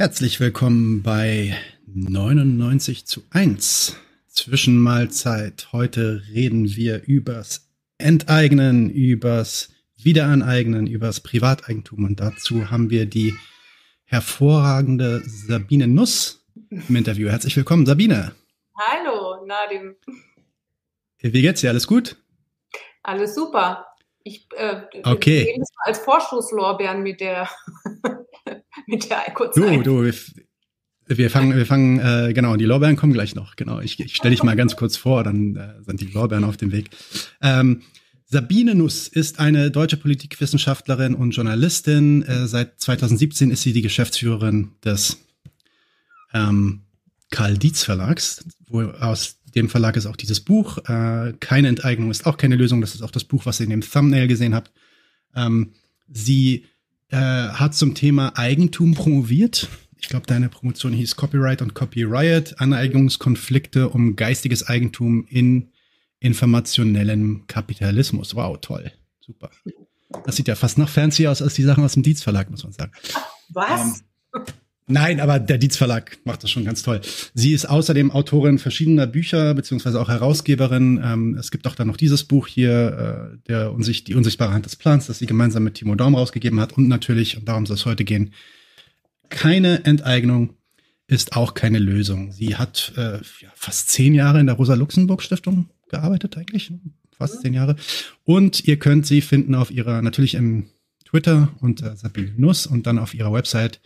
Herzlich 0.00 0.38
willkommen 0.38 1.02
bei 1.02 1.56
99 1.86 3.04
zu 3.04 3.24
1 3.30 3.96
Zwischenmahlzeit. 4.28 5.70
Heute 5.72 6.22
reden 6.32 6.76
wir 6.76 7.02
übers 7.08 7.68
Enteignen, 7.98 8.90
übers 8.90 9.70
Wiederaneignen, 9.96 10.86
übers 10.86 11.18
Privateigentum 11.18 12.04
und 12.04 12.20
dazu 12.20 12.70
haben 12.70 12.90
wir 12.90 13.06
die 13.06 13.34
hervorragende 14.04 15.20
Sabine 15.26 15.88
Nuss 15.88 16.46
im 16.70 16.94
Interview. 16.94 17.28
Herzlich 17.28 17.56
willkommen, 17.56 17.84
Sabine. 17.84 18.36
Hallo, 18.76 19.44
Nadim. 19.46 19.96
Wie 21.18 21.42
geht's 21.42 21.62
dir? 21.62 21.70
Alles 21.70 21.88
gut? 21.88 22.14
Alles 23.02 23.34
super. 23.34 23.84
Ich 24.22 24.46
äh, 24.54 24.80
okay. 25.02 25.60
als 25.78 25.98
Vorschusslorbeeren 25.98 27.02
mit 27.02 27.20
der 27.20 27.48
mit 28.88 29.08
der 29.10 29.32
kurzen. 29.34 29.82
Du, 29.84 30.04
du, 30.04 30.12
wir 31.06 31.30
fangen, 31.30 31.56
wir 31.56 31.66
fangen, 31.66 32.00
äh, 32.00 32.32
genau, 32.32 32.56
die 32.56 32.64
Lorbeeren 32.64 32.96
kommen 32.96 33.12
gleich 33.12 33.34
noch. 33.34 33.56
Genau, 33.56 33.80
ich, 33.80 33.98
ich 34.00 34.16
stelle 34.16 34.32
dich 34.32 34.42
mal 34.42 34.56
ganz 34.56 34.76
kurz 34.76 34.96
vor, 34.96 35.24
dann 35.24 35.56
äh, 35.56 35.82
sind 35.84 36.00
die 36.00 36.06
Lorbeeren 36.06 36.44
auf 36.44 36.56
dem 36.56 36.72
Weg. 36.72 36.90
Ähm, 37.40 37.82
Sabine 38.26 38.74
Nuss 38.74 39.08
ist 39.08 39.38
eine 39.40 39.70
deutsche 39.70 39.96
Politikwissenschaftlerin 39.96 41.14
und 41.14 41.30
Journalistin. 41.30 42.22
Äh, 42.22 42.46
seit 42.46 42.78
2017 42.78 43.50
ist 43.50 43.62
sie 43.62 43.72
die 43.72 43.80
Geschäftsführerin 43.80 44.72
des 44.84 45.18
ähm, 46.34 46.82
Karl 47.30 47.56
Dietz 47.56 47.84
Verlags, 47.84 48.44
wo 48.66 48.82
aus 48.82 49.38
dem 49.54 49.70
Verlag 49.70 49.96
ist 49.96 50.04
auch 50.04 50.16
dieses 50.16 50.40
Buch. 50.40 50.78
Äh, 50.88 51.32
keine 51.40 51.68
Enteignung 51.68 52.10
ist 52.10 52.26
auch 52.26 52.36
keine 52.36 52.56
Lösung. 52.56 52.82
Das 52.82 52.94
ist 52.94 53.02
auch 53.02 53.10
das 53.10 53.24
Buch, 53.24 53.46
was 53.46 53.60
ihr 53.60 53.64
in 53.64 53.70
dem 53.70 53.80
Thumbnail 53.80 54.28
gesehen 54.28 54.54
habt. 54.54 54.72
Ähm, 55.34 55.72
sie 56.06 56.66
äh, 57.10 57.16
hat 57.16 57.74
zum 57.74 57.94
Thema 57.94 58.36
Eigentum 58.36 58.94
promoviert. 58.94 59.68
Ich 60.00 60.08
glaube, 60.08 60.26
deine 60.26 60.48
Promotion 60.48 60.92
hieß 60.92 61.16
Copyright 61.16 61.62
und 61.62 61.74
Copyright, 61.74 62.60
Aneignungskonflikte 62.60 63.88
um 63.88 64.16
geistiges 64.16 64.66
Eigentum 64.66 65.26
in 65.28 65.70
informationellem 66.20 67.44
Kapitalismus. 67.46 68.34
Wow, 68.34 68.58
toll. 68.60 68.92
Super. 69.20 69.50
Das 70.24 70.36
sieht 70.36 70.48
ja 70.48 70.54
fast 70.54 70.78
noch 70.78 70.88
fancy 70.88 71.26
aus 71.26 71.42
als 71.42 71.54
die 71.54 71.62
Sachen 71.62 71.84
aus 71.84 71.94
dem 71.94 72.02
Dietz 72.02 72.22
Verlag, 72.22 72.50
muss 72.50 72.62
man 72.62 72.72
sagen. 72.72 72.92
Was? 73.50 74.02
Ähm, 74.34 74.42
Nein, 74.88 75.20
aber 75.20 75.38
der 75.38 75.58
Dietz 75.58 75.76
Verlag 75.76 76.18
macht 76.24 76.42
das 76.42 76.50
schon 76.50 76.64
ganz 76.64 76.82
toll. 76.82 77.02
Sie 77.34 77.52
ist 77.52 77.66
außerdem 77.66 78.10
Autorin 78.10 78.58
verschiedener 78.58 79.06
Bücher, 79.06 79.54
beziehungsweise 79.54 80.00
auch 80.00 80.08
Herausgeberin. 80.08 81.00
Ähm, 81.04 81.36
es 81.38 81.50
gibt 81.50 81.66
auch 81.66 81.74
dann 81.74 81.88
noch 81.88 81.98
dieses 81.98 82.24
Buch 82.24 82.46
hier, 82.46 83.32
äh, 83.34 83.48
der 83.48 83.72
Unsicht, 83.72 84.08
die 84.08 84.14
unsichtbare 84.14 84.52
Hand 84.52 84.64
des 84.64 84.76
Plans, 84.76 85.06
das 85.06 85.18
sie 85.18 85.26
gemeinsam 85.26 85.64
mit 85.64 85.74
Timo 85.74 85.94
Daum 85.94 86.14
rausgegeben 86.14 86.58
hat. 86.58 86.72
Und 86.72 86.88
natürlich, 86.88 87.36
und 87.36 87.46
darum 87.46 87.66
soll 87.66 87.76
es 87.76 87.84
heute 87.84 88.04
gehen, 88.04 88.32
keine 89.28 89.84
Enteignung 89.84 90.54
ist 91.06 91.36
auch 91.36 91.54
keine 91.54 91.78
Lösung. 91.78 92.32
Sie 92.32 92.56
hat 92.56 92.92
äh, 92.96 93.16
ja, 93.40 93.50
fast 93.54 93.90
zehn 93.90 94.14
Jahre 94.14 94.40
in 94.40 94.46
der 94.46 94.56
Rosa-Luxemburg-Stiftung 94.56 95.68
gearbeitet 95.90 96.36
eigentlich, 96.36 96.72
fast 97.16 97.42
zehn 97.42 97.54
Jahre. 97.54 97.76
Und 98.24 98.64
ihr 98.66 98.78
könnt 98.78 99.06
sie 99.06 99.20
finden 99.20 99.54
auf 99.54 99.70
ihrer, 99.70 100.02
natürlich 100.02 100.34
im 100.34 100.66
Twitter 101.04 101.48
unter 101.60 101.96
Sabine 101.96 102.32
Nuss 102.36 102.66
und 102.66 102.86
dann 102.86 102.98
auf 102.98 103.14
ihrer 103.14 103.32
Website 103.32 103.80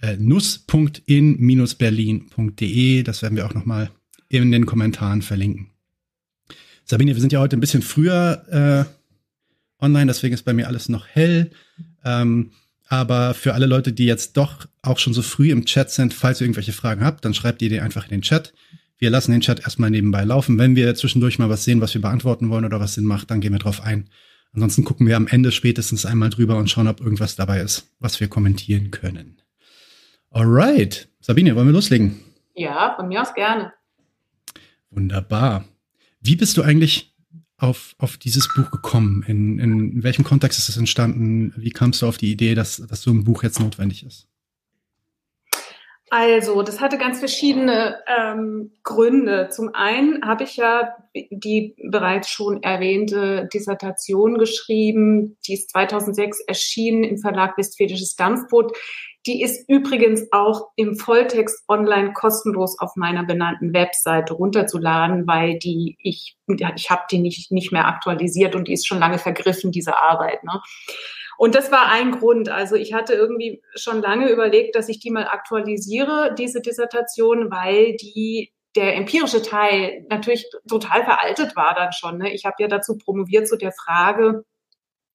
äh, 0.00 0.16
nuss.in-berlin.de. 0.16 3.02
Das 3.02 3.20
werden 3.22 3.36
wir 3.36 3.46
auch 3.46 3.54
nochmal 3.54 3.90
in 4.28 4.52
den 4.52 4.66
Kommentaren 4.66 5.22
verlinken. 5.22 5.70
Sabine, 6.84 7.14
wir 7.14 7.20
sind 7.20 7.32
ja 7.32 7.40
heute 7.40 7.56
ein 7.56 7.60
bisschen 7.60 7.82
früher 7.82 8.44
äh, 8.50 8.84
online, 9.84 10.06
deswegen 10.06 10.34
ist 10.34 10.44
bei 10.44 10.52
mir 10.52 10.66
alles 10.66 10.88
noch 10.88 11.06
hell. 11.06 11.50
Ähm, 12.04 12.50
aber 12.88 13.34
für 13.34 13.54
alle 13.54 13.66
Leute, 13.66 13.92
die 13.92 14.06
jetzt 14.06 14.38
doch 14.38 14.66
auch 14.82 14.98
schon 14.98 15.12
so 15.12 15.20
früh 15.20 15.50
im 15.50 15.66
Chat 15.66 15.90
sind, 15.90 16.14
falls 16.14 16.40
ihr 16.40 16.46
irgendwelche 16.46 16.72
Fragen 16.72 17.04
habt, 17.04 17.24
dann 17.24 17.34
schreibt 17.34 17.60
ihr 17.60 17.68
die 17.68 17.80
einfach 17.80 18.04
in 18.04 18.10
den 18.10 18.22
Chat. 18.22 18.54
Wir 18.96 19.10
lassen 19.10 19.32
den 19.32 19.42
Chat 19.42 19.60
erstmal 19.60 19.90
nebenbei 19.90 20.24
laufen. 20.24 20.58
Wenn 20.58 20.74
wir 20.74 20.94
zwischendurch 20.94 21.38
mal 21.38 21.50
was 21.50 21.64
sehen, 21.64 21.80
was 21.80 21.92
wir 21.92 22.00
beantworten 22.00 22.48
wollen 22.48 22.64
oder 22.64 22.80
was 22.80 22.94
Sinn 22.94 23.04
macht, 23.04 23.30
dann 23.30 23.40
gehen 23.40 23.52
wir 23.52 23.58
drauf 23.58 23.82
ein. 23.82 24.08
Ansonsten 24.52 24.84
gucken 24.84 25.06
wir 25.06 25.16
am 25.16 25.26
Ende 25.26 25.52
spätestens 25.52 26.06
einmal 26.06 26.30
drüber 26.30 26.56
und 26.56 26.70
schauen, 26.70 26.88
ob 26.88 27.00
irgendwas 27.00 27.36
dabei 27.36 27.60
ist, 27.60 27.90
was 28.00 28.18
wir 28.18 28.28
kommentieren 28.28 28.90
können. 28.90 29.42
Alright. 30.30 31.08
Sabine, 31.20 31.56
wollen 31.56 31.66
wir 31.66 31.72
loslegen? 31.72 32.20
Ja, 32.54 32.94
von 32.96 33.08
mir 33.08 33.22
aus 33.22 33.34
gerne. 33.34 33.72
Wunderbar. 34.90 35.64
Wie 36.20 36.36
bist 36.36 36.56
du 36.56 36.62
eigentlich 36.62 37.14
auf, 37.56 37.94
auf 37.98 38.16
dieses 38.16 38.48
Buch 38.54 38.70
gekommen? 38.70 39.24
In, 39.26 39.58
in 39.58 40.02
welchem 40.02 40.24
Kontext 40.24 40.58
ist 40.58 40.68
es 40.68 40.76
entstanden? 40.76 41.52
Wie 41.56 41.70
kamst 41.70 42.02
du 42.02 42.06
auf 42.06 42.18
die 42.18 42.30
Idee, 42.30 42.54
dass, 42.54 42.76
dass 42.76 43.02
so 43.02 43.10
ein 43.10 43.24
Buch 43.24 43.42
jetzt 43.42 43.60
notwendig 43.60 44.04
ist? 44.04 44.28
Also, 46.10 46.62
das 46.62 46.80
hatte 46.80 46.96
ganz 46.96 47.18
verschiedene 47.18 47.98
ähm, 48.06 48.72
Gründe. 48.82 49.50
Zum 49.50 49.74
einen 49.74 50.24
habe 50.26 50.44
ich 50.44 50.56
ja 50.56 50.94
die 51.30 51.76
bereits 51.90 52.30
schon 52.30 52.62
erwähnte 52.62 53.46
Dissertation 53.52 54.38
geschrieben, 54.38 55.36
die 55.46 55.54
ist 55.54 55.70
2006 55.70 56.40
erschienen 56.46 57.04
im 57.04 57.18
Verlag 57.18 57.58
Westfälisches 57.58 58.16
Dampfboot. 58.16 58.72
Die 59.28 59.42
ist 59.42 59.68
übrigens 59.68 60.26
auch 60.32 60.70
im 60.74 60.96
Volltext 60.96 61.62
online 61.68 62.14
kostenlos 62.14 62.78
auf 62.78 62.96
meiner 62.96 63.24
benannten 63.24 63.74
Webseite 63.74 64.32
runterzuladen, 64.32 65.26
weil 65.26 65.58
die 65.58 65.98
ich 66.00 66.38
ich 66.74 66.90
habe 66.90 67.02
die 67.10 67.18
nicht 67.18 67.52
nicht 67.52 67.70
mehr 67.70 67.86
aktualisiert 67.86 68.54
und 68.54 68.68
die 68.68 68.72
ist 68.72 68.86
schon 68.86 68.98
lange 68.98 69.18
vergriffen 69.18 69.70
diese 69.70 69.98
Arbeit. 69.98 70.42
Ne? 70.44 70.62
Und 71.36 71.54
das 71.54 71.70
war 71.70 71.90
ein 71.90 72.12
Grund. 72.12 72.48
Also 72.48 72.74
ich 72.74 72.94
hatte 72.94 73.12
irgendwie 73.12 73.62
schon 73.74 74.00
lange 74.00 74.30
überlegt, 74.30 74.74
dass 74.74 74.88
ich 74.88 74.98
die 74.98 75.10
mal 75.10 75.28
aktualisiere, 75.28 76.34
diese 76.36 76.62
Dissertation, 76.62 77.50
weil 77.50 77.96
die 77.96 78.50
der 78.76 78.96
empirische 78.96 79.42
Teil 79.42 80.06
natürlich 80.08 80.48
total 80.68 81.04
veraltet 81.04 81.54
war 81.54 81.74
dann 81.74 81.92
schon. 81.92 82.16
Ne? 82.16 82.32
Ich 82.32 82.46
habe 82.46 82.56
ja 82.60 82.68
dazu 82.68 82.96
promoviert 82.96 83.46
zu 83.46 83.58
der 83.58 83.72
Frage, 83.72 84.44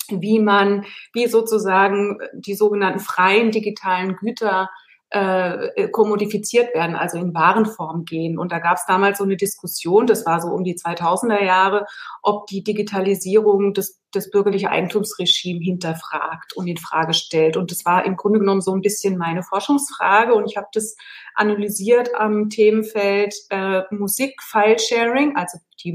wie 0.09 0.39
man, 0.39 0.85
wie 1.13 1.27
sozusagen 1.27 2.19
die 2.33 2.55
sogenannten 2.55 2.99
freien 2.99 3.51
digitalen 3.51 4.15
Güter 4.15 4.69
äh, 5.13 5.89
kommodifiziert 5.89 6.73
werden, 6.73 6.95
also 6.95 7.19
in 7.19 7.35
Warenform 7.35 8.03
gehen. 8.03 8.39
Und 8.39 8.51
da 8.51 8.57
gab 8.57 8.77
es 8.77 8.85
damals 8.87 9.19
so 9.19 9.23
eine 9.23 9.37
Diskussion, 9.37 10.07
das 10.07 10.25
war 10.25 10.41
so 10.41 10.47
um 10.47 10.63
die 10.63 10.73
2000er 10.73 11.43
Jahre, 11.43 11.85
ob 12.23 12.47
die 12.47 12.63
Digitalisierung 12.63 13.73
des, 13.75 14.01
des 14.15 14.31
bürgerlichen 14.31 14.69
Eigentumsregimes 14.69 15.63
hinterfragt 15.63 16.53
und 16.55 16.65
in 16.65 16.77
Frage 16.77 17.13
stellt. 17.13 17.57
Und 17.57 17.69
das 17.69 17.85
war 17.85 18.05
im 18.05 18.15
Grunde 18.15 18.39
genommen 18.39 18.61
so 18.61 18.73
ein 18.73 18.81
bisschen 18.81 19.19
meine 19.19 19.43
Forschungsfrage. 19.43 20.33
Und 20.33 20.49
ich 20.49 20.57
habe 20.57 20.67
das 20.73 20.95
analysiert 21.35 22.09
am 22.15 22.49
Themenfeld 22.49 23.35
äh, 23.51 23.83
Musik-File-Sharing, 23.91 25.35
also 25.35 25.59
die 25.83 25.93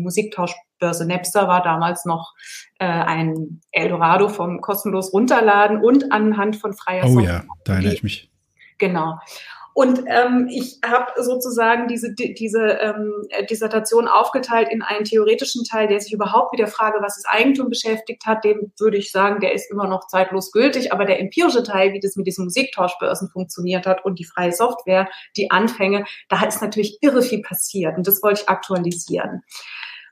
Musiktauschbörse 0.79 1.07
Napster 1.07 1.49
war 1.49 1.63
damals 1.63 2.05
noch 2.05 2.35
äh, 2.79 2.87
ein 2.87 3.61
Eldorado 3.73 4.29
vom 4.29 4.61
kostenlos 4.61 5.13
runterladen 5.13 5.83
und 5.83 6.13
anhand 6.13 6.57
von 6.57 6.73
freier 6.75 7.05
Oh 7.07 7.15
Software. 7.15 7.45
ja, 7.47 7.55
da 7.65 7.75
erinnere 7.75 7.95
ich 7.95 8.03
mich. 8.03 8.31
Genau. 8.79 9.19
Und 9.75 10.03
ähm, 10.09 10.49
ich 10.51 10.81
habe 10.85 11.07
sozusagen 11.23 11.87
diese, 11.87 12.13
diese 12.13 12.81
ähm, 12.81 13.13
Dissertation 13.49 14.09
aufgeteilt 14.09 14.69
in 14.73 14.83
einen 14.83 15.05
theoretischen 15.05 15.63
Teil, 15.63 15.87
der 15.87 16.01
sich 16.01 16.13
überhaupt 16.13 16.53
mit 16.53 16.59
der 16.59 16.67
Frage, 16.67 16.99
was 17.01 17.17
ist 17.17 17.29
Eigentum 17.29 17.69
beschäftigt 17.69 18.27
hat. 18.27 18.43
Dem 18.43 18.73
würde 18.77 18.97
ich 18.97 19.13
sagen, 19.13 19.39
der 19.39 19.53
ist 19.53 19.71
immer 19.71 19.87
noch 19.87 20.09
zeitlos 20.09 20.51
gültig. 20.51 20.93
Aber 20.93 21.05
der 21.05 21.21
empirische 21.21 21.63
Teil, 21.63 21.93
wie 21.93 22.01
das 22.01 22.17
mit 22.17 22.27
diesen 22.27 22.47
Musiktauschbörsen 22.47 23.31
funktioniert 23.31 23.87
hat 23.87 24.05
und 24.05 24.19
die 24.19 24.25
freie 24.25 24.53
Software, 24.53 25.09
die 25.37 25.53
Anfänge, 25.53 26.05
da 26.29 26.45
ist 26.45 26.61
natürlich 26.61 26.99
irre 27.01 27.23
viel 27.23 27.43
passiert. 27.43 27.97
Und 27.97 28.09
das 28.09 28.21
wollte 28.21 28.43
ich 28.43 28.49
aktualisieren. 28.49 29.43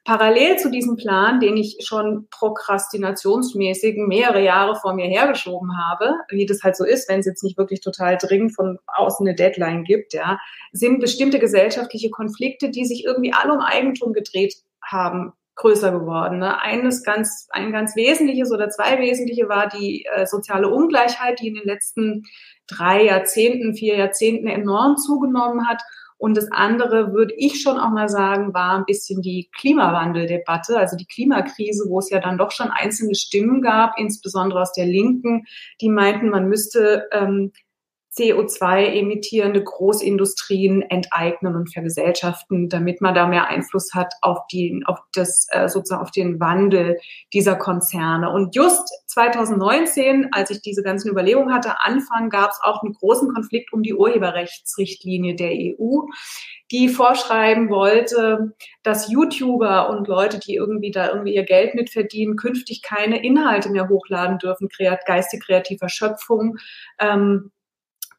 Parallel 0.06 0.56
zu 0.56 0.70
diesem 0.70 0.94
Plan, 0.94 1.41
den 1.41 1.56
ich 1.56 1.79
schon 1.81 2.29
prokrastinationsmäßig 2.31 3.97
mehrere 3.97 4.41
Jahre 4.41 4.76
vor 4.76 4.94
mir 4.94 5.06
hergeschoben 5.06 5.76
habe, 5.76 6.14
wie 6.31 6.47
das 6.47 6.62
halt 6.62 6.76
so 6.76 6.85
ist, 6.85 7.08
wenn 7.08 7.19
es 7.19 7.26
jetzt 7.26 7.43
nicht 7.43 7.58
wirklich 7.58 7.81
total 7.81 8.17
dringend 8.17 8.55
von 8.55 8.79
außen 8.87 9.26
eine 9.26 9.35
Deadline 9.35 9.82
gibt, 9.82 10.14
ja, 10.14 10.38
sind 10.70 11.00
bestimmte 11.00 11.41
gesellschaftliche 11.41 12.11
Konflikte, 12.11 12.70
die 12.70 12.85
sich 12.85 13.05
irgendwie 13.05 13.32
alle 13.32 13.53
um 13.53 13.58
Eigentum 13.58 14.12
gedreht 14.12 14.55
haben, 14.81 15.32
größer 15.56 15.91
geworden. 15.91 16.38
Ne? 16.38 16.61
Eines 16.61 17.03
ganz, 17.03 17.49
ein 17.50 17.73
ganz 17.73 17.97
wesentliches 17.97 18.53
oder 18.53 18.70
zwei 18.70 19.00
wesentliche 19.00 19.49
war 19.49 19.69
die 19.69 20.06
äh, 20.14 20.25
soziale 20.25 20.69
Ungleichheit, 20.69 21.41
die 21.41 21.49
in 21.49 21.55
den 21.55 21.64
letzten 21.64 22.23
drei 22.69 23.03
Jahrzehnten, 23.03 23.75
vier 23.75 23.97
Jahrzehnten 23.97 24.47
enorm 24.47 24.99
zugenommen 24.99 25.67
hat 25.67 25.82
und 26.19 26.37
das 26.37 26.51
andere, 26.51 27.13
würde 27.13 27.35
ich 27.37 27.61
schon 27.61 27.79
auch 27.79 27.91
mal 27.91 28.09
sagen, 28.09 28.55
war 28.55 28.79
ein 28.79 28.87
bisschen 28.87 29.21
die 29.21 29.51
Klimawandeldebatte, 29.55 30.79
also 30.79 30.97
die 30.97 31.07
Klimakrise, 31.07 31.85
wo 31.89 31.99
es 31.99 32.09
ja 32.11 32.21
dann 32.21 32.39
doch 32.39 32.53
schon 32.53 32.71
einzelne 32.71 33.15
Stimmen 33.15 33.61
gab, 33.61 33.99
insbesondere 33.99 34.63
aus 34.63 34.73
der 34.73 34.87
Linken, 34.87 35.45
die 35.81 35.91
meinten, 35.91 36.31
man 36.31 36.49
müsste 36.49 37.07
ähm, 37.13 37.53
CO2-emittierende 38.17 39.63
Großindustrien 39.63 40.83
enteignen 40.83 41.55
und 41.55 41.73
vergesellschaften, 41.73 42.69
damit 42.69 43.01
man 43.01 43.15
da 43.15 43.27
mehr 43.27 43.49
Einfluss 43.49 43.93
hat 43.95 44.15
auf 44.23 44.39
die, 44.51 44.83
auf 44.87 44.99
das, 45.13 45.47
äh, 45.51 45.69
sozusagen 45.69 46.03
auf 46.03 46.11
den 46.11 46.41
Wandel 46.41 46.99
dieser 47.33 47.57
Konzerne. 47.57 48.31
Und 48.31 48.55
just 48.55 48.89
2019, 49.09 50.29
als 50.33 50.51
ich 50.51 50.63
diese 50.63 50.83
ganzen 50.83 51.11
Überlegungen 51.11 51.55
hatte, 51.55 51.81
Anfang 51.81 52.31
gab 52.31 52.51
es 52.51 52.61
auch 52.63 52.83
einen 52.83 52.95
großen 52.95 53.33
Konflikt 53.33 53.73
um 53.73 53.83
die 53.83 53.95
Urheberrechtsrichtlinie 53.95 55.37
der 55.37 55.51
EU, 55.53 56.07
die 56.71 56.89
vorschreiben 56.89 57.69
wollte, 57.69 58.55
dass 58.83 59.11
YouTuber 59.11 59.91
und 59.91 60.09
Leute, 60.09 60.39
die 60.39 60.55
irgendwie 60.55 60.91
da 60.91 61.09
irgendwie 61.09 61.35
ihr 61.35 61.45
Geld 61.45 61.75
mitverdienen, 61.75 62.37
künftig 62.37 62.83
keine 62.83 63.23
Inhalte 63.23 63.71
mehr 63.71 63.89
hochladen 63.89 64.39
dürfen, 64.39 64.69
geistig 65.07 65.45
kreativer 65.45 65.89
Schöpfung. 65.89 66.57
Ähm, 66.99 67.53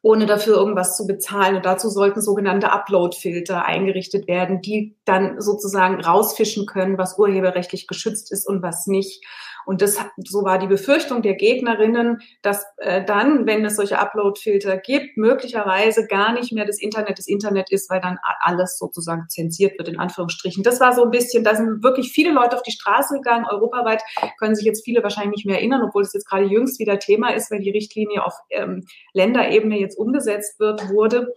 ohne 0.02 0.26
dafür 0.26 0.56
irgendwas 0.56 0.96
zu 0.96 1.06
bezahlen. 1.06 1.56
Und 1.56 1.66
dazu 1.66 1.88
sollten 1.88 2.20
sogenannte 2.20 2.70
Upload-Filter 2.72 3.64
eingerichtet 3.64 4.28
werden, 4.28 4.60
die 4.60 4.96
dann 5.04 5.40
sozusagen 5.40 6.00
rausfischen 6.00 6.66
können, 6.66 6.98
was 6.98 7.18
urheberrechtlich 7.18 7.86
geschützt 7.86 8.32
ist 8.32 8.46
und 8.46 8.62
was 8.62 8.86
nicht. 8.86 9.24
Und 9.68 9.82
das, 9.82 9.98
so 10.16 10.44
war 10.44 10.58
die 10.58 10.66
Befürchtung 10.66 11.20
der 11.20 11.34
Gegnerinnen, 11.34 12.22
dass 12.40 12.64
äh, 12.78 13.04
dann, 13.04 13.46
wenn 13.46 13.62
es 13.66 13.76
solche 13.76 13.98
Upload-Filter 13.98 14.78
gibt, 14.78 15.18
möglicherweise 15.18 16.06
gar 16.06 16.32
nicht 16.32 16.54
mehr 16.54 16.64
das 16.64 16.80
Internet 16.80 17.18
das 17.18 17.26
Internet 17.26 17.70
ist, 17.70 17.90
weil 17.90 18.00
dann 18.00 18.16
alles 18.40 18.78
sozusagen 18.78 19.28
zensiert 19.28 19.78
wird, 19.78 19.90
in 19.90 19.98
Anführungsstrichen. 19.98 20.62
Das 20.62 20.80
war 20.80 20.94
so 20.94 21.04
ein 21.04 21.10
bisschen, 21.10 21.44
da 21.44 21.54
sind 21.54 21.82
wirklich 21.82 22.12
viele 22.12 22.32
Leute 22.32 22.56
auf 22.56 22.62
die 22.62 22.72
Straße 22.72 23.16
gegangen. 23.16 23.44
Europaweit 23.44 24.02
können 24.38 24.54
sich 24.54 24.64
jetzt 24.64 24.86
viele 24.86 25.02
wahrscheinlich 25.02 25.36
nicht 25.36 25.46
mehr 25.46 25.58
erinnern, 25.58 25.82
obwohl 25.86 26.00
es 26.00 26.14
jetzt 26.14 26.26
gerade 26.26 26.46
jüngst 26.46 26.78
wieder 26.78 26.98
Thema 26.98 27.34
ist, 27.34 27.50
weil 27.50 27.60
die 27.60 27.70
Richtlinie 27.70 28.24
auf 28.24 28.32
ähm, 28.48 28.86
Länderebene 29.12 29.78
jetzt 29.78 29.98
umgesetzt 29.98 30.58
wird, 30.58 30.88
wurde. 30.88 31.34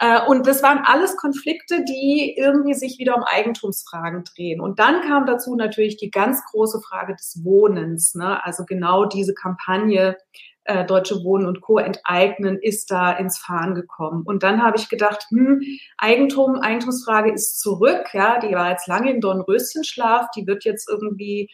Äh, 0.00 0.26
und 0.26 0.46
das 0.46 0.62
waren 0.62 0.80
alles 0.84 1.16
Konflikte, 1.16 1.84
die 1.84 2.34
irgendwie 2.36 2.74
sich 2.74 2.98
wieder 2.98 3.16
um 3.16 3.22
Eigentumsfragen 3.22 4.24
drehen. 4.24 4.60
Und 4.60 4.78
dann 4.78 5.02
kam 5.02 5.26
dazu 5.26 5.54
natürlich 5.54 5.98
die 5.98 6.10
ganz 6.10 6.42
große 6.50 6.80
Frage 6.80 7.14
des 7.14 7.44
Wohnens. 7.44 8.14
Ne? 8.14 8.42
Also 8.44 8.64
genau 8.64 9.04
diese 9.04 9.34
Kampagne 9.34 10.16
äh, 10.64 10.86
Deutsche 10.86 11.22
Wohnen 11.22 11.46
und 11.46 11.60
Co. 11.60 11.78
enteignen 11.78 12.58
ist 12.58 12.90
da 12.90 13.12
ins 13.12 13.38
Fahren 13.38 13.74
gekommen. 13.74 14.22
Und 14.24 14.42
dann 14.42 14.62
habe 14.62 14.78
ich 14.78 14.88
gedacht, 14.88 15.26
hm, 15.28 15.60
Eigentum, 15.98 16.56
Eigentumsfrage 16.56 17.32
ist 17.32 17.60
zurück. 17.60 18.08
Ja, 18.14 18.38
die 18.40 18.54
war 18.54 18.70
jetzt 18.70 18.88
lange 18.88 19.10
im 19.10 19.20
Dornröschenschlaf. 19.20 20.30
Die 20.34 20.46
wird 20.46 20.64
jetzt 20.64 20.88
irgendwie 20.88 21.50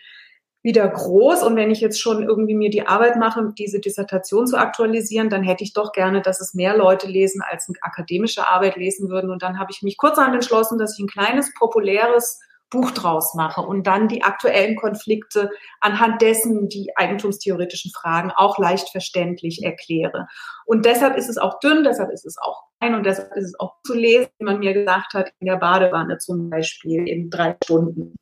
wieder 0.67 0.89
groß. 0.89 1.45
Und 1.45 1.55
wenn 1.55 1.71
ich 1.71 1.81
jetzt 1.81 2.01
schon 2.01 2.25
irgendwie 2.25 2.57
mir 2.57 2.71
die 2.71 2.87
Arbeit 2.87 3.17
mache, 3.17 3.53
diese 3.57 3.79
Dissertation 3.79 4.49
zu 4.49 4.59
aktualisieren, 4.59 5.31
dann 5.31 5.45
hätte 5.45 5.63
ich 5.63 5.73
doch 5.73 5.93
gerne, 5.93 6.23
dass 6.23 6.41
es 6.41 6.55
mehr 6.55 6.77
Leute 6.77 7.07
lesen, 7.07 7.41
als 7.41 7.69
eine 7.69 7.79
akademische 7.83 8.51
Arbeit 8.51 8.75
lesen 8.77 9.09
würden. 9.09 9.31
Und 9.31 9.43
dann 9.43 9.61
habe 9.61 9.71
ich 9.71 9.83
mich 9.83 9.97
kurzerhand 9.97 10.35
entschlossen, 10.35 10.77
dass 10.77 10.99
ich 10.99 11.05
ein 11.05 11.09
kleines, 11.09 11.55
populäres 11.55 12.41
Buch 12.69 12.91
draus 12.91 13.35
mache 13.35 13.61
und 13.61 13.87
dann 13.87 14.09
die 14.09 14.25
aktuellen 14.25 14.75
Konflikte 14.75 15.51
anhand 15.81 16.21
dessen 16.21 16.69
die 16.69 16.91
eigentumstheoretischen 16.97 17.93
Fragen 17.93 18.33
auch 18.35 18.59
leicht 18.59 18.89
verständlich 18.89 19.63
erkläre. 19.63 20.27
Und 20.65 20.85
deshalb 20.85 21.17
ist 21.17 21.29
es 21.29 21.39
auch 21.39 21.61
dünn, 21.61 21.85
deshalb 21.85 22.11
ist 22.11 22.27
es 22.27 22.39
auch 22.39 22.65
klein 22.81 22.97
und 22.97 23.07
deshalb 23.07 23.31
ist 23.37 23.45
es 23.45 23.61
auch 23.61 23.77
zu 23.85 23.95
lesen, 23.95 24.31
wie 24.39 24.45
man 24.45 24.59
mir 24.59 24.75
gesagt 24.75 25.15
hat, 25.15 25.31
in 25.39 25.47
der 25.47 25.59
Badewanne 25.59 26.19
zum 26.19 26.51
Beispiel 26.51 27.07
in 27.07 27.31
drei 27.31 27.57
Stunden. 27.63 28.17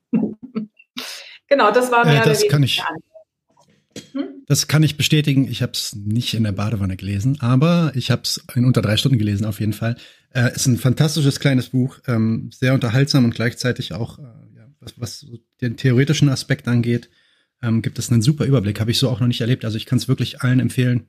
Genau, 1.54 1.70
das 1.70 1.92
war 1.92 2.04
mehr 2.04 2.22
äh, 2.22 2.28
das 2.28 2.48
kann 2.48 2.64
ich. 2.64 2.82
Hm? 4.10 4.42
Das 4.48 4.66
kann 4.66 4.82
ich 4.82 4.96
bestätigen. 4.96 5.46
Ich 5.48 5.62
habe 5.62 5.70
es 5.70 5.94
nicht 5.94 6.34
in 6.34 6.42
der 6.42 6.50
Badewanne 6.50 6.96
gelesen, 6.96 7.40
aber 7.40 7.92
ich 7.94 8.10
habe 8.10 8.22
es 8.24 8.44
in 8.56 8.64
unter 8.64 8.82
drei 8.82 8.96
Stunden 8.96 9.18
gelesen, 9.18 9.46
auf 9.46 9.60
jeden 9.60 9.72
Fall. 9.72 9.94
Äh, 10.30 10.52
ist 10.52 10.66
ein 10.66 10.78
fantastisches 10.78 11.38
kleines 11.38 11.68
Buch, 11.68 11.98
ähm, 12.08 12.50
sehr 12.52 12.74
unterhaltsam 12.74 13.24
und 13.24 13.36
gleichzeitig 13.36 13.92
auch, 13.92 14.18
äh, 14.18 14.22
ja, 14.56 14.66
was, 14.80 14.94
was 14.98 15.26
den 15.60 15.76
theoretischen 15.76 16.28
Aspekt 16.28 16.66
angeht, 16.66 17.08
ähm, 17.62 17.82
gibt 17.82 18.00
es 18.00 18.10
einen 18.10 18.20
super 18.20 18.46
Überblick. 18.46 18.80
Habe 18.80 18.90
ich 18.90 18.98
so 18.98 19.08
auch 19.08 19.20
noch 19.20 19.28
nicht 19.28 19.40
erlebt. 19.40 19.64
Also 19.64 19.76
ich 19.76 19.86
kann 19.86 19.98
es 19.98 20.08
wirklich 20.08 20.42
allen 20.42 20.58
empfehlen, 20.58 21.06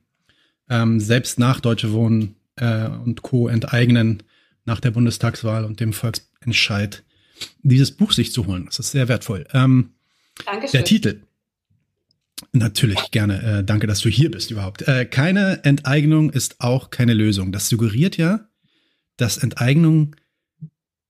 ähm, 0.70 1.00
selbst 1.00 1.40
nach 1.40 1.58
Deutsche 1.58 1.90
Wohnen 1.90 2.36
äh, 2.54 2.86
und 2.86 3.22
Co. 3.22 3.48
enteignen, 3.48 4.22
nach 4.64 4.78
der 4.78 4.92
Bundestagswahl 4.92 5.64
und 5.64 5.80
dem 5.80 5.92
Volksentscheid, 5.92 7.02
dieses 7.64 7.90
Buch 7.90 8.12
sich 8.12 8.32
zu 8.32 8.46
holen. 8.46 8.66
Das 8.66 8.78
ist 8.78 8.92
sehr 8.92 9.08
wertvoll. 9.08 9.44
Ähm, 9.52 9.90
Dankeschön. 10.44 10.72
Der 10.72 10.84
Titel. 10.84 11.22
Natürlich, 12.52 13.10
gerne. 13.10 13.42
Äh, 13.42 13.64
danke, 13.64 13.86
dass 13.86 14.00
du 14.00 14.08
hier 14.08 14.30
bist 14.30 14.50
überhaupt. 14.50 14.82
Äh, 14.82 15.06
keine 15.06 15.64
Enteignung 15.64 16.30
ist 16.30 16.60
auch 16.60 16.90
keine 16.90 17.14
Lösung. 17.14 17.52
Das 17.52 17.68
suggeriert 17.68 18.16
ja, 18.16 18.48
dass 19.16 19.38
Enteignung 19.38 20.16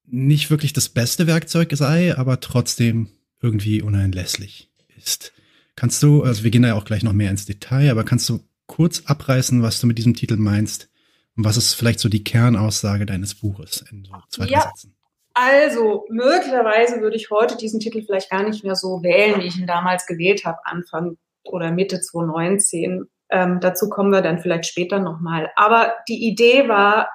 nicht 0.06 0.50
wirklich 0.50 0.73
das 0.73 0.88
beste 0.88 1.26
Werkzeug 1.26 1.70
sei, 1.73 2.17
aber 2.17 2.40
trotzdem 2.40 3.08
irgendwie 3.43 3.82
unerlässlich 3.82 4.70
ist. 4.96 5.32
Kannst 5.75 6.02
du, 6.02 6.22
also 6.22 6.44
wir 6.44 6.50
gehen 6.50 6.62
da 6.62 6.69
ja 6.69 6.75
auch 6.75 6.84
gleich 6.84 7.02
noch 7.02 7.12
mehr 7.12 7.31
ins 7.31 7.44
Detail, 7.44 7.90
aber 7.90 8.05
kannst 8.05 8.29
du 8.29 8.40
kurz 8.67 9.02
abreißen, 9.05 9.62
was 9.62 9.81
du 9.81 9.87
mit 9.87 9.99
diesem 9.99 10.14
Titel 10.14 10.37
meinst 10.37 10.88
und 11.37 11.44
was 11.44 11.56
ist 11.56 11.75
vielleicht 11.75 12.00
so 12.00 12.08
die 12.08 12.25
Kernaussage 12.25 13.05
deines 13.05 13.34
Buches 13.34 13.84
in 13.90 14.05
so 14.05 14.14
zwei 14.31 14.46
ja. 14.46 14.62
Sätzen? 14.62 14.95
Also, 15.38 16.06
möglicherweise 16.08 17.02
würde 17.02 17.16
ich 17.16 17.30
heute 17.30 17.58
diesen 17.58 17.78
Titel 17.78 18.02
vielleicht 18.02 18.30
gar 18.30 18.42
nicht 18.42 18.64
mehr 18.64 18.74
so 18.74 19.02
wählen, 19.02 19.38
wie 19.38 19.46
ich 19.46 19.58
ihn 19.58 19.66
damals 19.66 20.06
gewählt 20.06 20.46
habe, 20.46 20.56
Anfang 20.64 21.18
oder 21.44 21.70
Mitte 21.72 22.00
2019. 22.00 23.04
Ähm, 23.28 23.60
dazu 23.60 23.90
kommen 23.90 24.10
wir 24.12 24.22
dann 24.22 24.38
vielleicht 24.38 24.64
später 24.64 24.98
nochmal. 24.98 25.50
Aber 25.54 25.92
die 26.08 26.26
Idee 26.26 26.70
war, 26.70 27.10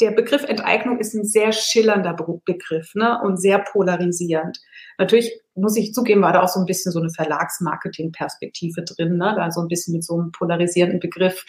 der 0.00 0.12
Begriff 0.12 0.44
Enteignung 0.44 1.00
ist 1.00 1.14
ein 1.14 1.24
sehr 1.24 1.50
schillernder 1.50 2.14
Begriff 2.44 2.94
ne, 2.94 3.20
und 3.24 3.38
sehr 3.38 3.58
polarisierend. 3.58 4.60
Natürlich 4.98 5.32
muss 5.56 5.76
ich 5.76 5.92
zugeben, 5.92 6.22
war 6.22 6.34
da 6.34 6.42
auch 6.42 6.48
so 6.48 6.60
ein 6.60 6.66
bisschen 6.66 6.92
so 6.92 7.00
eine 7.00 7.10
Verlagsmarketing-Perspektive 7.10 8.84
drin, 8.84 9.16
ne, 9.16 9.34
da 9.36 9.50
so 9.50 9.60
ein 9.60 9.68
bisschen 9.68 9.94
mit 9.94 10.04
so 10.04 10.14
einem 10.14 10.30
polarisierenden 10.30 11.00
Begriff 11.00 11.44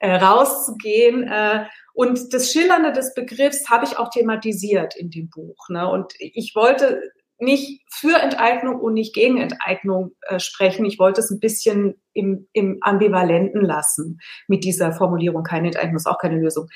äh, 0.00 0.16
rauszugehen. 0.16 1.22
Äh, 1.22 1.66
und 1.94 2.32
das 2.32 2.52
Schillernde 2.52 2.92
des 2.92 3.14
Begriffs 3.14 3.68
habe 3.68 3.84
ich 3.84 3.98
auch 3.98 4.10
thematisiert 4.10 4.96
in 4.96 5.10
dem 5.10 5.28
Buch. 5.28 5.68
Ne? 5.68 5.88
Und 5.88 6.12
ich 6.18 6.54
wollte 6.54 7.02
nicht 7.38 7.82
für 7.90 8.16
Enteignung 8.16 8.80
und 8.80 8.94
nicht 8.94 9.14
gegen 9.14 9.38
Enteignung 9.38 10.12
äh, 10.22 10.38
sprechen. 10.38 10.84
Ich 10.84 10.98
wollte 10.98 11.20
es 11.20 11.30
ein 11.30 11.40
bisschen 11.40 12.00
im, 12.12 12.48
im 12.52 12.78
Ambivalenten 12.80 13.62
lassen 13.62 14.20
mit 14.46 14.64
dieser 14.64 14.92
Formulierung. 14.92 15.42
Keine 15.42 15.68
Enteignung 15.68 15.96
ist 15.96 16.06
auch 16.06 16.18
keine 16.18 16.38
Lösung. 16.38 16.68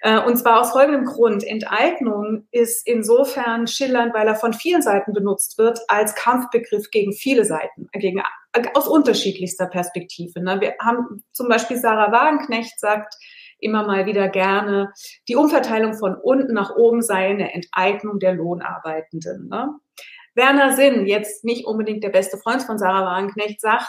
Äh, 0.00 0.18
und 0.18 0.36
zwar 0.36 0.60
aus 0.60 0.70
folgendem 0.70 1.04
Grund. 1.04 1.44
Enteignung 1.44 2.46
ist 2.50 2.86
insofern 2.86 3.66
schillernd, 3.66 4.14
weil 4.14 4.26
er 4.26 4.36
von 4.36 4.52
vielen 4.52 4.82
Seiten 4.82 5.12
benutzt 5.12 5.58
wird 5.58 5.80
als 5.88 6.14
Kampfbegriff 6.14 6.90
gegen 6.90 7.12
viele 7.12 7.44
Seiten, 7.44 7.88
gegen, 7.92 8.22
aus 8.74 8.88
unterschiedlichster 8.88 9.66
Perspektive. 9.66 10.40
Ne? 10.42 10.60
Wir 10.60 10.74
haben 10.80 11.24
zum 11.32 11.48
Beispiel 11.48 11.76
Sarah 11.76 12.10
Wagenknecht 12.10 12.80
sagt, 12.80 13.14
immer 13.58 13.86
mal 13.86 14.06
wieder 14.06 14.28
gerne, 14.28 14.92
die 15.28 15.36
Umverteilung 15.36 15.94
von 15.94 16.14
unten 16.14 16.54
nach 16.54 16.74
oben 16.76 17.02
sei 17.02 17.28
eine 17.28 17.52
Enteignung 17.52 18.18
der 18.18 18.34
Lohnarbeitenden. 18.34 19.48
Ne? 19.48 19.70
Werner 20.34 20.74
Sinn, 20.74 21.06
jetzt 21.06 21.44
nicht 21.44 21.66
unbedingt 21.66 22.04
der 22.04 22.10
beste 22.10 22.36
Freund 22.36 22.62
von 22.62 22.78
Sarah 22.78 23.06
Wagenknecht, 23.06 23.60
sagt, 23.60 23.88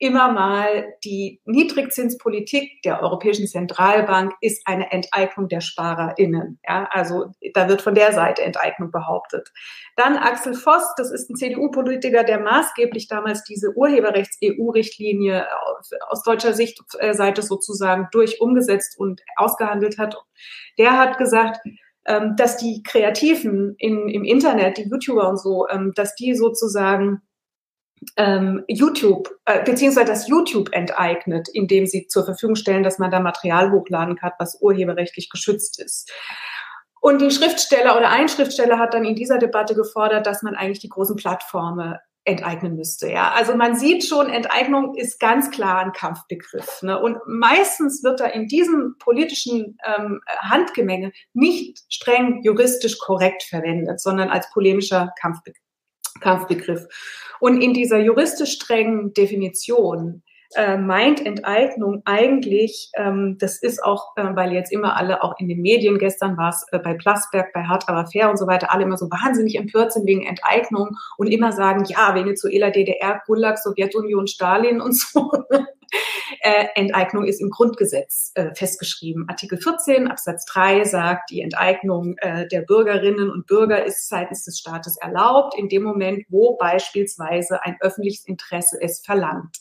immer 0.00 0.32
mal, 0.32 0.94
die 1.04 1.42
Niedrigzinspolitik 1.44 2.82
der 2.82 3.02
Europäischen 3.02 3.46
Zentralbank 3.46 4.32
ist 4.40 4.66
eine 4.66 4.90
Enteignung 4.90 5.48
der 5.48 5.60
SparerInnen. 5.60 6.58
Ja, 6.66 6.88
also 6.90 7.26
da 7.52 7.68
wird 7.68 7.82
von 7.82 7.94
der 7.94 8.12
Seite 8.12 8.42
Enteignung 8.42 8.90
behauptet. 8.90 9.52
Dann 9.96 10.16
Axel 10.16 10.54
Voss, 10.54 10.94
das 10.96 11.10
ist 11.12 11.28
ein 11.28 11.36
CDU-Politiker, 11.36 12.24
der 12.24 12.40
maßgeblich 12.40 13.08
damals 13.08 13.44
diese 13.44 13.76
Urheberrechts-EU-Richtlinie 13.76 15.46
aus 16.08 16.22
deutscher 16.22 16.54
Sicht, 16.54 16.80
äh, 16.98 17.12
Seite 17.12 17.42
sozusagen 17.42 18.08
durch 18.10 18.40
umgesetzt 18.40 18.98
und 18.98 19.20
ausgehandelt 19.36 19.98
hat. 19.98 20.16
Der 20.78 20.96
hat 20.96 21.18
gesagt, 21.18 21.60
ähm, 22.06 22.36
dass 22.36 22.56
die 22.56 22.82
Kreativen 22.82 23.74
in, 23.76 24.08
im 24.08 24.24
Internet, 24.24 24.78
die 24.78 24.88
YouTuber 24.88 25.28
und 25.28 25.38
so, 25.38 25.68
ähm, 25.68 25.92
dass 25.94 26.14
die 26.14 26.34
sozusagen 26.34 27.20
ähm, 28.16 28.64
YouTube, 28.68 29.28
äh, 29.44 29.62
beziehungsweise 29.64 30.06
das 30.06 30.28
YouTube 30.28 30.72
enteignet, 30.72 31.48
indem 31.52 31.86
sie 31.86 32.06
zur 32.06 32.24
Verfügung 32.24 32.56
stellen, 32.56 32.82
dass 32.82 32.98
man 32.98 33.10
da 33.10 33.20
Material 33.20 33.72
hochladen 33.72 34.16
kann, 34.16 34.32
was 34.38 34.60
urheberrechtlich 34.60 35.30
geschützt 35.30 35.80
ist. 35.82 36.10
Und 37.00 37.20
die 37.20 37.30
Schriftsteller 37.30 37.96
oder 37.96 38.10
ein 38.10 38.28
Schriftsteller 38.28 38.78
hat 38.78 38.94
dann 38.94 39.04
in 39.04 39.14
dieser 39.14 39.38
Debatte 39.38 39.74
gefordert, 39.74 40.26
dass 40.26 40.42
man 40.42 40.54
eigentlich 40.54 40.80
die 40.80 40.88
großen 40.88 41.16
Plattformen 41.16 41.96
enteignen 42.24 42.76
müsste. 42.76 43.10
Ja, 43.10 43.32
also 43.32 43.56
man 43.56 43.76
sieht 43.76 44.04
schon, 44.04 44.28
Enteignung 44.28 44.94
ist 44.94 45.18
ganz 45.18 45.50
klar 45.50 45.80
ein 45.80 45.92
Kampfbegriff. 45.92 46.82
Ne? 46.82 47.00
Und 47.00 47.16
meistens 47.26 48.02
wird 48.04 48.20
da 48.20 48.26
in 48.26 48.46
diesem 48.46 48.96
politischen 48.98 49.78
ähm, 49.84 50.20
Handgemenge 50.40 51.12
nicht 51.32 51.78
streng 51.88 52.42
juristisch 52.42 52.98
korrekt 52.98 53.42
verwendet, 53.44 54.00
sondern 54.00 54.28
als 54.28 54.50
polemischer 54.52 55.12
Kampfbegriff. 55.18 55.69
Kampfbegriff. 56.20 56.86
Und 57.40 57.60
in 57.60 57.72
dieser 57.72 57.98
juristisch 57.98 58.52
strengen 58.52 59.12
Definition 59.14 60.22
äh, 60.56 60.76
meint 60.76 61.24
Enteignung 61.24 62.02
eigentlich, 62.04 62.90
ähm, 62.96 63.36
das 63.38 63.62
ist 63.62 63.84
auch, 63.84 64.16
äh, 64.16 64.34
weil 64.34 64.52
jetzt 64.52 64.72
immer 64.72 64.96
alle 64.96 65.22
auch 65.22 65.34
in 65.38 65.48
den 65.48 65.60
Medien, 65.60 65.98
gestern 65.98 66.36
war 66.36 66.50
es 66.50 66.66
äh, 66.72 66.80
bei 66.80 66.94
Plasberg, 66.94 67.52
bei 67.52 67.62
Hart 67.62 67.88
aber 67.88 68.06
fair 68.06 68.30
und 68.30 68.36
so 68.36 68.46
weiter, 68.48 68.72
alle 68.72 68.82
immer 68.82 68.96
so 68.96 69.06
wahnsinnig 69.10 69.56
empört 69.56 69.92
sind 69.92 70.06
wegen 70.06 70.26
Enteignung 70.26 70.96
und 71.16 71.28
immer 71.28 71.52
sagen, 71.52 71.84
ja, 71.84 72.14
Venezuela, 72.14 72.70
DDR, 72.70 73.22
Gulag, 73.26 73.58
Sowjetunion, 73.58 74.26
Stalin 74.26 74.80
und 74.80 74.96
so. 74.96 75.30
Äh, 76.42 76.66
Enteignung 76.76 77.24
ist 77.24 77.40
im 77.40 77.50
Grundgesetz 77.50 78.30
äh, 78.34 78.54
festgeschrieben. 78.54 79.28
Artikel 79.28 79.58
14 79.58 80.08
Absatz 80.08 80.46
3 80.46 80.84
sagt, 80.84 81.30
die 81.30 81.42
Enteignung 81.42 82.16
äh, 82.18 82.46
der 82.46 82.62
Bürgerinnen 82.62 83.30
und 83.30 83.46
Bürger 83.46 83.84
ist 83.84 84.08
seitens 84.08 84.44
des 84.44 84.58
Staates 84.58 84.96
erlaubt, 84.96 85.58
in 85.58 85.68
dem 85.68 85.82
Moment, 85.82 86.24
wo 86.28 86.56
beispielsweise 86.56 87.62
ein 87.64 87.76
öffentliches 87.80 88.26
Interesse 88.26 88.78
es 88.80 89.00
verlangt. 89.04 89.56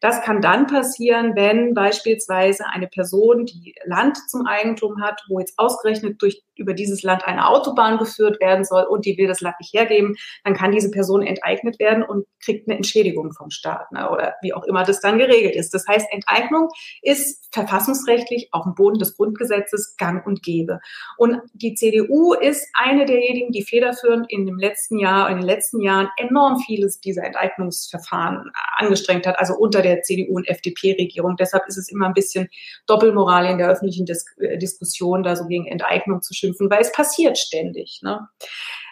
Das 0.00 0.22
kann 0.22 0.40
dann 0.40 0.66
passieren, 0.66 1.34
wenn 1.34 1.74
beispielsweise 1.74 2.66
eine 2.66 2.88
Person, 2.88 3.46
die 3.46 3.74
Land 3.84 4.18
zum 4.28 4.46
Eigentum 4.46 5.00
hat, 5.00 5.22
wo 5.28 5.38
jetzt 5.38 5.58
ausgerechnet 5.58 6.20
durch, 6.20 6.42
über 6.56 6.74
dieses 6.74 7.02
Land 7.02 7.24
eine 7.24 7.48
Autobahn 7.48 7.98
geführt 7.98 8.40
werden 8.40 8.64
soll 8.64 8.84
und 8.84 9.06
die 9.06 9.16
will 9.18 9.26
das 9.26 9.40
Land 9.40 9.56
nicht 9.60 9.74
hergeben, 9.74 10.14
dann 10.44 10.54
kann 10.54 10.72
diese 10.72 10.90
Person 10.90 11.22
enteignet 11.22 11.78
werden 11.78 12.02
und 12.02 12.26
kriegt 12.42 12.68
eine 12.68 12.76
Entschädigung 12.76 13.32
vom 13.32 13.50
Staat 13.50 13.90
ne, 13.92 14.10
oder 14.10 14.34
wie 14.42 14.52
auch 14.52 14.64
immer 14.64 14.84
das 14.84 15.00
dann 15.00 15.18
geregelt 15.18 15.56
ist. 15.56 15.73
Das 15.74 15.86
heißt, 15.86 16.06
Enteignung 16.10 16.68
ist 17.02 17.48
verfassungsrechtlich 17.52 18.48
auf 18.52 18.64
dem 18.64 18.74
Boden 18.74 18.98
des 18.98 19.16
Grundgesetzes 19.16 19.96
gang 19.96 20.26
und 20.26 20.42
gäbe. 20.42 20.80
Und 21.16 21.40
die 21.52 21.74
CDU 21.74 22.34
ist 22.34 22.66
eine 22.74 23.04
derjenigen, 23.04 23.52
die 23.52 23.64
federführend 23.64 24.26
in 24.30 24.46
dem 24.46 24.58
letzten 24.58 24.98
Jahr, 24.98 25.30
in 25.30 25.36
den 25.36 25.46
letzten 25.46 25.80
Jahren 25.80 26.08
enorm 26.16 26.58
vieles 26.60 27.00
dieser 27.00 27.24
Enteignungsverfahren 27.24 28.50
angestrengt 28.76 29.26
hat, 29.26 29.38
also 29.38 29.54
unter 29.54 29.82
der 29.82 30.02
CDU- 30.02 30.36
und 30.36 30.48
FDP-Regierung. 30.48 31.36
Deshalb 31.36 31.66
ist 31.68 31.76
es 31.76 31.90
immer 31.90 32.06
ein 32.06 32.14
bisschen 32.14 32.48
Doppelmoral 32.86 33.46
in 33.46 33.58
der 33.58 33.68
öffentlichen 33.68 34.06
Dis 34.06 34.24
äh, 34.38 34.58
Diskussion, 34.58 35.22
da 35.22 35.36
so 35.36 35.46
gegen 35.46 35.66
Enteignung 35.66 36.22
zu 36.22 36.34
schimpfen, 36.34 36.70
weil 36.70 36.80
es 36.80 36.92
passiert 36.92 37.38
ständig. 37.38 38.00
Ne? 38.02 38.28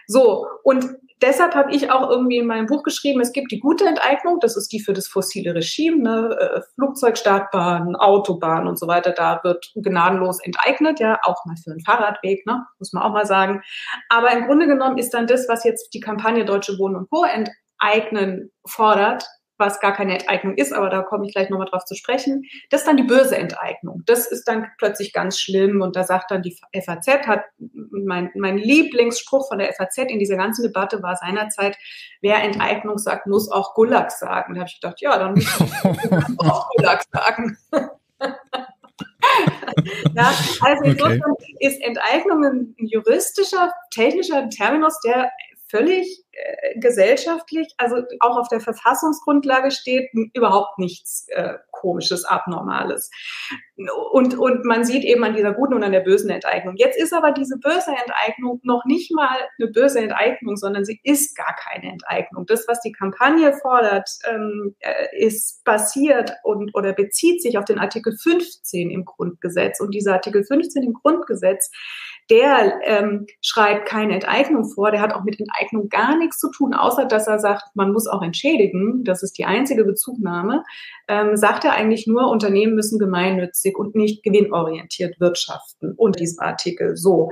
So, 0.07 0.47
und 0.63 0.85
deshalb 1.23 1.55
habe 1.55 1.73
ich 1.73 1.91
auch 1.91 2.11
irgendwie 2.11 2.39
in 2.39 2.47
meinem 2.47 2.67
Buch 2.67 2.83
geschrieben, 2.83 3.21
es 3.21 3.33
gibt 3.33 3.53
die 3.53 3.61
gute 3.61 3.87
Enteignung, 3.87 4.39
das 4.41 4.57
ist 4.57 4.73
die 4.73 4.81
für 4.81 4.93
das 4.93 5.07
fossile 5.09 5.55
Regime, 5.55 6.03
ne? 6.03 6.37
Äh, 6.39 6.61
Flugzeugstartbahn, 6.75 7.97
Autobahn 7.97 8.67
und 8.67 8.79
so 8.79 8.87
weiter, 8.87 9.13
da 9.13 9.41
wird 9.45 9.73
gnadenlos 9.75 10.41
enteignet, 10.43 11.01
ja, 11.01 11.19
auch 11.23 11.45
mal 11.47 11.57
für 11.57 11.71
einen 11.71 11.81
Fahrradweg, 11.81 12.45
ne? 12.47 12.67
muss 12.79 12.93
man 12.93 13.03
auch 13.03 13.13
mal 13.13 13.27
sagen. 13.27 13.63
Aber 14.09 14.33
im 14.33 14.47
Grunde 14.47 14.67
genommen 14.67 14.99
ist 14.99 15.15
dann 15.15 15.27
das, 15.27 15.49
was 15.49 15.65
jetzt 15.65 15.95
die 15.95 16.01
Kampagne 16.01 16.45
Deutsche 16.45 16.79
Wohnen 16.79 16.97
und 16.97 17.11
Co. 17.11 17.25
enteignen 17.25 18.51
fordert, 18.67 19.25
was 19.59 19.81
gar 19.81 19.93
keine 19.93 20.15
Enteignung 20.15 20.57
ist, 20.57 20.73
aber 20.73 20.89
da 20.89 21.03
komme 21.03 21.27
ich 21.27 21.33
gleich 21.35 21.51
nochmal 21.51 21.69
drauf 21.69 21.85
zu 21.85 21.95
sprechen. 21.95 22.45
Das 22.71 22.81
ist 22.81 22.87
dann 22.87 22.97
die 22.97 23.03
böse 23.03 23.37
Enteignung. 23.37 24.03
Das 24.07 24.27
ist 24.27 24.45
dann 24.49 24.67
plötzlich 24.79 25.13
ganz 25.13 25.39
schlimm 25.39 25.83
und 25.83 25.95
da 25.97 26.05
sagt 26.05 26.31
dann 26.31 26.43
die 26.43 26.57
FAZ, 26.75 27.27
hat 27.27 27.45
mein, 27.91 28.31
mein 28.35 28.59
Lieblingsspruch 28.59 29.49
von 29.49 29.59
der 29.59 29.73
FAZ 29.73 29.99
in 29.99 30.19
dieser 30.19 30.37
ganzen 30.37 30.63
Debatte 30.63 31.03
war 31.03 31.17
seinerzeit, 31.17 31.77
wer 32.21 32.43
Enteignung 32.43 32.99
sagt, 32.99 33.27
muss 33.27 33.51
auch 33.51 33.75
Gulag 33.75 34.11
sagen. 34.11 34.55
Da 34.55 34.61
habe 34.61 34.69
ich 34.69 34.81
gedacht, 34.81 35.01
ja, 35.01 35.19
dann 35.19 35.35
muss 35.35 35.45
ich 35.45 36.39
auch 36.39 36.71
Gulag 36.71 37.03
sagen. 37.13 37.59
ja, 40.15 40.35
also 40.61 40.85
insofern 40.85 41.33
okay. 41.33 41.57
ist 41.61 41.81
Enteignung 41.83 42.45
ein 42.45 42.75
juristischer, 42.79 43.73
technischer 43.91 44.49
Terminus, 44.49 44.99
der 45.05 45.31
völlig 45.69 46.22
gesellschaftlich, 46.77 47.75
also 47.77 48.03
auch 48.21 48.39
auf 48.39 48.49
der 48.49 48.61
Verfassungsgrundlage 48.61 49.71
steht, 49.71 50.11
überhaupt 50.33 50.79
nichts 50.79 51.27
äh, 51.29 51.55
Komisches, 51.71 52.25
Abnormales. 52.25 53.11
Und, 54.13 54.39
und 54.39 54.65
man 54.65 54.85
sieht 54.85 55.03
eben 55.05 55.25
an 55.25 55.35
dieser 55.35 55.53
guten 55.53 55.75
und 55.75 55.83
an 55.83 55.91
der 55.93 56.01
bösen 56.01 56.31
Enteignung. 56.31 56.77
Jetzt 56.77 56.97
ist 56.97 57.13
aber 57.13 57.33
diese 57.33 57.59
böse 57.59 57.91
Enteignung 57.91 58.61
noch 58.63 58.85
nicht 58.85 59.13
mal 59.13 59.37
eine 59.59 59.71
böse 59.71 59.99
Enteignung, 60.01 60.57
sondern 60.57 60.85
sie 60.85 61.01
ist 61.03 61.37
gar 61.37 61.57
keine 61.57 61.93
Enteignung. 61.93 62.47
Das, 62.47 62.69
was 62.69 62.81
die 62.81 62.93
Kampagne 62.93 63.53
fordert, 63.55 64.09
ähm, 64.31 64.77
äh, 64.79 65.27
ist 65.27 65.65
basiert 65.65 66.33
und 66.45 66.75
oder 66.75 66.93
bezieht 66.93 67.43
sich 67.43 67.59
auf 67.59 67.65
den 67.65 67.81
Artikel 67.81 68.17
15 68.17 68.91
im 68.91 69.05
Grundgesetz. 69.05 69.81
Und 69.81 69.93
dieser 69.93 70.15
Artikel 70.15 70.45
15 70.45 70.85
im 70.85 70.93
Grundgesetz, 70.93 71.71
der 72.33 72.81
ähm, 72.85 73.27
schreibt 73.43 73.87
keine 73.87 74.15
Enteignung 74.15 74.65
vor, 74.65 74.91
der 74.91 75.03
hat 75.03 75.13
auch 75.13 75.23
mit 75.23 75.39
Enteignung 75.39 75.91
gar 75.91 76.17
nichts 76.17 76.39
zu 76.39 76.51
tun, 76.51 76.73
außer 76.73 77.05
dass 77.05 77.27
er 77.27 77.39
sagt, 77.39 77.65
man 77.75 77.93
muss 77.93 78.07
auch 78.07 78.23
entschädigen. 78.23 79.05
Das 79.05 79.23
ist 79.23 79.37
die 79.37 79.45
einzige 79.45 79.85
Bezugnahme. 79.85 80.65
Ähm, 81.13 81.37
sagt 81.37 81.67
er 81.67 81.75
eigentlich 81.75 82.07
nur, 82.07 82.31
Unternehmen 82.31 82.75
müssen 82.75 82.99
gemeinnützig 82.99 83.77
und 83.77 83.95
nicht 83.95 84.23
gewinnorientiert 84.23 85.21
wirtschaften 85.21 85.93
und 85.95 86.19
diesem 86.19 86.41
Artikel 86.41 86.97
so. 86.97 87.31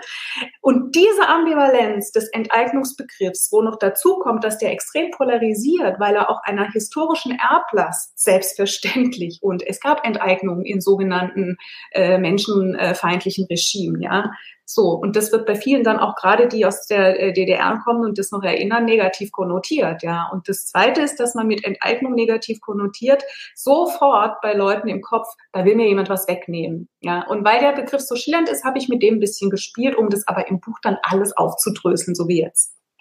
Und 0.61 0.95
diese 0.95 1.27
Ambivalenz 1.27 2.13
des 2.13 2.29
Enteignungsbegriffs, 2.29 3.49
wo 3.51 3.63
noch 3.63 3.79
dazu 3.79 4.19
kommt, 4.19 4.45
dass 4.45 4.59
der 4.59 4.73
extrem 4.73 5.11
polarisiert, 5.13 5.99
weil 5.99 6.15
er 6.15 6.29
auch 6.29 6.43
einer 6.43 6.71
historischen 6.71 7.39
Erblast 7.39 8.19
selbstverständlich 8.19 9.39
und 9.41 9.67
es 9.67 9.81
gab 9.81 10.05
Enteignungen 10.05 10.67
in 10.67 10.83
sogenannten 10.83 11.57
äh, 11.93 12.19
menschenfeindlichen 12.19 13.47
Regimen, 13.47 14.03
ja, 14.03 14.31
so, 14.73 14.91
und 14.91 15.17
das 15.17 15.33
wird 15.33 15.47
bei 15.47 15.57
vielen 15.57 15.83
dann 15.83 15.99
auch 15.99 16.15
gerade 16.15 16.47
die 16.47 16.65
aus 16.65 16.87
der 16.87 17.19
äh, 17.19 17.33
DDR 17.33 17.81
kommen 17.85 18.05
und 18.05 18.19
das 18.19 18.31
noch 18.31 18.45
erinnern, 18.45 18.85
negativ 18.85 19.33
konnotiert, 19.33 20.05
ja. 20.05 20.29
Und 20.33 20.49
das 20.49 20.67
Zweite 20.67 21.03
ist, 21.03 21.19
dass 21.19 21.35
man 21.35 21.49
mit 21.49 21.65
Enteignung 21.65 22.15
negativ 22.15 22.61
konnotiert, 22.61 23.25
sofort 23.71 24.41
bei 24.43 24.55
Leuten 24.55 24.89
im 24.89 25.01
Kopf, 25.01 25.29
da 25.53 25.65
will 25.65 25.77
mir 25.77 25.87
jemand 25.87 26.09
was 26.09 26.27
wegnehmen, 26.27 26.89
ja. 27.01 27.25
Und 27.29 27.45
weil 27.45 27.61
der 27.61 27.73
Begriff 27.73 28.01
so 28.03 28.17
schillernd 28.17 28.49
ist, 28.49 28.65
habe 28.65 28.79
ich 28.79 28.89
mit 28.89 29.01
dem 29.03 29.15
ein 29.15 29.21
bisschen 29.21 29.49
gespielt, 29.51 29.95
um 29.97 30.11
das 30.11 30.27
aber 30.27 30.49
im 30.49 30.59
Buch 30.61 30.79
dann 30.83 30.97
alles 31.03 31.37
aufzudröseln, 31.37 32.17
so 32.17 32.27
wie 32.27 32.41
jetzt. 32.41 32.75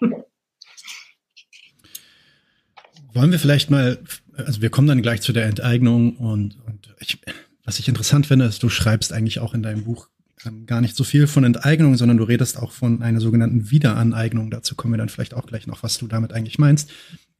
Wollen 3.12 3.32
wir 3.32 3.40
vielleicht 3.40 3.70
mal, 3.70 3.98
also 4.36 4.62
wir 4.62 4.70
kommen 4.70 4.86
dann 4.86 5.02
gleich 5.02 5.20
zu 5.22 5.32
der 5.32 5.46
Enteignung 5.46 6.16
und, 6.16 6.56
und 6.64 6.94
ich, 7.00 7.20
was 7.64 7.80
ich 7.80 7.88
interessant 7.88 8.26
finde, 8.26 8.44
ist, 8.44 8.62
du 8.62 8.68
schreibst 8.68 9.12
eigentlich 9.12 9.40
auch 9.40 9.52
in 9.52 9.64
deinem 9.64 9.82
Buch 9.82 10.06
ähm, 10.46 10.66
gar 10.66 10.80
nicht 10.80 10.94
so 10.94 11.02
viel 11.02 11.26
von 11.26 11.42
Enteignung, 11.42 11.96
sondern 11.96 12.18
du 12.18 12.24
redest 12.24 12.56
auch 12.56 12.70
von 12.70 13.02
einer 13.02 13.20
sogenannten 13.20 13.72
Wiederaneignung. 13.72 14.52
Dazu 14.52 14.76
kommen 14.76 14.94
wir 14.94 14.98
dann 14.98 15.08
vielleicht 15.08 15.34
auch 15.34 15.46
gleich 15.46 15.66
noch, 15.66 15.82
was 15.82 15.98
du 15.98 16.06
damit 16.06 16.32
eigentlich 16.32 16.60
meinst. 16.60 16.92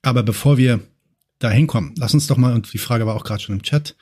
Aber 0.02 0.24
bevor 0.24 0.58
wir 0.58 0.80
da 1.40 1.50
hinkommen, 1.50 1.94
lass 1.96 2.14
uns 2.14 2.28
doch 2.28 2.36
mal, 2.36 2.54
und 2.54 2.72
die 2.72 2.78
Frage 2.78 3.06
war 3.06 3.16
auch 3.16 3.24
gerade 3.24 3.42
schon 3.42 3.56
im 3.56 3.62
Chat, 3.62 3.96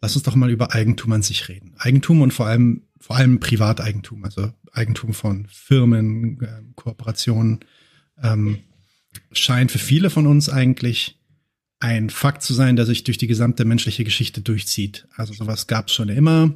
lass 0.00 0.14
uns 0.14 0.22
doch 0.22 0.36
mal 0.36 0.50
über 0.50 0.72
Eigentum 0.72 1.12
an 1.12 1.22
sich 1.22 1.48
reden. 1.48 1.74
Eigentum 1.78 2.20
und 2.20 2.32
vor 2.32 2.46
allem, 2.46 2.82
vor 3.00 3.16
allem 3.16 3.40
Privateigentum, 3.40 4.24
also 4.24 4.52
Eigentum 4.72 5.14
von 5.14 5.46
Firmen, 5.50 6.40
äh, 6.40 6.62
Kooperationen, 6.76 7.60
ähm, 8.22 8.58
scheint 9.32 9.72
für 9.72 9.78
viele 9.78 10.10
von 10.10 10.26
uns 10.26 10.48
eigentlich 10.48 11.18
ein 11.80 12.10
Fakt 12.10 12.42
zu 12.42 12.54
sein, 12.54 12.76
der 12.76 12.86
sich 12.86 13.04
durch 13.04 13.18
die 13.18 13.26
gesamte 13.26 13.64
menschliche 13.64 14.04
Geschichte 14.04 14.40
durchzieht. 14.40 15.06
Also 15.16 15.32
sowas 15.32 15.66
gab 15.66 15.88
es 15.88 15.94
schon 15.94 16.08
immer. 16.08 16.54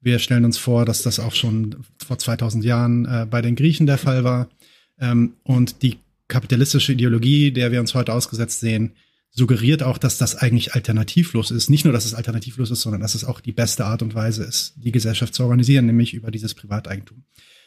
Wir 0.00 0.18
stellen 0.18 0.44
uns 0.44 0.58
vor, 0.58 0.84
dass 0.84 1.02
das 1.02 1.18
auch 1.18 1.34
schon 1.34 1.76
vor 2.04 2.18
2000 2.18 2.64
Jahren 2.64 3.06
äh, 3.06 3.26
bei 3.28 3.40
den 3.40 3.56
Griechen 3.56 3.86
der 3.86 3.98
Fall 3.98 4.24
war. 4.24 4.50
Ähm, 4.98 5.34
und 5.44 5.82
die 5.82 5.98
kapitalistische 6.28 6.92
Ideologie, 6.92 7.52
der 7.52 7.72
wir 7.72 7.80
uns 7.80 7.94
heute 7.94 8.12
ausgesetzt 8.12 8.60
sehen, 8.60 8.92
suggeriert 9.30 9.82
auch, 9.82 9.98
dass 9.98 10.18
das 10.18 10.36
eigentlich 10.36 10.74
alternativlos 10.74 11.50
ist. 11.50 11.70
Nicht 11.70 11.84
nur, 11.84 11.92
dass 11.92 12.04
es 12.04 12.14
alternativlos 12.14 12.70
ist, 12.70 12.82
sondern 12.82 13.00
dass 13.00 13.14
es 13.14 13.24
auch 13.24 13.40
die 13.40 13.52
beste 13.52 13.84
Art 13.86 14.02
und 14.02 14.14
Weise 14.14 14.44
ist, 14.44 14.74
die 14.76 14.92
Gesellschaft 14.92 15.34
zu 15.34 15.44
organisieren, 15.44 15.86
nämlich 15.86 16.14
über 16.14 16.30
dieses 16.30 16.54
Privateigentum. 16.54 17.24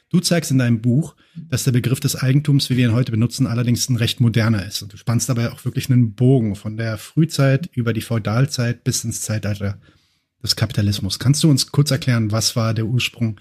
Du 0.10 0.20
zeigst 0.20 0.51
in 0.51 0.60
deinem 0.60 0.82
Buch, 0.82 1.15
dass 1.36 1.63
der 1.63 1.72
Begriff 1.72 2.00
des 2.00 2.15
Eigentums, 2.15 2.70
wie 2.70 2.77
wir 2.77 2.88
ihn 2.88 2.93
heute 2.93 3.12
benutzen, 3.12 3.48
allerdings 3.48 3.89
ein 3.89 3.96
recht 3.96 4.20
moderner 4.20 4.63
ist. 4.63 4.84
Und 4.84 4.93
du 4.93 4.98
spannst 4.98 5.27
dabei 5.27 5.51
auch 5.51 5.65
wirklich 5.65 5.89
einen 5.89 6.13
Bogen 6.13 6.55
von 6.55 6.77
der 6.77 7.00
Frühzeit 7.00 7.67
über 7.74 7.93
die 7.93 8.01
Feudalzeit 8.01 8.84
bis 8.84 9.03
ins 9.03 9.22
Zeitalter 9.22 9.79
des 10.43 10.55
Kapitalismus. 10.55 11.17
Kannst 11.17 11.43
du 11.43 11.50
uns 11.50 11.72
kurz 11.72 11.89
erklären, 11.89 12.32
was 12.32 12.55
war 12.55 12.75
der 12.75 12.86
Ursprung 12.86 13.39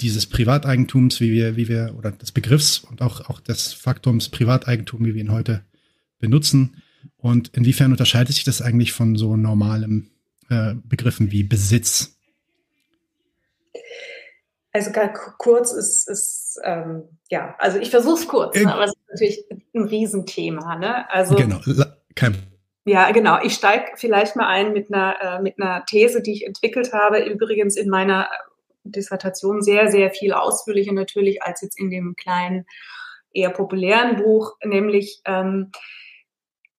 dieses 0.00 0.26
Privateigentums, 0.26 1.20
wie 1.20 1.32
wir, 1.32 1.56
wie 1.56 1.68
wir, 1.68 1.94
oder 1.96 2.12
des 2.12 2.30
Begriffs 2.30 2.78
und 2.78 3.02
auch, 3.02 3.28
auch 3.28 3.40
des 3.40 3.72
Faktums 3.72 4.28
Privateigentum, 4.28 5.04
wie 5.04 5.14
wir 5.14 5.22
ihn 5.22 5.32
heute 5.32 5.64
benutzen? 6.20 6.82
Und 7.26 7.48
inwiefern 7.56 7.90
unterscheidet 7.90 8.36
sich 8.36 8.44
das 8.44 8.62
eigentlich 8.62 8.92
von 8.92 9.16
so 9.16 9.36
normalen 9.36 10.12
äh, 10.48 10.74
Begriffen 10.84 11.32
wie 11.32 11.42
Besitz? 11.42 12.16
Also 14.70 14.92
ganz 14.92 15.18
kurz 15.36 15.72
ist, 15.72 16.08
ist 16.08 16.60
ähm, 16.62 17.02
ja, 17.28 17.56
also 17.58 17.80
ich 17.80 17.90
versuche 17.90 18.20
es 18.20 18.28
kurz, 18.28 18.56
ne, 18.56 18.72
aber 18.72 18.84
es 18.84 18.92
ist 18.92 19.08
natürlich 19.10 19.44
ein 19.74 19.82
Riesenthema. 19.82 20.76
Ne? 20.76 21.10
Also, 21.10 21.34
genau, 21.34 21.58
kein 22.14 22.36
ja, 22.84 23.10
genau. 23.10 23.42
Ich 23.42 23.54
steige 23.54 23.86
vielleicht 23.96 24.36
mal 24.36 24.46
ein 24.46 24.72
mit 24.72 24.94
einer, 24.94 25.16
äh, 25.20 25.42
mit 25.42 25.60
einer 25.60 25.84
These, 25.86 26.22
die 26.22 26.30
ich 26.30 26.46
entwickelt 26.46 26.92
habe. 26.92 27.24
Übrigens 27.24 27.74
in 27.74 27.88
meiner 27.88 28.28
Dissertation 28.84 29.62
sehr, 29.62 29.90
sehr 29.90 30.12
viel 30.12 30.32
ausführlicher 30.32 30.92
natürlich 30.92 31.42
als 31.42 31.60
jetzt 31.62 31.80
in 31.80 31.90
dem 31.90 32.14
kleinen, 32.14 32.66
eher 33.32 33.50
populären 33.50 34.22
Buch, 34.22 34.52
nämlich 34.62 35.22
ähm, 35.24 35.72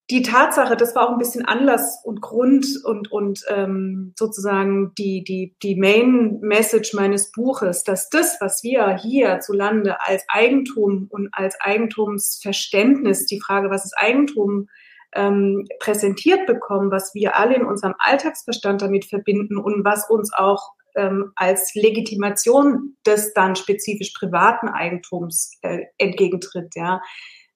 die 0.09 0.21
Tatsache, 0.21 0.77
das 0.77 0.95
war 0.95 1.07
auch 1.07 1.11
ein 1.11 1.17
bisschen 1.17 1.45
Anlass 1.45 2.01
und 2.03 2.21
Grund 2.21 2.65
und, 2.85 3.11
und 3.11 3.43
ähm, 3.49 4.13
sozusagen 4.17 4.93
die, 4.97 5.23
die, 5.23 5.55
die 5.61 5.75
Main 5.75 6.39
Message 6.39 6.93
meines 6.93 7.31
Buches, 7.31 7.83
dass 7.83 8.09
das, 8.09 8.37
was 8.39 8.63
wir 8.63 8.95
hier 8.95 9.41
zu 9.41 9.51
Lande 9.51 9.99
als 9.99 10.23
Eigentum 10.29 11.07
und 11.09 11.29
als 11.33 11.59
Eigentumsverständnis, 11.59 13.25
die 13.25 13.41
Frage, 13.41 13.69
was 13.69 13.83
ist 13.83 13.97
Eigentum, 13.97 14.69
ähm, 15.13 15.67
präsentiert 15.79 16.45
bekommen, 16.45 16.89
was 16.89 17.13
wir 17.13 17.37
alle 17.37 17.55
in 17.55 17.65
unserem 17.65 17.95
Alltagsverstand 17.99 18.81
damit 18.81 19.05
verbinden 19.05 19.57
und 19.57 19.83
was 19.83 20.09
uns 20.09 20.31
auch 20.33 20.71
ähm, 20.95 21.33
als 21.35 21.75
Legitimation 21.75 22.95
des 23.05 23.33
dann 23.33 23.57
spezifisch 23.57 24.13
privaten 24.17 24.69
Eigentums 24.69 25.51
äh, 25.63 25.79
entgegentritt. 25.97 26.75
Ja, 26.75 27.01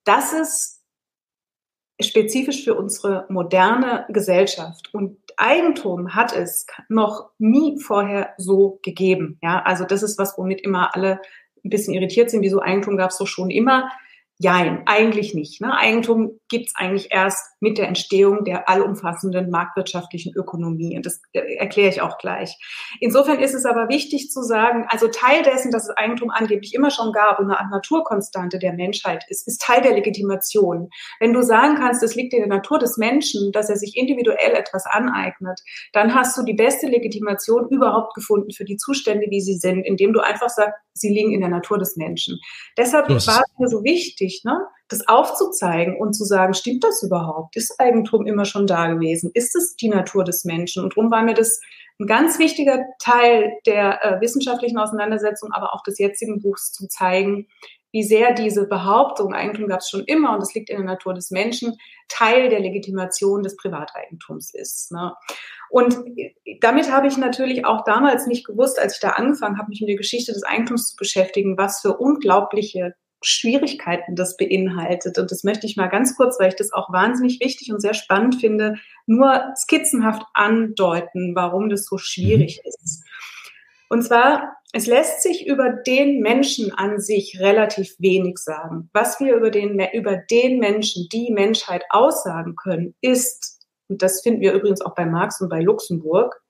das 0.04 0.34
ist 0.34 0.81
spezifisch 2.02 2.64
für 2.64 2.74
unsere 2.74 3.26
moderne 3.28 4.06
Gesellschaft. 4.08 4.92
Und 4.92 5.18
Eigentum 5.36 6.14
hat 6.14 6.34
es 6.34 6.66
noch 6.88 7.30
nie 7.38 7.78
vorher 7.80 8.34
so 8.38 8.78
gegeben. 8.82 9.38
Ja, 9.42 9.62
also 9.62 9.84
das 9.84 10.02
ist 10.02 10.18
was, 10.18 10.36
womit 10.36 10.60
immer 10.60 10.94
alle 10.94 11.20
ein 11.64 11.70
bisschen 11.70 11.94
irritiert 11.94 12.30
sind. 12.30 12.42
Wieso 12.42 12.60
Eigentum 12.60 12.96
gab 12.96 13.10
es 13.10 13.18
doch 13.18 13.26
schon 13.26 13.50
immer? 13.50 13.90
Jein, 14.38 14.82
eigentlich 14.86 15.34
nicht. 15.34 15.60
Ne? 15.60 15.76
Eigentum 15.76 16.38
gibt's 16.48 16.74
eigentlich 16.76 17.08
erst 17.12 17.51
mit 17.62 17.78
der 17.78 17.86
Entstehung 17.86 18.44
der 18.44 18.68
allumfassenden 18.68 19.48
marktwirtschaftlichen 19.48 20.34
Ökonomie. 20.34 20.96
Und 20.96 21.06
das 21.06 21.22
äh, 21.32 21.56
erkläre 21.56 21.88
ich 21.88 22.02
auch 22.02 22.18
gleich. 22.18 22.58
Insofern 23.00 23.38
ist 23.38 23.54
es 23.54 23.64
aber 23.64 23.88
wichtig 23.88 24.30
zu 24.30 24.42
sagen, 24.42 24.84
also 24.88 25.06
Teil 25.06 25.42
dessen, 25.44 25.70
dass 25.70 25.84
es 25.88 25.96
Eigentum 25.96 26.30
angeblich 26.30 26.74
immer 26.74 26.90
schon 26.90 27.12
gab 27.12 27.38
und 27.38 27.46
eine 27.46 27.60
Art 27.60 27.70
Naturkonstante 27.70 28.58
der 28.58 28.72
Menschheit 28.72 29.24
ist, 29.28 29.46
ist 29.46 29.62
Teil 29.62 29.80
der 29.80 29.94
Legitimation. 29.94 30.90
Wenn 31.20 31.32
du 31.32 31.42
sagen 31.42 31.76
kannst, 31.76 32.02
es 32.02 32.16
liegt 32.16 32.34
in 32.34 32.40
der 32.40 32.48
Natur 32.48 32.80
des 32.80 32.96
Menschen, 32.96 33.52
dass 33.52 33.70
er 33.70 33.76
sich 33.76 33.96
individuell 33.96 34.54
etwas 34.54 34.84
aneignet, 34.84 35.60
dann 35.92 36.14
hast 36.14 36.36
du 36.36 36.42
die 36.42 36.54
beste 36.54 36.88
Legitimation 36.88 37.68
überhaupt 37.68 38.14
gefunden 38.14 38.50
für 38.50 38.64
die 38.64 38.76
Zustände, 38.76 39.26
wie 39.30 39.40
sie 39.40 39.54
sind, 39.54 39.82
indem 39.84 40.12
du 40.12 40.20
einfach 40.20 40.48
sagst, 40.48 40.74
sie 40.94 41.08
liegen 41.14 41.32
in 41.32 41.40
der 41.40 41.48
Natur 41.48 41.78
des 41.78 41.96
Menschen. 41.96 42.40
Deshalb 42.76 43.08
war 43.08 43.16
es 43.16 43.58
mir 43.58 43.68
so 43.68 43.84
wichtig, 43.84 44.42
ne, 44.44 44.66
das 44.92 45.08
aufzuzeigen 45.08 45.96
und 45.98 46.14
zu 46.14 46.24
sagen, 46.24 46.54
stimmt 46.54 46.84
das 46.84 47.02
überhaupt? 47.02 47.56
Ist 47.56 47.78
Eigentum 47.80 48.26
immer 48.26 48.44
schon 48.44 48.66
da 48.66 48.86
gewesen? 48.88 49.30
Ist 49.34 49.56
es 49.56 49.76
die 49.76 49.88
Natur 49.88 50.24
des 50.24 50.44
Menschen? 50.44 50.84
Und 50.84 50.96
darum 50.96 51.10
war 51.10 51.22
mir 51.22 51.34
das 51.34 51.60
ein 52.00 52.06
ganz 52.06 52.38
wichtiger 52.38 52.84
Teil 52.98 53.52
der 53.66 54.04
äh, 54.04 54.20
wissenschaftlichen 54.20 54.78
Auseinandersetzung, 54.78 55.52
aber 55.52 55.74
auch 55.74 55.82
des 55.82 55.98
jetzigen 55.98 56.40
Buchs 56.40 56.72
zu 56.72 56.88
zeigen, 56.88 57.46
wie 57.92 58.02
sehr 58.02 58.32
diese 58.32 58.66
Behauptung, 58.66 59.34
Eigentum 59.34 59.68
gab 59.68 59.80
es 59.80 59.90
schon 59.90 60.04
immer 60.04 60.34
und 60.34 60.42
es 60.42 60.54
liegt 60.54 60.70
in 60.70 60.78
der 60.78 60.86
Natur 60.86 61.12
des 61.12 61.30
Menschen, 61.30 61.76
Teil 62.08 62.48
der 62.48 62.60
Legitimation 62.60 63.42
des 63.42 63.56
Privateigentums 63.56 64.54
ist. 64.54 64.92
Ne? 64.92 65.12
Und 65.68 65.98
damit 66.60 66.90
habe 66.90 67.06
ich 67.06 67.18
natürlich 67.18 67.66
auch 67.66 67.84
damals 67.84 68.26
nicht 68.26 68.46
gewusst, 68.46 68.78
als 68.78 68.94
ich 68.94 69.00
da 69.00 69.10
angefangen 69.10 69.58
habe, 69.58 69.68
mich 69.68 69.80
mit 69.80 69.90
der 69.90 69.96
Geschichte 69.96 70.32
des 70.32 70.42
Eigentums 70.42 70.88
zu 70.88 70.96
beschäftigen, 70.96 71.58
was 71.58 71.80
für 71.80 71.98
unglaubliche 71.98 72.94
Schwierigkeiten 73.22 74.16
das 74.16 74.36
beinhaltet. 74.36 75.18
Und 75.18 75.30
das 75.30 75.44
möchte 75.44 75.66
ich 75.66 75.76
mal 75.76 75.88
ganz 75.88 76.16
kurz, 76.16 76.38
weil 76.38 76.48
ich 76.48 76.56
das 76.56 76.72
auch 76.72 76.92
wahnsinnig 76.92 77.40
wichtig 77.40 77.72
und 77.72 77.80
sehr 77.80 77.94
spannend 77.94 78.36
finde, 78.40 78.76
nur 79.06 79.52
skizzenhaft 79.56 80.22
andeuten, 80.34 81.34
warum 81.34 81.68
das 81.68 81.84
so 81.86 81.98
schwierig 81.98 82.60
mhm. 82.62 82.68
ist. 82.68 83.04
Und 83.88 84.02
zwar, 84.02 84.56
es 84.72 84.86
lässt 84.86 85.22
sich 85.22 85.46
über 85.46 85.70
den 85.70 86.20
Menschen 86.20 86.72
an 86.72 86.98
sich 86.98 87.38
relativ 87.40 87.94
wenig 87.98 88.38
sagen. 88.38 88.88
Was 88.94 89.20
wir 89.20 89.36
über 89.36 89.50
den, 89.50 89.78
über 89.92 90.16
den 90.16 90.58
Menschen, 90.58 91.08
die 91.12 91.30
Menschheit 91.30 91.84
aussagen 91.90 92.56
können, 92.56 92.94
ist, 93.02 93.66
und 93.88 94.00
das 94.00 94.22
finden 94.22 94.40
wir 94.40 94.54
übrigens 94.54 94.80
auch 94.80 94.94
bei 94.94 95.04
Marx 95.04 95.42
und 95.42 95.50
bei 95.50 95.60
Luxemburg, 95.60 96.40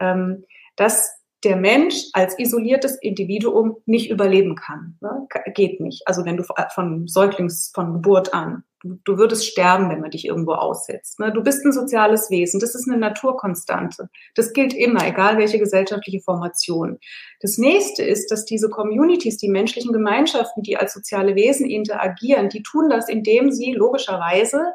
ähm, 0.00 0.44
dass 0.76 1.21
der 1.44 1.56
Mensch 1.56 2.06
als 2.12 2.38
isoliertes 2.38 2.96
Individuum 2.96 3.76
nicht 3.86 4.10
überleben 4.10 4.54
kann. 4.54 4.96
Ne? 5.00 5.26
Geht 5.54 5.80
nicht. 5.80 6.02
Also 6.06 6.24
wenn 6.24 6.36
du 6.36 6.44
von 6.74 7.08
Säuglings, 7.08 7.72
von 7.74 7.92
Geburt 7.94 8.32
an, 8.32 8.64
du, 8.82 8.98
du 9.04 9.18
würdest 9.18 9.46
sterben, 9.46 9.90
wenn 9.90 10.00
man 10.00 10.10
dich 10.10 10.24
irgendwo 10.24 10.52
aussetzt. 10.52 11.18
Ne? 11.18 11.32
Du 11.32 11.42
bist 11.42 11.64
ein 11.64 11.72
soziales 11.72 12.30
Wesen. 12.30 12.60
Das 12.60 12.74
ist 12.74 12.88
eine 12.88 12.98
Naturkonstante. 12.98 14.08
Das 14.34 14.52
gilt 14.52 14.72
immer, 14.72 15.06
egal 15.06 15.38
welche 15.38 15.58
gesellschaftliche 15.58 16.20
Formation. 16.20 16.98
Das 17.40 17.58
nächste 17.58 18.02
ist, 18.04 18.30
dass 18.30 18.44
diese 18.44 18.70
Communities, 18.70 19.36
die 19.36 19.48
menschlichen 19.48 19.92
Gemeinschaften, 19.92 20.62
die 20.62 20.76
als 20.76 20.94
soziale 20.94 21.34
Wesen 21.34 21.68
interagieren, 21.68 22.48
die 22.48 22.62
tun 22.62 22.88
das, 22.88 23.08
indem 23.08 23.50
sie 23.50 23.72
logischerweise 23.72 24.72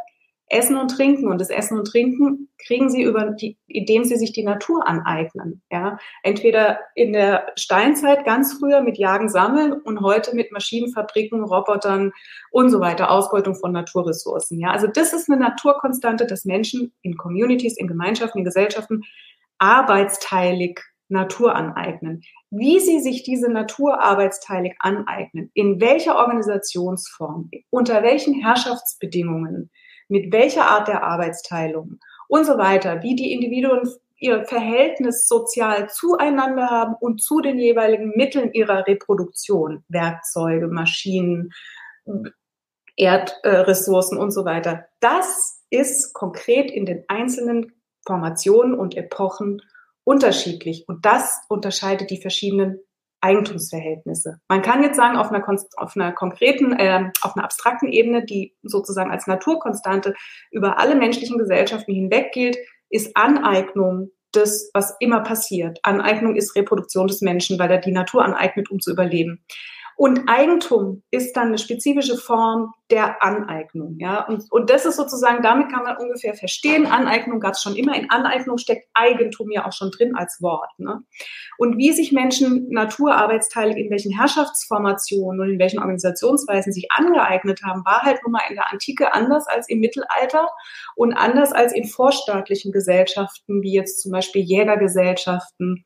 Essen 0.50 0.78
und 0.78 0.90
Trinken. 0.90 1.28
Und 1.28 1.40
das 1.40 1.50
Essen 1.50 1.78
und 1.78 1.86
Trinken 1.86 2.50
kriegen 2.66 2.90
sie 2.90 3.04
über 3.04 3.32
die, 3.32 3.58
indem 3.68 4.04
sie 4.04 4.16
sich 4.16 4.32
die 4.32 4.44
Natur 4.44 4.88
aneignen. 4.88 5.62
Ja, 5.72 5.98
entweder 6.24 6.80
in 6.96 7.14
der 7.14 7.48
Steinzeit 7.56 8.26
ganz 8.26 8.54
früher 8.54 8.82
mit 8.82 8.98
Jagen, 8.98 9.30
Sammeln 9.30 9.74
und 9.74 10.02
heute 10.02 10.36
mit 10.36 10.52
Maschinenfabriken, 10.52 11.44
Robotern 11.44 12.12
und 12.52 12.70
so 12.70 12.80
weiter, 12.80 13.12
Ausbeutung 13.12 13.56
von 13.56 13.72
Naturressourcen. 13.72 14.60
Ja, 14.60 14.72
also 14.72 14.88
das 14.88 15.14
ist 15.14 15.30
eine 15.30 15.40
Naturkonstante, 15.40 16.26
dass 16.26 16.46
Menschen 16.46 16.94
in 17.02 17.18
Communities, 17.18 17.78
in 17.78 17.88
Gemeinschaften, 17.88 18.40
in 18.40 18.46
Gesellschaften 18.46 19.04
arbeitsteilig 19.58 20.80
Natur 21.10 21.56
aneignen. 21.56 22.22
Wie 22.50 22.80
sie 22.80 23.00
sich 23.00 23.24
diese 23.24 23.50
Natur 23.50 24.02
arbeitsteilig 24.02 24.76
aneignen, 24.80 25.52
in 25.54 25.80
welcher 25.80 26.18
Organisationsform, 26.18 27.50
unter 27.70 28.04
welchen 28.04 28.34
Herrschaftsbedingungen, 28.34 29.72
mit 30.08 30.32
welcher 30.32 30.66
Art 30.66 30.88
der 30.88 31.04
Arbeitsteilung 31.04 32.00
und 32.28 32.46
so 32.46 32.58
weiter, 32.58 33.04
wie 33.04 33.16
die 33.16 33.34
Individuen 33.34 33.90
ihr 34.20 34.46
Verhältnis 34.46 35.28
sozial 35.28 35.90
zueinander 35.90 36.70
haben 36.70 36.96
und 37.00 37.22
zu 37.22 37.40
den 37.42 37.60
jeweiligen 37.60 38.14
Mitteln 38.16 38.52
ihrer 38.54 38.88
Reproduktion, 38.88 39.84
Werkzeuge, 39.90 40.68
Maschinen, 40.68 41.52
Erdressourcen 42.96 44.18
und 44.18 44.32
so 44.32 44.44
weiter. 44.44 44.86
Das 45.00 45.64
ist 45.70 46.14
konkret 46.14 46.72
in 46.72 46.86
den 46.86 47.04
einzelnen 47.08 47.74
Formationen 48.06 48.74
und 48.74 48.96
Epochen 48.96 49.62
unterschiedlich 50.04 50.86
und 50.88 51.06
das 51.06 51.42
unterscheidet 51.50 52.10
die 52.10 52.22
verschiedenen 52.22 52.80
Eigentumsverhältnisse. 53.22 54.40
Man 54.48 54.62
kann 54.62 54.84
jetzt 54.84 54.96
sagen, 54.96 55.18
auf 55.18 55.32
einer, 55.32 55.44
auf 55.78 55.96
einer 55.96 56.12
konkreten, 56.12 56.74
äh, 56.74 57.10
auf 57.22 57.36
einer 57.36 57.46
abstrakten 57.46 57.88
Ebene, 57.88 58.26
die 58.26 58.56
sozusagen 58.62 59.12
als 59.12 59.28
Naturkonstante 59.28 60.14
über 60.52 60.80
alle 60.80 60.96
menschlichen 60.96 61.38
Gesellschaften 61.38 61.94
hinweg 61.94 62.32
gilt, 62.32 62.58
ist 62.90 63.16
Aneignung 63.18 64.12
das, 64.32 64.70
was 64.74 64.96
immer 65.00 65.22
passiert. 65.22 65.80
Aneignung 65.84 66.36
ist 66.36 66.56
Reproduktion 66.56 67.08
des 67.08 67.22
Menschen, 67.22 67.58
weil 67.60 67.72
er 67.72 67.80
die 67.80 67.92
Natur 67.92 68.24
aneignet, 68.24 68.70
um 68.70 68.80
zu 68.80 68.92
überleben. 68.92 69.44
Und 69.98 70.30
Eigentum 70.30 71.02
ist 71.10 71.36
dann 71.36 71.48
eine 71.48 71.58
spezifische 71.58 72.18
Form 72.18 72.72
der 72.92 73.24
Aneignung. 73.24 73.96
Ja? 73.98 74.28
Und, 74.28 74.44
und 74.52 74.70
das 74.70 74.86
ist 74.86 74.96
sozusagen, 74.96 75.42
damit 75.42 75.72
kann 75.72 75.82
man 75.82 75.98
ungefähr 75.98 76.36
verstehen, 76.36 76.86
Aneignung 76.86 77.40
gab 77.40 77.54
es 77.54 77.64
schon 77.64 77.76
immer. 77.76 77.96
In 77.96 78.12
Aneignung 78.12 78.60
steckt 78.60 78.88
Eigentum 78.94 79.50
ja 79.50 79.66
auch 79.66 79.74
schon 79.74 79.90
drin 79.90 80.16
als 80.16 80.40
Wort. 80.40 80.70
Ne? 80.78 81.02
Und 81.58 81.80
wie 81.80 81.92
sich 81.94 82.12
Menschen 82.12 82.70
naturarbeitsteilig 82.70 83.78
in 83.78 83.90
welchen 83.90 84.16
Herrschaftsformationen 84.16 85.42
und 85.42 85.50
in 85.54 85.60
welchen 85.60 85.80
Organisationsweisen 85.80 86.72
sich 86.72 86.92
angeeignet 86.92 87.64
haben, 87.64 87.84
war 87.84 88.04
halt 88.04 88.20
nun 88.24 88.34
mal 88.34 88.44
in 88.50 88.56
der 88.56 88.72
Antike 88.72 89.14
anders 89.14 89.48
als 89.48 89.68
im 89.68 89.80
Mittelalter 89.80 90.48
und 90.96 91.14
anders 91.14 91.54
als 91.54 91.74
in 91.74 91.86
vorstaatlichen 91.86 92.72
Gesellschaften, 92.72 93.64
wie 93.64 93.74
jetzt 93.74 94.04
zum 94.04 94.12
Beispiel 94.12 94.44
Jägergesellschaften 94.44 95.86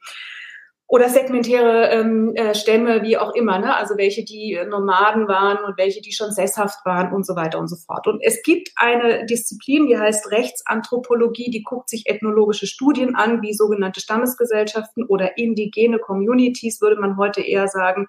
oder 0.92 1.08
segmentäre 1.08 1.90
ähm, 1.92 2.36
äh, 2.36 2.54
Stämme, 2.54 3.02
wie 3.02 3.18
auch 3.18 3.34
immer, 3.34 3.60
ne? 3.60 3.74
also 3.78 3.96
welche 3.96 4.26
die 4.26 4.60
Nomaden 4.70 5.30
waren 5.30 5.64
und 5.64 5.78
welche 5.78 6.02
die 6.02 6.12
schon 6.12 6.34
sesshaft 6.34 6.86
waren 6.86 7.14
und 7.14 7.26
so 7.26 7.38
weiter 7.38 7.60
und 7.60 7.70
so 7.70 7.78
fort. 7.78 8.08
Und 8.08 8.20
es 8.22 8.44
gibt 8.44 8.72
eine 8.76 9.26
Disziplin, 9.26 9.88
die 9.88 9.98
heißt 9.98 10.32
Rechtsanthropologie, 10.32 11.50
die 11.50 11.64
guckt 11.64 11.88
sich 11.88 12.08
ethnologische 12.08 12.68
Studien 12.68 13.16
an, 13.16 13.42
wie 13.42 13.54
sogenannte 13.54 14.02
Stammesgesellschaften 14.02 15.06
oder 15.06 15.38
indigene 15.38 15.98
Communities, 15.98 16.82
würde 16.82 17.00
man 17.00 17.16
heute 17.16 17.40
eher 17.40 17.70
sagen, 17.70 18.08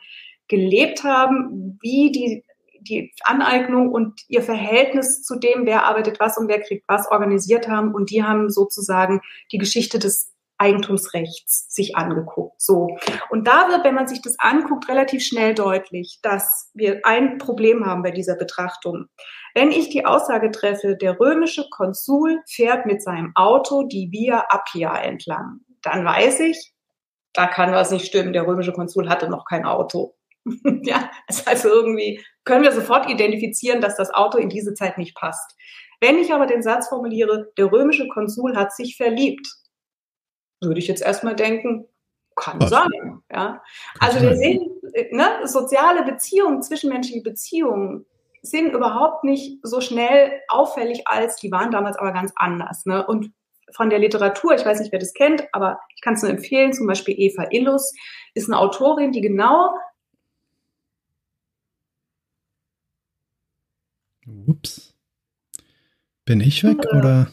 gelebt 0.48 1.04
haben, 1.04 1.78
wie 1.80 2.10
die 2.10 2.44
die 2.84 3.12
Aneignung 3.22 3.92
und 3.92 4.22
ihr 4.26 4.42
Verhältnis 4.42 5.22
zu 5.22 5.38
dem, 5.38 5.66
wer 5.66 5.84
arbeitet 5.84 6.18
was 6.18 6.36
und 6.36 6.48
wer 6.48 6.60
kriegt 6.60 6.82
was, 6.88 7.08
organisiert 7.08 7.68
haben. 7.68 7.94
Und 7.94 8.10
die 8.10 8.24
haben 8.24 8.50
sozusagen 8.50 9.20
die 9.52 9.58
Geschichte 9.58 10.00
des 10.00 10.31
Eigentumsrechts 10.62 11.66
sich 11.68 11.96
angeguckt. 11.96 12.60
So. 12.60 12.96
Und 13.30 13.46
da 13.46 13.68
wird, 13.68 13.84
wenn 13.84 13.94
man 13.94 14.06
sich 14.06 14.22
das 14.22 14.36
anguckt, 14.38 14.88
relativ 14.88 15.24
schnell 15.24 15.54
deutlich, 15.54 16.20
dass 16.22 16.70
wir 16.74 17.00
ein 17.04 17.38
Problem 17.38 17.84
haben 17.84 18.02
bei 18.02 18.10
dieser 18.10 18.36
Betrachtung. 18.36 19.06
Wenn 19.54 19.70
ich 19.70 19.90
die 19.90 20.06
Aussage 20.06 20.50
treffe, 20.50 20.96
der 20.96 21.18
römische 21.18 21.66
Konsul 21.70 22.40
fährt 22.48 22.86
mit 22.86 23.02
seinem 23.02 23.32
Auto 23.34 23.82
die 23.82 24.10
Via 24.12 24.44
Appia 24.48 24.96
entlang, 24.96 25.60
dann 25.82 26.04
weiß 26.04 26.40
ich, 26.40 26.72
da 27.32 27.46
kann 27.46 27.72
was 27.72 27.90
nicht 27.90 28.06
stimmen. 28.06 28.32
Der 28.32 28.46
römische 28.46 28.72
Konsul 28.72 29.08
hatte 29.08 29.28
noch 29.28 29.44
kein 29.44 29.64
Auto. 29.64 30.14
ja, 30.82 31.10
das 31.26 31.46
heißt 31.46 31.64
irgendwie 31.64 32.20
können 32.44 32.64
wir 32.64 32.72
sofort 32.72 33.08
identifizieren, 33.08 33.80
dass 33.80 33.96
das 33.96 34.12
Auto 34.12 34.38
in 34.38 34.48
diese 34.48 34.74
Zeit 34.74 34.98
nicht 34.98 35.14
passt. 35.14 35.54
Wenn 36.00 36.18
ich 36.18 36.32
aber 36.32 36.46
den 36.46 36.62
Satz 36.62 36.88
formuliere, 36.88 37.52
der 37.56 37.70
römische 37.70 38.08
Konsul 38.08 38.56
hat 38.56 38.74
sich 38.74 38.96
verliebt, 38.96 39.46
würde 40.62 40.80
ich 40.80 40.88
jetzt 40.88 41.02
erstmal 41.02 41.36
denken, 41.36 41.86
kann 42.36 42.60
Was? 42.60 42.70
sein. 42.70 43.22
Ja? 43.30 43.62
Also 43.98 44.20
wir 44.20 44.36
sehen, 44.36 44.60
ne, 45.10 45.46
soziale 45.46 46.04
Beziehungen, 46.04 46.62
zwischenmenschliche 46.62 47.22
Beziehungen 47.22 48.06
sind 48.42 48.72
überhaupt 48.72 49.24
nicht 49.24 49.58
so 49.62 49.80
schnell 49.80 50.32
auffällig 50.48 51.06
als, 51.06 51.36
die 51.36 51.52
waren 51.52 51.70
damals 51.70 51.96
aber 51.96 52.12
ganz 52.12 52.32
anders. 52.36 52.86
Ne? 52.86 53.06
Und 53.06 53.32
von 53.72 53.90
der 53.90 53.98
Literatur, 53.98 54.54
ich 54.54 54.64
weiß 54.64 54.80
nicht, 54.80 54.92
wer 54.92 54.98
das 54.98 55.14
kennt, 55.14 55.44
aber 55.52 55.78
ich 55.94 56.02
kann 56.02 56.14
es 56.14 56.22
nur 56.22 56.30
empfehlen, 56.30 56.72
zum 56.72 56.86
Beispiel 56.86 57.14
Eva 57.16 57.46
Illus 57.50 57.94
ist 58.34 58.48
eine 58.48 58.58
Autorin, 58.58 59.12
die 59.12 59.20
genau 59.20 59.74
Ups. 64.46 64.94
Bin 66.24 66.40
ich 66.40 66.62
weg 66.62 66.78
oder 66.92 67.28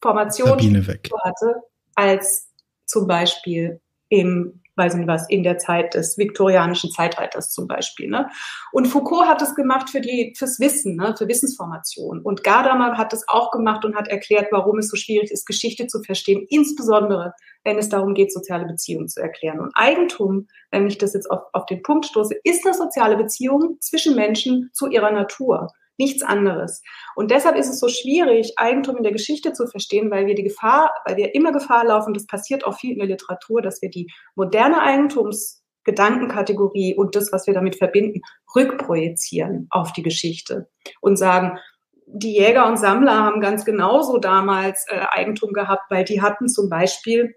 Formation 0.00 0.48
Sabine 0.48 0.86
weg? 0.86 1.10
hatte, 1.22 1.62
als 1.96 2.52
zum 2.86 3.06
Beispiel 3.08 3.80
im 4.08 4.62
weiß 4.76 4.94
nicht 4.94 5.08
was, 5.08 5.28
in 5.28 5.42
der 5.42 5.58
Zeit 5.58 5.94
des 5.94 6.18
viktorianischen 6.18 6.90
Zeitalters 6.90 7.50
zum 7.50 7.66
Beispiel. 7.66 8.08
Ne? 8.08 8.28
Und 8.72 8.86
Foucault 8.86 9.26
hat 9.26 9.40
es 9.42 9.54
gemacht 9.54 9.90
für 9.90 10.00
die, 10.00 10.34
fürs 10.36 10.60
Wissen, 10.60 10.96
ne? 10.96 11.14
für 11.16 11.26
Wissensformation. 11.28 12.20
Und 12.20 12.44
Gadamer 12.44 12.98
hat 12.98 13.12
es 13.12 13.26
auch 13.28 13.50
gemacht 13.50 13.84
und 13.84 13.96
hat 13.96 14.08
erklärt, 14.08 14.48
warum 14.50 14.78
es 14.78 14.88
so 14.88 14.96
schwierig 14.96 15.30
ist, 15.30 15.46
Geschichte 15.46 15.86
zu 15.86 16.02
verstehen, 16.02 16.46
insbesondere 16.48 17.32
wenn 17.64 17.78
es 17.78 17.88
darum 17.88 18.14
geht, 18.14 18.32
soziale 18.32 18.66
Beziehungen 18.66 19.08
zu 19.08 19.20
erklären. 19.20 19.60
Und 19.60 19.72
Eigentum, 19.74 20.46
wenn 20.70 20.86
ich 20.86 20.98
das 20.98 21.14
jetzt 21.14 21.30
auf, 21.30 21.40
auf 21.52 21.66
den 21.66 21.82
Punkt 21.82 22.06
stoße, 22.06 22.34
ist 22.44 22.64
eine 22.64 22.74
soziale 22.74 23.16
Beziehung 23.16 23.78
zwischen 23.80 24.14
Menschen 24.14 24.70
zu 24.72 24.88
ihrer 24.88 25.10
Natur 25.10 25.68
nichts 25.98 26.22
anderes. 26.22 26.82
Und 27.14 27.30
deshalb 27.30 27.56
ist 27.56 27.68
es 27.68 27.78
so 27.80 27.88
schwierig, 27.88 28.54
Eigentum 28.56 28.96
in 28.96 29.02
der 29.02 29.12
Geschichte 29.12 29.52
zu 29.52 29.66
verstehen, 29.66 30.10
weil 30.10 30.26
wir 30.26 30.34
die 30.34 30.44
Gefahr, 30.44 30.94
weil 31.06 31.16
wir 31.16 31.34
immer 31.34 31.52
Gefahr 31.52 31.84
laufen, 31.84 32.14
das 32.14 32.26
passiert 32.26 32.64
auch 32.64 32.78
viel 32.78 32.92
in 32.92 32.98
der 32.98 33.08
Literatur, 33.08 33.60
dass 33.62 33.82
wir 33.82 33.90
die 33.90 34.10
moderne 34.34 34.80
Eigentumsgedankenkategorie 34.82 36.94
und 36.94 37.16
das, 37.16 37.32
was 37.32 37.46
wir 37.46 37.54
damit 37.54 37.76
verbinden, 37.76 38.20
rückprojizieren 38.54 39.66
auf 39.70 39.92
die 39.92 40.02
Geschichte 40.02 40.68
und 41.00 41.16
sagen, 41.16 41.58
die 42.06 42.34
Jäger 42.34 42.66
und 42.66 42.78
Sammler 42.78 43.24
haben 43.24 43.40
ganz 43.40 43.64
genauso 43.64 44.18
damals 44.18 44.86
äh, 44.88 45.00
Eigentum 45.10 45.52
gehabt, 45.52 45.90
weil 45.90 46.04
die 46.04 46.22
hatten 46.22 46.48
zum 46.48 46.70
Beispiel, 46.70 47.34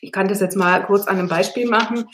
ich 0.00 0.12
kann 0.12 0.28
das 0.28 0.40
jetzt 0.40 0.56
mal 0.56 0.84
kurz 0.84 1.06
an 1.06 1.18
einem 1.18 1.28
Beispiel 1.28 1.68
machen, 1.68 2.06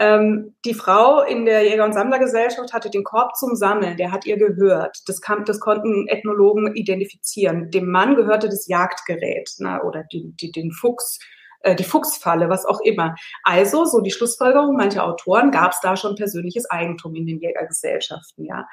ähm, 0.00 0.56
die 0.64 0.74
Frau 0.74 1.22
in 1.22 1.44
der 1.44 1.62
Jäger- 1.62 1.84
und 1.84 1.92
Sammlergesellschaft 1.92 2.72
hatte 2.72 2.90
den 2.90 3.04
Korb 3.04 3.36
zum 3.36 3.54
Sammeln, 3.54 3.96
der 3.96 4.10
hat 4.10 4.26
ihr 4.26 4.36
gehört. 4.36 4.98
Das, 5.06 5.20
kam, 5.20 5.44
das 5.44 5.60
konnten 5.60 6.08
Ethnologen 6.08 6.74
identifizieren. 6.74 7.70
Dem 7.70 7.88
Mann 7.88 8.16
gehörte 8.16 8.48
das 8.48 8.66
Jagdgerät 8.66 9.52
na, 9.58 9.82
oder 9.82 10.04
die, 10.12 10.32
die, 10.40 10.50
den 10.50 10.72
Fuchs, 10.72 11.20
äh, 11.60 11.76
die 11.76 11.84
Fuchsfalle, 11.84 12.48
was 12.48 12.66
auch 12.66 12.80
immer. 12.80 13.14
Also, 13.44 13.84
so 13.84 14.00
die 14.00 14.10
Schlussfolgerung 14.10 14.74
mancher 14.74 15.04
Autoren, 15.04 15.52
gab 15.52 15.72
es 15.72 15.80
da 15.80 15.96
schon 15.96 16.16
persönliches 16.16 16.68
Eigentum 16.70 17.14
in 17.14 17.26
den 17.26 17.38
Jägergesellschaften. 17.38 18.44
Ja, 18.44 18.66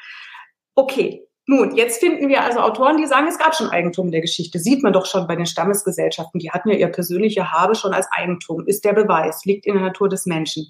Okay, 0.80 1.28
nun, 1.48 1.76
jetzt 1.76 2.00
finden 2.00 2.30
wir 2.30 2.44
also 2.44 2.60
Autoren, 2.60 2.98
die 2.98 3.08
sagen, 3.08 3.26
es 3.28 3.40
gab 3.40 3.56
schon 3.56 3.70
Eigentum 3.72 4.06
in 4.06 4.12
der 4.12 4.22
Geschichte. 4.22 4.60
Sieht 4.60 4.84
man 4.84 4.94
doch 4.94 5.08
schon 5.08 5.26
bei 5.26 5.36
den 5.36 5.48
Stammesgesellschaften. 5.48 6.40
Die 6.40 6.52
hatten 6.52 6.70
ja 6.70 6.76
ihr 6.76 6.90
persönliche 6.90 7.52
Habe 7.52 7.74
schon 7.74 7.94
als 7.94 8.08
Eigentum. 8.12 8.68
Ist 8.68 8.86
der 8.86 8.94
Beweis, 8.94 9.44
liegt 9.44 9.66
in 9.66 9.74
der 9.74 9.82
Natur 9.82 10.08
des 10.08 10.28
Menschen. 10.28 10.68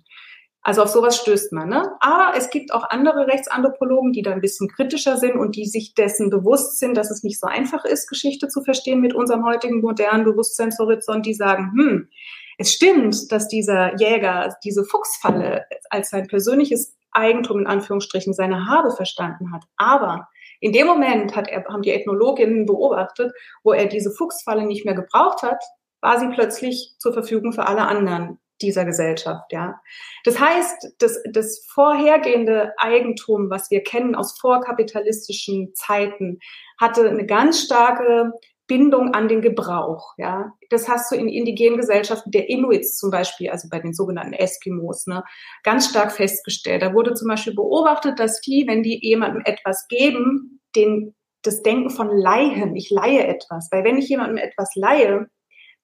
Also 0.67 0.83
auf 0.83 0.89
sowas 0.89 1.15
stößt 1.15 1.53
man. 1.53 1.69
Ne? 1.69 1.93
Aber 2.01 2.33
es 2.35 2.49
gibt 2.49 2.73
auch 2.73 2.89
andere 2.89 3.25
Rechtsanthropologen, 3.27 4.11
die 4.11 4.21
da 4.21 4.31
ein 4.31 4.41
bisschen 4.41 4.67
kritischer 4.67 5.15
sind 5.15 5.37
und 5.37 5.55
die 5.55 5.65
sich 5.65 5.93
dessen 5.93 6.29
bewusst 6.29 6.77
sind, 6.77 6.97
dass 6.97 7.09
es 7.09 7.23
nicht 7.23 7.39
so 7.39 7.47
einfach 7.47 7.85
ist, 7.85 8.09
Geschichte 8.09 8.49
zu 8.49 8.61
verstehen 8.61 8.99
mit 8.99 9.13
unserem 9.13 9.45
heutigen 9.45 9.79
modernen 9.79 10.25
Bewusstseinshorizont, 10.25 11.25
die 11.25 11.35
sagen, 11.35 11.71
hm, 11.73 12.09
es 12.57 12.73
stimmt, 12.73 13.31
dass 13.31 13.47
dieser 13.47 13.97
Jäger 13.97 14.57
diese 14.61 14.83
Fuchsfalle 14.83 15.65
als 15.89 16.09
sein 16.09 16.27
persönliches 16.27 16.97
Eigentum 17.13 17.59
in 17.59 17.67
Anführungsstrichen 17.67 18.33
seine 18.33 18.67
Habe 18.67 18.91
verstanden 18.91 19.53
hat. 19.53 19.63
Aber 19.77 20.27
in 20.59 20.73
dem 20.73 20.85
Moment 20.85 21.33
hat 21.37 21.47
er, 21.47 21.63
haben 21.63 21.81
die 21.81 21.91
Ethnologinnen 21.91 22.65
beobachtet, 22.65 23.31
wo 23.63 23.71
er 23.71 23.85
diese 23.85 24.11
Fuchsfalle 24.11 24.65
nicht 24.65 24.83
mehr 24.83 24.95
gebraucht 24.95 25.43
hat, 25.43 25.63
war 26.01 26.19
sie 26.19 26.27
plötzlich 26.27 26.95
zur 26.99 27.13
Verfügung 27.13 27.53
für 27.53 27.67
alle 27.67 27.87
anderen 27.87 28.37
dieser 28.61 28.85
Gesellschaft, 28.85 29.51
ja. 29.51 29.79
Das 30.23 30.39
heißt, 30.39 30.95
das, 30.99 31.21
das 31.31 31.65
vorhergehende 31.67 32.73
Eigentum, 32.77 33.49
was 33.49 33.69
wir 33.71 33.83
kennen 33.83 34.15
aus 34.15 34.37
vorkapitalistischen 34.39 35.73
Zeiten, 35.75 36.39
hatte 36.79 37.09
eine 37.09 37.25
ganz 37.25 37.61
starke 37.61 38.31
Bindung 38.67 39.13
an 39.13 39.29
den 39.29 39.41
Gebrauch, 39.41 40.13
ja. 40.17 40.53
Das 40.69 40.89
hast 40.89 41.11
du 41.11 41.15
in 41.15 41.29
indigenen 41.29 41.77
Gesellschaften 41.77 42.31
der 42.31 42.49
Inuits 42.49 42.97
zum 42.97 43.11
Beispiel, 43.11 43.49
also 43.49 43.69
bei 43.71 43.79
den 43.79 43.93
sogenannten 43.93 44.33
Eskimos, 44.33 45.07
ne, 45.07 45.23
ganz 45.63 45.89
stark 45.89 46.11
festgestellt. 46.11 46.81
Da 46.81 46.93
wurde 46.93 47.13
zum 47.13 47.29
Beispiel 47.29 47.55
beobachtet, 47.55 48.19
dass 48.19 48.41
die, 48.41 48.65
wenn 48.67 48.83
die 48.83 48.99
jemandem 49.01 49.41
etwas 49.45 49.87
geben, 49.87 50.61
den, 50.75 51.15
das 51.43 51.63
Denken 51.63 51.89
von 51.89 52.09
Leihen, 52.09 52.75
ich 52.75 52.89
leihe 52.89 53.25
etwas. 53.25 53.69
Weil 53.71 53.85
wenn 53.85 53.97
ich 53.97 54.09
jemandem 54.09 54.37
etwas 54.37 54.75
leihe, 54.75 55.27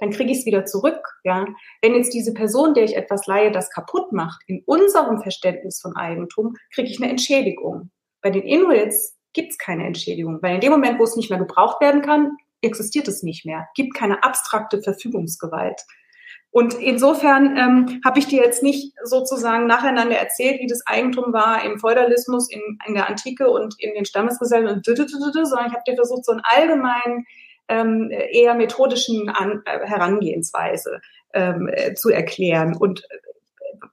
dann 0.04 0.12
kriege 0.12 0.32
ich 0.32 0.40
es 0.40 0.46
wieder 0.46 0.66
zurück. 0.66 1.02
Ja? 1.24 1.46
Wenn 1.82 1.96
jetzt 1.96 2.14
diese 2.14 2.34
Person, 2.34 2.74
der 2.74 2.84
ich 2.84 2.98
etwas 2.98 3.26
leihe, 3.26 3.52
das 3.52 3.70
kaputt 3.70 4.12
macht, 4.12 4.42
in 4.48 4.62
unserem 4.66 5.22
Verständnis 5.22 5.80
von 5.80 5.96
Eigentum, 5.96 6.56
kriege 6.74 6.90
ich 6.90 7.02
eine 7.02 7.10
Entschädigung. 7.10 7.90
Bei 8.22 8.30
den 8.30 8.44
Inuits 8.44 9.18
gibt 9.32 9.52
es 9.52 9.58
keine 9.58 9.86
Entschädigung, 9.86 10.40
weil 10.42 10.56
in 10.56 10.62
dem 10.62 10.72
Moment, 10.72 11.00
wo 11.00 11.04
es 11.04 11.16
nicht 11.16 11.30
mehr 11.30 11.40
gebraucht 11.40 11.82
werden 11.82 12.02
kann, 12.02 12.36
existiert 12.62 13.08
es 13.08 13.24
nicht 13.24 13.46
mehr, 13.46 13.68
gibt 13.76 13.94
keine 13.96 14.24
abstrakte 14.24 14.82
Verfügungsgewalt. 14.82 15.82
Und 16.52 16.76
insofern 16.76 17.58
ähm, 17.58 18.02
habe 18.06 18.20
ich 18.20 18.28
dir 18.28 18.44
jetzt 18.44 18.62
nicht 18.62 18.94
sozusagen 19.04 19.68
nacheinander 19.68 20.18
erzählt, 20.18 20.60
wie 20.60 20.68
das 20.68 20.86
Eigentum 20.86 21.34
war 21.34 21.64
im 21.66 21.80
Feudalismus, 21.80 22.52
in, 22.52 22.62
in 22.86 22.94
der 22.94 23.10
Antike 23.10 23.50
und 23.50 23.76
in 23.80 23.94
den 23.96 24.06
Stammesgesellschaften, 24.06 24.84
sondern 25.46 25.68
ich 25.68 25.74
habe 25.74 25.84
dir 25.88 25.96
versucht, 25.96 26.26
so 26.26 26.34
einen 26.34 26.42
allgemeinen 26.44 27.26
ähm, 27.68 28.12
eher 28.12 28.56
methodischen 28.56 29.30
An 29.30 29.62
äh, 29.66 29.86
Herangehensweise 29.86 31.02
ähm, 31.34 31.70
äh, 31.72 31.94
zu 31.94 32.10
erklären. 32.10 32.76
Und 32.76 33.04
äh, 33.10 33.18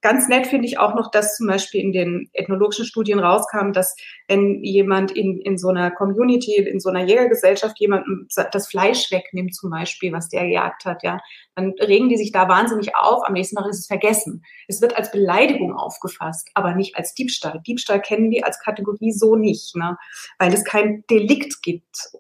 ganz 0.01 0.29
nett 0.29 0.47
finde 0.47 0.67
ich 0.67 0.79
auch 0.79 0.95
noch, 0.95 1.11
dass 1.11 1.37
zum 1.37 1.47
Beispiel 1.47 1.81
in 1.81 1.93
den 1.93 2.31
ethnologischen 2.33 2.85
Studien 2.85 3.19
rauskam, 3.19 3.73
dass 3.73 3.97
wenn 4.29 4.63
jemand 4.63 5.13
in, 5.13 5.41
in 5.41 5.59
so 5.59 5.69
einer 5.69 5.91
Community, 5.91 6.57
in 6.57 6.81
so 6.81 6.91
einer 6.91 7.05
Jägergesellschaft 7.05 7.79
jemandem 7.79 8.29
das 8.53 8.69
Fleisch 8.69 9.11
wegnimmt 9.11 9.55
zum 9.55 9.71
Beispiel, 9.71 10.13
was 10.13 10.29
der 10.29 10.45
gejagt 10.47 10.85
hat, 10.85 11.03
ja, 11.03 11.19
dann 11.55 11.75
regen 11.81 12.09
die 12.09 12.17
sich 12.17 12.33
da 12.33 12.49
wahnsinnig 12.49 12.95
auf. 12.97 13.23
Am 13.27 13.33
nächsten 13.33 13.57
Tag 13.57 13.67
ist 13.69 13.81
es 13.81 13.87
vergessen. 13.87 14.45
Es 14.69 14.81
wird 14.81 14.97
als 14.97 15.11
Beleidigung 15.11 15.75
aufgefasst, 15.75 16.51
aber 16.55 16.75
nicht 16.75 16.97
als 16.97 17.15
Diebstahl. 17.15 17.61
Diebstahl 17.67 18.01
kennen 18.01 18.31
die 18.31 18.45
als 18.45 18.61
Kategorie 18.61 19.13
so 19.13 19.37
nicht, 19.37 19.77
ne? 19.77 19.97
weil 20.39 20.53
es 20.53 20.65
kein 20.65 21.05
Delikt 21.11 21.63
gibt. 21.63 22.13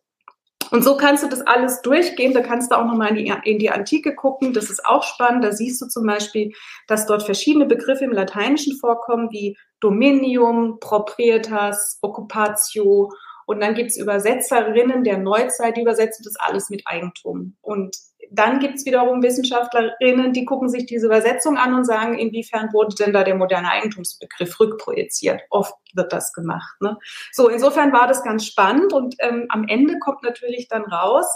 Und 0.70 0.82
so 0.84 0.96
kannst 0.96 1.24
du 1.24 1.28
das 1.28 1.40
alles 1.40 1.82
durchgehen. 1.82 2.32
Da 2.32 2.40
kannst 2.40 2.70
du 2.70 2.76
auch 2.76 2.84
nochmal 2.84 3.16
in 3.16 3.24
die, 3.24 3.32
in 3.44 3.58
die 3.58 3.70
Antike 3.70 4.14
gucken. 4.14 4.52
Das 4.52 4.70
ist 4.70 4.84
auch 4.86 5.02
spannend. 5.02 5.44
Da 5.44 5.52
siehst 5.52 5.80
du 5.80 5.86
zum 5.86 6.06
Beispiel, 6.06 6.52
dass 6.86 7.06
dort 7.06 7.22
verschiedene 7.24 7.66
Begriffe 7.66 8.04
im 8.04 8.12
Lateinischen 8.12 8.76
vorkommen, 8.76 9.30
wie 9.30 9.56
Dominium, 9.80 10.78
Proprietas, 10.80 11.98
Occupatio. 12.02 13.10
Und 13.50 13.58
dann 13.58 13.74
gibt's 13.74 13.96
Übersetzerinnen 13.96 15.02
der 15.02 15.18
Neuzeit, 15.18 15.76
die 15.76 15.80
übersetzen 15.80 16.22
das 16.24 16.36
alles 16.38 16.70
mit 16.70 16.82
Eigentum. 16.84 17.56
Und 17.60 17.96
dann 18.30 18.60
gibt's 18.60 18.86
wiederum 18.86 19.24
Wissenschaftlerinnen, 19.24 20.32
die 20.32 20.44
gucken 20.44 20.68
sich 20.68 20.86
diese 20.86 21.06
Übersetzung 21.06 21.56
an 21.56 21.74
und 21.74 21.84
sagen, 21.84 22.16
inwiefern 22.16 22.72
wurde 22.72 22.94
denn 22.94 23.12
da 23.12 23.24
der 23.24 23.34
moderne 23.34 23.72
Eigentumsbegriff 23.72 24.60
rückprojiziert. 24.60 25.40
Oft 25.50 25.74
wird 25.94 26.12
das 26.12 26.32
gemacht. 26.32 26.80
Ne? 26.80 26.96
So, 27.32 27.48
insofern 27.48 27.92
war 27.92 28.06
das 28.06 28.22
ganz 28.22 28.46
spannend 28.46 28.92
und 28.92 29.16
ähm, 29.18 29.46
am 29.48 29.66
Ende 29.66 29.98
kommt 29.98 30.22
natürlich 30.22 30.68
dann 30.68 30.84
raus, 30.84 31.26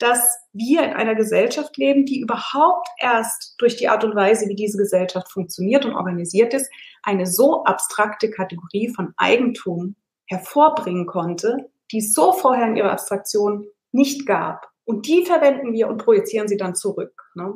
dass 0.00 0.26
wir 0.52 0.82
in 0.82 0.94
einer 0.94 1.14
Gesellschaft 1.14 1.76
leben, 1.76 2.04
die 2.04 2.18
überhaupt 2.18 2.88
erst 2.98 3.54
durch 3.58 3.76
die 3.76 3.88
Art 3.88 4.02
und 4.02 4.16
Weise, 4.16 4.48
wie 4.48 4.56
diese 4.56 4.78
Gesellschaft 4.78 5.30
funktioniert 5.30 5.84
und 5.84 5.94
organisiert 5.94 6.52
ist, 6.52 6.68
eine 7.04 7.26
so 7.26 7.62
abstrakte 7.62 8.28
Kategorie 8.28 8.92
von 8.92 9.14
Eigentum 9.16 9.94
hervorbringen 10.30 11.06
konnte, 11.06 11.70
die 11.90 11.98
es 11.98 12.14
so 12.14 12.32
vorher 12.32 12.68
in 12.68 12.76
ihrer 12.76 12.92
Abstraktion 12.92 13.66
nicht 13.92 14.26
gab. 14.26 14.68
Und 14.84 15.06
die 15.06 15.24
verwenden 15.24 15.72
wir 15.72 15.88
und 15.88 15.98
projizieren 15.98 16.48
sie 16.48 16.56
dann 16.56 16.74
zurück. 16.74 17.30
Ne? 17.34 17.52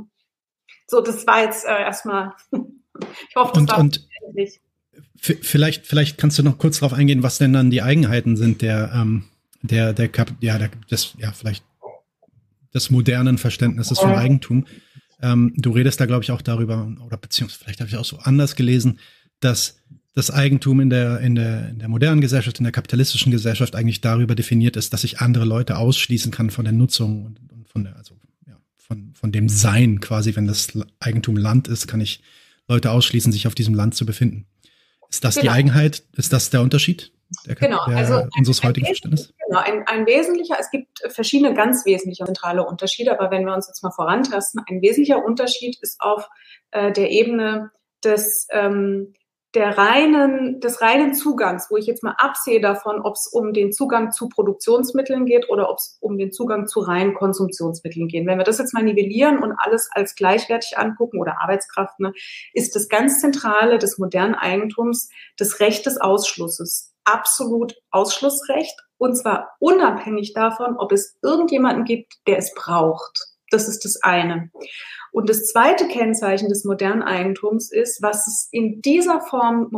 So, 0.87 1.01
das 1.01 1.27
war 1.27 1.43
jetzt 1.43 1.65
äh, 1.65 1.81
erstmal, 1.81 2.35
ich 2.51 3.37
hoffe, 3.37 3.53
das 3.53 3.61
und, 3.63 3.71
war 3.71 3.79
und 3.79 4.09
Vielleicht, 5.17 5.87
vielleicht 5.87 6.19
kannst 6.19 6.39
du 6.39 6.43
noch 6.43 6.59
kurz 6.59 6.81
darauf 6.81 6.93
eingehen, 6.93 7.23
was 7.23 7.39
denn 7.39 7.53
dann 7.53 7.71
die 7.71 7.83
Eigenheiten 7.83 8.37
sind 8.37 8.63
der, 8.63 8.93
ähm, 8.95 9.25
der, 9.63 9.93
der, 9.93 10.09
Kap 10.09 10.33
ja, 10.41 10.59
der, 10.59 10.71
des, 10.91 11.15
ja, 11.19 11.33
vielleicht 11.33 11.65
des 12.75 12.91
modernen 12.91 13.39
Verständnisses 13.39 13.99
von 13.99 14.13
Eigentum. 14.13 14.67
Ähm, 15.23 15.53
du 15.57 15.71
redest 15.71 16.01
da, 16.01 16.07
glaube 16.07 16.25
ich, 16.25 16.31
auch 16.31 16.43
darüber, 16.43 16.93
oder 17.05 17.17
beziehungsweise 17.17 17.65
vielleicht 17.65 17.81
habe 17.81 17.89
ich 17.89 17.97
auch 17.97 18.05
so 18.05 18.19
anders 18.19 18.55
gelesen, 18.55 18.99
dass 19.41 19.81
das 20.15 20.31
Eigentum 20.31 20.81
in 20.81 20.91
der, 20.91 21.21
in 21.21 21.35
der, 21.35 21.69
in 21.71 21.79
der 21.81 21.89
modernen 21.89 22.21
Gesellschaft, 22.21 22.59
in 22.59 22.65
der 22.65 22.73
kapitalistischen 22.73 23.33
Gesellschaft 23.33 23.75
eigentlich 23.75 24.01
darüber 24.01 24.35
definiert 24.35 24.77
ist, 24.77 24.93
dass 24.93 25.05
ich 25.05 25.21
andere 25.21 25.45
Leute 25.45 25.77
ausschließen 25.77 26.31
kann 26.31 26.51
von 26.51 26.65
der 26.65 26.73
Nutzung 26.73 27.27
und, 27.27 27.53
und 27.53 27.69
von 27.69 27.85
der, 27.85 27.97
also 27.97 28.15
ja, 28.47 28.57
von, 28.77 29.13
von 29.15 29.33
dem 29.33 29.49
Sein 29.49 30.01
quasi, 30.01 30.37
wenn 30.37 30.47
das 30.47 30.69
Eigentum 31.01 31.37
Land 31.37 31.67
ist, 31.67 31.89
kann 31.89 32.01
ich 32.01 32.23
Leute 32.69 32.93
ausschließen, 32.93 33.33
sich 33.33 33.47
auf 33.49 33.55
diesem 33.55 33.75
Land 33.75 33.97
zu 33.97 34.07
befinden. 34.07 34.47
Ist 35.11 35.25
das 35.25 35.35
genau. 35.35 35.43
die 35.43 35.51
Eigenheit? 35.51 36.05
Ist 36.17 36.33
das 36.33 36.51
der 36.51 36.63
Unterschied? 36.63 37.13
Der, 37.47 37.57
genau, 37.57 37.85
der, 37.87 37.97
also 37.97 38.29
unseres 38.39 38.63
heutigen 38.63 38.87
Verständnisses? 38.87 39.35
Genau, 39.47 39.61
ein, 39.61 39.85
ein 39.87 40.07
wesentlicher, 40.07 40.57
es 40.61 40.71
gibt 40.71 41.01
verschiedene 41.09 41.55
ganz 41.55 41.85
wesentliche 41.85 42.25
zentrale 42.25 42.65
Unterschiede, 42.65 43.19
aber 43.19 43.31
wenn 43.33 43.45
wir 43.45 43.55
uns 43.55 43.67
jetzt 43.67 43.83
mal 43.83 43.91
vorantasten, 43.91 44.63
ein 44.69 44.81
wesentlicher 44.81 45.25
Unterschied 45.25 45.77
ist 45.81 46.01
auf 46.01 46.29
äh, 46.71 46.93
der 46.93 47.11
Ebene 47.11 47.71
des 48.05 48.47
ähm, 48.53 49.15
der 49.55 49.79
reinen, 49.79 50.59
des 50.61 50.81
reinen 50.81 51.15
Zugangs, 51.15 51.69
wo 51.71 51.77
ich 51.77 51.87
jetzt 51.87 52.03
mal 52.03 52.17
absehe 52.19 52.61
davon, 52.61 53.01
ob 53.01 53.15
es 53.15 53.29
um 53.29 53.53
den 53.53 53.73
Zugang 53.73 54.11
zu 54.11 54.29
Produktionsmitteln 54.29 55.27
geht 55.27 55.49
oder 55.49 55.71
ob 55.71 55.79
es 55.79 55.97
um 56.01 56.19
den 56.19 56.33
Zugang 56.33 56.67
zu 56.67 56.81
reinen 56.81 57.15
Konsumtionsmitteln 57.15 58.09
geht. 58.09 58.27
Wenn 58.27 58.39
wir 58.39 58.45
das 58.45 58.59
jetzt 58.59 58.75
mal 58.75 58.83
nivellieren 58.83 59.39
und 59.39 59.55
alles 59.57 59.89
als 59.93 60.17
gleichwertig 60.17 60.77
angucken 60.77 61.21
oder 61.21 61.41
Arbeitskraft, 61.41 62.01
ne, 62.01 62.13
ist 62.53 62.75
das 62.75 62.89
ganz 62.89 63.21
Zentrale 63.21 63.79
des 63.79 63.99
modernen 63.99 64.35
Eigentums 64.35 65.09
das 65.37 65.61
Recht 65.61 65.87
des 65.87 66.01
Ausschlusses. 66.01 66.93
Absolut 67.05 67.75
Ausschlussrecht 67.91 68.81
und 68.99 69.17
zwar 69.17 69.51
unabhängig 69.61 70.33
davon, 70.33 70.77
ob 70.79 70.91
es 70.91 71.17
irgendjemanden 71.23 71.85
gibt, 71.85 72.15
der 72.27 72.39
es 72.39 72.53
braucht. 72.55 73.35
Das 73.51 73.69
ist 73.69 73.85
das 73.85 74.03
eine. 74.03 74.51
Und 75.15 75.29
das 75.29 75.47
zweite 75.47 75.87
Kennzeichen 75.87 76.49
des 76.49 76.65
modernen 76.65 77.05
Eigentums 77.05 77.71
ist, 77.71 78.03
was 78.03 78.27
es 78.27 78.49
in 78.51 78.83
dieser 78.83 79.21
Form 79.21 79.71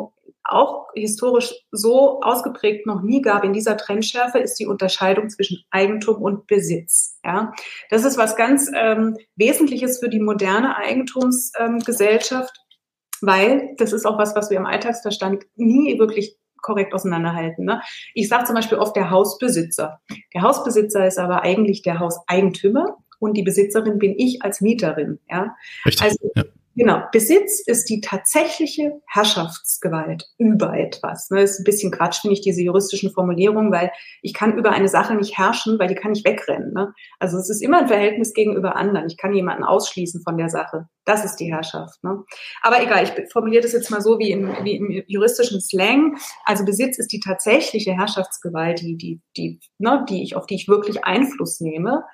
auch 0.44 0.86
historisch 0.94 1.52
so 1.70 2.22
ausgeprägt 2.22 2.86
noch 2.86 3.02
nie 3.02 3.20
gab 3.20 3.44
in 3.44 3.52
dieser 3.52 3.76
Trendschärfe, 3.76 4.38
ist 4.38 4.58
die 4.58 4.66
Unterscheidung 4.66 5.28
zwischen 5.28 5.62
Eigentum 5.70 6.22
und 6.22 6.46
Besitz. 6.46 7.18
Ja, 7.22 7.52
das 7.90 8.06
ist 8.06 8.16
was 8.16 8.34
ganz 8.36 8.70
ähm, 8.74 9.18
Wesentliches 9.34 9.98
für 9.98 10.08
die 10.08 10.20
moderne 10.20 10.74
Eigentumsgesellschaft, 10.78 12.56
ähm, 12.56 13.28
weil 13.28 13.74
das 13.76 13.92
ist 13.92 14.06
auch 14.06 14.16
was, 14.16 14.34
was 14.34 14.48
wir 14.48 14.56
im 14.56 14.64
Alltagsverstand 14.64 15.44
nie 15.56 15.98
wirklich 15.98 16.38
korrekt 16.62 16.94
auseinanderhalten. 16.94 17.66
Ne? 17.66 17.82
Ich 18.14 18.28
sage 18.28 18.44
zum 18.44 18.54
Beispiel 18.54 18.78
oft 18.78 18.96
der 18.96 19.10
Hausbesitzer. 19.10 20.00
Der 20.32 20.40
Hausbesitzer 20.40 21.06
ist 21.06 21.18
aber 21.18 21.42
eigentlich 21.42 21.82
der 21.82 21.98
Hauseigentümer 21.98 22.96
und 23.18 23.36
die 23.36 23.42
Besitzerin 23.42 23.98
bin 23.98 24.14
ich 24.16 24.42
als 24.42 24.60
Mieterin. 24.60 25.18
Ja? 25.30 25.54
Richtig. 25.84 26.02
Also 26.02 26.30
ja. 26.34 26.44
Genau, 26.78 27.00
Besitz 27.10 27.60
ist 27.60 27.88
die 27.88 28.02
tatsächliche 28.02 29.00
Herrschaftsgewalt 29.06 30.28
über 30.36 30.78
etwas. 30.78 31.28
Das 31.28 31.52
ist 31.52 31.60
ein 31.60 31.64
bisschen 31.64 31.90
Quatsch, 31.90 32.20
finde 32.20 32.34
ich, 32.34 32.42
diese 32.42 32.60
juristischen 32.60 33.12
Formulierungen, 33.12 33.72
weil 33.72 33.90
ich 34.20 34.34
kann 34.34 34.58
über 34.58 34.72
eine 34.72 34.88
Sache 34.88 35.14
nicht 35.14 35.38
herrschen, 35.38 35.78
weil 35.78 35.88
die 35.88 35.94
kann 35.94 36.12
ich 36.12 36.26
wegrennen. 36.26 36.74
Ne? 36.74 36.92
Also 37.18 37.38
es 37.38 37.48
ist 37.48 37.62
immer 37.62 37.78
ein 37.78 37.88
Verhältnis 37.88 38.34
gegenüber 38.34 38.76
anderen. 38.76 39.06
Ich 39.06 39.16
kann 39.16 39.32
jemanden 39.32 39.64
ausschließen 39.64 40.20
von 40.20 40.36
der 40.36 40.50
Sache. 40.50 40.86
Das 41.06 41.24
ist 41.24 41.36
die 41.36 41.50
Herrschaft. 41.50 42.04
Ne? 42.04 42.22
Aber 42.60 42.82
egal, 42.82 43.04
ich 43.04 43.32
formuliere 43.32 43.62
das 43.62 43.72
jetzt 43.72 43.90
mal 43.90 44.02
so 44.02 44.18
wie 44.18 44.32
im, 44.32 44.50
wie 44.62 44.76
im 44.76 45.02
juristischen 45.06 45.62
Slang. 45.62 46.18
Also 46.44 46.66
Besitz 46.66 46.98
ist 46.98 47.10
die 47.10 47.20
tatsächliche 47.20 47.92
Herrschaftsgewalt, 47.92 48.82
die, 48.82 48.98
die, 48.98 49.22
die, 49.34 49.60
ne, 49.78 50.04
die 50.10 50.22
ich, 50.22 50.36
auf 50.36 50.44
die 50.44 50.56
ich 50.56 50.68
wirklich 50.68 51.06
Einfluss 51.06 51.60
nehme. 51.60 52.04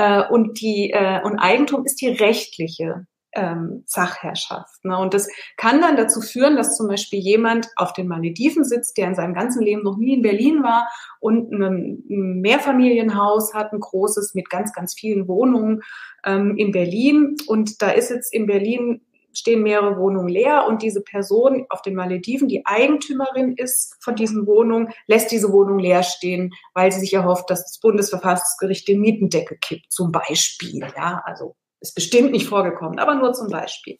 Äh, 0.00 0.26
und 0.30 0.62
die 0.62 0.92
äh, 0.92 1.20
und 1.22 1.38
Eigentum 1.38 1.84
ist 1.84 2.00
die 2.00 2.08
rechtliche 2.08 3.06
ähm, 3.32 3.82
Sachherrschaft. 3.86 4.82
Ne? 4.82 4.96
Und 4.96 5.12
das 5.12 5.28
kann 5.58 5.82
dann 5.82 5.96
dazu 5.96 6.22
führen, 6.22 6.56
dass 6.56 6.74
zum 6.74 6.88
Beispiel 6.88 7.18
jemand 7.18 7.68
auf 7.76 7.92
den 7.92 8.08
Malediven 8.08 8.64
sitzt, 8.64 8.96
der 8.96 9.08
in 9.08 9.14
seinem 9.14 9.34
ganzen 9.34 9.62
Leben 9.62 9.82
noch 9.82 9.98
nie 9.98 10.14
in 10.14 10.22
Berlin 10.22 10.62
war 10.62 10.88
und 11.20 11.52
ein 11.52 12.02
Mehrfamilienhaus 12.08 13.52
hat, 13.52 13.74
ein 13.74 13.80
großes 13.80 14.34
mit 14.34 14.48
ganz, 14.48 14.72
ganz 14.72 14.94
vielen 14.94 15.28
Wohnungen 15.28 15.82
ähm, 16.24 16.56
in 16.56 16.72
Berlin. 16.72 17.36
Und 17.46 17.82
da 17.82 17.90
ist 17.90 18.08
jetzt 18.08 18.32
in 18.32 18.46
Berlin 18.46 19.02
stehen 19.32 19.62
mehrere 19.62 19.96
Wohnungen 19.96 20.28
leer 20.28 20.66
und 20.66 20.82
diese 20.82 21.02
Person 21.02 21.66
auf 21.68 21.82
den 21.82 21.94
Malediven, 21.94 22.48
die 22.48 22.64
Eigentümerin 22.66 23.54
ist 23.56 23.96
von 24.00 24.14
diesen 24.16 24.46
Wohnungen, 24.46 24.92
lässt 25.06 25.30
diese 25.30 25.52
Wohnung 25.52 25.78
leer 25.78 26.02
stehen, 26.02 26.50
weil 26.74 26.92
sie 26.92 27.00
sich 27.00 27.14
erhofft, 27.14 27.50
dass 27.50 27.64
das 27.64 27.80
Bundesverfassungsgericht 27.80 28.88
den 28.88 29.00
Mietendeckel 29.00 29.58
kippt, 29.60 29.92
zum 29.92 30.12
Beispiel. 30.12 30.80
Ja, 30.96 31.22
also 31.24 31.56
ist 31.80 31.94
bestimmt 31.94 32.32
nicht 32.32 32.46
vorgekommen, 32.46 32.98
aber 32.98 33.14
nur 33.14 33.32
zum 33.32 33.48
Beispiel. 33.48 33.96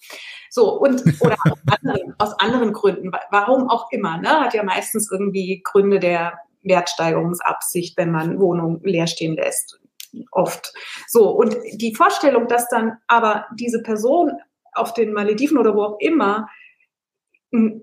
So, 0.50 0.78
und, 0.78 1.02
oder 1.20 1.36
aus 1.44 1.58
anderen, 1.80 2.14
aus 2.18 2.32
anderen 2.38 2.72
Gründen, 2.72 3.10
warum 3.30 3.68
auch 3.70 3.90
immer, 3.90 4.18
ne, 4.18 4.40
hat 4.40 4.54
ja 4.54 4.62
meistens 4.62 5.10
irgendwie 5.10 5.62
Gründe 5.64 5.98
der 5.98 6.38
Wertsteigerungsabsicht, 6.62 7.96
wenn 7.96 8.10
man 8.10 8.38
Wohnungen 8.38 8.80
leer 8.82 9.06
stehen 9.06 9.34
lässt. 9.34 9.80
Oft. 10.32 10.72
So, 11.08 11.30
und 11.30 11.56
die 11.72 11.94
Vorstellung, 11.94 12.48
dass 12.48 12.68
dann 12.68 12.98
aber 13.06 13.46
diese 13.54 13.80
Person 13.82 14.32
auf 14.80 14.94
den 14.94 15.12
Malediven 15.12 15.58
oder 15.58 15.74
wo 15.74 15.82
auch 15.82 16.00
immer 16.00 16.48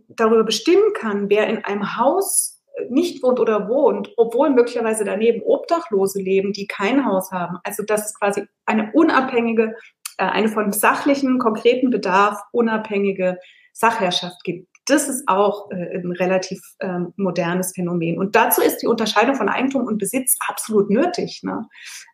darüber 0.07 0.43
bestimmen 0.43 0.93
kann, 0.93 1.29
wer 1.29 1.47
in 1.47 1.63
einem 1.65 1.97
Haus 1.97 2.57
nicht 2.89 3.23
wohnt 3.23 3.39
oder 3.39 3.67
wohnt, 3.67 4.13
obwohl 4.17 4.49
möglicherweise 4.49 5.03
daneben 5.03 5.41
Obdachlose 5.41 6.21
leben, 6.21 6.53
die 6.53 6.67
kein 6.67 7.05
Haus 7.05 7.31
haben. 7.31 7.57
Also 7.63 7.83
dass 7.83 8.05
es 8.05 8.13
quasi 8.13 8.45
eine 8.65 8.91
unabhängige, 8.93 9.75
äh, 10.17 10.25
eine 10.25 10.49
von 10.49 10.71
sachlichen, 10.71 11.39
konkreten 11.39 11.89
Bedarf 11.89 12.39
unabhängige 12.51 13.39
Sachherrschaft 13.73 14.43
gibt. 14.43 14.76
Das 14.87 15.09
ist 15.09 15.27
auch 15.27 15.69
äh, 15.71 15.97
ein 15.97 16.11
relativ 16.13 16.61
ähm, 16.79 17.13
modernes 17.17 17.73
Phänomen. 17.75 18.17
Und 18.17 18.35
dazu 18.35 18.61
ist 18.61 18.77
die 18.77 18.87
Unterscheidung 18.87 19.35
von 19.35 19.49
Eigentum 19.49 19.85
und 19.85 19.97
Besitz 19.97 20.37
absolut 20.47 20.89
nötig. 20.89 21.41
Ne? 21.43 21.67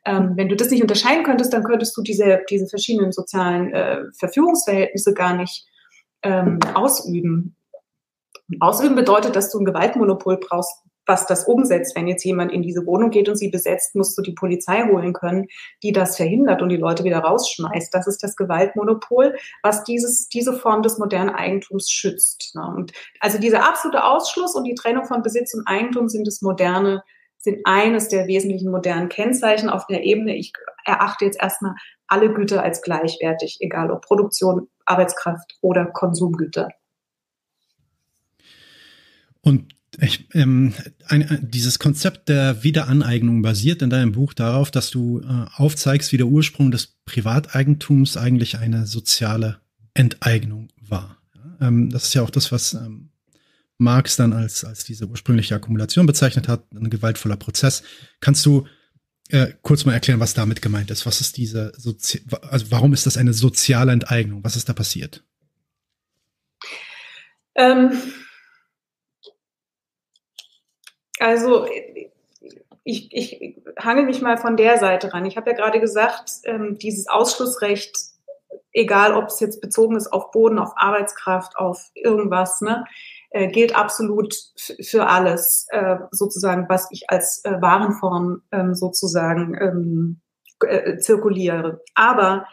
Ähm, 0.06 0.34
wenn 0.36 0.50
du 0.50 0.56
das 0.56 0.72
nicht 0.72 0.82
unterscheiden 0.82 1.24
könntest, 1.24 1.54
dann 1.54 1.64
könntest 1.64 1.96
du 1.96 2.02
diese, 2.02 2.42
diese 2.50 2.68
verschiedenen 2.68 3.12
sozialen 3.12 3.74
äh, 3.74 4.02
Verfügungsverhältnisse 4.18 5.14
gar 5.14 5.36
nicht 5.36 5.68
ähm, 6.24 6.60
ausüben. 6.74 7.56
Ausüben 8.60 8.96
bedeutet, 8.96 9.36
dass 9.36 9.52
du 9.52 9.60
ein 9.60 9.66
Gewaltmonopol 9.66 10.38
brauchst, 10.38 10.84
was 11.06 11.26
das 11.26 11.46
umsetzt. 11.46 11.96
Wenn 11.96 12.08
jetzt 12.08 12.24
jemand 12.24 12.52
in 12.52 12.62
diese 12.62 12.86
Wohnung 12.86 13.10
geht 13.10 13.30
und 13.30 13.36
sie 13.36 13.50
besetzt, 13.50 13.96
musst 13.96 14.18
du 14.18 14.22
die 14.22 14.34
Polizei 14.34 14.84
holen 14.84 15.14
können, 15.14 15.48
die 15.82 15.92
das 15.92 16.18
verhindert 16.18 16.62
und 16.62 16.70
die 16.70 16.78
Leute 16.78 17.04
wieder 17.04 17.20
rausschmeißt. 17.20 17.94
Das 17.94 18.08
ist 18.08 18.24
das 18.24 18.36
Gewaltmonopol, 18.36 19.36
was 19.62 19.84
dieses, 19.84 20.30
diese 20.30 20.54
Form 20.54 20.82
des 20.82 20.98
modernen 20.98 21.30
Eigentums 21.30 21.90
schützt. 21.90 22.54
Ne? 22.56 22.66
Und 22.66 22.94
also 23.20 23.38
dieser 23.38 23.68
absolute 23.68 24.04
Ausschluss 24.04 24.56
und 24.56 24.64
die 24.64 24.76
Trennung 24.76 25.06
von 25.06 25.22
Besitz 25.22 25.54
und 25.54 25.68
Eigentum 25.68 26.10
sind 26.10 26.28
das 26.28 26.42
moderne, 26.42 27.04
sind 27.38 27.62
eines 27.66 28.08
der 28.08 28.28
wesentlichen 28.28 28.72
modernen 28.72 29.10
Kennzeichen 29.10 29.70
auf 29.70 29.86
der 29.88 30.04
Ebene. 30.04 30.36
Ich 30.36 30.54
erachte 30.86 31.26
jetzt 31.26 31.42
erstmal 31.42 31.76
alle 32.08 32.34
Güter 32.34 32.64
als 32.64 32.82
gleichwertig, 32.82 33.58
egal 33.60 33.92
ob 33.92 34.02
Produktion, 34.06 34.70
Arbeitskraft 34.86 35.58
oder 35.62 35.86
Konsumgüter. 35.86 36.70
Und 39.42 39.74
ich, 40.00 40.28
ähm, 40.34 40.74
ein, 41.08 41.40
dieses 41.42 41.80
Konzept 41.80 42.30
der 42.30 42.64
Wiederaneignung 42.64 43.42
basiert 43.42 43.82
in 43.82 43.90
deinem 43.90 44.14
Buch 44.14 44.34
darauf, 44.34 44.72
dass 44.72 44.90
du 44.90 45.22
äh, 45.22 45.46
aufzeigst, 45.56 46.12
wie 46.12 46.18
der 46.18 46.28
Ursprung 46.28 46.72
des 46.72 46.96
Privateigentums 47.06 48.18
eigentlich 48.18 48.58
eine 48.58 48.88
soziale 48.88 49.60
Enteignung 49.94 50.70
war. 50.82 51.18
Ähm, 51.62 51.90
das 51.90 52.06
ist 52.06 52.14
ja 52.16 52.24
auch 52.24 52.30
das, 52.30 52.52
was 52.52 52.74
ähm, 52.74 53.10
Marx 53.78 54.16
dann 54.16 54.34
als, 54.34 54.64
als 54.64 54.84
diese 54.84 55.08
ursprüngliche 55.08 55.56
Akkumulation 55.56 56.06
bezeichnet 56.06 56.48
hat, 56.48 56.66
ein 56.74 56.90
gewaltvoller 56.90 57.38
Prozess. 57.38 57.84
Kannst 58.20 58.46
du 58.46 58.66
äh, 59.30 59.54
kurz 59.62 59.86
mal 59.86 59.94
erklären, 59.94 60.20
was 60.20 60.34
damit 60.34 60.62
gemeint 60.62 60.92
ist? 60.92 61.06
Was 61.06 61.22
ist 61.22 61.38
diese, 61.38 61.72
Sozi 61.78 62.22
also 62.42 62.72
warum 62.72 62.94
ist 62.94 63.06
das 63.06 63.18
eine 63.18 63.34
soziale 63.34 63.92
Enteignung? 63.92 64.44
Was 64.44 64.56
ist 64.56 64.70
da 64.70 64.74
passiert? 64.74 65.24
Ähm 67.56 67.92
also 71.24 71.66
ich, 72.84 73.14
ich 73.14 73.62
hange 73.80 74.04
mich 74.04 74.22
mal 74.22 74.38
von 74.38 74.58
der 74.58 74.78
Seite 74.78 75.14
ran. 75.14 75.26
Ich 75.26 75.38
habe 75.38 75.52
ja 75.52 75.56
gerade 75.56 75.80
gesagt, 75.80 76.32
ähm, 76.44 76.78
dieses 76.78 77.08
Ausschlussrecht, 77.08 77.96
egal 78.74 79.14
ob 79.14 79.28
es 79.28 79.40
jetzt 79.40 79.62
bezogen 79.62 79.96
ist 79.96 80.12
auf 80.12 80.32
Boden, 80.32 80.60
auf 80.60 80.74
Arbeitskraft, 80.76 81.56
auf 81.56 81.92
irgendwas, 81.94 82.60
ne, 82.60 82.84
äh, 83.30 83.48
gilt 83.48 83.74
absolut 83.74 84.36
für 84.82 85.08
alles, 85.08 85.68
äh, 85.70 85.96
sozusagen, 86.12 86.68
was 86.68 86.90
ich 86.92 87.10
als 87.10 87.44
äh, 87.46 87.62
Warenform 87.62 88.42
ähm, 88.52 88.76
sozusagen 88.76 89.56
ähm, 89.62 90.22
äh, 90.68 90.98
zirkuliere. 90.98 91.82
Aber 91.96 92.48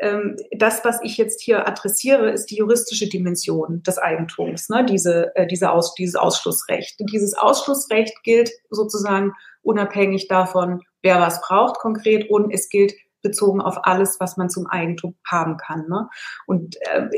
ähm, 0.00 0.36
das, 0.56 0.84
was 0.84 0.98
ich 1.02 1.16
jetzt 1.16 1.42
hier 1.42 1.68
adressiere, 1.68 2.30
ist 2.30 2.46
die 2.46 2.56
juristische 2.56 3.08
Dimension 3.08 3.82
des 3.82 3.98
Eigentums, 3.98 4.68
ne? 4.68 4.84
Diese, 4.84 5.34
äh, 5.36 5.46
diese 5.46 5.70
Aus, 5.70 5.94
dieses 5.94 6.16
Ausschlussrecht. 6.16 6.96
Dieses 7.12 7.34
Ausschlussrecht 7.34 8.22
gilt 8.22 8.50
sozusagen 8.70 9.32
unabhängig 9.62 10.28
davon, 10.28 10.82
wer 11.02 11.20
was 11.20 11.40
braucht 11.42 11.78
konkret 11.78 12.30
und 12.30 12.50
es 12.50 12.68
gilt 12.68 12.94
bezogen 13.22 13.60
auf 13.60 13.84
alles, 13.84 14.18
was 14.18 14.36
man 14.36 14.48
zum 14.48 14.66
Eigentum 14.66 15.14
haben 15.30 15.56
kann. 15.58 15.86
Ne? 15.88 16.08
Und 16.46 16.76
äh, 16.86 17.08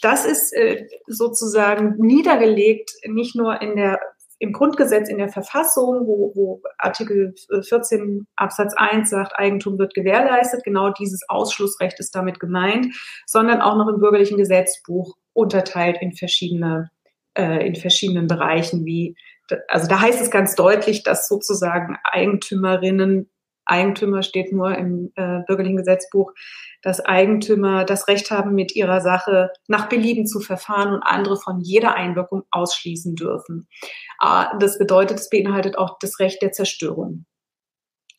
das 0.00 0.26
ist 0.26 0.52
äh, 0.52 0.86
sozusagen 1.06 1.94
niedergelegt, 1.98 2.92
nicht 3.06 3.36
nur 3.36 3.60
in 3.62 3.76
der 3.76 4.00
im 4.42 4.52
Grundgesetz, 4.52 5.08
in 5.08 5.18
der 5.18 5.28
Verfassung, 5.28 6.04
wo, 6.04 6.32
wo 6.34 6.62
Artikel 6.76 7.32
14 7.48 8.26
Absatz 8.34 8.74
1 8.76 9.08
sagt, 9.08 9.38
Eigentum 9.38 9.78
wird 9.78 9.94
gewährleistet, 9.94 10.64
genau 10.64 10.90
dieses 10.90 11.20
Ausschlussrecht 11.28 12.00
ist 12.00 12.12
damit 12.16 12.40
gemeint, 12.40 12.92
sondern 13.24 13.60
auch 13.60 13.76
noch 13.76 13.86
im 13.86 14.00
bürgerlichen 14.00 14.38
Gesetzbuch 14.38 15.14
unterteilt 15.32 15.98
in 16.00 16.12
verschiedene, 16.12 16.90
äh, 17.34 17.64
in 17.64 17.76
verschiedenen 17.76 18.26
Bereichen, 18.26 18.84
wie, 18.84 19.14
also 19.68 19.86
da 19.86 20.00
heißt 20.00 20.20
es 20.20 20.32
ganz 20.32 20.56
deutlich, 20.56 21.04
dass 21.04 21.28
sozusagen 21.28 21.96
Eigentümerinnen 22.02 23.30
Eigentümer 23.64 24.22
steht 24.22 24.52
nur 24.52 24.76
im 24.76 25.12
äh, 25.16 25.40
bürgerlichen 25.46 25.76
Gesetzbuch, 25.76 26.32
dass 26.82 27.00
Eigentümer 27.00 27.84
das 27.84 28.08
Recht 28.08 28.30
haben, 28.30 28.54
mit 28.54 28.74
ihrer 28.74 29.00
Sache 29.00 29.50
nach 29.68 29.88
Belieben 29.88 30.26
zu 30.26 30.40
verfahren 30.40 30.94
und 30.94 31.02
andere 31.02 31.36
von 31.36 31.60
jeder 31.60 31.94
Einwirkung 31.94 32.42
ausschließen 32.50 33.14
dürfen. 33.14 33.68
Äh, 34.20 34.44
das 34.58 34.78
bedeutet, 34.78 35.20
es 35.20 35.30
beinhaltet 35.30 35.78
auch 35.78 35.98
das 36.00 36.18
Recht 36.18 36.42
der 36.42 36.52
Zerstörung. 36.52 37.26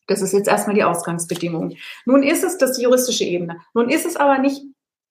Das 0.08 0.22
ist 0.22 0.34
jetzt 0.34 0.48
erstmal 0.48 0.76
die 0.76 0.84
Ausgangsbedingung. 0.84 1.76
Nun 2.06 2.24
ist 2.24 2.44
es 2.44 2.58
das 2.58 2.82
juristische 2.82 3.24
Ebene. 3.24 3.58
Nun 3.74 3.90
ist 3.90 4.06
es 4.06 4.18
aber 4.18 4.38
nicht 4.38 4.62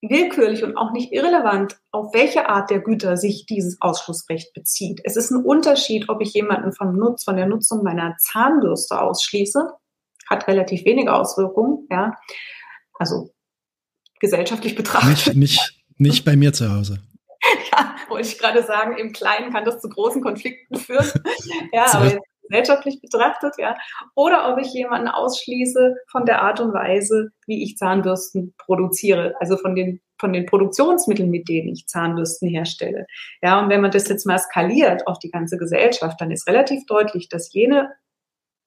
willkürlich 0.02 0.64
und 0.64 0.76
auch 0.76 0.92
nicht 0.92 1.12
irrelevant, 1.12 1.78
auf 1.92 2.12
welche 2.12 2.48
Art 2.48 2.70
der 2.70 2.80
Güter 2.80 3.16
sich 3.16 3.46
dieses 3.46 3.80
Ausschlussrecht 3.80 4.52
bezieht. 4.52 5.00
Es 5.04 5.16
ist 5.16 5.30
ein 5.30 5.44
Unterschied, 5.44 6.08
ob 6.08 6.20
ich 6.20 6.34
jemanden 6.34 6.72
vom 6.72 6.96
Nutz, 6.96 7.24
von 7.24 7.36
der 7.36 7.46
Nutzung 7.46 7.84
meiner 7.84 8.16
Zahnbürste 8.18 9.00
ausschließe 9.00 9.70
hat 10.32 10.48
relativ 10.48 10.84
wenige 10.84 11.12
Auswirkungen, 11.14 11.86
ja. 11.90 12.16
Also 12.98 13.30
gesellschaftlich 14.20 14.74
betrachtet. 14.74 15.34
Nicht, 15.34 15.36
nicht, 15.36 15.84
nicht 15.98 16.24
bei 16.24 16.36
mir 16.36 16.52
zu 16.52 16.72
Hause. 16.72 17.00
ja, 17.72 17.96
wollte 18.08 18.28
ich 18.28 18.38
gerade 18.38 18.62
sagen, 18.62 18.96
im 18.98 19.12
Kleinen 19.12 19.52
kann 19.52 19.64
das 19.64 19.80
zu 19.80 19.88
großen 19.88 20.22
Konflikten 20.22 20.76
führen. 20.76 21.06
ja, 21.72 21.86
aber 21.92 22.06
jetzt 22.06 22.26
gesellschaftlich 22.48 23.00
betrachtet, 23.00 23.54
ja. 23.58 23.76
Oder 24.14 24.52
ob 24.52 24.60
ich 24.60 24.72
jemanden 24.72 25.08
ausschließe 25.08 25.94
von 26.10 26.26
der 26.26 26.42
Art 26.42 26.60
und 26.60 26.72
Weise, 26.72 27.30
wie 27.46 27.62
ich 27.64 27.76
Zahnbürsten 27.76 28.54
produziere, 28.58 29.34
also 29.40 29.56
von 29.56 29.74
den 29.74 30.00
von 30.20 30.32
den 30.32 30.46
Produktionsmitteln, 30.46 31.30
mit 31.30 31.48
denen 31.48 31.70
ich 31.70 31.88
Zahnbürsten 31.88 32.48
herstelle. 32.48 33.06
Ja, 33.42 33.60
und 33.60 33.70
wenn 33.70 33.80
man 33.80 33.90
das 33.90 34.08
jetzt 34.08 34.24
mal 34.24 34.38
skaliert 34.38 35.04
auf 35.08 35.18
die 35.18 35.30
ganze 35.32 35.56
Gesellschaft, 35.56 36.20
dann 36.20 36.30
ist 36.30 36.46
relativ 36.46 36.86
deutlich, 36.86 37.28
dass 37.28 37.52
jene 37.52 37.90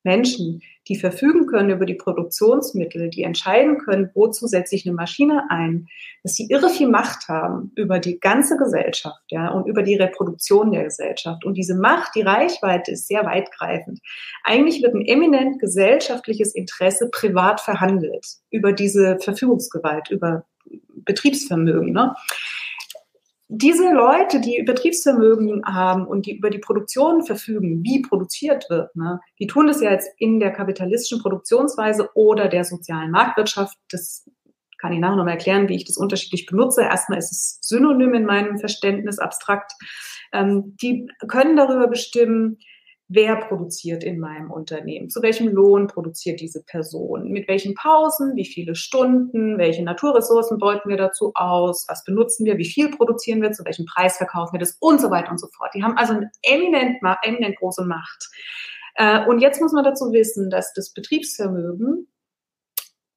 Menschen, 0.06 0.62
die 0.88 0.96
verfügen 0.96 1.48
können 1.48 1.72
über 1.72 1.86
die 1.86 1.96
Produktionsmittel, 1.96 3.10
die 3.10 3.24
entscheiden 3.24 3.80
können, 3.80 4.12
wozu 4.14 4.48
setze 4.48 4.76
ich 4.76 4.86
eine 4.86 4.96
Maschine 4.96 5.50
ein, 5.50 5.88
dass 6.24 6.36
sie 6.36 6.48
irre 6.50 6.70
viel 6.70 6.88
Macht 6.88 7.28
haben 7.28 7.72
über 7.76 8.00
die 8.00 8.20
ganze 8.20 8.56
Gesellschaft, 8.56 9.24
ja, 9.30 9.50
und 9.50 9.68
über 9.68 9.82
die 9.84 9.96
Reproduktion 9.96 10.72
der 10.72 10.84
Gesellschaft. 10.84 11.44
Und 11.44 11.56
diese 11.56 11.76
Macht, 11.76 12.16
die 12.16 12.22
Reichweite 12.22 12.92
ist 12.92 13.08
sehr 13.08 13.26
weitgreifend. 13.26 14.00
Eigentlich 14.44 14.82
wird 14.82 14.94
ein 14.94 15.06
eminent 15.06 15.60
gesellschaftliches 15.60 16.54
Interesse 16.54 17.10
privat 17.12 17.60
verhandelt 17.60 18.26
über 18.52 18.72
diese 18.72 19.18
Verfügungsgewalt, 19.20 20.10
über 20.12 20.46
Betriebsvermögen. 20.94 21.94
Ne? 21.94 22.16
Diese 23.48 23.92
Leute, 23.92 24.42
die 24.42 24.64
Betriebsvermögen 24.64 25.64
haben 25.66 26.08
und 26.08 26.26
die 26.26 26.38
über 26.38 26.50
die 26.50 26.58
Produktion 26.58 27.24
verfügen, 27.24 27.84
wie 27.84 28.02
produziert 28.02 28.66
wird, 28.70 28.96
ne, 28.96 29.20
die 29.40 29.48
tun 29.48 29.68
das 29.68 29.82
ja 29.82 29.92
jetzt 29.92 30.10
in 30.18 30.40
der 30.40 30.52
kapitalistischen 30.52 31.22
Produktionsweise 31.22 32.10
oder 32.16 32.48
der 32.48 32.64
sozialen 32.64 33.12
Marktwirtschaft. 33.12 33.78
Das 33.90 34.28
kann 34.80 34.94
ich 34.94 35.00
nachher 35.00 35.16
noch 35.16 35.26
mal 35.26 35.32
erklären, 35.32 35.70
wie 35.70 35.76
ich 35.76 35.86
das 35.86 35.98
unterschiedlich 35.98 36.48
benutze. 36.48 36.82
Erstmal 36.82 37.20
ist 37.20 37.32
es 37.32 37.60
synonym 37.62 38.14
in 38.16 38.26
meinem 38.26 38.58
Verständnis 38.58 39.20
abstrakt. 39.20 39.72
Ähm, 40.34 40.76
die 40.82 41.08
können 41.28 41.56
darüber 41.56 41.88
bestimmen, 41.88 42.58
wer 43.08 43.36
produziert 43.36 44.04
in 44.04 44.20
meinem 44.20 44.50
Unternehmen, 44.50 45.10
zu 45.10 45.22
welchem 45.22 45.48
Lohn 45.48 45.88
produziert 45.88 46.40
diese 46.40 46.64
Person, 46.64 47.30
mit 47.30 47.48
welchen 47.48 47.76
Pausen, 47.76 48.36
wie 48.36 48.46
viele 48.46 48.76
Stunden, 48.76 49.58
welche 49.58 49.84
Naturressourcen 49.84 50.58
beuten 50.58 50.90
wir 50.90 50.98
dazu 50.98 51.32
aus, 51.36 51.86
was 51.88 52.04
benutzen 52.04 52.46
wir, 52.46 52.58
wie 52.58 52.66
viel 52.66 52.90
produzieren 52.90 53.42
wir, 53.42 53.52
zu 53.52 53.64
welchem 53.66 53.86
Preis 53.86 54.18
verkaufen 54.18 54.54
wir 54.54 54.60
das 54.60 54.78
und 54.80 55.00
so 55.00 55.12
weiter 55.12 55.32
und 55.32 55.40
so 55.40 55.48
fort. 55.56 55.72
Die 55.76 55.84
haben 55.84 55.98
also 55.98 56.14
eine 56.14 56.32
eminent, 56.42 56.98
eminent 57.24 57.58
große 57.58 57.86
Macht. 57.86 58.30
Äh, 58.96 59.26
und 59.28 59.40
jetzt 59.40 59.62
muss 59.62 59.74
man 59.74 59.84
dazu 59.84 60.12
wissen, 60.12 60.50
dass 60.50 60.74
das 60.74 60.92
Betriebsvermögen 60.92 62.08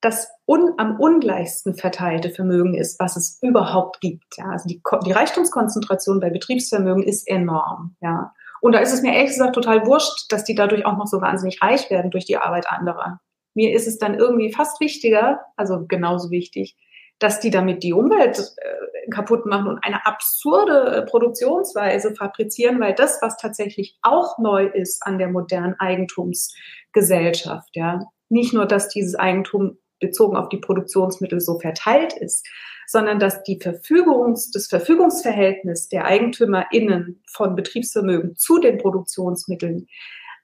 das 0.01 0.29
un, 0.47 0.75
am 0.77 1.01
ungleichsten 1.01 1.75
verteilte 1.75 2.31
Vermögen 2.31 2.75
ist, 2.75 3.01
was 3.01 3.17
es 3.17 3.39
überhaupt 3.43 4.01
gibt. 4.01 4.37
Ja, 4.37 4.51
also 4.51 4.69
die, 4.69 4.81
die 5.05 5.13
Reichtumskonzentration 5.13 6.21
bei 6.21 6.31
Betriebsvermögen 6.31 7.03
ist 7.03 7.27
enorm. 7.27 7.97
Ja, 8.01 8.33
und 8.61 8.73
da 8.73 8.79
ist 8.79 8.93
es 8.93 9.03
mir 9.03 9.15
ehrlich 9.15 9.31
gesagt 9.31 9.55
total 9.55 9.87
wurscht, 9.87 10.31
dass 10.31 10.45
die 10.45 10.55
dadurch 10.55 10.85
auch 10.87 10.97
noch 10.97 11.07
so 11.07 11.21
wahnsinnig 11.21 11.63
reich 11.63 11.91
werden 11.91 12.11
durch 12.11 12.25
die 12.25 12.37
Arbeit 12.37 12.69
anderer. 12.69 13.21
Mir 13.55 13.75
ist 13.75 13.87
es 13.89 13.99
dann 13.99 14.15
irgendwie 14.15 14.53
fast 14.53 14.81
wichtiger, 14.81 15.41
also 15.57 15.85
genauso 15.87 16.31
wichtig, 16.31 16.77
dass 17.19 17.41
die 17.41 17.51
damit 17.51 17.83
die 17.83 17.93
Umwelt 17.93 18.39
äh, 18.39 19.11
kaputt 19.11 19.47
machen 19.47 19.69
und 19.69 19.83
eine 19.83 20.07
absurde 20.07 21.05
Produktionsweise 21.09 22.15
fabrizieren, 22.15 22.79
weil 22.81 22.95
das, 22.95 23.21
was 23.23 23.37
tatsächlich 23.37 23.99
auch 24.03 24.39
neu 24.39 24.67
ist 24.67 25.05
an 25.05 25.19
der 25.19 25.29
modernen 25.29 25.75
Eigentumsgesellschaft, 25.79 27.71
ja, 27.75 28.01
nicht 28.29 28.53
nur, 28.53 28.67
dass 28.67 28.89
dieses 28.89 29.15
Eigentum 29.15 29.79
bezogen 30.01 30.37
auf 30.37 30.49
die 30.49 30.59
Produktionsmittel 30.59 31.41
so 31.41 31.59
verteilt 31.59 32.13
ist, 32.15 32.47
sondern 32.87 33.19
dass 33.19 33.43
die 33.43 33.61
Verfügungs, 33.61 34.51
das 34.51 34.67
Verfügungsverhältnis 34.67 35.89
der 35.89 36.07
EigentümerInnen 36.07 37.23
von 37.29 37.55
Betriebsvermögen 37.55 38.37
zu 38.37 38.59
den 38.59 38.79
Produktionsmitteln 38.79 39.89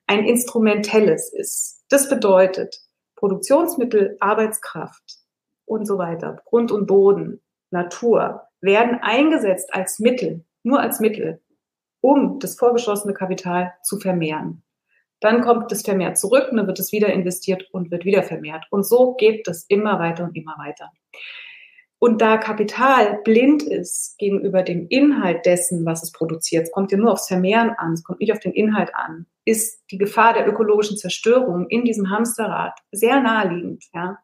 ein 0.06 0.24
instrumentelles 0.24 1.32
ist. 1.32 1.84
Das 1.88 2.08
bedeutet, 2.08 2.80
Produktionsmittel, 3.16 4.16
Arbeitskraft 4.20 5.18
und 5.64 5.86
so 5.86 5.96
weiter, 5.96 6.42
Grund 6.44 6.72
und 6.72 6.86
Boden, 6.86 7.40
Natur 7.70 8.42
werden 8.60 8.98
eingesetzt 9.00 9.72
als 9.72 9.98
Mittel, 9.98 10.44
nur 10.62 10.80
als 10.80 11.00
Mittel, 11.00 11.40
um 12.00 12.38
das 12.38 12.56
vorgeschossene 12.56 13.14
Kapital 13.14 13.72
zu 13.82 13.98
vermehren. 13.98 14.63
Dann 15.24 15.40
kommt 15.40 15.72
das 15.72 15.80
vermehrt 15.80 16.18
zurück 16.18 16.50
dann 16.52 16.66
wird 16.66 16.78
es 16.78 16.92
wieder 16.92 17.10
investiert 17.10 17.66
und 17.72 17.90
wird 17.90 18.04
wieder 18.04 18.22
vermehrt. 18.22 18.66
Und 18.70 18.84
so 18.84 19.14
geht 19.14 19.48
das 19.48 19.64
immer 19.68 19.98
weiter 19.98 20.24
und 20.24 20.36
immer 20.36 20.54
weiter. 20.58 20.90
Und 21.98 22.20
da 22.20 22.36
Kapital 22.36 23.20
blind 23.24 23.62
ist 23.62 24.18
gegenüber 24.18 24.62
dem 24.62 24.86
Inhalt 24.90 25.46
dessen, 25.46 25.86
was 25.86 26.02
es 26.02 26.12
produziert, 26.12 26.64
es 26.64 26.72
kommt 26.72 26.92
ja 26.92 26.98
nur 26.98 27.10
aufs 27.10 27.28
Vermehren 27.28 27.70
an, 27.70 27.94
es 27.94 28.04
kommt 28.04 28.20
nicht 28.20 28.32
auf 28.32 28.40
den 28.40 28.52
Inhalt 28.52 28.94
an, 28.94 29.24
ist 29.46 29.82
die 29.90 29.96
Gefahr 29.96 30.34
der 30.34 30.46
ökologischen 30.46 30.98
Zerstörung 30.98 31.68
in 31.70 31.84
diesem 31.86 32.10
Hamsterrad 32.10 32.78
sehr 32.92 33.22
naheliegend. 33.22 33.84
Ja. 33.94 34.18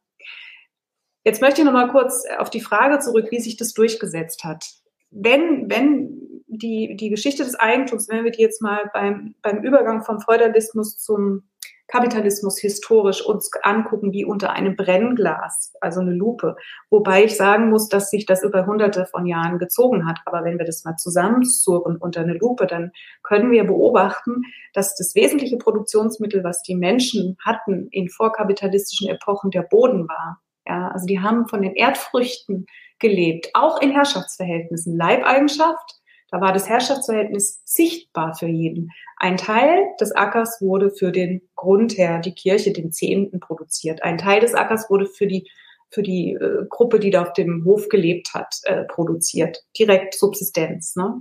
Jetzt 1.25 1.41
möchte 1.41 1.63
ich 1.63 1.65
noch 1.65 1.73
mal 1.73 1.89
kurz 1.89 2.25
auf 2.37 2.51
die 2.51 2.61
Frage 2.61 2.99
zurück, 2.99 3.29
wie 3.31 3.41
sich 3.41 3.57
das 3.57 3.73
durchgesetzt 3.73 4.45
hat. 4.45 4.67
Wenn, 5.11 5.71
wenn 5.71 6.20
die, 6.63 6.97
die 6.97 7.11
Geschichte 7.11 7.45
des 7.45 7.55
Eigentums, 7.55 8.09
wenn 8.09 8.25
wir 8.25 8.31
die 8.31 8.43
jetzt 8.43 8.63
mal 8.63 8.91
beim, 8.93 9.35
beim 9.43 9.63
Übergang 9.63 10.03
vom 10.03 10.21
Feudalismus 10.21 10.99
zum 10.99 11.45
Kapitalismus 11.91 12.59
historisch 12.59 13.21
uns 13.27 13.51
angucken 13.63 14.13
wie 14.13 14.25
unter 14.25 14.53
einem 14.53 14.77
Brennglas, 14.77 15.75
also 15.81 16.01
eine 16.01 16.13
Lupe. 16.13 16.55
Wobei 16.89 17.25
ich 17.25 17.37
sagen 17.37 17.69
muss, 17.69 17.89
dass 17.89 18.11
sich 18.11 18.27
das 18.27 18.45
über 18.45 18.65
hunderte 18.65 19.07
von 19.07 19.27
Jahren 19.27 19.59
gezogen 19.59 20.07
hat. 20.07 20.21
Aber 20.25 20.45
wenn 20.45 20.57
wir 20.59 20.65
das 20.65 20.85
mal 20.85 20.95
zusammensurren 20.97 21.97
unter 21.97 22.21
eine 22.21 22.35
Lupe, 22.35 22.69
dann 22.69 22.93
können 23.25 23.51
wir 23.51 23.65
beobachten, 23.65 24.43
dass 24.73 24.95
das 24.95 25.17
wesentliche 25.17 25.57
Produktionsmittel, 25.57 26.45
was 26.45 26.63
die 26.63 26.77
Menschen 26.77 27.37
hatten 27.45 27.89
in 27.91 28.09
vorkapitalistischen 28.09 29.09
Epochen, 29.09 29.51
der 29.51 29.63
Boden 29.63 30.09
war. 30.09 30.41
Ja, 30.67 30.93
also 30.93 31.07
die 31.07 31.19
haben 31.19 31.49
von 31.49 31.63
den 31.63 31.75
Erdfrüchten 31.75 32.67
gelebt, 33.01 33.51
auch 33.55 33.81
in 33.81 33.91
Herrschaftsverhältnissen. 33.91 34.97
Leibeigenschaft, 34.97 36.00
da 36.31 36.41
war 36.41 36.53
das 36.53 36.69
Herrschaftsverhältnis 36.69 37.61
sichtbar 37.65 38.35
für 38.35 38.47
jeden. 38.47 38.91
Ein 39.17 39.37
Teil 39.37 39.85
des 40.01 40.13
Ackers 40.13 40.61
wurde 40.61 40.91
für 40.91 41.13
den 41.13 41.43
Grundherr, 41.57 42.21
die 42.21 42.35
Kirche, 42.35 42.73
den 42.73 42.93
Zehnten 42.93 43.41
produziert. 43.41 44.03
Ein 44.03 44.19
Teil 44.19 44.41
des 44.41 44.55
Ackers 44.55 44.89
wurde 44.91 45.07
für 45.07 45.27
die 45.27 45.51
für 45.93 46.03
die 46.03 46.35
äh, 46.35 46.67
Gruppe, 46.69 47.01
die 47.01 47.11
da 47.11 47.23
auf 47.23 47.33
dem 47.33 47.65
Hof 47.65 47.89
gelebt 47.89 48.33
hat, 48.33 48.55
äh, 48.63 48.85
produziert. 48.85 49.65
Direkt 49.77 50.15
Subsistenz. 50.15 50.95
Ne? 50.95 51.21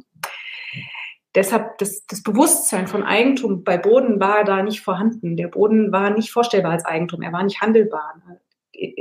Deshalb 1.35 1.77
das, 1.79 2.05
das 2.05 2.23
Bewusstsein 2.23 2.87
von 2.87 3.03
Eigentum 3.03 3.63
bei 3.63 3.77
Boden 3.77 4.19
war 4.19 4.43
da 4.43 4.61
nicht 4.63 4.81
vorhanden. 4.81 5.37
Der 5.37 5.47
Boden 5.47 5.91
war 5.91 6.11
nicht 6.11 6.31
vorstellbar 6.31 6.71
als 6.71 6.85
Eigentum. 6.85 7.21
Er 7.21 7.33
war 7.33 7.43
nicht 7.43 7.61
handelbar. 7.61 8.21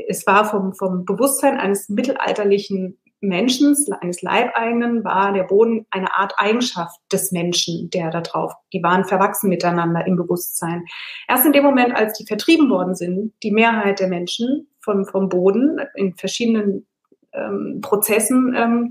Es 0.09 0.26
war 0.26 0.45
vom, 0.45 0.74
vom 0.74 1.05
Bewusstsein 1.05 1.59
eines 1.59 1.89
mittelalterlichen 1.89 2.99
Menschen, 3.21 3.75
eines 4.01 4.23
Leibeigenen, 4.23 5.05
war 5.05 5.33
der 5.33 5.45
Boden 5.45 5.87
eine 5.91 6.14
Art 6.14 6.35
Eigenschaft 6.37 7.01
des 7.12 7.33
Menschen, 7.33 7.91
der 7.91 8.11
da 8.11 8.21
drauf, 8.21 8.53
die 8.73 8.83
waren 8.83 9.05
verwachsen 9.05 9.49
miteinander 9.49 10.07
im 10.07 10.16
Bewusstsein. 10.16 10.85
Erst 11.27 11.47
in 11.47 11.53
dem 11.53 11.64
Moment, 11.64 11.95
als 11.95 12.16
die 12.16 12.27
vertrieben 12.27 12.71
worden 12.71 12.95
sind, 12.95 13.33
die 13.43 13.51
Mehrheit 13.51 14.01
der 14.01 14.09
Menschen 14.09 14.69
vom, 14.81 15.05
vom 15.05 15.29
Boden 15.29 15.81
in 15.95 16.14
verschiedenen 16.14 16.87
ähm, 17.33 17.81
Prozessen, 17.83 18.55
ähm, 18.57 18.91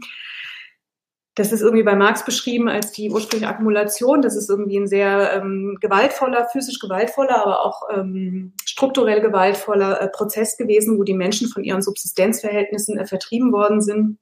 das 1.37 1.51
ist 1.51 1.61
irgendwie 1.61 1.83
bei 1.83 1.95
Marx 1.95 2.25
beschrieben 2.25 2.67
als 2.67 2.91
die 2.91 3.11
ursprüngliche 3.11 3.47
Akkumulation. 3.47 4.23
Das 4.23 4.35
ist 4.35 4.49
irgendwie 4.49 4.79
ein 4.79 4.87
sehr 4.87 5.33
ähm, 5.33 5.77
gewaltvoller, 5.79 6.49
physisch 6.51 6.79
gewaltvoller, 6.79 7.45
aber 7.45 7.63
auch 7.63 7.83
ähm, 7.93 8.53
strukturell 8.65 9.21
gewaltvoller 9.21 10.01
äh, 10.01 10.09
Prozess 10.09 10.57
gewesen, 10.57 10.97
wo 10.97 11.03
die 11.03 11.13
Menschen 11.13 11.47
von 11.47 11.63
ihren 11.63 11.83
Subsistenzverhältnissen 11.83 12.97
äh, 12.97 13.05
vertrieben 13.05 13.53
worden 13.53 13.81
sind. 13.81 14.17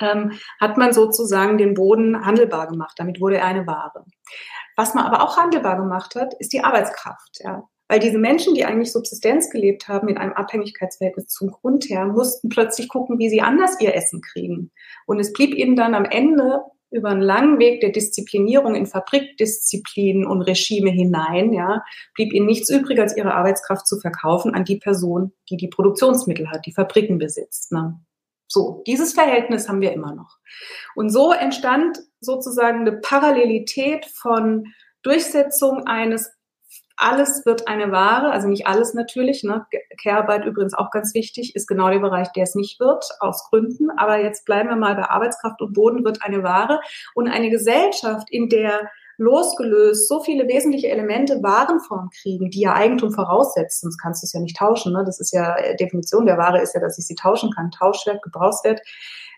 Ähm, 0.00 0.32
hat 0.60 0.76
man 0.76 0.92
sozusagen 0.92 1.58
den 1.58 1.74
Boden 1.74 2.26
handelbar 2.26 2.66
gemacht. 2.66 2.94
Damit 2.98 3.20
wurde 3.20 3.36
er 3.36 3.46
eine 3.46 3.68
Ware. 3.68 4.04
Was 4.74 4.94
man 4.94 5.06
aber 5.06 5.22
auch 5.22 5.36
handelbar 5.36 5.76
gemacht 5.76 6.16
hat, 6.16 6.34
ist 6.40 6.52
die 6.52 6.64
Arbeitskraft. 6.64 7.38
Ja. 7.38 7.68
Weil 7.88 8.00
diese 8.00 8.18
Menschen, 8.18 8.54
die 8.54 8.64
eigentlich 8.64 8.92
Subsistenz 8.92 9.50
gelebt 9.50 9.88
haben 9.88 10.08
in 10.08 10.18
einem 10.18 10.32
Abhängigkeitsverhältnis 10.32 11.28
zum 11.28 11.50
Grund 11.50 11.84
her, 11.88 12.06
mussten 12.06 12.48
plötzlich 12.48 12.88
gucken, 12.88 13.18
wie 13.18 13.28
sie 13.28 13.40
anders 13.40 13.80
ihr 13.80 13.94
Essen 13.94 14.20
kriegen. 14.20 14.72
Und 15.06 15.20
es 15.20 15.32
blieb 15.32 15.54
ihnen 15.54 15.76
dann 15.76 15.94
am 15.94 16.04
Ende 16.04 16.62
über 16.90 17.10
einen 17.10 17.20
langen 17.20 17.58
Weg 17.58 17.80
der 17.80 17.90
Disziplinierung 17.90 18.74
in 18.74 18.86
Fabrikdisziplinen 18.86 20.26
und 20.26 20.42
Regime 20.42 20.90
hinein, 20.90 21.52
ja, 21.52 21.82
blieb 22.14 22.32
ihnen 22.32 22.46
nichts 22.46 22.70
übrig, 22.70 22.98
als 23.00 23.16
ihre 23.16 23.34
Arbeitskraft 23.34 23.86
zu 23.86 23.98
verkaufen 23.98 24.54
an 24.54 24.64
die 24.64 24.78
Person, 24.78 25.32
die 25.50 25.56
die 25.56 25.68
Produktionsmittel 25.68 26.50
hat, 26.50 26.64
die 26.66 26.72
Fabriken 26.72 27.18
besitzt. 27.18 27.72
Ne? 27.72 28.00
So, 28.48 28.82
dieses 28.86 29.12
Verhältnis 29.12 29.68
haben 29.68 29.80
wir 29.80 29.92
immer 29.92 30.14
noch. 30.14 30.38
Und 30.94 31.10
so 31.10 31.32
entstand 31.32 31.98
sozusagen 32.20 32.80
eine 32.80 32.92
Parallelität 32.92 34.06
von 34.06 34.72
Durchsetzung 35.02 35.86
eines 35.86 36.35
alles 36.96 37.44
wird 37.44 37.68
eine 37.68 37.92
Ware, 37.92 38.30
also 38.30 38.48
nicht 38.48 38.66
alles 38.66 38.94
natürlich. 38.94 39.44
Ne? 39.44 39.66
Care-Arbeit 40.02 40.46
übrigens 40.46 40.74
auch 40.74 40.90
ganz 40.90 41.14
wichtig, 41.14 41.54
ist 41.54 41.66
genau 41.66 41.90
der 41.90 41.98
Bereich, 41.98 42.32
der 42.32 42.44
es 42.44 42.54
nicht 42.54 42.80
wird, 42.80 43.04
aus 43.20 43.48
Gründen. 43.50 43.90
Aber 43.96 44.18
jetzt 44.18 44.44
bleiben 44.46 44.68
wir 44.68 44.76
mal 44.76 44.94
bei 44.94 45.08
Arbeitskraft 45.08 45.60
und 45.60 45.74
Boden 45.74 46.04
wird 46.04 46.22
eine 46.22 46.42
Ware. 46.42 46.80
Und 47.14 47.28
eine 47.28 47.50
Gesellschaft, 47.50 48.30
in 48.30 48.48
der 48.48 48.90
losgelöst 49.18 50.08
so 50.08 50.20
viele 50.20 50.46
wesentliche 50.46 50.88
Elemente 50.88 51.42
Warenform 51.42 52.10
kriegen, 52.20 52.50
die 52.50 52.60
ja 52.60 52.74
Eigentum 52.74 53.12
voraussetzen, 53.12 53.86
sonst 53.86 53.98
kannst 53.98 54.22
du 54.22 54.26
es 54.26 54.32
ja 54.32 54.40
nicht 54.40 54.56
tauschen. 54.56 54.92
Ne? 54.92 55.04
Das 55.04 55.20
ist 55.20 55.32
ja, 55.32 55.56
äh, 55.56 55.76
Definition 55.76 56.26
der 56.26 56.38
Ware 56.38 56.60
ist 56.60 56.74
ja, 56.74 56.80
dass 56.80 56.98
ich 56.98 57.06
sie 57.06 57.14
tauschen 57.14 57.50
kann. 57.50 57.70
Tauschwert, 57.70 58.22
Gebrauchswert. 58.22 58.80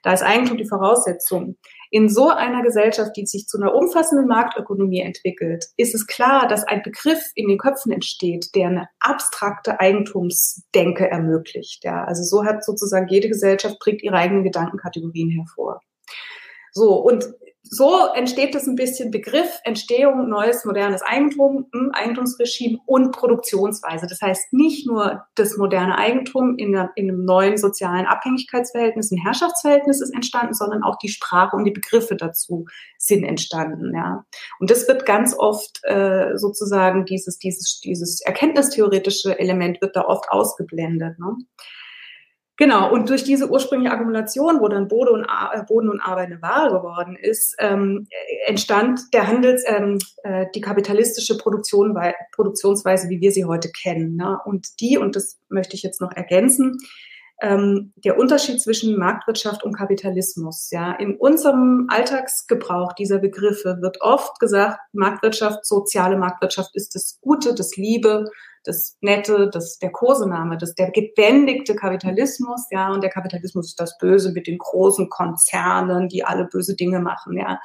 Da 0.02 0.12
ist 0.12 0.22
Eigentum 0.22 0.58
die 0.58 0.68
Voraussetzung. 0.68 1.56
In 1.90 2.08
so 2.08 2.28
einer 2.30 2.62
Gesellschaft, 2.62 3.16
die 3.16 3.26
sich 3.26 3.46
zu 3.46 3.58
einer 3.58 3.74
umfassenden 3.74 4.26
Marktökonomie 4.26 5.00
entwickelt, 5.00 5.66
ist 5.76 5.94
es 5.94 6.06
klar, 6.06 6.48
dass 6.48 6.64
ein 6.64 6.82
Begriff 6.82 7.22
in 7.34 7.48
den 7.48 7.58
Köpfen 7.58 7.92
entsteht, 7.92 8.54
der 8.54 8.68
eine 8.68 8.88
abstrakte 9.00 9.80
Eigentumsdenke 9.80 11.10
ermöglicht. 11.10 11.84
Ja, 11.84 12.04
also 12.04 12.22
so 12.22 12.44
hat 12.44 12.64
sozusagen 12.64 13.08
jede 13.08 13.28
Gesellschaft 13.28 13.78
bringt 13.78 14.02
ihre 14.02 14.16
eigenen 14.16 14.44
Gedankenkategorien 14.44 15.30
hervor. 15.30 15.80
So, 16.72 16.94
und 16.94 17.28
so 17.70 18.06
entsteht 18.14 18.54
es 18.54 18.66
ein 18.66 18.76
bisschen 18.76 19.10
Begriff, 19.10 19.60
Entstehung, 19.64 20.28
neues, 20.28 20.64
modernes 20.64 21.02
Eigentum, 21.02 21.66
hm, 21.72 21.90
Eigentumsregime 21.92 22.78
und 22.86 23.12
Produktionsweise. 23.12 24.06
Das 24.06 24.20
heißt, 24.20 24.52
nicht 24.52 24.86
nur 24.86 25.24
das 25.34 25.56
moderne 25.56 25.98
Eigentum 25.98 26.56
in, 26.56 26.74
einer, 26.74 26.90
in 26.94 27.10
einem 27.10 27.24
neuen 27.24 27.56
sozialen 27.58 28.06
Abhängigkeitsverhältnis, 28.06 29.10
ein 29.10 29.22
Herrschaftsverhältnis 29.22 30.00
ist 30.00 30.14
entstanden, 30.14 30.54
sondern 30.54 30.82
auch 30.82 30.96
die 30.98 31.08
Sprache 31.08 31.56
und 31.56 31.64
die 31.64 31.70
Begriffe 31.70 32.16
dazu 32.16 32.66
sind 32.96 33.24
entstanden. 33.24 33.94
Ja. 33.94 34.24
Und 34.60 34.70
das 34.70 34.88
wird 34.88 35.06
ganz 35.06 35.34
oft 35.38 35.80
äh, 35.84 36.36
sozusagen 36.36 37.04
dieses, 37.04 37.38
dieses, 37.38 37.80
dieses 37.80 38.20
erkenntnistheoretische 38.22 39.38
Element 39.38 39.80
wird 39.80 39.94
da 39.96 40.04
oft 40.04 40.30
ausgeblendet. 40.30 41.18
Ne? 41.18 41.36
Genau, 42.58 42.92
und 42.92 43.08
durch 43.08 43.22
diese 43.22 43.48
ursprüngliche 43.48 43.92
Akkumulation, 43.92 44.60
wo 44.60 44.66
dann 44.66 44.88
Boden 44.88 45.14
und, 45.14 45.24
Ar 45.24 45.54
äh, 45.54 45.62
Boden 45.62 45.88
und 45.88 46.00
Arbeit 46.00 46.26
eine 46.26 46.42
Ware 46.42 46.70
geworden 46.70 47.16
ist, 47.16 47.54
ähm, 47.60 48.08
entstand 48.46 49.00
der 49.14 49.28
Handels, 49.28 49.62
ähm, 49.64 49.98
äh, 50.24 50.46
die 50.56 50.60
kapitalistische 50.60 51.38
Produktion, 51.38 51.96
Produktionsweise, 52.32 53.08
wie 53.10 53.20
wir 53.20 53.30
sie 53.30 53.44
heute 53.44 53.70
kennen. 53.70 54.16
Ne? 54.16 54.40
Und 54.44 54.80
die, 54.80 54.98
und 54.98 55.14
das 55.14 55.38
möchte 55.48 55.76
ich 55.76 55.84
jetzt 55.84 56.00
noch 56.00 56.10
ergänzen, 56.10 56.78
ähm, 57.40 57.92
der 57.94 58.18
Unterschied 58.18 58.60
zwischen 58.60 58.98
Marktwirtschaft 58.98 59.62
und 59.62 59.76
Kapitalismus. 59.76 60.70
Ja, 60.72 60.92
in 60.94 61.16
unserem 61.16 61.86
Alltagsgebrauch 61.88 62.92
dieser 62.94 63.18
Begriffe 63.18 63.78
wird 63.80 64.00
oft 64.00 64.40
gesagt, 64.40 64.80
Marktwirtschaft, 64.92 65.64
soziale 65.64 66.16
Marktwirtschaft 66.16 66.74
ist 66.74 66.96
das 66.96 67.20
Gute, 67.20 67.54
das 67.54 67.76
Liebe, 67.76 68.24
das 68.64 68.96
Nette, 69.00 69.50
das, 69.52 69.78
der 69.78 69.90
Kosename, 69.90 70.58
das, 70.58 70.74
der 70.74 70.90
gebändigte 70.90 71.74
Kapitalismus, 71.74 72.66
ja, 72.70 72.92
und 72.92 73.02
der 73.02 73.10
Kapitalismus 73.10 73.68
ist 73.68 73.80
das 73.80 73.98
Böse 73.98 74.32
mit 74.32 74.46
den 74.46 74.58
großen 74.58 75.08
Konzernen, 75.08 76.08
die 76.08 76.24
alle 76.24 76.44
böse 76.44 76.74
Dinge 76.74 77.00
machen, 77.00 77.36
ja. 77.36 77.60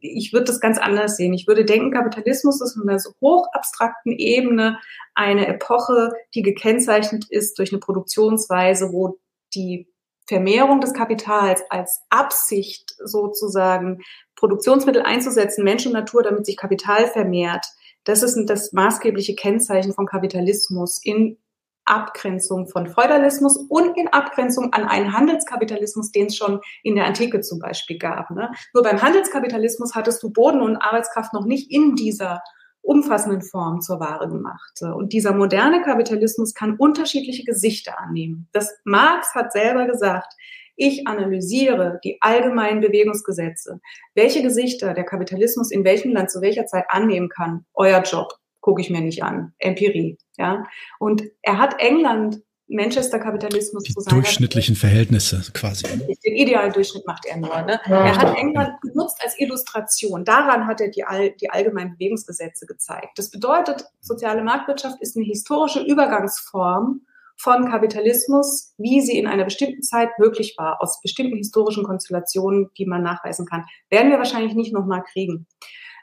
Ich 0.00 0.34
würde 0.34 0.44
das 0.44 0.60
ganz 0.60 0.76
anders 0.76 1.16
sehen. 1.16 1.32
Ich 1.32 1.46
würde 1.46 1.64
denken, 1.64 1.92
Kapitalismus 1.92 2.60
ist 2.60 2.74
von 2.74 2.86
einer 2.86 2.98
so 2.98 3.12
hoch 3.22 3.46
abstrakten 3.54 4.12
Ebene 4.12 4.78
eine 5.14 5.46
Epoche, 5.46 6.10
die 6.34 6.42
gekennzeichnet 6.42 7.24
ist 7.30 7.58
durch 7.58 7.72
eine 7.72 7.80
Produktionsweise, 7.80 8.92
wo 8.92 9.18
die 9.54 9.88
Vermehrung 10.26 10.80
des 10.80 10.94
Kapitals 10.94 11.62
als 11.70 12.02
Absicht 12.10 12.94
sozusagen 13.02 14.02
Produktionsmittel 14.36 15.02
einzusetzen, 15.02 15.64
Mensch 15.64 15.86
und 15.86 15.92
Natur, 15.92 16.22
damit 16.22 16.46
sich 16.46 16.56
Kapital 16.56 17.06
vermehrt, 17.06 17.66
das 18.04 18.22
ist 18.22 18.38
das 18.46 18.72
maßgebliche 18.72 19.34
Kennzeichen 19.34 19.94
von 19.94 20.06
Kapitalismus 20.06 21.00
in 21.02 21.38
Abgrenzung 21.84 22.68
von 22.68 22.86
Feudalismus 22.86 23.56
und 23.56 23.96
in 23.96 24.08
Abgrenzung 24.08 24.72
an 24.72 24.84
einen 24.84 25.12
Handelskapitalismus, 25.12 26.12
den 26.12 26.26
es 26.26 26.36
schon 26.36 26.60
in 26.82 26.94
der 26.94 27.06
Antike 27.06 27.40
zum 27.40 27.58
Beispiel 27.58 27.98
gab. 27.98 28.30
Ne? 28.30 28.50
Nur 28.72 28.82
beim 28.82 29.02
Handelskapitalismus 29.02 29.94
hattest 29.94 30.22
du 30.22 30.30
Boden 30.30 30.60
und 30.60 30.76
Arbeitskraft 30.76 31.32
noch 31.32 31.44
nicht 31.44 31.70
in 31.70 31.96
dieser 31.96 32.42
umfassenden 32.82 33.42
Form 33.42 33.80
zur 33.80 34.00
Ware 34.00 34.28
gemacht. 34.28 34.80
Und 34.82 35.12
dieser 35.12 35.34
moderne 35.34 35.82
Kapitalismus 35.82 36.52
kann 36.52 36.76
unterschiedliche 36.76 37.44
Gesichter 37.44 37.98
annehmen. 37.98 38.48
Das 38.52 38.76
Marx 38.84 39.34
hat 39.34 39.52
selber 39.52 39.86
gesagt, 39.86 40.34
ich 40.76 41.06
analysiere 41.06 42.00
die 42.04 42.18
allgemeinen 42.20 42.80
Bewegungsgesetze. 42.80 43.80
Welche 44.14 44.42
Gesichter 44.42 44.94
der 44.94 45.04
Kapitalismus 45.04 45.70
in 45.70 45.84
welchem 45.84 46.12
Land 46.12 46.30
zu 46.30 46.40
welcher 46.40 46.66
Zeit 46.66 46.84
annehmen 46.88 47.28
kann, 47.28 47.64
euer 47.74 48.02
Job, 48.02 48.32
gucke 48.60 48.80
ich 48.80 48.90
mir 48.90 49.00
nicht 49.00 49.22
an. 49.22 49.52
Empirie. 49.58 50.18
Ja. 50.36 50.64
Und 50.98 51.24
er 51.42 51.58
hat 51.58 51.80
England 51.80 52.42
Manchester 52.68 53.18
Kapitalismus 53.18 53.84
die 53.84 53.92
zu 53.92 54.00
sein. 54.00 54.14
Durchschnittlichen 54.14 54.76
Verhältnisse 54.76 55.42
quasi. 55.52 55.84
Den 56.24 56.36
Idealdurchschnitt 56.36 57.06
macht 57.06 57.26
er 57.26 57.36
nur. 57.36 57.62
Ne? 57.62 57.78
Er 57.84 58.16
hat 58.16 58.36
England 58.38 58.80
genutzt 58.80 59.20
als 59.22 59.38
Illustration. 59.38 60.24
Daran 60.24 60.66
hat 60.66 60.80
er 60.80 60.88
die, 60.88 61.04
all, 61.04 61.32
die 61.32 61.50
allgemeinen 61.50 61.92
Bewegungsgesetze 61.92 62.66
gezeigt. 62.66 63.18
Das 63.18 63.30
bedeutet, 63.30 63.84
soziale 64.00 64.42
Marktwirtschaft 64.42 65.00
ist 65.00 65.16
eine 65.16 65.26
historische 65.26 65.80
Übergangsform 65.80 67.02
von 67.42 67.68
Kapitalismus, 67.68 68.72
wie 68.78 69.00
sie 69.00 69.18
in 69.18 69.26
einer 69.26 69.44
bestimmten 69.44 69.82
Zeit 69.82 70.10
möglich 70.18 70.54
war, 70.58 70.80
aus 70.80 71.00
bestimmten 71.00 71.36
historischen 71.36 71.82
Konstellationen, 71.82 72.70
die 72.78 72.86
man 72.86 73.02
nachweisen 73.02 73.46
kann, 73.46 73.64
werden 73.90 74.10
wir 74.10 74.18
wahrscheinlich 74.18 74.54
nicht 74.54 74.72
nochmal 74.72 75.02
kriegen. 75.02 75.48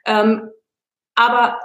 Ähm, 0.05 0.49
aber 1.15 1.59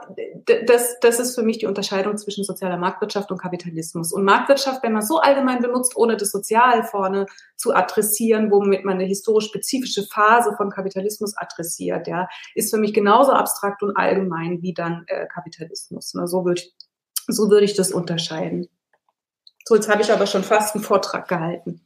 das, 0.66 0.98
das 1.00 1.20
ist 1.20 1.34
für 1.34 1.42
mich 1.42 1.58
die 1.58 1.66
Unterscheidung 1.66 2.16
zwischen 2.16 2.42
sozialer 2.42 2.76
Marktwirtschaft 2.76 3.30
und 3.30 3.40
Kapitalismus. 3.40 4.12
Und 4.12 4.24
Marktwirtschaft, 4.24 4.82
wenn 4.82 4.92
man 4.92 5.02
so 5.02 5.18
allgemein 5.18 5.60
benutzt, 5.60 5.96
ohne 5.96 6.16
das 6.16 6.30
Sozial 6.30 6.82
vorne 6.84 7.26
zu 7.56 7.72
adressieren, 7.72 8.50
womit 8.50 8.84
man 8.84 8.94
eine 8.94 9.04
historisch 9.04 9.46
spezifische 9.46 10.04
Phase 10.04 10.54
von 10.56 10.70
Kapitalismus 10.70 11.36
adressiert, 11.36 12.08
ja, 12.08 12.28
ist 12.54 12.70
für 12.70 12.80
mich 12.80 12.94
genauso 12.94 13.32
abstrakt 13.32 13.82
und 13.82 13.96
allgemein 13.96 14.60
wie 14.62 14.74
dann 14.74 15.04
äh, 15.06 15.26
Kapitalismus. 15.26 16.10
So 16.10 16.44
würde 16.44 16.60
ich, 16.60 16.74
so 17.28 17.48
würde 17.48 17.64
ich 17.64 17.74
das 17.74 17.92
unterscheiden. 17.92 18.68
So, 19.64 19.74
jetzt 19.74 19.88
habe 19.88 20.02
ich 20.02 20.12
aber 20.12 20.26
schon 20.26 20.44
fast 20.44 20.74
einen 20.74 20.84
Vortrag 20.84 21.26
gehalten. 21.28 21.80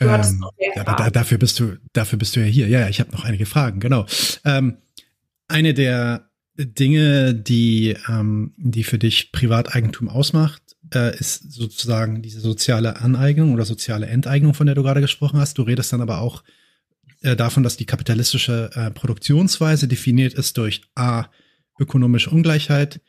Ähm, 0.00 0.44
aber 0.76 0.94
da, 0.96 1.10
dafür 1.10 1.38
bist 1.38 1.58
du, 1.60 1.76
dafür 1.92 2.18
bist 2.18 2.36
du 2.36 2.40
ja 2.40 2.46
hier. 2.46 2.68
Ja, 2.68 2.80
ja, 2.80 2.88
ich 2.88 3.00
habe 3.00 3.10
noch 3.10 3.24
einige 3.24 3.46
Fragen, 3.46 3.80
genau. 3.80 4.06
Ähm, 4.44 4.78
eine 5.48 5.74
der 5.74 6.30
Dinge, 6.56 7.34
die, 7.34 7.96
ähm, 8.08 8.54
die 8.56 8.84
für 8.84 8.98
dich 8.98 9.32
Privateigentum 9.32 10.08
ausmacht, 10.08 10.62
äh, 10.94 11.16
ist 11.18 11.52
sozusagen 11.52 12.22
diese 12.22 12.40
soziale 12.40 13.00
Aneignung 13.00 13.52
oder 13.52 13.64
soziale 13.64 14.06
Enteignung, 14.06 14.54
von 14.54 14.66
der 14.66 14.74
du 14.74 14.82
gerade 14.82 15.00
gesprochen 15.00 15.38
hast. 15.40 15.58
Du 15.58 15.62
redest 15.62 15.92
dann 15.92 16.00
aber 16.00 16.20
auch 16.20 16.44
äh, 17.22 17.36
davon, 17.36 17.62
dass 17.62 17.76
die 17.76 17.86
kapitalistische 17.86 18.70
äh, 18.74 18.90
Produktionsweise 18.90 19.88
definiert 19.88 20.34
ist 20.34 20.56
durch 20.58 20.82
A, 20.94 21.26
ökonomische 21.78 22.30
Ungleichheit 22.30 23.00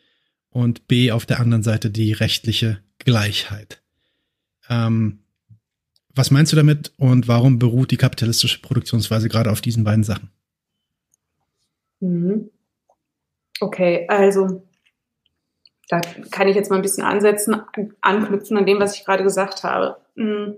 und 0.49 0.87
B, 0.87 1.11
auf 1.11 1.25
der 1.25 1.39
anderen 1.39 1.63
Seite 1.63 1.89
die 1.91 2.13
rechtliche 2.13 2.83
Gleichheit. 2.99 3.81
Ähm, 4.69 5.19
Was 6.15 6.31
meinst 6.31 6.51
du 6.51 6.55
damit 6.57 6.91
und 6.97 7.27
warum 7.27 7.59
beruht 7.59 7.91
die 7.91 7.97
kapitalistische 7.97 8.61
Produktionsweise 8.61 9.29
gerade 9.29 9.51
auf 9.51 9.61
diesen 9.61 9.83
beiden 9.83 10.03
Sachen? 10.03 10.29
Mhm. 11.99 12.49
Okay, 13.61 14.05
also 14.07 14.63
da 15.89 16.01
kann 16.31 16.47
ich 16.47 16.55
jetzt 16.55 16.69
mal 16.69 16.75
ein 16.77 16.81
bisschen 16.81 17.03
ansetzen, 17.03 17.61
anknüpfen 18.01 18.57
an 18.57 18.65
dem, 18.65 18.79
was 18.79 18.95
ich 18.95 19.05
gerade 19.05 19.23
gesagt 19.23 19.63
habe. 19.63 19.97
Mhm. 20.15 20.55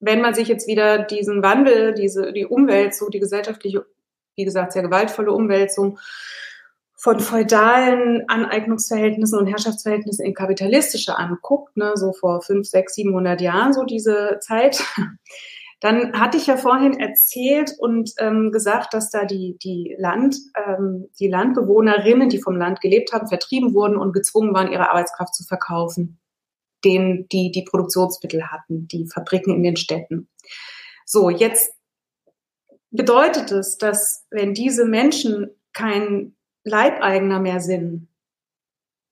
Wenn 0.00 0.20
man 0.20 0.34
sich 0.34 0.46
jetzt 0.46 0.68
wieder 0.68 0.98
diesen 0.98 1.42
Wandel, 1.42 1.94
diese, 1.94 2.32
die 2.32 2.46
Umwälzung, 2.46 3.10
die 3.10 3.18
gesellschaftliche, 3.18 3.84
wie 4.36 4.44
gesagt, 4.44 4.72
sehr 4.72 4.82
gewaltvolle 4.82 5.32
Umwälzung 5.32 5.98
von 7.00 7.20
feudalen 7.20 8.24
Aneignungsverhältnissen 8.28 9.38
und 9.38 9.46
Herrschaftsverhältnissen 9.46 10.26
in 10.26 10.34
kapitalistische 10.34 11.16
anguckt, 11.16 11.76
ne, 11.76 11.92
so 11.94 12.12
vor 12.12 12.42
fünf, 12.42 12.66
sechs, 12.66 12.94
700 12.94 13.40
Jahren, 13.40 13.72
so 13.72 13.84
diese 13.84 14.38
Zeit, 14.40 14.82
dann 15.80 16.18
hatte 16.18 16.36
ich 16.36 16.48
ja 16.48 16.56
vorhin 16.56 16.98
erzählt 16.98 17.72
und 17.78 18.10
ähm, 18.18 18.50
gesagt, 18.50 18.94
dass 18.94 19.10
da 19.10 19.24
die, 19.24 19.56
die, 19.62 19.94
Land, 19.96 20.36
ähm, 20.56 21.08
die 21.20 21.28
Landbewohnerinnen, 21.28 22.30
die 22.30 22.42
vom 22.42 22.56
Land 22.56 22.80
gelebt 22.80 23.12
haben, 23.12 23.28
vertrieben 23.28 23.74
wurden 23.74 23.96
und 23.96 24.12
gezwungen 24.12 24.52
waren, 24.52 24.72
ihre 24.72 24.90
Arbeitskraft 24.90 25.36
zu 25.36 25.44
verkaufen, 25.44 26.18
denen, 26.84 27.28
die 27.28 27.52
die 27.52 27.62
Produktionsmittel 27.62 28.50
hatten, 28.50 28.88
die 28.88 29.06
Fabriken 29.06 29.54
in 29.54 29.62
den 29.62 29.76
Städten. 29.76 30.28
So, 31.06 31.30
jetzt 31.30 31.72
bedeutet 32.90 33.52
es, 33.52 33.78
dass 33.78 34.26
wenn 34.30 34.52
diese 34.52 34.84
Menschen 34.84 35.50
kein 35.72 36.34
Leibeigener 36.68 37.40
mehr 37.40 37.60
sind 37.60 38.08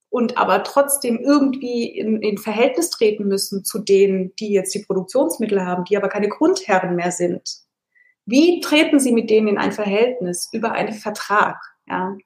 und 0.09 0.39
aber 0.39 0.63
trotzdem 0.65 1.19
irgendwie 1.19 1.85
in, 1.85 2.23
in 2.23 2.39
Verhältnis 2.39 2.91
treten 2.91 3.27
müssen 3.27 3.65
zu 3.65 3.79
denen, 3.79 4.35
die 4.37 4.51
jetzt 4.51 4.75
die 4.75 4.85
Produktionsmittel 4.85 5.65
haben, 5.65 5.85
die 5.85 5.97
aber 5.97 6.09
keine 6.09 6.29
Grundherren 6.29 6.97
mehr 6.97 7.11
sind. 7.11 7.43
Wie 8.25 8.61
treten 8.61 8.99
sie 8.99 9.13
mit 9.13 9.31
denen 9.31 9.49
in 9.49 9.59
ein 9.59 9.73
Verhältnis 9.73 10.49
über 10.53 10.73
einen 10.73 10.95
Vertrag? 10.95 11.61
Ja. 11.87 12.17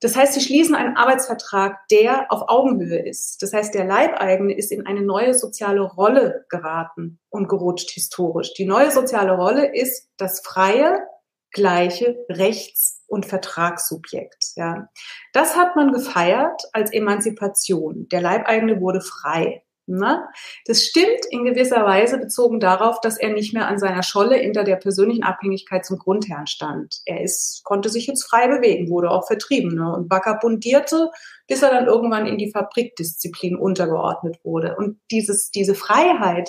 Das 0.00 0.16
heißt, 0.16 0.32
sie 0.32 0.40
schließen 0.40 0.74
einen 0.74 0.96
Arbeitsvertrag, 0.96 1.86
der 1.90 2.32
auf 2.32 2.48
Augenhöhe 2.48 2.98
ist. 2.98 3.40
Das 3.40 3.52
heißt, 3.52 3.72
der 3.72 3.84
Leibeigene 3.84 4.52
ist 4.52 4.72
in 4.72 4.84
eine 4.84 5.02
neue 5.02 5.34
soziale 5.34 5.82
Rolle 5.82 6.44
geraten 6.48 7.20
und 7.30 7.46
gerutscht 7.46 7.90
historisch. 7.90 8.52
Die 8.54 8.64
neue 8.64 8.90
soziale 8.90 9.36
Rolle 9.36 9.72
ist 9.72 10.08
das 10.16 10.40
freie, 10.40 11.06
gleiche 11.52 12.24
Rechts- 12.28 13.01
und 13.12 13.26
Vertragssubjekt. 13.26 14.52
Ja. 14.56 14.88
Das 15.34 15.54
hat 15.54 15.76
man 15.76 15.92
gefeiert 15.92 16.62
als 16.72 16.90
Emanzipation. 16.92 18.08
Der 18.10 18.22
Leibeigene 18.22 18.80
wurde 18.80 19.02
frei. 19.02 19.62
Ne? 19.86 20.24
Das 20.64 20.84
stimmt 20.84 21.26
in 21.30 21.44
gewisser 21.44 21.84
Weise 21.84 22.16
bezogen 22.16 22.60
darauf, 22.60 23.00
dass 23.00 23.18
er 23.18 23.30
nicht 23.30 23.52
mehr 23.52 23.66
an 23.68 23.78
seiner 23.78 24.02
Scholle 24.02 24.36
hinter 24.36 24.64
der 24.64 24.76
persönlichen 24.76 25.24
Abhängigkeit 25.24 25.84
zum 25.84 25.98
Grundherrn 25.98 26.46
stand. 26.46 27.00
Er 27.04 27.20
ist, 27.20 27.62
konnte 27.64 27.90
sich 27.90 28.06
jetzt 28.06 28.24
frei 28.24 28.48
bewegen, 28.48 28.88
wurde 28.88 29.10
auch 29.10 29.26
vertrieben 29.26 29.74
ne? 29.74 29.92
und 29.92 30.08
vagabundierte, 30.08 31.10
bis 31.48 31.62
er 31.62 31.70
dann 31.70 31.88
irgendwann 31.88 32.26
in 32.26 32.38
die 32.38 32.50
Fabrikdisziplin 32.50 33.56
untergeordnet 33.56 34.38
wurde. 34.44 34.76
Und 34.76 35.00
dieses, 35.10 35.50
diese 35.50 35.74
Freiheit 35.74 36.48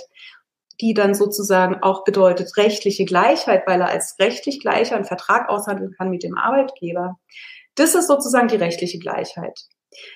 die 0.83 0.93
dann 0.93 1.15
sozusagen 1.15 1.81
auch 1.81 2.03
bedeutet 2.03 2.57
rechtliche 2.57 3.05
Gleichheit, 3.05 3.63
weil 3.67 3.79
er 3.79 3.87
als 3.87 4.17
rechtlich 4.19 4.59
gleicher 4.59 4.97
einen 4.97 5.05
Vertrag 5.05 5.47
aushandeln 5.47 5.93
kann 5.97 6.09
mit 6.09 6.23
dem 6.23 6.37
Arbeitgeber. 6.37 7.17
Das 7.75 7.95
ist 7.95 8.07
sozusagen 8.07 8.49
die 8.49 8.57
rechtliche 8.57 8.99
Gleichheit. 8.99 9.61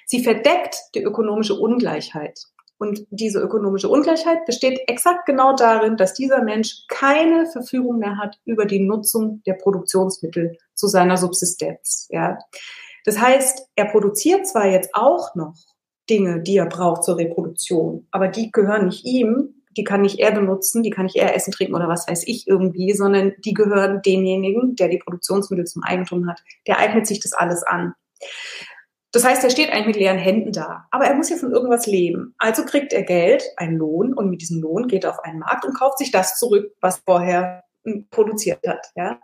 Sie 0.05 0.21
verdeckt 0.21 0.75
die 0.93 1.01
ökonomische 1.01 1.55
Ungleichheit. 1.55 2.37
Und 2.77 3.07
diese 3.11 3.39
ökonomische 3.39 3.87
Ungleichheit 3.87 4.45
besteht 4.45 4.81
exakt 4.87 5.25
genau 5.25 5.55
darin, 5.55 5.95
dass 5.95 6.13
dieser 6.13 6.43
Mensch 6.43 6.83
keine 6.89 7.45
Verfügung 7.45 7.99
mehr 7.99 8.17
hat 8.17 8.37
über 8.43 8.65
die 8.65 8.81
Nutzung 8.81 9.41
der 9.47 9.53
Produktionsmittel 9.53 10.57
zu 10.73 10.87
seiner 10.87 11.15
Subsistenz. 11.15 12.07
Ja. 12.09 12.39
Das 13.05 13.21
heißt, 13.21 13.69
er 13.77 13.85
produziert 13.85 14.45
zwar 14.45 14.67
jetzt 14.67 14.89
auch 14.91 15.33
noch 15.33 15.55
Dinge, 16.09 16.41
die 16.41 16.57
er 16.57 16.65
braucht 16.65 17.05
zur 17.05 17.17
Reproduktion, 17.17 18.05
aber 18.11 18.27
die 18.27 18.51
gehören 18.51 18.87
nicht 18.87 19.05
ihm, 19.05 19.56
die 19.77 19.83
kann 19.83 20.01
nicht 20.01 20.19
er 20.19 20.31
benutzen, 20.31 20.83
die 20.83 20.89
kann 20.89 21.05
nicht 21.05 21.15
er 21.15 21.35
essen, 21.35 21.51
trinken 21.51 21.75
oder 21.75 21.87
was 21.87 22.07
weiß 22.07 22.23
ich 22.27 22.47
irgendwie, 22.47 22.93
sondern 22.93 23.33
die 23.45 23.53
gehören 23.53 24.01
demjenigen, 24.01 24.75
der 24.75 24.89
die 24.89 24.97
Produktionsmittel 24.97 25.65
zum 25.65 25.83
Eigentum 25.83 26.27
hat. 26.27 26.41
Der 26.65 26.79
eignet 26.79 27.07
sich 27.07 27.19
das 27.19 27.33
alles 27.33 27.63
an. 27.63 27.93
Das 29.13 29.23
heißt, 29.23 29.43
er 29.43 29.49
steht 29.49 29.71
eigentlich 29.71 29.87
mit 29.87 29.95
leeren 29.95 30.17
Händen 30.17 30.51
da. 30.51 30.85
Aber 30.91 31.05
er 31.05 31.15
muss 31.15 31.29
ja 31.29 31.37
von 31.37 31.51
irgendwas 31.51 31.87
leben. 31.87 32.35
Also 32.37 32.65
kriegt 32.65 32.91
er 32.91 33.03
Geld, 33.03 33.43
einen 33.55 33.77
Lohn, 33.77 34.13
und 34.13 34.29
mit 34.29 34.41
diesem 34.41 34.61
Lohn 34.61 34.87
geht 34.87 35.05
er 35.05 35.11
auf 35.11 35.23
einen 35.23 35.39
Markt 35.39 35.65
und 35.65 35.77
kauft 35.77 35.97
sich 35.99 36.11
das 36.11 36.37
zurück, 36.37 36.73
was 36.81 37.01
vorher 37.05 37.63
produziert 38.09 38.59
hat. 38.67 38.87
Ja? 38.95 39.19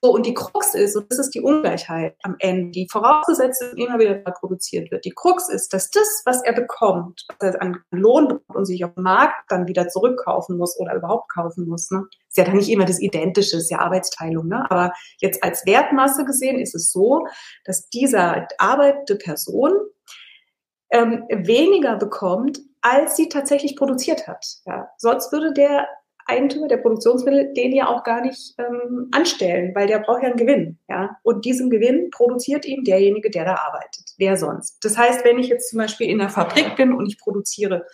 So, 0.00 0.12
und 0.12 0.26
die 0.26 0.34
Krux 0.34 0.74
ist, 0.74 0.96
und 0.96 1.10
das 1.10 1.18
ist 1.18 1.34
die 1.34 1.40
Ungleichheit 1.40 2.16
am 2.22 2.36
Ende, 2.38 2.70
die 2.70 2.88
vorausgesetzt 2.88 3.62
ist, 3.62 3.74
immer 3.78 3.98
wieder 3.98 4.14
produziert 4.14 4.90
wird. 4.90 5.04
Die 5.04 5.12
Krux 5.14 5.48
ist, 5.48 5.72
dass 5.72 5.90
das, 5.90 6.22
was 6.24 6.42
er 6.42 6.52
bekommt, 6.52 7.26
was 7.40 7.54
er 7.54 7.62
an 7.62 7.78
Lohn 7.90 8.28
bekommt 8.28 8.56
und 8.56 8.64
sich 8.64 8.84
auf 8.84 8.94
dem 8.94 9.02
Markt 9.02 9.34
dann 9.48 9.66
wieder 9.66 9.88
zurückkaufen 9.88 10.56
muss 10.56 10.78
oder 10.78 10.94
überhaupt 10.94 11.30
kaufen 11.32 11.66
muss, 11.66 11.90
ne? 11.90 12.04
ist 12.28 12.36
ja 12.36 12.44
dann 12.44 12.56
nicht 12.56 12.70
immer 12.70 12.84
das 12.84 13.00
Identische, 13.00 13.56
ist 13.56 13.70
ja 13.70 13.78
Arbeitsteilung. 13.78 14.46
Ne? 14.46 14.70
Aber 14.70 14.92
jetzt 15.18 15.42
als 15.42 15.66
Wertmasse 15.66 16.24
gesehen 16.24 16.58
ist 16.58 16.74
es 16.74 16.92
so, 16.92 17.26
dass 17.64 17.88
dieser 17.88 18.46
arbeitende 18.58 19.16
Person 19.16 19.72
ähm, 20.90 21.24
weniger 21.28 21.96
bekommt, 21.96 22.60
als 22.80 23.16
sie 23.16 23.28
tatsächlich 23.28 23.76
produziert 23.76 24.26
hat. 24.26 24.44
Ja. 24.64 24.88
Sonst 24.96 25.32
würde 25.32 25.52
der 25.52 25.88
Eigentümer 26.28 26.68
der 26.68 26.76
Produktionsmittel 26.76 27.52
den 27.54 27.72
ja 27.72 27.88
auch 27.88 28.04
gar 28.04 28.20
nicht 28.20 28.54
ähm, 28.58 29.08
anstellen, 29.12 29.74
weil 29.74 29.86
der 29.86 30.00
braucht 30.00 30.22
ja 30.22 30.28
einen 30.28 30.36
Gewinn. 30.36 30.78
Ja? 30.88 31.16
Und 31.22 31.44
diesen 31.44 31.70
Gewinn 31.70 32.10
produziert 32.10 32.66
ihm 32.66 32.84
derjenige, 32.84 33.30
der 33.30 33.44
da 33.44 33.54
arbeitet. 33.54 34.04
Wer 34.18 34.36
sonst? 34.36 34.78
Das 34.84 34.98
heißt, 34.98 35.24
wenn 35.24 35.38
ich 35.38 35.48
jetzt 35.48 35.70
zum 35.70 35.78
Beispiel 35.78 36.08
in 36.08 36.20
einer 36.20 36.30
Fabrik 36.30 36.76
bin 36.76 36.92
und 36.92 37.06
ich 37.06 37.18
produziere 37.18 37.86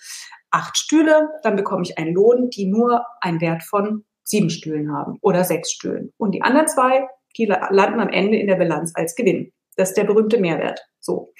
acht 0.51 0.76
Stühle, 0.76 1.30
dann 1.43 1.57
bekomme 1.57 1.82
ich 1.82 1.99
einen 1.99 2.14
Lohn, 2.14 2.51
die 2.51 2.66
nur 2.66 3.05
einen 3.20 3.41
Wert 3.41 3.62
von 3.62 4.05
sieben 4.22 4.51
Stühlen 4.51 4.93
haben 4.93 5.18
oder 5.20 5.45
sechs 5.45 5.70
Stühlen. 5.70 6.12
Und 6.16 6.32
die 6.32 6.43
anderen 6.43 6.68
zwei, 6.68 7.07
die 7.37 7.47
landen 7.47 8.01
am 8.01 8.09
Ende 8.09 8.39
in 8.39 8.47
der 8.47 8.57
Bilanz 8.57 8.93
als 8.95 9.14
Gewinn. 9.14 9.53
Das 9.76 9.91
ist 9.91 9.97
der 9.97 10.05
berühmte 10.05 10.39
Mehrwert. 10.39 10.80
So. 11.01 11.32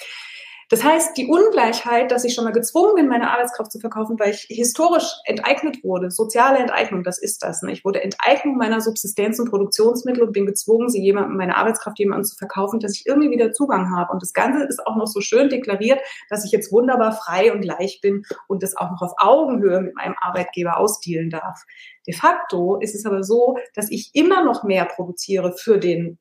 Das 0.75 0.83
heißt, 0.83 1.17
die 1.17 1.29
Ungleichheit, 1.29 2.11
dass 2.11 2.25
ich 2.25 2.35
schon 2.35 2.43
mal 2.43 2.51
gezwungen 2.51 2.97
bin, 2.97 3.07
meine 3.07 3.31
Arbeitskraft 3.31 3.71
zu 3.71 3.79
verkaufen, 3.79 4.19
weil 4.19 4.33
ich 4.33 4.49
historisch 4.51 5.09
enteignet 5.25 5.85
wurde, 5.85 6.11
soziale 6.11 6.59
Enteignung, 6.59 7.05
das 7.05 7.19
ist 7.19 7.45
das. 7.45 7.63
Ne? 7.63 7.71
Ich 7.71 7.85
wurde 7.85 8.03
enteignet 8.03 8.57
meiner 8.57 8.81
Subsistenz 8.81 9.39
und 9.39 9.49
Produktionsmittel 9.49 10.25
und 10.25 10.33
bin 10.33 10.47
gezwungen, 10.47 10.89
sie 10.89 11.01
jemandem, 11.01 11.37
meine 11.37 11.57
Arbeitskraft 11.59 12.01
jemandem 12.01 12.25
zu 12.25 12.35
verkaufen, 12.35 12.81
dass 12.81 12.97
ich 12.97 13.07
irgendwie 13.07 13.31
wieder 13.31 13.53
Zugang 13.53 13.97
habe. 13.97 14.13
Und 14.13 14.21
das 14.21 14.33
Ganze 14.33 14.65
ist 14.65 14.85
auch 14.85 14.97
noch 14.97 15.07
so 15.07 15.21
schön 15.21 15.49
deklariert, 15.49 16.01
dass 16.29 16.45
ich 16.45 16.51
jetzt 16.51 16.73
wunderbar 16.73 17.13
frei 17.13 17.53
und 17.53 17.61
gleich 17.61 18.01
bin 18.03 18.25
und 18.49 18.65
das 18.65 18.77
auch 18.77 18.91
noch 18.91 19.03
auf 19.03 19.13
Augenhöhe 19.19 19.81
mit 19.81 19.95
meinem 19.95 20.17
Arbeitgeber 20.21 20.79
ausdealen 20.79 21.31
darf. 21.31 21.63
De 22.05 22.15
facto 22.15 22.81
ist 22.81 22.97
es 22.97 23.07
aber 23.07 23.23
so, 23.23 23.59
dass 23.75 23.93
ich 23.93 24.11
immer 24.13 24.43
noch 24.43 24.65
mehr 24.65 24.87
produziere 24.87 25.53
für 25.57 25.79
den 25.79 26.19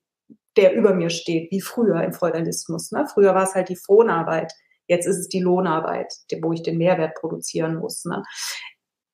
der 0.58 0.74
über 0.74 0.94
mir 0.94 1.10
steht, 1.10 1.52
wie 1.52 1.62
früher 1.62 2.04
im 2.04 2.14
Feudalismus. 2.14 2.92
Ne? 2.92 3.08
Früher 3.12 3.34
war 3.36 3.44
es 3.44 3.56
halt 3.56 3.70
die 3.70 3.76
Fronarbeit, 3.76 4.54
jetzt 4.88 5.08
ist 5.08 5.18
es 5.18 5.30
die 5.30 5.40
Lohnarbeit, 5.40 6.14
wo 6.42 6.54
ich 6.54 6.64
den 6.64 6.78
Mehrwert 6.78 7.16
produzieren 7.16 7.78
muss. 7.78 8.06
Ne? 8.06 8.24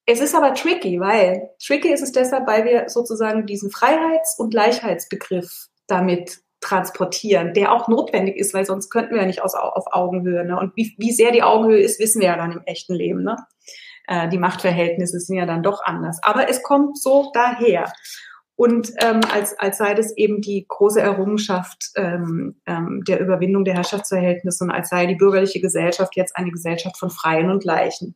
Es 0.06 0.22
ist 0.22 0.36
aber 0.36 0.54
tricky, 0.54 1.00
weil 1.00 1.50
tricky 1.64 1.94
ist 1.94 2.02
es 2.02 2.12
deshalb, 2.12 2.48
weil 2.48 2.66
wir 2.66 2.90
sozusagen 2.90 3.46
diesen 3.46 3.70
Freiheits- 3.70 4.38
und 4.40 4.50
Gleichheitsbegriff 4.50 5.68
damit 5.88 6.40
transportieren, 6.62 7.54
der 7.54 7.72
auch 7.72 7.88
notwendig 7.88 8.36
ist, 8.36 8.54
weil 8.54 8.66
sonst 8.66 8.90
könnten 8.90 9.14
wir 9.14 9.22
ja 9.22 9.28
nicht 9.28 9.42
aus, 9.42 9.56
auf 9.56 9.86
Augenhöhe. 9.92 10.44
Ne? 10.46 10.60
Und 10.60 10.76
wie, 10.76 10.94
wie 10.98 11.12
sehr 11.12 11.32
die 11.32 11.44
Augenhöhe 11.44 11.80
ist, 11.80 12.00
wissen 12.00 12.22
wir 12.22 12.30
ja 12.30 12.38
dann 12.38 12.52
im 12.52 12.64
echten 12.66 12.94
Leben. 12.94 13.24
Ne? 13.24 13.38
Äh, 14.08 14.28
die 14.30 14.38
Machtverhältnisse 14.38 15.20
sind 15.20 15.38
ja 15.38 15.46
dann 15.46 15.64
doch 15.64 15.84
anders. 15.84 16.20
Aber 16.24 16.50
es 16.50 16.64
kommt 16.64 17.00
so 17.00 17.32
daher 17.34 17.94
und 18.60 18.91
ähm, 18.97 19.22
als, 19.32 19.57
als 19.57 19.78
sei 19.78 19.93
das 19.93 20.12
eben 20.18 20.41
die 20.41 20.66
große 20.68 20.99
Errungenschaft 20.99 21.91
ähm, 21.95 22.60
ähm, 22.66 23.05
der 23.07 23.22
Überwindung 23.22 23.64
der 23.64 23.76
Herrschaftsverhältnisse 23.76 24.66
und 24.66 24.70
als 24.70 24.89
sei 24.89 25.05
die 25.05 25.16
bürgerliche 25.16 25.62
Gesellschaft 25.62 26.18
jetzt 26.18 26.36
eine 26.36 26.51
Gesellschaft 26.51 26.97
von 26.97 27.10
Freien 27.10 27.49
und 27.49 27.62
Gleichen. 27.64 28.16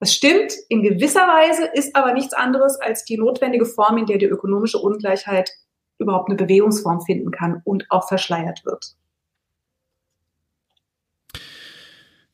Das 0.00 0.12
stimmt 0.12 0.52
in 0.68 0.82
gewisser 0.82 1.22
Weise, 1.22 1.64
ist 1.72 1.96
aber 1.96 2.12
nichts 2.12 2.34
anderes 2.34 2.78
als 2.78 3.06
die 3.06 3.16
notwendige 3.16 3.64
Form, 3.64 3.96
in 3.96 4.04
der 4.04 4.18
die 4.18 4.26
ökonomische 4.26 4.76
Ungleichheit 4.76 5.50
überhaupt 5.96 6.28
eine 6.28 6.36
Bewegungsform 6.36 7.00
finden 7.00 7.30
kann 7.30 7.62
und 7.64 7.86
auch 7.88 8.06
verschleiert 8.06 8.66
wird. 8.66 8.96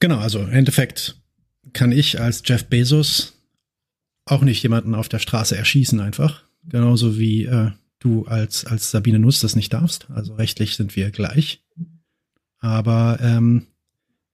Genau, 0.00 0.18
also 0.18 0.40
im 0.40 0.52
Endeffekt 0.52 1.22
kann 1.74 1.92
ich 1.92 2.20
als 2.20 2.42
Jeff 2.44 2.64
Bezos 2.68 3.40
auch 4.24 4.42
nicht 4.42 4.64
jemanden 4.64 4.96
auf 4.96 5.08
der 5.08 5.20
Straße 5.20 5.56
erschießen 5.56 6.00
einfach, 6.00 6.43
genauso 6.68 7.18
wie 7.18 7.44
äh, 7.44 7.70
du 7.98 8.26
als, 8.26 8.64
als 8.64 8.90
Sabine 8.90 9.18
Nuss 9.18 9.40
das 9.40 9.56
nicht 9.56 9.72
darfst. 9.72 10.08
Also 10.10 10.34
rechtlich 10.34 10.76
sind 10.76 10.96
wir 10.96 11.10
gleich. 11.10 11.62
Aber 12.58 13.18
ähm, 13.20 13.66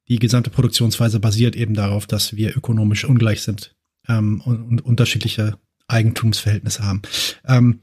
die 0.08 0.18
gesamte 0.18 0.50
Produktionsweise 0.50 1.20
basiert 1.20 1.56
eben 1.56 1.74
darauf, 1.74 2.06
dass 2.06 2.36
wir 2.36 2.56
ökonomisch 2.56 3.04
ungleich 3.04 3.42
sind 3.42 3.74
ähm, 4.08 4.40
und, 4.40 4.62
und 4.62 4.84
unterschiedliche 4.84 5.56
Eigentumsverhältnisse 5.86 6.84
haben. 6.84 7.02
Ähm, 7.46 7.80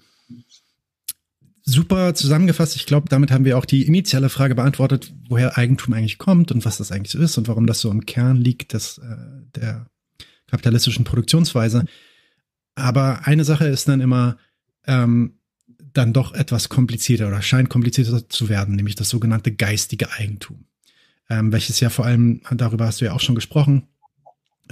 super 1.63 2.15
zusammengefasst. 2.15 2.75
Ich 2.75 2.85
glaube, 2.85 3.09
damit 3.09 3.31
haben 3.31 3.45
wir 3.45 3.57
auch 3.57 3.65
die 3.65 3.85
initiale 3.85 4.29
Frage 4.29 4.55
beantwortet, 4.55 5.13
woher 5.27 5.57
Eigentum 5.57 5.93
eigentlich 5.93 6.17
kommt 6.17 6.51
und 6.51 6.65
was 6.65 6.77
das 6.77 6.91
eigentlich 6.91 7.11
so 7.11 7.19
ist 7.19 7.37
und 7.37 7.47
warum 7.47 7.67
das 7.67 7.81
so 7.81 7.91
im 7.91 8.05
Kern 8.05 8.37
liegt 8.37 8.73
des, 8.73 8.97
äh, 8.99 9.15
der 9.55 9.87
kapitalistischen 10.47 11.03
Produktionsweise. 11.03 11.85
Aber 12.77 13.25
eine 13.25 13.43
Sache 13.43 13.65
ist 13.67 13.87
dann 13.87 14.01
immer 14.01 14.37
ähm, 14.85 15.39
dann 15.93 16.13
doch 16.13 16.33
etwas 16.35 16.69
komplizierter 16.69 17.27
oder 17.27 17.41
scheint 17.41 17.69
komplizierter 17.69 18.29
zu 18.29 18.49
werden, 18.49 18.75
nämlich 18.75 18.93
das 18.93 19.09
sogenannte 19.09 19.51
geistige 19.51 20.11
Eigentum, 20.11 20.65
ähm, 21.27 21.51
welches 21.51 21.79
ja 21.79 21.89
vor 21.89 22.05
allem, 22.05 22.41
darüber 22.51 22.85
hast 22.85 23.01
du 23.01 23.05
ja 23.05 23.13
auch 23.13 23.19
schon 23.19 23.33
gesprochen, 23.33 23.87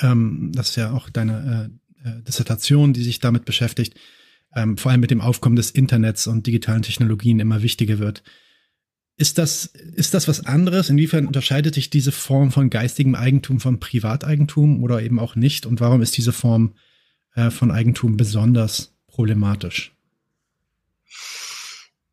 ähm, 0.01 0.51
das 0.53 0.70
ist 0.70 0.76
ja 0.76 0.91
auch 0.91 1.10
deine 1.10 1.72
äh, 2.03 2.10
äh, 2.10 2.22
Dissertation, 2.22 2.93
die 2.93 3.03
sich 3.03 3.20
damit 3.20 3.45
beschäftigt, 3.45 3.95
ähm, 4.56 4.78
vor 4.78 4.91
allem 4.91 5.01
mit 5.01 5.10
dem 5.10 5.22
Aufkommen 5.22 5.56
des 5.56 5.72
Internets 5.72 6.28
und 6.28 6.45
digitalen 6.45 6.84
Technologien 6.84 7.39
immer 7.39 7.64
wichtiger 7.64 7.97
wird. 7.97 8.22
Ist 9.18 9.39
das, 9.39 9.66
ist 9.66 10.14
das 10.14 10.28
was 10.28 10.45
anderes? 10.45 10.91
Inwiefern 10.91 11.26
unterscheidet 11.26 11.74
sich 11.74 11.89
diese 11.89 12.12
Form 12.12 12.51
von 12.51 12.70
geistigem 12.70 13.16
Eigentum 13.16 13.60
von 13.60 13.80
Privateigentum 13.80 14.84
oder 14.84 15.01
eben 15.01 15.18
auch 15.18 15.36
nicht? 15.36 15.66
Und 15.66 15.80
warum 15.80 16.03
ist 16.03 16.18
diese 16.18 16.34
Form 16.34 16.76
äh, 17.36 17.49
von 17.49 17.71
Eigentum 17.71 18.17
besonders 18.17 18.93
problematisch? 19.07 19.95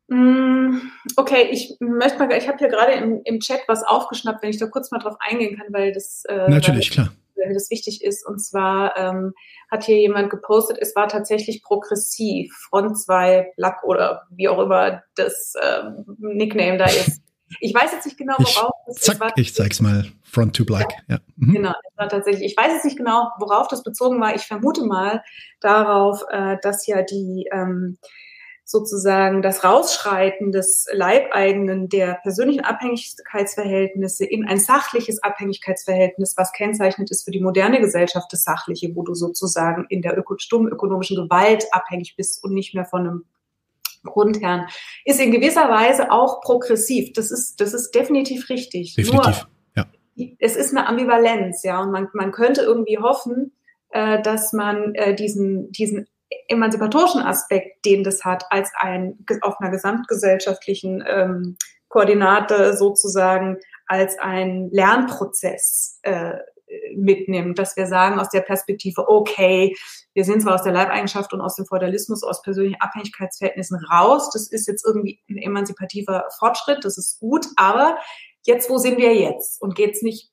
Mm, 0.07 0.77
okay, 1.15 1.49
ich 1.51 1.75
möchte 1.79 2.19
mal, 2.19 2.31
ich 2.33 2.47
habe 2.47 2.57
hier 2.57 2.69
gerade 2.69 2.93
im, 2.93 3.21
im 3.23 3.39
Chat 3.39 3.61
was 3.67 3.83
aufgeschnappt, 3.83 4.43
wenn 4.43 4.49
ich 4.49 4.57
da 4.57 4.67
kurz 4.67 4.91
mal 4.91 4.99
drauf 4.99 5.15
eingehen 5.19 5.57
kann, 5.57 5.67
weil 5.71 5.91
das 5.91 6.23
äh, 6.25 6.49
natürlich 6.49 6.89
weil, 6.89 7.05
klar 7.05 7.13
wenn 7.35 7.53
das 7.53 7.69
wichtig 7.69 8.03
ist. 8.03 8.25
Und 8.25 8.39
zwar 8.39 8.97
ähm, 8.97 9.33
hat 9.69 9.83
hier 9.83 9.97
jemand 9.97 10.29
gepostet, 10.29 10.77
es 10.79 10.95
war 10.95 11.07
tatsächlich 11.07 11.63
progressiv, 11.63 12.53
Front 12.69 12.99
2 12.99 13.53
Lack 13.57 13.83
oder 13.83 14.23
wie 14.29 14.47
auch 14.47 14.59
immer 14.59 15.03
das 15.15 15.53
ähm, 15.61 16.05
Nickname 16.19 16.77
da 16.77 16.85
ist. 16.85 17.21
Ich 17.59 17.73
weiß 17.73 17.91
jetzt 17.91 18.05
nicht 18.05 18.17
genau, 18.17 18.35
worauf 18.37 18.71
ich, 18.87 18.95
das 18.95 19.01
zack, 19.01 19.19
war. 19.19 19.31
Ich 19.35 19.53
zeig's 19.53 19.81
mal. 19.81 20.05
Front 20.23 20.55
to 20.55 20.65
Black. 20.65 20.91
Ja. 21.07 21.15
ja. 21.15 21.19
Mhm. 21.35 21.53
Genau, 21.53 21.69
es 21.71 21.97
war 21.97 22.09
tatsächlich. 22.09 22.51
Ich 22.51 22.57
weiß 22.57 22.73
jetzt 22.73 22.85
nicht 22.85 22.97
genau, 22.97 23.29
worauf 23.39 23.67
das 23.67 23.83
bezogen 23.83 24.19
war. 24.19 24.35
Ich 24.35 24.43
vermute 24.43 24.85
mal 24.85 25.23
darauf, 25.59 26.23
äh, 26.29 26.57
dass 26.61 26.87
ja 26.87 27.03
die 27.03 27.47
ähm, 27.51 27.97
sozusagen 28.65 29.41
das 29.41 29.63
Rausschreiten 29.63 30.51
des 30.51 30.87
Leibeigenen 30.91 31.89
der 31.89 32.15
persönlichen 32.23 32.61
Abhängigkeitsverhältnisse 32.61 34.25
in 34.25 34.47
ein 34.47 34.57
sachliches 34.57 35.21
Abhängigkeitsverhältnis, 35.21 36.35
was 36.37 36.53
kennzeichnend 36.53 37.11
ist 37.11 37.23
für 37.23 37.31
die 37.31 37.41
moderne 37.41 37.79
Gesellschaft, 37.79 38.31
das 38.31 38.43
Sachliche, 38.43 38.95
wo 38.95 39.03
du 39.03 39.13
sozusagen 39.13 39.85
in 39.89 40.01
der 40.01 40.17
öko 40.17 40.37
stummen 40.37 40.71
ökonomischen 40.71 41.17
Gewalt 41.17 41.65
abhängig 41.71 42.15
bist 42.15 42.43
und 42.43 42.53
nicht 42.53 42.73
mehr 42.73 42.85
von 42.85 43.01
einem 43.01 43.25
Grundherrn, 44.03 44.67
ist 45.05 45.19
in 45.19 45.31
gewisser 45.31 45.69
Weise 45.69 46.11
auch 46.11 46.41
progressiv. 46.41 47.13
Das 47.13 47.31
ist, 47.31 47.59
das 47.59 47.73
ist 47.73 47.91
definitiv 47.91 48.49
richtig. 48.49 48.95
Definitiv, 48.95 49.45
Nur, 49.75 49.85
ja. 50.15 50.35
Es 50.39 50.55
ist 50.55 50.75
eine 50.75 50.87
Ambivalenz, 50.87 51.63
ja, 51.63 51.81
und 51.81 51.91
man, 51.91 52.07
man 52.13 52.31
könnte 52.31 52.61
irgendwie 52.61 52.99
hoffen, 52.99 53.53
äh, 53.89 54.21
dass 54.21 54.53
man 54.53 54.93
äh, 54.95 55.15
diesen, 55.15 55.71
diesen 55.71 56.07
emanzipatorischen 56.47 57.21
Aspekt, 57.21 57.85
den 57.85 58.03
das 58.03 58.23
hat, 58.23 58.45
als 58.49 58.71
ein 58.75 59.25
auf 59.41 59.59
einer 59.59 59.71
gesamtgesellschaftlichen 59.71 61.03
ähm, 61.07 61.57
Koordinate 61.89 62.75
sozusagen 62.75 63.57
als 63.85 64.17
ein 64.19 64.69
Lernprozess 64.71 65.99
äh, 66.01 66.33
mitnimmt, 66.95 67.59
dass 67.59 67.75
wir 67.77 67.87
sagen 67.87 68.19
aus 68.19 68.29
der 68.29 68.41
Perspektive, 68.41 69.07
okay, 69.07 69.75
wir 70.13 70.25
sind 70.25 70.41
zwar 70.41 70.55
aus 70.55 70.63
der 70.63 70.73
Leibeigenschaft 70.73 71.33
und 71.33 71.41
aus 71.41 71.55
dem 71.55 71.65
Feudalismus, 71.65 72.23
aus 72.23 72.41
persönlichen 72.41 72.81
Abhängigkeitsverhältnissen 72.81 73.77
raus, 73.91 74.29
das 74.31 74.47
ist 74.47 74.67
jetzt 74.67 74.85
irgendwie 74.85 75.19
ein 75.29 75.37
emanzipativer 75.37 76.25
Fortschritt, 76.37 76.83
das 76.83 76.97
ist 76.97 77.19
gut, 77.19 77.45
aber 77.55 77.97
jetzt, 78.45 78.69
wo 78.69 78.77
sind 78.77 78.97
wir 78.97 79.15
jetzt? 79.15 79.61
Und 79.61 79.75
geht's 79.75 80.01
nicht 80.01 80.32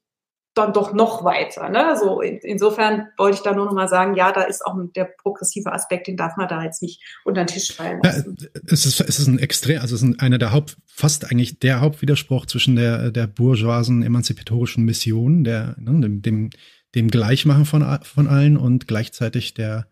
dann 0.54 0.72
doch 0.72 0.92
noch 0.92 1.24
weiter. 1.24 1.68
Ne? 1.68 1.96
So 1.98 2.20
in, 2.20 2.38
insofern 2.38 3.08
wollte 3.16 3.36
ich 3.36 3.42
da 3.42 3.54
nur 3.54 3.66
noch 3.66 3.72
mal 3.72 3.88
sagen, 3.88 4.14
ja, 4.14 4.32
da 4.32 4.42
ist 4.42 4.64
auch 4.66 4.76
der 4.96 5.04
progressive 5.04 5.72
Aspekt, 5.72 6.08
den 6.08 6.16
darf 6.16 6.36
man 6.36 6.48
da 6.48 6.62
jetzt 6.64 6.82
nicht 6.82 7.00
unter 7.24 7.44
den 7.44 7.46
Tisch 7.46 7.72
fallen 7.72 8.00
lassen. 8.02 8.36
Ja, 8.40 8.48
es 8.66 8.84
ist 8.84 9.00
es 9.00 9.18
ist 9.20 9.28
ein 9.28 9.38
extrem, 9.38 9.80
also 9.80 9.94
es 9.94 10.02
ist 10.02 10.20
einer 10.20 10.38
der 10.38 10.52
Haupt, 10.52 10.76
fast 10.86 11.30
eigentlich 11.30 11.60
der 11.60 11.80
Hauptwiderspruch 11.80 12.46
zwischen 12.46 12.76
der 12.76 13.10
der 13.10 13.26
bourgeoisen 13.28 14.02
emanzipatorischen 14.02 14.84
Mission, 14.84 15.44
der 15.44 15.76
ne, 15.78 16.00
dem, 16.00 16.22
dem 16.22 16.50
dem 16.96 17.08
Gleichmachen 17.08 17.64
von 17.64 18.00
von 18.02 18.26
allen 18.26 18.56
und 18.56 18.88
gleichzeitig 18.88 19.54
der 19.54 19.86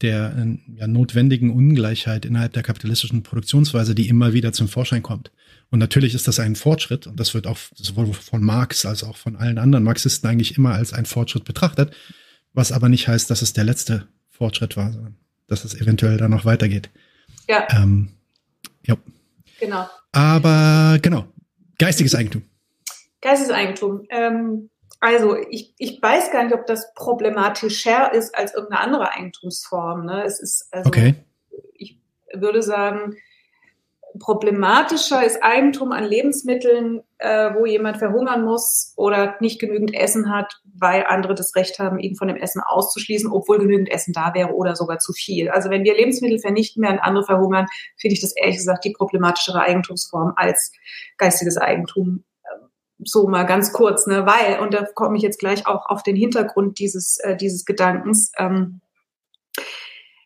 der 0.00 0.34
äh, 0.36 0.58
ja, 0.74 0.86
notwendigen 0.86 1.50
Ungleichheit 1.50 2.24
innerhalb 2.24 2.52
der 2.54 2.62
kapitalistischen 2.62 3.22
Produktionsweise, 3.22 3.94
die 3.94 4.08
immer 4.08 4.32
wieder 4.32 4.52
zum 4.52 4.68
Vorschein 4.68 5.02
kommt. 5.02 5.30
Und 5.72 5.78
natürlich 5.78 6.14
ist 6.14 6.28
das 6.28 6.38
ein 6.38 6.54
Fortschritt 6.54 7.06
und 7.06 7.18
das 7.18 7.32
wird 7.32 7.46
auch 7.46 7.56
sowohl 7.74 8.12
von 8.12 8.44
Marx 8.44 8.84
als 8.84 9.02
auch 9.02 9.16
von 9.16 9.36
allen 9.36 9.56
anderen 9.56 9.84
Marxisten 9.84 10.28
eigentlich 10.28 10.58
immer 10.58 10.74
als 10.74 10.92
ein 10.92 11.06
Fortschritt 11.06 11.44
betrachtet, 11.44 11.96
was 12.52 12.72
aber 12.72 12.90
nicht 12.90 13.08
heißt, 13.08 13.30
dass 13.30 13.40
es 13.40 13.54
der 13.54 13.64
letzte 13.64 14.06
Fortschritt 14.28 14.76
war, 14.76 14.92
sondern 14.92 15.16
dass 15.46 15.64
es 15.64 15.74
eventuell 15.74 16.18
dann 16.18 16.30
noch 16.30 16.44
weitergeht. 16.44 16.90
Ja. 17.48 17.66
Ähm, 17.70 18.10
ja. 18.86 18.98
Genau. 19.60 19.88
Aber 20.12 20.98
genau, 21.00 21.24
geistiges 21.78 22.14
Eigentum. 22.14 22.42
Geistiges 23.22 23.54
Eigentum. 23.54 24.06
Ähm, 24.10 24.68
also 25.00 25.36
ich, 25.48 25.72
ich 25.78 26.02
weiß 26.02 26.32
gar 26.32 26.44
nicht, 26.44 26.54
ob 26.54 26.66
das 26.66 26.92
problematischer 26.92 28.12
ist 28.12 28.34
als 28.34 28.52
irgendeine 28.52 28.82
andere 28.82 29.10
Eigentumsform. 29.10 30.04
Ne? 30.04 30.22
Es 30.26 30.38
ist 30.38 30.68
also, 30.70 30.88
okay. 30.88 31.14
ich 31.72 31.98
würde 32.34 32.62
sagen, 32.62 33.16
problematischer 34.22 35.24
ist 35.26 35.42
Eigentum 35.42 35.90
an 35.92 36.04
Lebensmitteln, 36.04 37.02
äh, 37.18 37.50
wo 37.54 37.66
jemand 37.66 37.98
verhungern 37.98 38.44
muss 38.44 38.94
oder 38.96 39.34
nicht 39.40 39.60
genügend 39.60 39.94
Essen 39.94 40.30
hat, 40.30 40.60
weil 40.78 41.04
andere 41.08 41.34
das 41.34 41.54
Recht 41.56 41.78
haben, 41.80 41.98
ihn 41.98 42.14
von 42.14 42.28
dem 42.28 42.36
Essen 42.36 42.62
auszuschließen, 42.64 43.30
obwohl 43.30 43.58
genügend 43.58 43.90
Essen 43.90 44.12
da 44.12 44.32
wäre 44.34 44.54
oder 44.54 44.76
sogar 44.76 44.98
zu 44.98 45.12
viel. 45.12 45.50
Also 45.50 45.70
wenn 45.70 45.82
wir 45.82 45.94
Lebensmittel 45.94 46.38
vernichten, 46.38 46.82
während 46.82 47.02
andere 47.02 47.24
verhungern, 47.24 47.66
finde 47.96 48.14
ich 48.14 48.20
das 48.20 48.34
ehrlich 48.36 48.56
gesagt 48.56 48.84
die 48.84 48.92
problematischere 48.92 49.60
Eigentumsform 49.60 50.34
als 50.36 50.72
geistiges 51.18 51.58
Eigentum. 51.58 52.24
So 53.04 53.26
mal 53.26 53.44
ganz 53.44 53.72
kurz, 53.72 54.06
ne? 54.06 54.26
Weil, 54.26 54.60
und 54.60 54.72
da 54.72 54.84
komme 54.94 55.16
ich 55.16 55.24
jetzt 55.24 55.40
gleich 55.40 55.66
auch 55.66 55.86
auf 55.86 56.04
den 56.04 56.14
Hintergrund 56.14 56.78
dieses, 56.78 57.18
äh, 57.18 57.36
dieses 57.36 57.64
Gedankens, 57.64 58.30
ähm, 58.38 58.80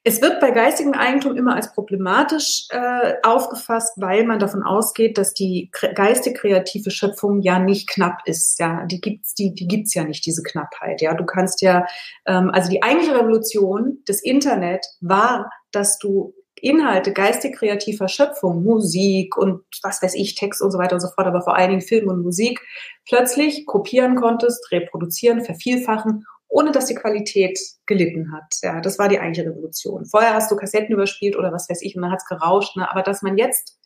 es 0.06 0.22
wird 0.22 0.38
bei 0.38 0.52
geistigem 0.52 0.92
Eigentum 0.92 1.36
immer 1.36 1.56
als 1.56 1.72
problematisch 1.72 2.68
äh, 2.70 3.14
aufgefasst, 3.24 3.94
weil 3.96 4.24
man 4.24 4.38
davon 4.38 4.62
ausgeht, 4.62 5.18
dass 5.18 5.34
die 5.34 5.68
geistig 5.96 6.38
kreative 6.38 6.92
Schöpfung 6.92 7.40
ja 7.40 7.58
nicht 7.58 7.88
knapp 7.88 8.20
ist. 8.24 8.60
Ja, 8.60 8.84
die 8.86 9.00
gibt's, 9.00 9.34
die, 9.34 9.52
die 9.52 9.66
gibt's 9.66 9.94
ja 9.94 10.04
nicht 10.04 10.24
diese 10.24 10.44
Knappheit. 10.44 11.00
Ja, 11.00 11.14
du 11.14 11.26
kannst 11.26 11.60
ja, 11.60 11.86
ähm, 12.24 12.50
also 12.50 12.70
die 12.70 12.84
eigentliche 12.84 13.18
Revolution 13.18 13.98
des 14.06 14.22
Internet 14.22 14.86
war, 15.00 15.50
dass 15.72 15.98
du 15.98 16.34
Inhalte 16.54 17.12
geistig 17.12 17.56
kreativer 17.56 18.06
Schöpfung, 18.06 18.62
Musik 18.62 19.36
und 19.36 19.62
was 19.82 20.00
weiß 20.02 20.14
ich, 20.14 20.36
Text 20.36 20.62
und 20.62 20.70
so 20.70 20.78
weiter 20.78 20.94
und 20.94 21.00
so 21.00 21.08
fort, 21.08 21.26
aber 21.26 21.42
vor 21.42 21.56
allen 21.56 21.70
Dingen 21.70 21.82
Film 21.82 22.08
und 22.08 22.22
Musik 22.22 22.60
plötzlich 23.08 23.66
kopieren 23.66 24.14
konntest, 24.14 24.70
reproduzieren, 24.70 25.44
vervielfachen 25.44 26.24
ohne 26.48 26.72
dass 26.72 26.86
die 26.86 26.94
Qualität 26.94 27.58
gelitten 27.86 28.32
hat. 28.32 28.54
Ja, 28.62 28.80
das 28.80 28.98
war 28.98 29.08
die 29.08 29.18
eigentliche 29.18 29.48
Revolution. 29.48 30.06
Vorher 30.06 30.34
hast 30.34 30.50
du 30.50 30.56
Kassetten 30.56 30.94
überspielt 30.94 31.36
oder 31.36 31.52
was 31.52 31.68
weiß 31.68 31.82
ich 31.82 31.96
und 31.96 32.02
dann 32.02 32.12
hat's 32.12 32.26
gerauscht. 32.26 32.76
Ne? 32.76 32.90
Aber 32.90 33.02
dass 33.02 33.22
man 33.22 33.36
jetzt 33.36 33.78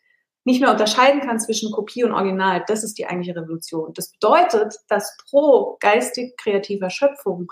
nicht 0.45 0.61
mehr 0.61 0.71
unterscheiden 0.71 1.21
kann 1.21 1.39
zwischen 1.39 1.71
Kopie 1.71 2.05
und 2.05 2.13
Original, 2.13 2.65
das 2.67 2.83
ist 2.83 2.99
die 2.99 3.07
eigentliche 3.07 3.37
Revolution. 3.37 3.93
Das 3.95 4.11
bedeutet, 4.11 4.75
dass 4.89 5.17
pro 5.29 5.77
geistig 5.81 6.37
kreativer 6.37 6.91
Schöpfung 6.91 7.49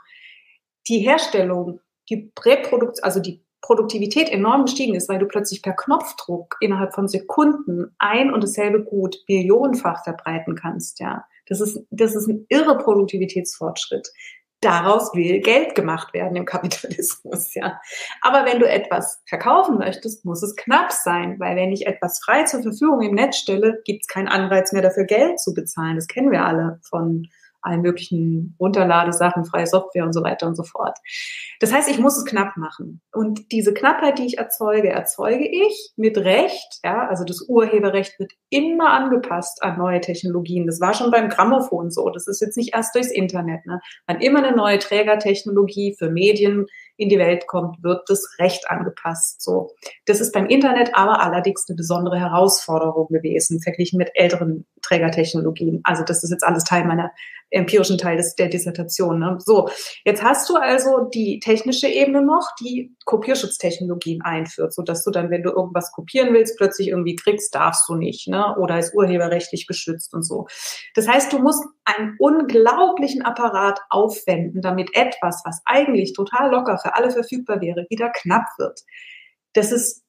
die 0.88 1.00
Herstellung, 1.00 1.80
die 2.08 2.32
Reproduktion, 2.44 3.04
also 3.04 3.20
die 3.20 3.44
Produktivität 3.60 4.30
enorm 4.30 4.64
gestiegen 4.64 4.94
ist, 4.94 5.08
weil 5.08 5.18
du 5.18 5.26
plötzlich 5.26 5.62
per 5.62 5.74
Knopfdruck 5.74 6.56
innerhalb 6.60 6.94
von 6.94 7.08
Sekunden 7.08 7.94
ein 7.98 8.32
und 8.32 8.42
dasselbe 8.42 8.82
Gut 8.82 9.16
millionenfach 9.28 10.04
verbreiten 10.04 10.54
kannst, 10.54 11.00
ja. 11.00 11.24
Das 11.46 11.60
ist, 11.60 11.80
das 11.90 12.14
ist 12.14 12.28
ein 12.28 12.44
irre 12.50 12.76
Produktivitätsfortschritt 12.76 14.08
daraus 14.60 15.14
will 15.14 15.40
Geld 15.40 15.74
gemacht 15.74 16.12
werden 16.14 16.36
im 16.36 16.44
Kapitalismus, 16.44 17.54
ja. 17.54 17.80
Aber 18.22 18.44
wenn 18.44 18.58
du 18.58 18.68
etwas 18.68 19.22
verkaufen 19.26 19.78
möchtest, 19.78 20.24
muss 20.24 20.42
es 20.42 20.56
knapp 20.56 20.92
sein, 20.92 21.38
weil 21.38 21.56
wenn 21.56 21.72
ich 21.72 21.86
etwas 21.86 22.20
frei 22.24 22.44
zur 22.44 22.62
Verfügung 22.62 23.02
im 23.02 23.14
Netz 23.14 23.36
stelle, 23.36 23.80
gibt 23.84 24.02
es 24.02 24.08
keinen 24.08 24.28
Anreiz 24.28 24.72
mehr 24.72 24.82
dafür 24.82 25.04
Geld 25.04 25.40
zu 25.40 25.54
bezahlen. 25.54 25.96
Das 25.96 26.08
kennen 26.08 26.30
wir 26.30 26.44
alle 26.44 26.80
von 26.88 27.28
allen 27.68 27.82
möglichen 27.82 28.56
Runterladesachen, 28.58 29.44
freie 29.44 29.66
Software 29.66 30.04
und 30.04 30.12
so 30.12 30.22
weiter 30.22 30.46
und 30.46 30.56
so 30.56 30.64
fort. 30.64 30.98
Das 31.60 31.72
heißt, 31.72 31.88
ich 31.90 31.98
muss 31.98 32.16
es 32.16 32.24
knapp 32.24 32.56
machen. 32.56 33.00
Und 33.12 33.52
diese 33.52 33.74
Knappheit, 33.74 34.18
die 34.18 34.26
ich 34.26 34.38
erzeuge, 34.38 34.90
erzeuge 34.90 35.46
ich 35.46 35.92
mit 35.96 36.16
Recht. 36.18 36.80
Ja, 36.84 37.06
also 37.08 37.24
das 37.24 37.46
Urheberrecht 37.48 38.18
wird 38.18 38.32
immer 38.50 38.90
angepasst 38.90 39.62
an 39.62 39.78
neue 39.78 40.00
Technologien. 40.00 40.66
Das 40.66 40.80
war 40.80 40.94
schon 40.94 41.10
beim 41.10 41.28
Grammophon 41.28 41.90
so. 41.90 42.10
Das 42.10 42.26
ist 42.26 42.40
jetzt 42.40 42.56
nicht 42.56 42.74
erst 42.74 42.94
durchs 42.94 43.10
Internet. 43.10 43.66
Ne? 43.66 43.80
Man 44.06 44.20
immer 44.20 44.42
eine 44.42 44.56
neue 44.56 44.78
Trägertechnologie 44.78 45.94
für 45.98 46.10
Medien 46.10 46.66
in 46.98 47.08
die 47.08 47.18
Welt 47.18 47.46
kommt, 47.46 47.82
wird 47.82 48.08
das 48.08 48.36
Recht 48.38 48.68
angepasst. 48.68 49.40
So, 49.40 49.70
das 50.06 50.20
ist 50.20 50.32
beim 50.32 50.46
Internet 50.46 50.90
aber 50.94 51.20
allerdings 51.22 51.64
eine 51.68 51.76
besondere 51.76 52.18
Herausforderung 52.18 53.08
gewesen, 53.08 53.60
verglichen 53.62 53.98
mit 53.98 54.10
älteren 54.14 54.66
Trägertechnologien. 54.88 55.80
Also 55.84 56.02
das 56.02 56.24
ist 56.24 56.30
jetzt 56.30 56.44
alles 56.44 56.64
Teil 56.64 56.84
meiner 56.84 57.12
empirischen 57.50 57.98
Teil 57.98 58.16
des, 58.16 58.34
der 58.34 58.48
Dissertation. 58.48 59.18
Ne? 59.18 59.38
So, 59.40 59.68
jetzt 60.04 60.22
hast 60.22 60.48
du 60.48 60.56
also 60.56 61.08
die 61.12 61.40
technische 61.40 61.88
Ebene 61.88 62.22
noch, 62.22 62.46
die 62.60 62.94
Kopierschutztechnologien 63.04 64.22
einführt, 64.22 64.74
so 64.74 64.82
dass 64.82 65.04
du 65.04 65.10
dann, 65.10 65.30
wenn 65.30 65.42
du 65.42 65.50
irgendwas 65.50 65.92
kopieren 65.92 66.34
willst, 66.34 66.58
plötzlich 66.58 66.88
irgendwie 66.88 67.16
kriegst, 67.16 67.54
darfst 67.54 67.88
du 67.88 67.94
nicht, 67.94 68.28
ne? 68.28 68.56
Oder 68.58 68.78
ist 68.78 68.94
urheberrechtlich 68.94 69.66
geschützt 69.66 70.12
und 70.12 70.22
so. 70.22 70.46
Das 70.94 71.08
heißt, 71.08 71.32
du 71.32 71.38
musst 71.38 71.64
einen 71.84 72.16
unglaublichen 72.18 73.22
Apparat 73.22 73.80
aufwenden, 73.88 74.60
damit 74.60 74.94
etwas, 74.94 75.42
was 75.44 75.62
eigentlich 75.64 76.12
total 76.12 76.50
locker 76.50 76.78
für 76.78 76.94
alle 76.94 77.10
verfügbar 77.10 77.60
wäre, 77.60 77.86
wieder 77.88 78.10
knapp 78.10 78.46
wird. 78.58 78.80
Das 79.54 79.72
ist 79.72 80.04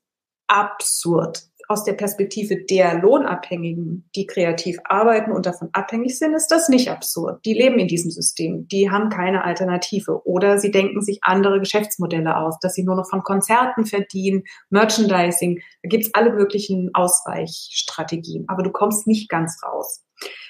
absurd 0.48 1.49
aus 1.70 1.84
der 1.84 1.93
Perspektive 1.93 2.65
der 2.65 2.95
Lohnabhängigen, 2.95 4.09
die 4.15 4.26
kreativ 4.26 4.80
arbeiten 4.86 5.32
und 5.32 5.45
davon 5.45 5.70
abhängig 5.72 6.17
sind, 6.17 6.34
ist 6.34 6.47
das 6.47 6.67
nicht 6.67 6.89
absurd. 6.89 7.45
Die 7.45 7.53
leben 7.53 7.78
in 7.78 7.88
diesem 7.88 8.09
System, 8.09 8.67
die 8.67 8.89
haben 8.89 9.09
keine 9.09 9.43
Alternative 9.43 10.26
oder 10.26 10.57
sie 10.57 10.72
denken 10.72 11.03
sich 11.03 11.20
andere 11.22 11.59
Geschäftsmodelle 11.59 12.38
aus, 12.38 12.57
dass 12.59 12.74
sie 12.74 12.84
nur 12.84 12.95
noch 12.95 13.07
von 13.07 13.22
Konzerten 13.22 13.86
verdienen, 13.86 14.45
Merchandising, 14.72 15.61
da 15.84 15.89
gibt's 15.89 16.09
alle 16.13 16.34
möglichen 16.34 16.89
Ausweichstrategien, 16.95 18.45
aber 18.47 18.63
du 18.63 18.72
kommst 18.72 19.05
nicht 19.05 19.30
ganz 19.30 19.61
raus. 19.63 20.03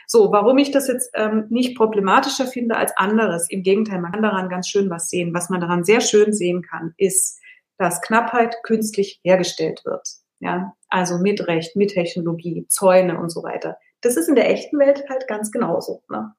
So, 0.08 0.32
warum 0.32 0.58
ich 0.58 0.72
das 0.72 0.88
jetzt 0.88 1.12
ähm, 1.16 1.48
nicht 1.50 1.76
problematischer 1.76 2.48
finde 2.48 2.78
als 2.78 2.96
anderes, 2.96 3.48
im 3.50 3.62
Gegenteil, 3.62 4.00
man 4.00 4.14
kann 4.14 4.24
daran 4.24 4.48
ganz 4.48 4.70
schön 4.70 4.90
was 4.90 5.10
sehen. 5.10 5.34
Was 5.34 5.50
man 5.50 5.60
daran 5.60 5.84
sehr 5.84 6.00
schön 6.00 6.32
sehen 6.34 6.62
kann, 6.64 6.94
ist, 6.98 7.40
dass 7.78 8.02
Knappheit 8.02 8.56
künstlich 8.64 9.20
hergestellt 9.24 9.82
wird. 9.84 10.08
Ja, 10.40 10.74
also 10.88 11.18
mit 11.18 11.48
Recht, 11.48 11.76
mit 11.76 11.92
Technologie, 11.92 12.66
Zäune 12.70 13.20
und 13.20 13.30
so 13.30 13.44
weiter. 13.44 13.78
Das 14.02 14.16
ist 14.16 14.30
in 14.30 14.36
der 14.36 14.50
echten 14.50 14.80
Welt 14.80 15.04
halt 15.10 15.28
ganz 15.28 15.52
genauso. 15.52 16.02
Ne? 16.10 16.34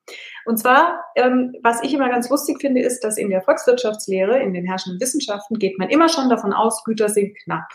Und 0.47 0.59
zwar, 0.59 1.05
ähm, 1.15 1.55
was 1.63 1.83
ich 1.83 1.93
immer 1.93 2.09
ganz 2.09 2.31
lustig 2.31 2.59
finde, 2.61 2.81
ist, 2.81 3.05
dass 3.05 3.19
in 3.19 3.29
der 3.29 3.43
Volkswirtschaftslehre, 3.43 4.41
in 4.41 4.55
den 4.55 4.65
herrschenden 4.65 5.01
Wissenschaften, 5.01 5.59
geht 5.59 5.79
man 5.79 5.91
immer 5.91 6.09
schon 6.09 6.31
davon 6.31 6.55
aus, 6.55 6.83
Güter 6.85 7.11
sind 7.11 7.37
knapp. 7.45 7.69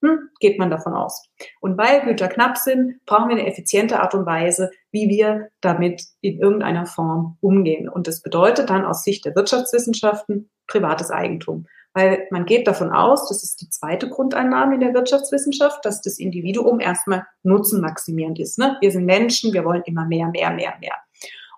Hm, 0.00 0.28
geht 0.38 0.60
man 0.60 0.70
davon 0.70 0.94
aus. 0.94 1.28
Und 1.60 1.76
weil 1.76 2.02
Güter 2.02 2.28
knapp 2.28 2.56
sind, 2.56 3.04
brauchen 3.04 3.28
wir 3.28 3.36
eine 3.36 3.48
effiziente 3.48 3.98
Art 3.98 4.14
und 4.14 4.26
Weise, 4.26 4.70
wie 4.92 5.08
wir 5.08 5.48
damit 5.60 6.04
in 6.20 6.38
irgendeiner 6.38 6.86
Form 6.86 7.36
umgehen. 7.40 7.88
Und 7.88 8.06
das 8.06 8.22
bedeutet 8.22 8.70
dann 8.70 8.84
aus 8.84 9.02
Sicht 9.02 9.24
der 9.24 9.34
Wirtschaftswissenschaften 9.34 10.50
privates 10.68 11.10
Eigentum. 11.10 11.66
Weil 11.98 12.28
man 12.30 12.46
geht 12.46 12.68
davon 12.68 12.92
aus, 12.92 13.28
das 13.28 13.42
ist 13.42 13.60
die 13.60 13.70
zweite 13.70 14.08
Grundeinnahme 14.08 14.74
in 14.76 14.80
der 14.80 14.94
Wirtschaftswissenschaft, 14.94 15.84
dass 15.84 16.00
das 16.00 16.20
Individuum 16.20 16.78
erstmal 16.78 17.26
nutzenmaximierend 17.42 18.38
ist. 18.38 18.56
Ne? 18.56 18.76
Wir 18.80 18.92
sind 18.92 19.04
Menschen, 19.04 19.52
wir 19.52 19.64
wollen 19.64 19.82
immer 19.84 20.06
mehr, 20.06 20.28
mehr, 20.28 20.52
mehr, 20.52 20.74
mehr. 20.80 20.92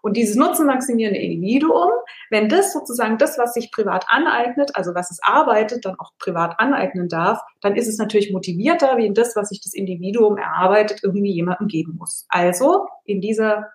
Und 0.01 0.17
dieses 0.17 0.37
nutzenmaximierende 0.37 1.21
Individuum, 1.21 1.91
wenn 2.31 2.49
das 2.49 2.73
sozusagen 2.73 3.19
das, 3.19 3.37
was 3.37 3.53
sich 3.53 3.71
privat 3.71 4.07
aneignet, 4.09 4.71
also 4.73 4.95
was 4.95 5.11
es 5.11 5.23
arbeitet, 5.23 5.85
dann 5.85 6.01
auch 6.01 6.13
privat 6.19 6.59
aneignen 6.59 7.11
darf, 7.11 7.43
dann 7.61 7.77
ist 7.77 7.87
es 7.87 7.99
natürlich 7.99 8.33
motivierter, 8.33 8.97
wie 8.97 9.13
das, 9.13 9.37
was 9.37 9.51
sich 9.51 9.61
das 9.61 9.75
Individuum 9.75 10.39
erarbeitet, 10.39 11.01
irgendwie 11.03 11.35
jemandem 11.35 11.69
geben 11.69 11.97
muss. 11.99 12.25
Also 12.31 12.87
in 13.05 13.21
dieser 13.21 13.69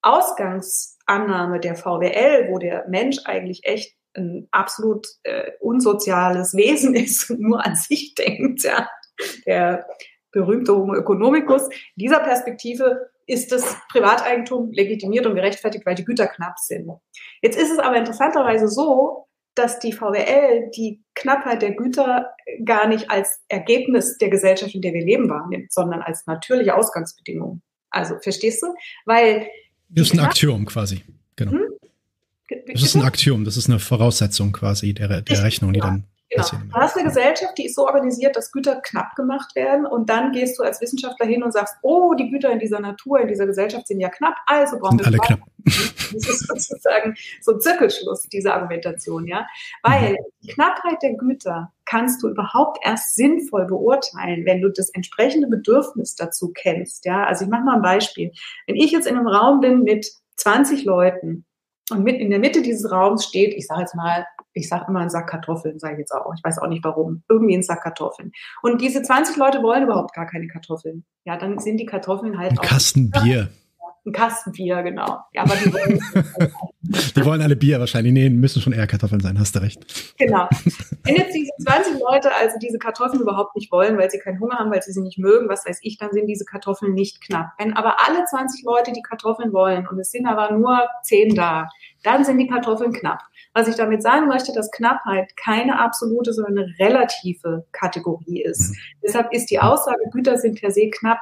Ausgangsannahme 0.00 1.60
der 1.60 1.74
VWL, 1.74 2.48
wo 2.50 2.56
der 2.56 2.88
Mensch 2.88 3.18
eigentlich 3.26 3.60
echt 3.64 3.94
ein 4.14 4.48
absolut 4.50 5.06
äh, 5.22 5.52
unsoziales 5.60 6.54
Wesen 6.54 6.94
ist 6.94 7.30
und 7.30 7.40
nur 7.40 7.64
an 7.64 7.76
sich 7.76 8.14
denkt, 8.18 8.62
ja, 8.64 8.88
der 9.46 9.86
berühmte 10.32 10.74
Homo 10.74 10.94
economicus. 10.94 11.62
In 11.62 12.00
dieser 12.02 12.20
Perspektive 12.20 13.10
ist 13.26 13.52
das 13.52 13.76
Privateigentum 13.90 14.72
legitimiert 14.72 15.26
und 15.26 15.34
gerechtfertigt, 15.34 15.84
weil 15.84 15.94
die 15.94 16.04
Güter 16.04 16.26
knapp 16.26 16.58
sind. 16.58 16.90
Jetzt 17.42 17.58
ist 17.58 17.70
es 17.70 17.78
aber 17.78 17.96
interessanterweise 17.96 18.68
so, 18.68 19.28
dass 19.54 19.78
die 19.80 19.92
VWL 19.92 20.70
die 20.74 21.02
Knappheit 21.14 21.62
der 21.62 21.74
Güter 21.74 22.32
gar 22.64 22.86
nicht 22.86 23.10
als 23.10 23.42
Ergebnis 23.48 24.16
der 24.18 24.30
Gesellschaft, 24.30 24.74
in 24.74 24.82
der 24.82 24.94
wir 24.94 25.04
leben, 25.04 25.28
wahrnimmt, 25.28 25.72
sondern 25.72 26.00
als 26.00 26.26
natürliche 26.26 26.74
Ausgangsbedingung. 26.74 27.60
Also, 27.90 28.18
verstehst 28.20 28.62
du? 28.62 28.74
Weil. 29.04 29.48
Das 29.88 30.08
ist 30.08 30.12
ein 30.14 30.20
Aktion 30.20 30.64
quasi. 30.64 31.02
Genau. 31.36 31.52
Hm? 31.52 31.77
Das 32.48 32.82
ist 32.82 32.94
ein 32.94 33.02
Aktium, 33.02 33.44
das 33.44 33.56
ist 33.56 33.68
eine 33.68 33.78
Voraussetzung 33.78 34.52
quasi 34.52 34.94
der, 34.94 35.22
der 35.22 35.42
Rechnung, 35.42 35.72
die 35.72 35.80
dann 35.80 36.04
Genau. 36.30 36.44
Du 36.44 36.74
hast 36.74 36.94
eine 36.94 37.08
Gesellschaft, 37.08 37.56
die 37.56 37.64
ist 37.66 37.74
so 37.74 37.86
organisiert, 37.86 38.36
dass 38.36 38.52
Güter 38.52 38.82
knapp 38.82 39.16
gemacht 39.16 39.56
werden 39.56 39.86
und 39.86 40.10
dann 40.10 40.32
gehst 40.32 40.58
du 40.58 40.62
als 40.62 40.78
Wissenschaftler 40.82 41.24
hin 41.24 41.42
und 41.42 41.52
sagst, 41.52 41.76
oh, 41.80 42.12
die 42.12 42.30
Güter 42.30 42.50
in 42.50 42.58
dieser 42.58 42.80
Natur, 42.80 43.20
in 43.20 43.28
dieser 43.28 43.46
Gesellschaft 43.46 43.86
sind 43.86 43.98
ja 44.00 44.10
knapp, 44.10 44.34
also 44.46 44.78
brauchen 44.78 44.98
sind 44.98 45.00
wir 45.00 45.06
alle 45.06 45.18
knapp. 45.18 45.40
Das 45.64 46.26
ist 46.26 46.46
sozusagen 46.46 47.14
so 47.40 47.52
ein 47.52 47.60
Zirkelschluss 47.60 48.22
dieser 48.28 48.54
Argumentation, 48.54 49.26
ja. 49.26 49.46
Weil 49.82 50.12
mhm. 50.12 50.16
die 50.42 50.48
Knappheit 50.48 51.02
der 51.02 51.14
Güter 51.14 51.72
kannst 51.84 52.22
du 52.22 52.28
überhaupt 52.28 52.78
erst 52.82 53.14
sinnvoll 53.14 53.66
beurteilen, 53.66 54.44
wenn 54.46 54.60
du 54.60 54.70
das 54.70 54.90
entsprechende 54.90 55.48
Bedürfnis 55.48 56.14
dazu 56.14 56.52
kennst, 56.54 57.04
ja. 57.06 57.24
Also 57.24 57.44
ich 57.44 57.50
mache 57.50 57.64
mal 57.64 57.76
ein 57.76 57.82
Beispiel. 57.82 58.32
Wenn 58.66 58.76
ich 58.76 58.90
jetzt 58.90 59.06
in 59.06 59.16
einem 59.16 59.28
Raum 59.28 59.60
bin 59.60 59.82
mit 59.82 60.06
20 60.36 60.84
Leuten 60.84 61.46
und 61.90 62.02
mit 62.02 62.20
in 62.20 62.30
der 62.30 62.38
Mitte 62.38 62.62
dieses 62.62 62.90
Raums 62.90 63.24
steht, 63.24 63.54
ich 63.54 63.66
sage 63.66 63.80
jetzt 63.80 63.94
mal, 63.94 64.26
ich 64.52 64.68
sage 64.68 64.86
immer 64.88 65.00
einen 65.00 65.10
Sack 65.10 65.28
Kartoffeln, 65.28 65.78
sage 65.78 65.94
ich 65.94 66.00
jetzt 66.00 66.12
auch. 66.12 66.32
Ich 66.36 66.42
weiß 66.42 66.58
auch 66.58 66.68
nicht 66.68 66.84
warum. 66.84 67.22
Irgendwie 67.28 67.56
ein 67.56 67.62
Sack 67.62 67.82
Kartoffeln. 67.82 68.32
Und 68.62 68.80
diese 68.80 69.02
20 69.02 69.36
Leute 69.36 69.62
wollen 69.62 69.84
überhaupt 69.84 70.14
gar 70.14 70.26
keine 70.26 70.48
Kartoffeln. 70.48 71.04
Ja, 71.24 71.36
dann 71.36 71.58
sind 71.58 71.78
die 71.78 71.86
Kartoffeln 71.86 72.38
halt 72.38 72.52
ein 72.52 72.58
auch. 72.58 72.62
Kasten 72.62 73.10
Bier. 73.10 73.50
Ein 74.08 74.12
Kasten 74.12 74.52
Bier, 74.52 74.82
genau. 74.82 75.18
Ja, 75.34 75.42
aber 75.42 75.54
die 75.54 75.70
wollen, 75.70 76.00
die 77.14 77.24
wollen 77.26 77.42
alle 77.42 77.56
Bier 77.56 77.78
wahrscheinlich. 77.78 78.14
Nee, 78.14 78.30
müssen 78.30 78.62
schon 78.62 78.72
eher 78.72 78.86
Kartoffeln 78.86 79.20
sein, 79.20 79.38
hast 79.38 79.54
du 79.54 79.60
recht. 79.60 80.14
Genau. 80.18 80.48
Wenn 81.04 81.16
jetzt 81.16 81.34
diese 81.34 81.50
20 81.62 82.00
Leute 82.00 82.34
also 82.34 82.56
diese 82.58 82.78
Kartoffeln 82.78 83.20
überhaupt 83.20 83.54
nicht 83.54 83.70
wollen, 83.70 83.98
weil 83.98 84.10
sie 84.10 84.18
keinen 84.18 84.40
Hunger 84.40 84.58
haben, 84.58 84.70
weil 84.70 84.82
sie 84.82 84.92
sie 84.92 85.02
nicht 85.02 85.18
mögen, 85.18 85.50
was 85.50 85.66
weiß 85.66 85.80
ich, 85.82 85.98
dann 85.98 86.10
sind 86.12 86.26
diese 86.26 86.46
Kartoffeln 86.46 86.94
nicht 86.94 87.20
knapp. 87.20 87.50
Wenn 87.58 87.74
aber 87.74 87.96
alle 88.06 88.24
20 88.24 88.64
Leute 88.64 88.92
die 88.92 89.02
Kartoffeln 89.02 89.52
wollen 89.52 89.86
und 89.86 89.98
es 89.98 90.10
sind 90.10 90.26
aber 90.26 90.56
nur 90.56 90.80
10 91.02 91.34
da, 91.34 91.68
dann 92.02 92.24
sind 92.24 92.38
die 92.38 92.48
Kartoffeln 92.48 92.94
knapp. 92.94 93.20
Was 93.52 93.68
ich 93.68 93.76
damit 93.76 94.02
sagen 94.02 94.26
möchte, 94.26 94.54
dass 94.54 94.70
Knappheit 94.70 95.36
keine 95.36 95.78
absolute, 95.78 96.32
sondern 96.32 96.58
eine 96.58 96.74
relative 96.78 97.66
Kategorie 97.72 98.42
ist. 98.42 98.70
Mhm. 98.70 98.76
Deshalb 99.02 99.34
ist 99.34 99.50
die 99.50 99.60
Aussage, 99.60 100.00
Güter 100.12 100.38
sind 100.38 100.58
per 100.58 100.70
se 100.70 100.88
knapp 100.88 101.18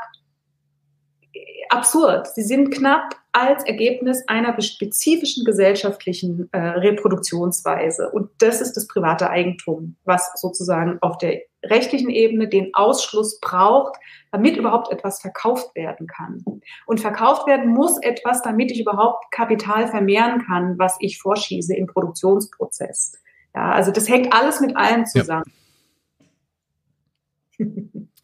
absurd. 1.68 2.28
Sie 2.28 2.42
sind 2.42 2.70
knapp 2.70 3.16
als 3.32 3.64
Ergebnis 3.64 4.22
einer 4.28 4.60
spezifischen 4.60 5.44
gesellschaftlichen 5.44 6.48
äh, 6.52 6.58
Reproduktionsweise. 6.58 8.10
Und 8.10 8.30
das 8.38 8.60
ist 8.60 8.76
das 8.76 8.86
private 8.86 9.28
Eigentum, 9.28 9.96
was 10.04 10.32
sozusagen 10.36 10.98
auf 11.02 11.18
der 11.18 11.42
rechtlichen 11.64 12.10
Ebene 12.10 12.48
den 12.48 12.74
Ausschluss 12.74 13.40
braucht, 13.40 13.96
damit 14.32 14.56
überhaupt 14.56 14.90
etwas 14.90 15.20
verkauft 15.20 15.74
werden 15.74 16.06
kann. 16.06 16.44
Und 16.86 17.00
verkauft 17.00 17.46
werden 17.46 17.72
muss 17.72 17.98
etwas, 17.98 18.42
damit 18.42 18.70
ich 18.70 18.80
überhaupt 18.80 19.30
Kapital 19.30 19.88
vermehren 19.88 20.44
kann, 20.46 20.78
was 20.78 20.96
ich 21.00 21.18
vorschieße 21.18 21.74
im 21.74 21.86
Produktionsprozess. 21.86 23.20
Ja, 23.54 23.72
also 23.72 23.90
das 23.90 24.08
hängt 24.08 24.32
alles 24.32 24.60
mit 24.60 24.76
allem 24.76 25.06
zusammen. 25.06 25.44
Ja. 27.58 27.66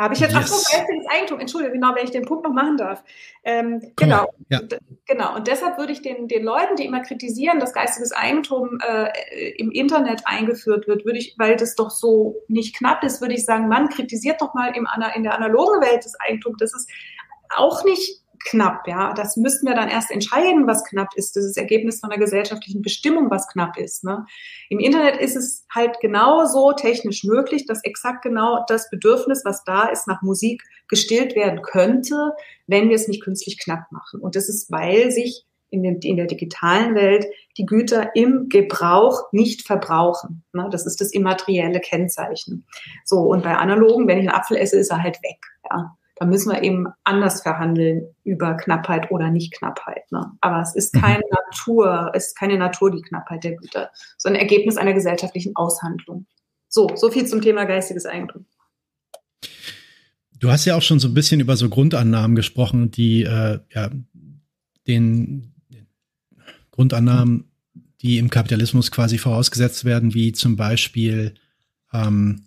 Habe 0.00 0.14
ich 0.14 0.20
jetzt, 0.20 0.32
yes. 0.32 0.44
ach 0.44 0.46
so, 0.46 0.76
geistiges 0.78 1.06
Eigentum, 1.10 1.40
Entschuldigung, 1.40 1.74
genau, 1.74 1.94
wenn 1.94 2.04
ich 2.04 2.10
den 2.10 2.24
Punkt 2.24 2.44
noch 2.44 2.54
machen 2.54 2.78
darf. 2.78 3.04
Ähm, 3.44 3.92
genau, 3.96 4.32
ja. 4.48 4.62
genau. 5.06 5.36
Und 5.36 5.46
deshalb 5.46 5.76
würde 5.76 5.92
ich 5.92 6.00
den, 6.00 6.26
den 6.26 6.42
Leuten, 6.42 6.74
die 6.76 6.86
immer 6.86 7.00
kritisieren, 7.00 7.60
dass 7.60 7.74
geistiges 7.74 8.10
Eigentum 8.12 8.78
äh, 8.80 9.50
im 9.58 9.70
Internet 9.70 10.22
eingeführt 10.24 10.88
wird, 10.88 11.04
würde 11.04 11.18
ich, 11.18 11.34
weil 11.36 11.56
das 11.56 11.74
doch 11.74 11.90
so 11.90 12.36
nicht 12.48 12.74
knapp 12.78 13.04
ist, 13.04 13.20
würde 13.20 13.34
ich 13.34 13.44
sagen, 13.44 13.68
man 13.68 13.90
kritisiert 13.90 14.40
doch 14.40 14.54
mal 14.54 14.74
im, 14.74 14.88
in 15.14 15.22
der 15.22 15.34
analogen 15.34 15.82
Welt 15.82 16.02
das 16.02 16.18
Eigentum. 16.18 16.56
Das 16.58 16.72
ist 16.72 16.88
auch 17.54 17.84
nicht 17.84 18.19
knapp, 18.44 18.86
ja. 18.86 19.12
Das 19.12 19.36
müssten 19.36 19.66
wir 19.66 19.74
dann 19.74 19.88
erst 19.88 20.10
entscheiden, 20.10 20.66
was 20.66 20.84
knapp 20.84 21.08
ist. 21.14 21.36
Das 21.36 21.44
ist 21.44 21.56
Ergebnis 21.56 22.00
von 22.00 22.10
der 22.10 22.18
gesellschaftlichen 22.18 22.82
Bestimmung, 22.82 23.30
was 23.30 23.48
knapp 23.48 23.76
ist. 23.76 24.04
Ne? 24.04 24.24
Im 24.68 24.78
Internet 24.78 25.20
ist 25.20 25.36
es 25.36 25.66
halt 25.74 26.00
genau 26.00 26.44
so 26.46 26.72
technisch 26.72 27.24
möglich, 27.24 27.66
dass 27.66 27.84
exakt 27.84 28.22
genau 28.22 28.64
das 28.68 28.90
Bedürfnis, 28.90 29.44
was 29.44 29.64
da 29.64 29.84
ist, 29.88 30.06
nach 30.06 30.22
Musik 30.22 30.62
gestillt 30.88 31.36
werden 31.36 31.62
könnte, 31.62 32.32
wenn 32.66 32.88
wir 32.88 32.96
es 32.96 33.08
nicht 33.08 33.22
künstlich 33.22 33.58
knapp 33.58 33.90
machen. 33.90 34.20
Und 34.20 34.36
das 34.36 34.48
ist, 34.48 34.70
weil 34.70 35.10
sich 35.10 35.46
in, 35.70 35.82
den, 35.82 35.98
in 36.00 36.16
der 36.16 36.26
digitalen 36.26 36.94
Welt 36.94 37.26
die 37.56 37.66
Güter 37.66 38.14
im 38.16 38.48
Gebrauch 38.48 39.32
nicht 39.32 39.66
verbrauchen. 39.66 40.42
Ne? 40.52 40.68
Das 40.70 40.86
ist 40.86 41.00
das 41.00 41.12
immaterielle 41.12 41.80
Kennzeichen. 41.80 42.66
So, 43.04 43.20
und 43.20 43.42
bei 43.42 43.54
analogen, 43.56 44.08
wenn 44.08 44.18
ich 44.18 44.28
einen 44.28 44.36
Apfel 44.36 44.56
esse, 44.56 44.78
ist 44.78 44.90
er 44.90 45.02
halt 45.02 45.22
weg. 45.22 45.38
Ja? 45.70 45.96
Da 46.20 46.26
müssen 46.26 46.52
wir 46.52 46.62
eben 46.62 46.86
anders 47.02 47.40
verhandeln 47.40 48.02
über 48.24 48.54
Knappheit 48.54 49.10
oder 49.10 49.30
Nicht-Knappheit. 49.30 50.12
Ne? 50.12 50.30
Aber 50.42 50.60
es 50.60 50.76
ist 50.76 50.94
mhm. 50.94 51.00
keine 51.00 51.22
Natur, 51.30 52.12
es 52.14 52.26
ist 52.26 52.38
keine 52.38 52.58
Natur 52.58 52.90
die 52.90 53.00
Knappheit 53.00 53.42
der 53.42 53.56
Güter, 53.56 53.90
sondern 54.18 54.42
Ergebnis 54.42 54.76
einer 54.76 54.92
gesellschaftlichen 54.92 55.56
Aushandlung. 55.56 56.26
So, 56.68 56.94
so 56.94 57.10
viel 57.10 57.26
zum 57.26 57.40
Thema 57.40 57.64
geistiges 57.64 58.04
Eigentum. 58.04 58.44
Du 60.38 60.50
hast 60.50 60.66
ja 60.66 60.76
auch 60.76 60.82
schon 60.82 61.00
so 61.00 61.08
ein 61.08 61.14
bisschen 61.14 61.40
über 61.40 61.56
so 61.56 61.70
Grundannahmen 61.70 62.36
gesprochen, 62.36 62.90
die 62.90 63.22
äh, 63.22 63.60
ja 63.70 63.90
den 64.86 65.54
Grundannahmen, 66.70 67.50
die 68.02 68.18
im 68.18 68.28
Kapitalismus 68.28 68.90
quasi 68.90 69.16
vorausgesetzt 69.16 69.86
werden, 69.86 70.12
wie 70.12 70.32
zum 70.32 70.56
Beispiel 70.56 71.34
ähm, 71.94 72.44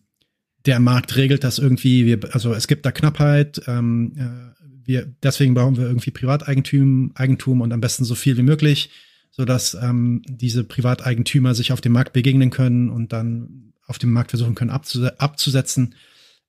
der 0.66 0.80
Markt 0.80 1.16
regelt 1.16 1.44
das 1.44 1.60
irgendwie, 1.60 2.06
wir, 2.06 2.20
also 2.34 2.54
es 2.54 2.68
gibt 2.68 2.86
da 2.86 2.92
Knappheit, 2.92 3.62
ähm, 3.68 4.14
äh, 4.18 4.64
wir, 4.86 5.14
deswegen 5.24 5.54
brauchen 5.54 5.78
wir 5.78 5.86
irgendwie 5.86 6.12
Privateigentum 6.12 7.12
Eigentum 7.16 7.62
und 7.62 7.72
am 7.72 7.82
besten 7.82 8.04
so 8.04 8.16
viel 8.16 8.38
wie 8.38 8.44
möglich, 8.44 8.90
sodass 9.32 9.76
ähm, 9.76 10.22
diese 10.28 10.64
Privateigentümer 10.64 11.56
sich 11.56 11.72
auf 11.72 11.82
dem 11.82 11.94
Markt 11.94 12.14
begegnen 12.14 12.50
können 12.50 12.90
und 12.90 13.14
dann 13.14 13.74
auf 13.88 13.98
dem 13.98 14.12
Markt 14.12 14.32
versuchen 14.32 14.56
können 14.56 14.72
abzus 14.72 15.04
abzusetzen. 15.04 15.96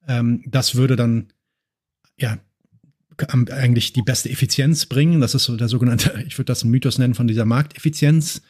Ähm, 0.06 0.42
das 0.46 0.74
würde 0.74 0.96
dann 0.96 1.32
ja 2.16 2.38
eigentlich 3.16 3.92
die 3.92 4.02
beste 4.02 4.30
Effizienz 4.30 4.86
bringen. 4.86 5.20
Das 5.20 5.34
ist 5.34 5.44
so 5.44 5.56
der 5.56 5.68
sogenannte, 5.68 6.22
ich 6.26 6.36
würde 6.38 6.46
das 6.46 6.62
einen 6.62 6.72
Mythos 6.72 6.98
nennen 6.98 7.14
von 7.14 7.28
dieser 7.28 7.44
Markteffizienz. 7.44 8.42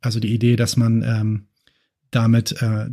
Also 0.00 0.20
die 0.20 0.32
Idee, 0.32 0.56
dass 0.56 0.76
man 0.76 1.02
ähm, 1.02 1.46
damit 2.10 2.60
äh, 2.62 2.88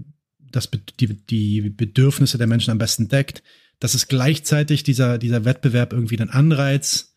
das, 0.52 0.70
die, 1.00 1.26
die 1.26 1.70
Bedürfnisse 1.70 2.38
der 2.38 2.48
Menschen 2.48 2.72
am 2.72 2.78
besten 2.78 3.08
deckt, 3.08 3.44
dass 3.80 3.94
es 3.94 4.08
gleichzeitig 4.08 4.84
dieser, 4.84 5.18
dieser 5.18 5.46
Wettbewerb 5.46 5.94
irgendwie 5.94 6.20
einen 6.20 6.30
Anreiz 6.30 7.16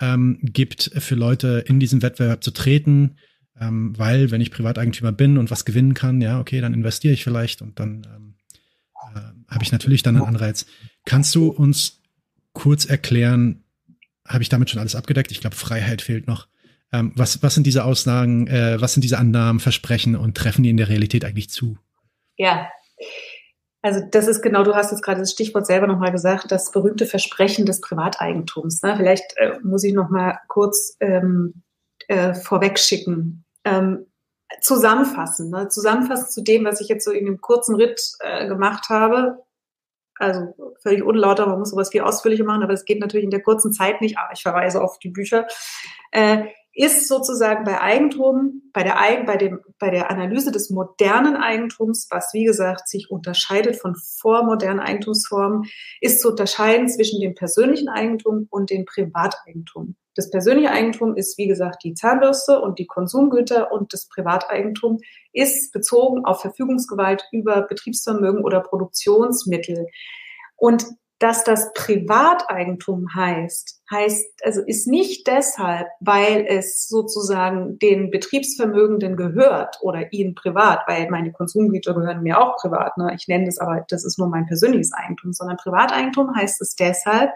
ähm, 0.00 0.38
gibt, 0.42 0.90
für 0.98 1.14
Leute 1.14 1.64
in 1.66 1.80
diesen 1.80 2.02
Wettbewerb 2.02 2.42
zu 2.44 2.50
treten, 2.50 3.16
ähm, 3.60 3.96
weil 3.98 4.30
wenn 4.30 4.40
ich 4.40 4.50
Privateigentümer 4.50 5.12
bin 5.12 5.38
und 5.38 5.50
was 5.50 5.64
gewinnen 5.64 5.94
kann, 5.94 6.20
ja, 6.20 6.40
okay, 6.40 6.60
dann 6.60 6.74
investiere 6.74 7.14
ich 7.14 7.24
vielleicht 7.24 7.62
und 7.62 7.78
dann 7.78 8.06
ähm, 8.14 8.34
äh, 9.14 9.52
habe 9.52 9.64
ich 9.64 9.72
natürlich 9.72 10.02
dann 10.02 10.16
einen 10.16 10.26
Anreiz. 10.26 10.66
Kannst 11.04 11.34
du 11.34 11.48
uns 11.48 12.00
kurz 12.52 12.84
erklären, 12.84 13.64
habe 14.26 14.42
ich 14.42 14.48
damit 14.48 14.70
schon 14.70 14.80
alles 14.80 14.94
abgedeckt? 14.94 15.30
Ich 15.30 15.40
glaube, 15.40 15.56
Freiheit 15.56 16.02
fehlt 16.02 16.26
noch. 16.26 16.48
Ähm, 16.92 17.12
was, 17.16 17.42
was 17.42 17.54
sind 17.54 17.66
diese 17.66 17.84
Aussagen, 17.84 18.46
äh, 18.46 18.80
was 18.80 18.94
sind 18.94 19.02
diese 19.02 19.18
Annahmen, 19.18 19.60
Versprechen 19.60 20.16
und 20.16 20.36
treffen 20.36 20.62
die 20.62 20.70
in 20.70 20.76
der 20.76 20.88
Realität 20.88 21.24
eigentlich 21.24 21.50
zu? 21.50 21.78
Ja. 22.36 22.70
Also 23.82 24.00
das 24.10 24.28
ist 24.28 24.40
genau, 24.40 24.64
du 24.64 24.74
hast 24.74 24.92
jetzt 24.92 25.02
gerade 25.02 25.20
das 25.20 25.32
Stichwort 25.32 25.66
selber 25.66 25.86
nochmal 25.86 26.10
gesagt, 26.10 26.50
das 26.50 26.70
berühmte 26.70 27.04
Versprechen 27.04 27.66
des 27.66 27.82
Privateigentums. 27.82 28.82
Ne? 28.82 28.96
Vielleicht 28.96 29.36
äh, 29.36 29.58
muss 29.62 29.84
ich 29.84 29.92
nochmal 29.92 30.38
kurz 30.48 30.96
ähm, 31.00 31.62
äh, 32.08 32.32
vorwegschicken. 32.34 33.44
Ähm, 33.64 34.06
zusammenfassen, 34.60 35.50
ne? 35.50 35.68
zusammenfassen 35.68 36.30
zu 36.30 36.42
dem, 36.42 36.64
was 36.64 36.80
ich 36.80 36.88
jetzt 36.88 37.04
so 37.04 37.10
in 37.10 37.26
dem 37.26 37.40
kurzen 37.40 37.76
Ritt 37.76 38.00
äh, 38.20 38.46
gemacht 38.46 38.88
habe. 38.88 39.44
Also 40.16 40.54
völlig 40.80 41.02
unlauter, 41.02 41.46
man 41.46 41.58
muss 41.58 41.70
sowas 41.70 41.90
viel 41.90 42.02
ausführlicher 42.02 42.44
machen, 42.44 42.62
aber 42.62 42.72
das 42.72 42.84
geht 42.84 43.00
natürlich 43.00 43.24
in 43.24 43.30
der 43.30 43.42
kurzen 43.42 43.72
Zeit 43.72 44.00
nicht. 44.00 44.16
Aber 44.16 44.32
ich 44.32 44.42
verweise 44.42 44.82
auf 44.82 44.98
die 44.98 45.10
Bücher. 45.10 45.46
Äh, 46.12 46.44
ist 46.74 47.06
sozusagen 47.06 47.64
bei 47.64 47.80
Eigentum, 47.80 48.62
bei 48.72 48.82
der, 48.82 48.96
bei, 49.26 49.36
dem, 49.36 49.60
bei 49.78 49.90
der 49.90 50.10
Analyse 50.10 50.50
des 50.50 50.70
modernen 50.70 51.36
Eigentums, 51.36 52.08
was 52.10 52.34
wie 52.34 52.44
gesagt 52.44 52.88
sich 52.88 53.10
unterscheidet 53.10 53.76
von 53.76 53.94
vormodernen 53.94 54.80
Eigentumsformen, 54.80 55.64
ist 56.00 56.20
zu 56.20 56.30
unterscheiden 56.30 56.88
zwischen 56.88 57.20
dem 57.20 57.34
persönlichen 57.34 57.88
Eigentum 57.88 58.48
und 58.50 58.70
dem 58.70 58.84
Privateigentum. 58.84 59.94
Das 60.16 60.30
persönliche 60.30 60.70
Eigentum 60.70 61.16
ist, 61.16 61.38
wie 61.38 61.48
gesagt, 61.48 61.82
die 61.84 61.94
Zahnbürste 61.94 62.60
und 62.60 62.78
die 62.78 62.86
Konsumgüter 62.86 63.72
und 63.72 63.92
das 63.92 64.08
Privateigentum 64.08 64.98
ist 65.32 65.72
bezogen 65.72 66.24
auf 66.24 66.40
Verfügungsgewalt 66.40 67.24
über 67.32 67.62
Betriebsvermögen 67.62 68.44
oder 68.44 68.60
Produktionsmittel. 68.60 69.86
Und 70.56 70.84
dass 71.18 71.44
das 71.44 71.72
Privateigentum 71.74 73.06
heißt, 73.14 73.82
heißt, 73.90 74.26
also 74.42 74.62
ist 74.66 74.86
nicht 74.86 75.26
deshalb, 75.26 75.86
weil 76.00 76.44
es 76.48 76.88
sozusagen 76.88 77.78
den 77.78 78.10
Betriebsvermögenden 78.10 79.16
gehört 79.16 79.78
oder 79.80 80.12
ihnen 80.12 80.34
privat, 80.34 80.80
weil 80.86 81.08
meine 81.10 81.32
Konsumgüter 81.32 81.94
gehören 81.94 82.22
mir 82.22 82.40
auch 82.40 82.56
privat. 82.56 82.96
Ne? 82.98 83.14
Ich 83.16 83.28
nenne 83.28 83.46
das 83.46 83.58
aber, 83.58 83.84
das 83.88 84.04
ist 84.04 84.18
nur 84.18 84.28
mein 84.28 84.46
persönliches 84.46 84.92
Eigentum, 84.92 85.32
sondern 85.32 85.56
Privateigentum 85.56 86.34
heißt 86.34 86.60
es 86.60 86.74
deshalb, 86.74 87.30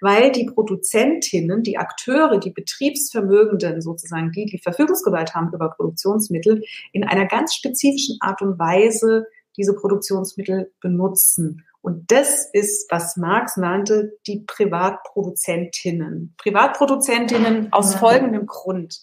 weil 0.00 0.32
die 0.32 0.46
Produzentinnen, 0.46 1.62
die 1.62 1.76
Akteure, 1.76 2.38
die 2.38 2.50
Betriebsvermögenden 2.50 3.82
sozusagen, 3.82 4.32
die 4.32 4.46
die 4.46 4.58
Verfügungsgewalt 4.58 5.34
haben 5.34 5.52
über 5.52 5.70
Produktionsmittel, 5.70 6.62
in 6.92 7.04
einer 7.04 7.26
ganz 7.26 7.54
spezifischen 7.54 8.16
Art 8.20 8.40
und 8.40 8.58
Weise 8.58 9.26
diese 9.56 9.74
Produktionsmittel 9.74 10.72
benutzen. 10.80 11.64
Und 11.82 12.10
das 12.12 12.46
ist, 12.52 12.90
was 12.90 13.16
Marx 13.16 13.56
nannte, 13.56 14.18
die 14.26 14.40
Privatproduzentinnen. 14.40 16.34
Privatproduzentinnen 16.36 17.72
aus 17.72 17.94
folgendem 17.94 18.46
Grund. 18.46 19.00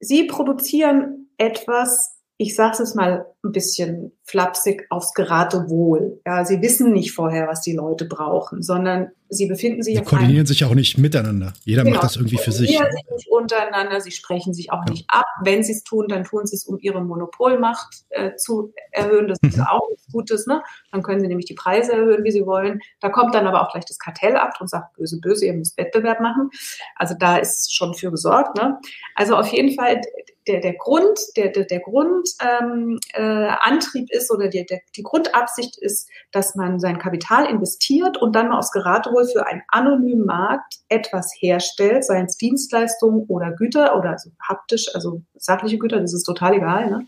Sie 0.00 0.24
produzieren 0.24 1.30
etwas, 1.36 2.16
ich 2.36 2.56
sage 2.56 2.82
es 2.82 2.94
mal 2.94 3.26
ein 3.44 3.52
bisschen 3.52 4.12
flapsig, 4.24 4.86
aufs 4.90 5.12
Geratewohl. 5.14 6.20
Ja, 6.26 6.44
sie 6.44 6.60
wissen 6.62 6.92
nicht 6.92 7.12
vorher, 7.12 7.46
was 7.46 7.60
die 7.60 7.74
Leute 7.74 8.06
brauchen, 8.06 8.62
sondern 8.62 9.10
sie 9.28 9.46
befinden 9.46 9.82
sich. 9.82 9.96
Sie 9.96 10.02
koordinieren 10.02 10.46
sich 10.46 10.64
auch 10.64 10.74
nicht 10.74 10.98
miteinander. 10.98 11.52
Jeder 11.64 11.84
genau, 11.84 11.96
macht 11.96 12.04
das 12.04 12.16
irgendwie 12.16 12.38
für 12.38 12.50
sich. 12.50 12.70
Sie 12.70 12.76
sich 12.76 13.10
nicht 13.14 13.28
untereinander, 13.28 14.00
sie 14.00 14.10
sprechen 14.10 14.52
sich 14.52 14.72
auch 14.72 14.82
ja. 14.86 14.90
nicht 14.90 15.04
ab. 15.08 15.26
Wenn 15.44 15.62
sie 15.62 15.72
es 15.72 15.84
tun, 15.84 16.08
dann 16.08 16.24
tun 16.24 16.46
sie 16.46 16.56
es, 16.56 16.64
um 16.64 16.78
ihre 16.80 17.04
Monopolmacht 17.04 18.04
äh, 18.10 18.34
zu 18.34 18.72
erhöhen. 18.90 19.28
Das 19.28 19.38
ist 19.42 19.58
mhm. 19.58 19.64
auch 19.64 19.88
nichts 19.90 20.06
Gutes. 20.10 20.46
Ne? 20.46 20.62
Dann 20.90 21.02
können 21.02 21.20
sie 21.20 21.28
nämlich 21.28 21.46
die 21.46 21.54
Preise 21.54 21.92
erhöhen, 21.92 22.24
wie 22.24 22.32
sie 22.32 22.46
wollen. 22.46 22.80
Da 23.00 23.10
kommt 23.10 23.34
dann 23.34 23.46
aber 23.46 23.62
auch 23.62 23.70
gleich 23.70 23.84
das 23.84 23.98
Kartell 23.98 24.36
ab 24.36 24.54
und 24.60 24.68
sagt, 24.68 24.96
böse, 24.96 25.20
böse, 25.20 25.46
ihr 25.46 25.54
müsst 25.54 25.78
Wettbewerb 25.78 26.20
machen. 26.20 26.50
Also 26.96 27.14
da 27.18 27.36
ist 27.36 27.74
schon 27.74 27.94
für 27.94 28.10
gesorgt. 28.10 28.56
Ne? 28.56 28.78
Also 29.14 29.36
auf 29.36 29.48
jeden 29.48 29.74
Fall 29.76 30.00
der, 30.46 30.60
der 30.60 30.74
Grund, 30.74 31.18
der, 31.36 31.48
der, 31.48 31.64
der 31.64 31.80
Grundantrieb 31.80 32.40
ähm, 32.42 32.98
äh, 33.14 34.16
ist 34.16 34.30
oder 34.30 34.48
die, 34.48 34.64
der, 34.64 34.80
die 34.96 35.02
Grundabsicht 35.02 35.76
ist, 35.78 36.08
dass 36.32 36.54
man 36.54 36.78
sein 36.80 36.98
Kapital 36.98 37.46
investiert 37.46 38.18
und 38.18 38.34
dann 38.36 38.48
mal 38.48 38.58
aufs 38.58 38.72
Geratewohl 38.72 39.26
für 39.26 39.46
einen 39.46 39.62
anonymen 39.68 40.26
Markt 40.26 40.80
etwas 40.88 41.32
herstellt, 41.38 42.04
seien 42.04 42.26
es 42.26 42.36
Dienstleistungen 42.36 43.24
oder 43.28 43.52
Güter 43.52 43.96
oder 43.96 44.10
also 44.10 44.30
haptisch, 44.40 44.94
also 44.94 45.22
sachliche 45.34 45.78
Güter, 45.78 46.00
das 46.00 46.14
ist 46.14 46.24
total 46.24 46.54
egal, 46.54 46.90
ne? 46.90 47.06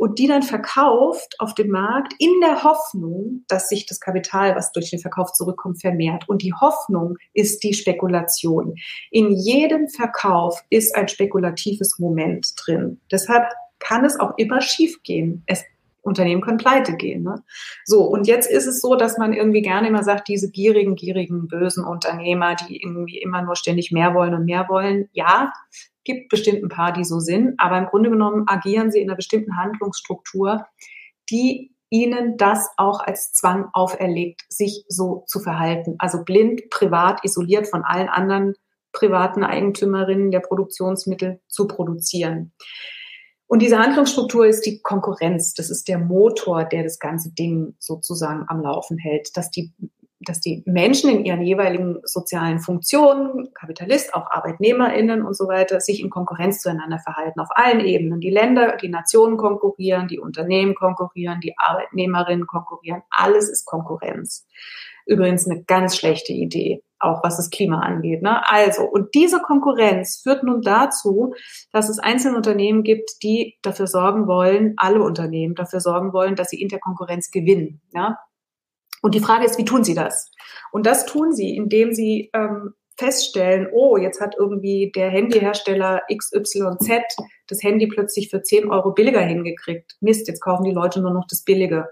Und 0.00 0.18
die 0.18 0.26
dann 0.26 0.42
verkauft 0.42 1.34
auf 1.40 1.54
dem 1.54 1.68
Markt 1.68 2.14
in 2.18 2.40
der 2.40 2.64
Hoffnung, 2.64 3.44
dass 3.48 3.68
sich 3.68 3.84
das 3.84 4.00
Kapital, 4.00 4.56
was 4.56 4.72
durch 4.72 4.88
den 4.88 4.98
Verkauf 4.98 5.34
zurückkommt, 5.34 5.82
vermehrt. 5.82 6.26
Und 6.26 6.40
die 6.40 6.54
Hoffnung 6.54 7.18
ist 7.34 7.62
die 7.62 7.74
Spekulation. 7.74 8.76
In 9.10 9.30
jedem 9.30 9.88
Verkauf 9.88 10.58
ist 10.70 10.96
ein 10.96 11.08
spekulatives 11.08 11.98
Moment 11.98 12.54
drin. 12.56 12.98
Deshalb 13.12 13.44
kann 13.78 14.06
es 14.06 14.18
auch 14.18 14.38
immer 14.38 14.62
schiefgehen. 14.62 15.42
Es 15.44 15.64
Unternehmen 16.00 16.40
können 16.40 16.56
pleite 16.56 16.96
gehen. 16.96 17.22
Ne? 17.22 17.42
So, 17.84 18.04
und 18.04 18.26
jetzt 18.26 18.50
ist 18.50 18.66
es 18.66 18.80
so, 18.80 18.96
dass 18.96 19.18
man 19.18 19.34
irgendwie 19.34 19.60
gerne 19.60 19.88
immer 19.88 20.02
sagt, 20.02 20.28
diese 20.28 20.50
gierigen, 20.50 20.94
gierigen, 20.94 21.46
bösen 21.46 21.84
Unternehmer, 21.84 22.54
die 22.54 22.82
irgendwie 22.82 23.18
immer 23.18 23.42
nur 23.42 23.54
ständig 23.54 23.92
mehr 23.92 24.14
wollen 24.14 24.32
und 24.32 24.46
mehr 24.46 24.66
wollen. 24.70 25.10
Ja, 25.12 25.52
gibt 26.04 26.28
bestimmt 26.28 26.62
ein 26.62 26.68
paar, 26.68 26.92
die 26.92 27.04
so 27.04 27.20
sind, 27.20 27.54
aber 27.58 27.78
im 27.78 27.86
Grunde 27.86 28.10
genommen 28.10 28.44
agieren 28.46 28.90
sie 28.90 29.00
in 29.00 29.08
einer 29.08 29.16
bestimmten 29.16 29.56
Handlungsstruktur, 29.56 30.66
die 31.30 31.74
ihnen 31.90 32.36
das 32.36 32.70
auch 32.76 33.00
als 33.00 33.32
Zwang 33.32 33.68
auferlegt, 33.72 34.42
sich 34.48 34.84
so 34.88 35.24
zu 35.26 35.40
verhalten. 35.40 35.96
Also 35.98 36.24
blind, 36.24 36.70
privat, 36.70 37.24
isoliert 37.24 37.68
von 37.68 37.82
allen 37.82 38.08
anderen 38.08 38.54
privaten 38.92 39.44
Eigentümerinnen 39.44 40.30
der 40.30 40.40
Produktionsmittel 40.40 41.40
zu 41.48 41.66
produzieren. 41.66 42.52
Und 43.46 43.62
diese 43.62 43.78
Handlungsstruktur 43.78 44.46
ist 44.46 44.64
die 44.64 44.80
Konkurrenz. 44.80 45.54
Das 45.54 45.70
ist 45.70 45.88
der 45.88 45.98
Motor, 45.98 46.64
der 46.64 46.84
das 46.84 47.00
ganze 47.00 47.32
Ding 47.32 47.74
sozusagen 47.80 48.44
am 48.46 48.62
Laufen 48.62 48.96
hält, 48.96 49.36
dass 49.36 49.50
die 49.50 49.72
dass 50.20 50.40
die 50.40 50.62
Menschen 50.66 51.10
in 51.10 51.24
ihren 51.24 51.42
jeweiligen 51.42 51.98
sozialen 52.04 52.58
Funktionen, 52.58 53.52
Kapitalist, 53.54 54.14
auch 54.14 54.30
ArbeitnehmerInnen 54.30 55.22
und 55.22 55.34
so 55.34 55.48
weiter, 55.48 55.80
sich 55.80 56.00
in 56.00 56.10
Konkurrenz 56.10 56.60
zueinander 56.60 56.98
verhalten 56.98 57.40
auf 57.40 57.48
allen 57.52 57.80
Ebenen. 57.80 58.20
Die 58.20 58.30
Länder, 58.30 58.76
die 58.76 58.90
Nationen 58.90 59.38
konkurrieren, 59.38 60.08
die 60.08 60.18
Unternehmen 60.18 60.74
konkurrieren, 60.74 61.40
die 61.40 61.54
Arbeitnehmerinnen 61.56 62.46
konkurrieren. 62.46 63.02
Alles 63.10 63.48
ist 63.48 63.64
Konkurrenz. 63.64 64.46
Übrigens 65.06 65.48
eine 65.48 65.64
ganz 65.64 65.96
schlechte 65.96 66.34
Idee, 66.34 66.82
auch 66.98 67.24
was 67.24 67.38
das 67.38 67.48
Klima 67.48 67.80
angeht. 67.80 68.20
Ne? 68.20 68.46
Also, 68.46 68.84
und 68.84 69.14
diese 69.14 69.40
Konkurrenz 69.40 70.20
führt 70.22 70.44
nun 70.44 70.60
dazu, 70.60 71.34
dass 71.72 71.88
es 71.88 71.98
einzelne 71.98 72.36
Unternehmen 72.36 72.82
gibt, 72.82 73.22
die 73.22 73.56
dafür 73.62 73.86
sorgen 73.86 74.26
wollen, 74.26 74.74
alle 74.76 75.02
Unternehmen 75.02 75.54
dafür 75.54 75.80
sorgen 75.80 76.12
wollen, 76.12 76.36
dass 76.36 76.50
sie 76.50 76.60
in 76.60 76.68
der 76.68 76.78
Konkurrenz 76.78 77.30
gewinnen. 77.30 77.80
Ja? 77.94 78.18
Und 79.02 79.14
die 79.14 79.20
Frage 79.20 79.44
ist, 79.44 79.58
wie 79.58 79.64
tun 79.64 79.84
sie 79.84 79.94
das? 79.94 80.30
Und 80.72 80.86
das 80.86 81.06
tun 81.06 81.32
sie, 81.32 81.56
indem 81.56 81.92
sie 81.92 82.30
ähm, 82.34 82.74
feststellen, 83.00 83.68
oh, 83.72 83.96
jetzt 83.96 84.20
hat 84.20 84.34
irgendwie 84.38 84.92
der 84.94 85.08
Handyhersteller 85.08 86.02
XYZ 86.14 87.16
das 87.48 87.62
Handy 87.62 87.86
plötzlich 87.86 88.28
für 88.28 88.42
10 88.42 88.70
Euro 88.70 88.92
billiger 88.92 89.20
hingekriegt. 89.20 89.96
Mist, 90.00 90.28
jetzt 90.28 90.40
kaufen 90.40 90.64
die 90.64 90.72
Leute 90.72 91.00
nur 91.00 91.12
noch 91.12 91.26
das 91.26 91.42
Billige. 91.42 91.88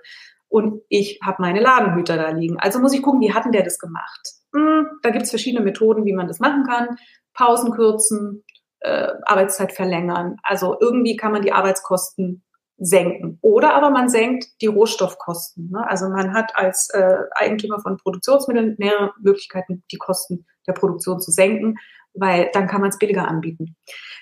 Und 0.48 0.82
ich 0.88 1.18
habe 1.24 1.42
meine 1.42 1.60
Ladenhüter 1.60 2.16
da 2.16 2.30
liegen. 2.30 2.58
Also 2.58 2.78
muss 2.78 2.94
ich 2.94 3.02
gucken, 3.02 3.20
wie 3.20 3.32
hatten 3.32 3.52
der 3.52 3.64
das 3.64 3.78
gemacht? 3.78 4.20
Hm, 4.54 4.86
da 5.02 5.10
gibt 5.10 5.24
es 5.24 5.30
verschiedene 5.30 5.64
Methoden, 5.64 6.04
wie 6.04 6.14
man 6.14 6.28
das 6.28 6.40
machen 6.40 6.64
kann. 6.64 6.96
Pausen 7.34 7.72
kürzen, 7.72 8.44
äh, 8.80 9.08
Arbeitszeit 9.24 9.72
verlängern. 9.72 10.36
Also 10.42 10.76
irgendwie 10.80 11.16
kann 11.16 11.32
man 11.32 11.42
die 11.42 11.52
Arbeitskosten 11.52 12.44
senken. 12.78 13.38
Oder 13.42 13.74
aber 13.74 13.90
man 13.90 14.08
senkt 14.08 14.60
die 14.62 14.66
Rohstoffkosten. 14.66 15.70
Ne? 15.70 15.88
Also 15.88 16.08
man 16.08 16.32
hat 16.32 16.52
als 16.54 16.88
äh, 16.90 17.16
Eigentümer 17.32 17.80
von 17.80 17.96
Produktionsmitteln 17.96 18.76
mehrere 18.78 19.12
Möglichkeiten, 19.20 19.82
die 19.90 19.96
Kosten 19.96 20.46
der 20.66 20.72
Produktion 20.74 21.20
zu 21.20 21.30
senken, 21.30 21.76
weil 22.14 22.50
dann 22.52 22.68
kann 22.68 22.80
man 22.80 22.90
es 22.90 22.98
billiger 22.98 23.26
anbieten. 23.26 23.76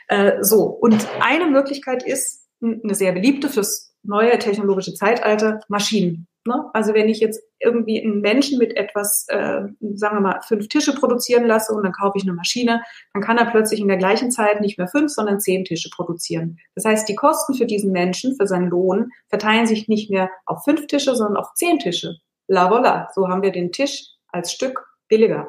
Äh, 0.09 0.43
so, 0.43 0.65
und 0.65 1.07
eine 1.21 1.47
Möglichkeit 1.47 2.03
ist, 2.03 2.47
eine 2.63 2.95
sehr 2.95 3.13
beliebte 3.13 3.49
fürs 3.49 3.95
neue 4.03 4.39
technologische 4.39 4.95
Zeitalter, 4.95 5.61
Maschinen. 5.69 6.27
Ne? 6.47 6.65
Also 6.73 6.95
wenn 6.95 7.09
ich 7.09 7.21
jetzt 7.21 7.43
irgendwie 7.59 8.03
einen 8.03 8.21
Menschen 8.21 8.59
mit 8.59 8.77
etwas, 8.77 9.27
äh, 9.29 9.63
sagen 9.95 10.17
wir 10.17 10.21
mal, 10.21 10.41
fünf 10.43 10.69
Tische 10.69 10.95
produzieren 10.95 11.47
lasse 11.47 11.73
und 11.73 11.83
dann 11.83 11.93
kaufe 11.93 12.19
ich 12.19 12.25
eine 12.25 12.33
Maschine, 12.33 12.83
dann 13.13 13.23
kann 13.23 13.39
er 13.39 13.47
plötzlich 13.47 13.81
in 13.81 13.89
der 13.89 13.97
gleichen 13.97 14.31
Zeit 14.31 14.61
nicht 14.61 14.79
mehr 14.79 14.89
fünf, 14.89 15.11
sondern 15.13 15.41
zehn 15.41 15.65
Tische 15.65 15.91
produzieren. 15.95 16.59
Das 16.75 16.85
heißt, 16.85 17.09
die 17.09 17.15
Kosten 17.15 17.55
für 17.55 17.67
diesen 17.67 17.93
Menschen, 17.93 18.37
für 18.37 18.47
seinen 18.47 18.69
Lohn, 18.69 19.11
verteilen 19.29 19.67
sich 19.67 19.89
nicht 19.89 20.11
mehr 20.11 20.31
auf 20.45 20.65
fünf 20.65 20.87
Tische, 20.87 21.15
sondern 21.15 21.37
auf 21.37 21.55
zehn 21.55 21.79
Tische. 21.79 22.17
La 22.49 22.71
voila, 22.71 23.09
so 23.15 23.29
haben 23.29 23.43
wir 23.43 23.53
den 23.53 23.73
Tisch 23.73 24.05
als 24.29 24.53
Stück 24.53 24.87
billiger. 25.09 25.49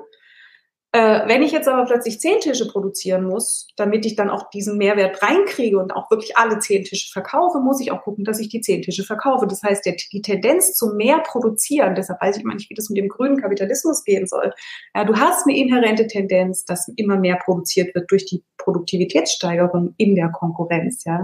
Äh, 0.97 1.27
wenn 1.27 1.43
ich 1.43 1.51
jetzt 1.51 1.67
aber 1.67 1.85
plötzlich 1.85 2.19
zehn 2.19 2.39
Tische 2.39 2.67
produzieren 2.67 3.23
muss, 3.23 3.67
damit 3.75 4.03
ich 4.07 4.15
dann 4.15 4.31
auch 4.31 4.49
diesen 4.49 4.79
Mehrwert 4.79 5.21
reinkriege 5.21 5.77
und 5.77 5.91
auch 5.91 6.09
wirklich 6.09 6.37
alle 6.37 6.57
zehn 6.57 6.85
Tische 6.85 7.11
verkaufe, 7.11 7.59
muss 7.59 7.79
ich 7.79 7.91
auch 7.91 8.01
gucken, 8.01 8.23
dass 8.23 8.39
ich 8.39 8.49
die 8.49 8.61
zehn 8.61 8.81
Tische 8.81 9.03
verkaufe. 9.03 9.45
Das 9.45 9.61
heißt, 9.61 9.85
der, 9.85 9.95
die 10.11 10.23
Tendenz 10.23 10.73
zu 10.73 10.95
mehr 10.95 11.19
produzieren, 11.19 11.93
deshalb 11.93 12.19
weiß 12.19 12.37
ich 12.37 12.43
immer 12.43 12.55
nicht, 12.55 12.71
wie 12.71 12.73
das 12.73 12.89
mit 12.89 12.97
dem 12.97 13.09
grünen 13.09 13.39
Kapitalismus 13.39 14.05
gehen 14.05 14.25
soll. 14.25 14.51
Ja, 14.95 15.03
du 15.03 15.15
hast 15.15 15.45
eine 15.45 15.55
inhärente 15.55 16.07
Tendenz, 16.07 16.65
dass 16.65 16.91
immer 16.95 17.17
mehr 17.17 17.37
produziert 17.45 17.93
wird 17.93 18.09
durch 18.09 18.25
die 18.25 18.43
Produktivitätssteigerung 18.57 19.93
in 19.97 20.15
der 20.15 20.29
Konkurrenz. 20.29 21.03
Ja, 21.03 21.23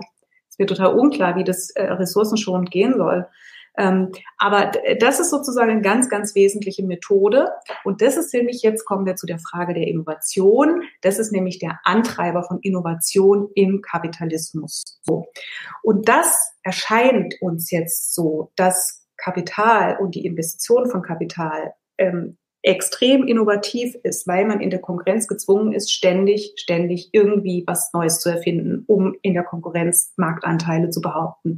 es 0.52 0.60
wird 0.60 0.70
total 0.70 0.94
unklar, 0.94 1.36
wie 1.36 1.44
das 1.44 1.72
äh, 1.72 1.86
ressourcenschonend 1.86 2.70
gehen 2.70 2.94
soll. 2.96 3.26
Ähm, 3.78 4.12
aber 4.38 4.72
das 5.00 5.20
ist 5.20 5.30
sozusagen 5.30 5.72
eine 5.72 5.82
ganz, 5.82 6.10
ganz 6.10 6.36
wesentliche 6.36 6.84
Methode. 6.86 7.50
Und 7.84 8.02
das 8.02 8.18
ist 8.18 8.34
nämlich, 8.34 8.62
jetzt 8.62 8.86
kommen 8.86 9.06
wir 9.06 9.16
zu 9.16 9.26
der 9.26 9.40
Frage 9.40 9.74
der 9.74 9.88
Innovation. 9.88 10.84
Das 11.02 11.20
ist 11.20 11.32
nämlich 11.32 11.60
der 11.60 11.80
Antreiber 11.84 12.44
von 12.44 12.60
Innovation 12.62 13.50
im 13.56 13.82
Kapitalismus. 13.82 15.00
So. 15.02 15.28
Und 15.82 16.08
das 16.08 16.54
erscheint 16.64 17.36
uns 17.42 17.72
jetzt 17.72 18.14
so, 18.14 18.52
dass 18.56 19.06
Kapital 19.18 19.98
und 20.00 20.16
die 20.16 20.26
Investition 20.26 20.90
von 20.90 21.02
Kapital 21.02 21.74
ähm, 21.98 22.38
extrem 22.64 23.28
innovativ 23.28 23.94
ist, 24.04 24.26
weil 24.26 24.46
man 24.46 24.62
in 24.62 24.70
der 24.70 24.80
Konkurrenz 24.80 25.28
gezwungen 25.28 25.74
ist, 25.74 25.92
ständig, 25.92 26.54
ständig 26.56 27.10
irgendwie 27.12 27.64
was 27.68 27.92
Neues 27.94 28.20
zu 28.20 28.30
erfinden, 28.30 28.86
um 28.88 29.16
in 29.22 29.34
der 29.34 29.44
Konkurrenz 29.44 30.14
Marktanteile 30.16 30.90
zu 30.90 31.02
behaupten. 31.02 31.58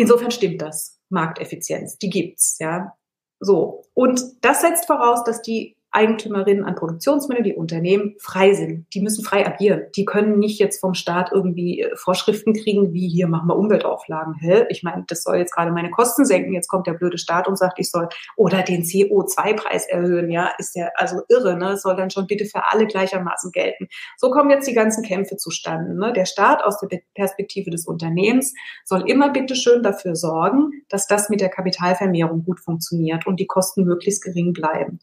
Insofern 0.00 0.30
stimmt 0.30 0.62
das. 0.62 0.98
Markteffizienz, 1.10 1.98
die 1.98 2.08
gibt's, 2.08 2.56
ja. 2.58 2.96
So. 3.38 3.84
Und 3.92 4.22
das 4.40 4.62
setzt 4.62 4.86
voraus, 4.86 5.24
dass 5.24 5.42
die 5.42 5.76
Eigentümerinnen 5.92 6.64
an 6.64 6.76
Produktionsmitteln, 6.76 7.44
die 7.44 7.54
Unternehmen, 7.54 8.14
frei 8.18 8.54
sind. 8.54 8.86
Die 8.94 9.00
müssen 9.00 9.24
frei 9.24 9.46
agieren. 9.46 9.86
Die 9.96 10.04
können 10.04 10.38
nicht 10.38 10.60
jetzt 10.60 10.80
vom 10.80 10.94
Staat 10.94 11.30
irgendwie 11.32 11.80
äh, 11.80 11.96
Vorschriften 11.96 12.54
kriegen, 12.54 12.92
wie 12.92 13.08
hier 13.08 13.26
machen 13.26 13.48
wir 13.48 13.56
Umweltauflagen. 13.56 14.34
Hä? 14.34 14.66
Ich 14.68 14.82
meine, 14.82 15.04
das 15.08 15.24
soll 15.24 15.36
jetzt 15.36 15.52
gerade 15.52 15.72
meine 15.72 15.90
Kosten 15.90 16.24
senken. 16.24 16.52
Jetzt 16.52 16.68
kommt 16.68 16.86
der 16.86 16.92
blöde 16.94 17.18
Staat 17.18 17.48
und 17.48 17.58
sagt, 17.58 17.78
ich 17.78 17.90
soll 17.90 18.08
oder 18.36 18.62
den 18.62 18.82
CO2-Preis 18.82 19.88
erhöhen. 19.88 20.30
Ja, 20.30 20.52
ist 20.58 20.76
ja 20.76 20.90
also 20.94 21.22
irre. 21.28 21.56
Ne? 21.56 21.76
Soll 21.76 21.96
dann 21.96 22.10
schon 22.10 22.28
bitte 22.28 22.44
für 22.44 22.70
alle 22.70 22.86
gleichermaßen 22.86 23.50
gelten. 23.50 23.88
So 24.16 24.30
kommen 24.30 24.50
jetzt 24.50 24.68
die 24.68 24.74
ganzen 24.74 25.02
Kämpfe 25.02 25.36
zustande. 25.36 25.98
Ne? 25.98 26.12
Der 26.12 26.24
Staat 26.24 26.62
aus 26.62 26.78
der 26.78 27.00
Perspektive 27.14 27.70
des 27.70 27.86
Unternehmens 27.86 28.54
soll 28.84 29.10
immer 29.10 29.30
bitte 29.30 29.56
schön 29.56 29.82
dafür 29.82 30.14
sorgen, 30.14 30.70
dass 30.88 31.08
das 31.08 31.30
mit 31.30 31.40
der 31.40 31.48
Kapitalvermehrung 31.48 32.44
gut 32.44 32.60
funktioniert 32.60 33.26
und 33.26 33.40
die 33.40 33.46
Kosten 33.46 33.84
möglichst 33.84 34.22
gering 34.22 34.52
bleiben 34.52 35.00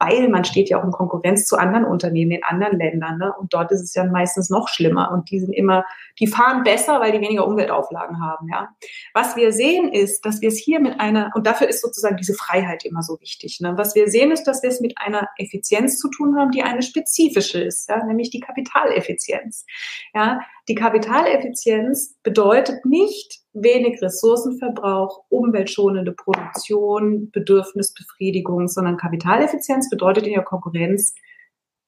weil 0.00 0.28
man 0.28 0.44
steht 0.44 0.70
ja 0.70 0.80
auch 0.80 0.84
in 0.84 0.92
Konkurrenz 0.92 1.46
zu 1.46 1.56
anderen 1.56 1.84
Unternehmen 1.84 2.32
in 2.32 2.42
anderen 2.42 2.78
Ländern. 2.78 3.18
Ne? 3.18 3.34
Und 3.38 3.52
dort 3.52 3.70
ist 3.70 3.82
es 3.82 3.94
ja 3.94 4.04
meistens 4.04 4.48
noch 4.48 4.66
schlimmer. 4.66 5.12
Und 5.12 5.30
die 5.30 5.38
sind 5.38 5.52
immer, 5.52 5.84
die 6.18 6.26
fahren 6.26 6.62
besser, 6.64 7.00
weil 7.00 7.12
die 7.12 7.20
weniger 7.20 7.46
Umweltauflagen 7.46 8.20
haben. 8.22 8.48
Ja? 8.48 8.70
Was 9.12 9.36
wir 9.36 9.52
sehen 9.52 9.92
ist, 9.92 10.24
dass 10.24 10.40
wir 10.40 10.48
es 10.48 10.56
hier 10.56 10.80
mit 10.80 10.98
einer, 10.98 11.30
und 11.34 11.46
dafür 11.46 11.68
ist 11.68 11.82
sozusagen 11.82 12.16
diese 12.16 12.32
Freiheit 12.32 12.86
immer 12.86 13.02
so 13.02 13.20
wichtig. 13.20 13.60
Ne? 13.60 13.76
Was 13.76 13.94
wir 13.94 14.08
sehen 14.08 14.30
ist, 14.30 14.44
dass 14.44 14.62
wir 14.62 14.70
es 14.70 14.80
mit 14.80 14.94
einer 14.96 15.28
Effizienz 15.36 15.98
zu 15.98 16.08
tun 16.08 16.38
haben, 16.38 16.50
die 16.50 16.62
eine 16.62 16.82
spezifische 16.82 17.60
ist, 17.60 17.90
ja? 17.90 18.02
nämlich 18.02 18.30
die 18.30 18.40
Kapitaleffizienz. 18.40 19.66
Ja? 20.14 20.40
Die 20.68 20.74
Kapitaleffizienz 20.74 22.16
bedeutet 22.22 22.86
nicht, 22.86 23.39
wenig 23.52 24.00
Ressourcenverbrauch, 24.00 25.24
umweltschonende 25.28 26.12
Produktion, 26.12 27.30
Bedürfnisbefriedigung, 27.30 28.68
sondern 28.68 28.96
Kapitaleffizienz 28.96 29.90
bedeutet 29.90 30.26
in 30.26 30.34
der 30.34 30.44
Konkurrenz 30.44 31.14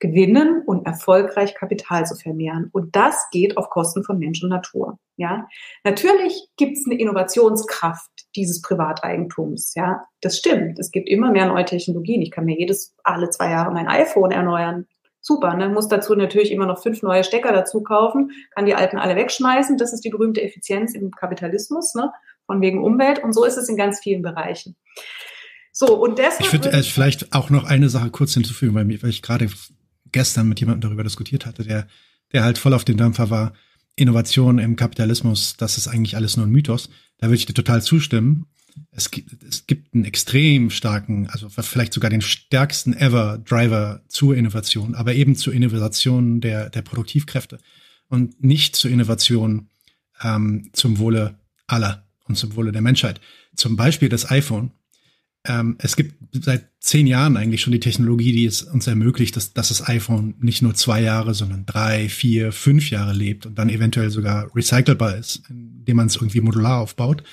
gewinnen 0.03 0.63
und 0.67 0.85
erfolgreich 0.85 1.55
Kapital 1.55 2.05
zu 2.05 2.17
vermehren. 2.17 2.69
Und 2.73 2.97
das 2.97 3.29
geht 3.31 3.57
auf 3.57 3.71
Kosten 3.71 4.03
von 4.03 4.19
Mensch 4.19 4.43
und 4.43 4.49
Natur. 4.49 4.99
Ja, 5.17 5.47
natürlich 5.85 6.49
gibt 6.57 6.77
es 6.77 6.87
eine 6.87 6.99
Innovationskraft 6.99 8.11
dieses 8.35 8.61
Privateigentums. 8.63 9.75
Ja, 9.77 10.05
das 10.21 10.39
stimmt. 10.39 10.81
Es 10.81 10.91
gibt 10.91 11.09
immer 11.09 11.31
mehr 11.31 11.47
neue 11.47 11.65
Technologien. 11.65 12.21
Ich 12.21 12.33
kann 12.33 12.47
mir 12.47 12.59
jedes 12.59 12.97
alle 13.05 13.31
zwei 13.31 13.51
Jahre 13.51 13.73
mein 13.73 13.87
iPhone 13.87 14.33
erneuern 14.33 14.87
super. 15.23 15.55
Ne? 15.55 15.70
Muss 15.70 15.89
dazu 15.89 16.14
natürlich 16.14 16.53
immer 16.53 16.66
noch 16.66 16.83
fünf 16.83 17.03
neue 17.03 17.25
Stecker 17.25 17.53
dazu 17.53 17.83
kaufen, 17.83 18.33
kann 18.55 18.66
die 18.66 18.75
alten 18.75 18.99
alle 18.99 19.16
wegschmeißen. 19.16 19.79
Das 19.79 19.95
ist 19.95 20.05
die 20.05 20.11
berühmte 20.11 20.43
Effizienz 20.43 20.95
im 20.95 21.11
Kapitalismus, 21.12 21.95
ne? 21.95 22.12
von 22.45 22.61
wegen 22.61 22.85
Umwelt. 22.85 23.20
Und 23.20 23.33
so 23.33 23.45
ist 23.45 23.57
es 23.57 23.68
in 23.68 23.77
ganz 23.77 24.01
vielen 24.01 24.20
Bereichen. 24.20 24.77
So, 25.73 25.97
und 25.97 26.18
deshalb. 26.18 26.41
Ich 26.41 26.53
würde 26.53 26.70
äh, 26.73 26.83
vielleicht 26.83 27.33
auch 27.33 27.49
noch 27.49 27.64
eine 27.64 27.89
Sache 27.89 28.11
kurz 28.11 28.35
hinzufügen, 28.35 28.75
weil, 28.75 28.87
weil 29.03 29.11
ich 29.11 29.23
gerade 29.23 29.49
gestern 30.11 30.49
mit 30.49 30.61
jemandem 30.61 30.83
darüber 30.83 31.05
diskutiert 31.05 31.47
hatte, 31.47 31.64
der, 31.64 31.87
der 32.33 32.45
halt 32.45 32.59
voll 32.59 32.75
auf 32.75 32.85
den 32.85 32.99
Dampfer 32.99 33.31
war. 33.31 33.55
Innovation 33.95 34.59
im 34.59 34.77
Kapitalismus, 34.77 35.57
das 35.57 35.77
ist 35.77 35.87
eigentlich 35.87 36.16
alles 36.16 36.37
nur 36.37 36.47
ein 36.47 36.53
Mythos. 36.53 36.89
Da 37.18 37.27
würde 37.27 37.37
ich 37.37 37.47
dir 37.47 37.55
total 37.55 37.83
zustimmen 37.83 38.47
es 38.91 39.11
gibt, 39.11 39.43
es 39.43 39.66
gibt 39.66 39.95
einen 39.95 40.05
extrem 40.05 40.70
starken, 40.70 41.29
also 41.29 41.49
vielleicht 41.49 41.93
sogar 41.93 42.11
den 42.11 42.20
stärksten 42.20 42.95
ever 42.95 43.39
Driver 43.39 44.03
zur 44.09 44.37
Innovation, 44.37 44.95
aber 44.95 45.14
eben 45.14 45.35
zur 45.35 45.53
Innovation 45.53 46.41
der, 46.41 46.70
der 46.70 46.83
Produktivkräfte 46.83 47.59
und 48.09 48.43
nicht 48.43 48.77
zur 48.77 48.91
Innovation 48.91 49.68
ähm, 50.23 50.70
zum 50.73 50.99
Wohle 50.99 51.39
aller 51.66 52.07
und 52.25 52.37
zum 52.37 52.55
Wohle 52.57 52.73
der 52.73 52.83
Menschheit. 52.83 53.20
Zum 53.57 53.77
Beispiel 53.77 54.09
das 54.09 54.31
iPhone. 54.31 54.73
Ähm, 55.45 55.77
es 55.79 55.97
gibt 55.97 56.14
seit 56.33 56.68
zehn 56.79 57.07
Jahren 57.07 57.37
eigentlich 57.37 57.62
schon 57.62 57.73
die 57.73 57.81
Technologie, 57.81 58.33
die 58.33 58.45
es 58.45 58.62
uns 58.62 58.87
ermöglicht, 58.87 59.37
dass, 59.37 59.55
dass 59.55 59.68
das 59.68 59.89
iPhone 59.89 60.35
nicht 60.41 60.62
nur 60.62 60.75
zwei 60.75 61.03
Jahre, 61.03 61.35
sondern 61.35 61.66
drei, 61.66 62.09
vier, 62.09 62.53
fünf 62.53 62.91
Jahre 62.91 63.12
lebt 63.12 63.47
und 63.47 63.59
dann 63.59 63.68
eventuell 63.68 64.11
sogar 64.11 64.55
recycelbar 64.55 65.16
ist, 65.16 65.43
indem 65.49 65.97
man 65.97 66.07
es 66.07 66.16
irgendwie 66.16 66.41
modular 66.41 66.79
aufbaut. 66.79 67.25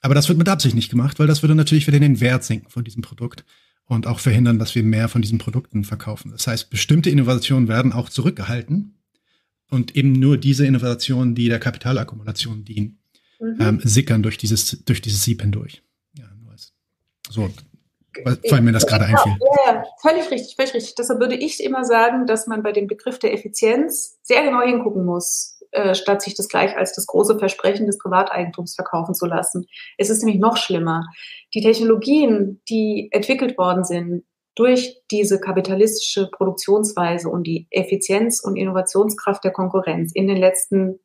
Aber 0.00 0.14
das 0.14 0.28
wird 0.28 0.38
mit 0.38 0.48
Absicht 0.48 0.74
nicht 0.74 0.90
gemacht, 0.90 1.18
weil 1.18 1.26
das 1.26 1.42
würde 1.42 1.54
natürlich 1.54 1.86
wieder 1.86 2.00
den 2.00 2.20
Wert 2.20 2.44
senken 2.44 2.70
von 2.70 2.84
diesem 2.84 3.02
Produkt 3.02 3.44
und 3.84 4.06
auch 4.06 4.20
verhindern, 4.20 4.58
dass 4.58 4.74
wir 4.74 4.82
mehr 4.82 5.08
von 5.08 5.20
diesen 5.20 5.38
Produkten 5.38 5.84
verkaufen. 5.84 6.30
Das 6.30 6.46
heißt, 6.46 6.70
bestimmte 6.70 7.10
Innovationen 7.10 7.68
werden 7.68 7.92
auch 7.92 8.08
zurückgehalten 8.08 8.98
und 9.70 9.96
eben 9.96 10.12
nur 10.12 10.38
diese 10.38 10.66
Innovationen, 10.66 11.34
die 11.34 11.48
der 11.48 11.58
Kapitalakkumulation 11.58 12.64
dienen, 12.64 12.98
mhm. 13.40 13.56
ähm, 13.60 13.80
sickern 13.82 14.22
durch 14.22 14.38
dieses, 14.38 14.84
durch 14.84 15.02
dieses 15.02 15.24
Sieb 15.24 15.42
hindurch. 15.42 15.82
Ja, 16.16 16.24
nur 16.40 16.52
als, 16.52 16.72
so, 17.28 17.50
weil 18.24 18.62
mir 18.62 18.72
das 18.72 18.86
gerade 18.86 19.04
einfiel. 19.04 19.36
Ja, 19.66 19.74
ja, 19.74 19.84
völlig 20.00 20.30
richtig, 20.30 20.56
völlig 20.56 20.74
richtig. 20.74 20.94
Deshalb 20.94 21.20
würde 21.20 21.36
ich 21.36 21.62
immer 21.62 21.84
sagen, 21.84 22.26
dass 22.26 22.46
man 22.46 22.62
bei 22.62 22.72
dem 22.72 22.86
Begriff 22.86 23.18
der 23.18 23.32
Effizienz 23.34 24.18
sehr 24.22 24.42
genau 24.44 24.62
hingucken 24.62 25.04
muss 25.04 25.59
äh, 25.72 25.94
statt 25.94 26.22
sich 26.22 26.34
das 26.34 26.48
gleich 26.48 26.76
als 26.76 26.94
das 26.94 27.06
große 27.06 27.38
Versprechen 27.38 27.86
des 27.86 27.98
Privateigentums 27.98 28.74
verkaufen 28.74 29.14
zu 29.14 29.26
lassen. 29.26 29.66
Es 29.98 30.10
ist 30.10 30.22
nämlich 30.22 30.40
noch 30.40 30.56
schlimmer. 30.56 31.06
Die 31.54 31.60
Technologien, 31.60 32.60
die 32.68 33.08
entwickelt 33.12 33.56
worden 33.58 33.84
sind 33.84 34.24
durch 34.54 35.00
diese 35.10 35.40
kapitalistische 35.40 36.28
Produktionsweise 36.30 37.28
und 37.28 37.44
die 37.44 37.66
Effizienz 37.70 38.40
und 38.40 38.56
Innovationskraft 38.56 39.44
der 39.44 39.52
Konkurrenz 39.52 40.12
in 40.12 40.26
den 40.26 40.36
letzten 40.36 41.00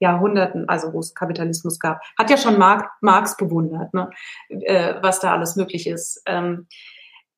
Jahrhunderten, 0.00 0.68
also 0.68 0.92
wo 0.92 0.98
es 0.98 1.14
Kapitalismus 1.14 1.78
gab, 1.78 2.00
hat 2.18 2.28
ja 2.28 2.36
schon 2.36 2.58
Marx 2.58 3.36
bewundert, 3.36 3.94
ne? 3.94 4.10
äh, 4.48 4.94
was 5.00 5.20
da 5.20 5.32
alles 5.32 5.54
möglich 5.54 5.86
ist. 5.86 6.22
Ähm, 6.26 6.66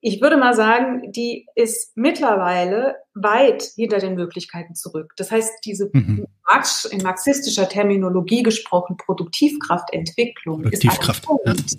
ich 0.07 0.21
würde 0.21 0.37
mal 0.37 0.53
sagen, 0.53 1.13
die 1.13 1.47
ist 1.55 1.97
mittlerweile 1.97 2.97
weit 3.15 3.63
hinter 3.75 4.01
den 4.01 4.17
Möglichkeiten 4.17 4.75
zurück. 4.75 5.15
Das 5.17 5.31
heißt, 5.31 5.65
diese 5.65 5.89
mhm. 5.95 6.27
Marx, 6.47 6.85
in 6.85 7.03
marxistischer 7.03 7.71
Terminologie 7.71 8.43
gesprochen 8.43 8.99
Produktivkraftentwicklung 8.99 10.61
Produktivkraft, 10.61 11.09
ist 11.09 11.31
ein 11.31 11.39
Punkt, 11.39 11.73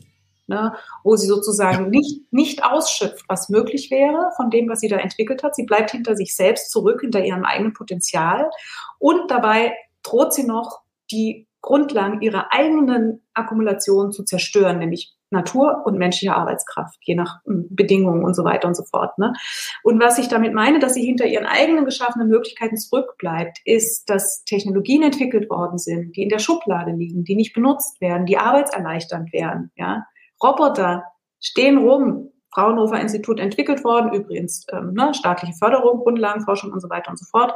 ja. 0.48 0.64
ne, 0.64 0.76
wo 1.04 1.16
sie 1.16 1.28
sozusagen 1.28 1.84
ja. 1.84 1.90
nicht, 1.92 2.34
nicht 2.34 2.64
ausschöpft, 2.64 3.26
was 3.28 3.50
möglich 3.50 3.92
wäre 3.92 4.32
von 4.38 4.50
dem, 4.50 4.68
was 4.70 4.80
sie 4.80 4.88
da 4.88 4.98
entwickelt 4.98 5.44
hat. 5.44 5.56
Sie 5.56 5.66
bleibt 5.66 5.92
hinter 5.92 6.16
sich 6.16 6.36
selbst 6.36 6.72
zurück, 6.72 7.02
hinter 7.02 7.24
ihrem 7.24 7.46
eigenen 7.46 7.74
Potenzial 7.74 8.50
und 8.98 9.30
dabei 9.30 9.76
droht 10.02 10.34
sie 10.34 10.46
noch 10.46 10.82
die 11.12 11.48
Grundlagen 11.62 12.22
ihrer 12.22 12.52
eigenen 12.52 13.22
Akkumulation 13.36 14.12
zu 14.12 14.24
zerstören, 14.24 14.80
nämlich 14.80 15.16
Natur 15.36 15.84
und 15.86 15.98
menschliche 15.98 16.36
Arbeitskraft, 16.36 16.98
je 17.02 17.16
nach 17.16 17.44
hm, 17.46 17.68
Bedingungen 17.70 18.24
und 18.24 18.36
so 18.36 18.44
weiter 18.44 18.68
und 18.68 18.76
so 18.76 18.84
fort. 18.84 19.18
Ne? 19.18 19.34
Und 19.84 20.02
was 20.02 20.18
ich 20.18 20.28
damit 20.28 20.54
meine, 20.54 20.80
dass 20.80 20.96
sie 20.96 21.06
hinter 21.06 21.26
ihren 21.26 21.46
eigenen 21.46 21.86
geschaffenen 21.86 22.28
Möglichkeiten 22.28 22.78
zurückbleibt, 22.78 23.60
ist, 23.66 24.10
dass 24.10 24.44
Technologien 24.46 25.04
entwickelt 25.04 25.50
worden 25.50 25.78
sind, 25.78 26.16
die 26.16 26.24
in 26.24 26.30
der 26.30 26.40
Schublade 26.40 26.92
liegen, 26.92 27.24
die 27.24 27.36
nicht 27.36 27.54
benutzt 27.54 28.02
werden, 28.02 28.26
die 28.26 28.38
arbeitserleichternd 28.38 29.32
wären. 29.34 29.72
Ja? 29.76 30.06
Roboter 30.44 31.04
stehen 31.40 31.78
rum, 31.78 32.32
Fraunhofer 32.54 33.00
Institut 33.00 33.40
entwickelt 33.40 33.84
worden, 33.84 34.14
übrigens 34.14 34.66
ähm, 34.72 34.94
ne, 34.94 35.14
staatliche 35.14 35.54
Förderung, 35.54 36.00
Grundlagenforschung 36.00 36.72
und 36.72 36.80
so 36.80 36.90
weiter 36.90 37.12
und 37.12 37.20
so 37.20 37.26
fort 37.26 37.54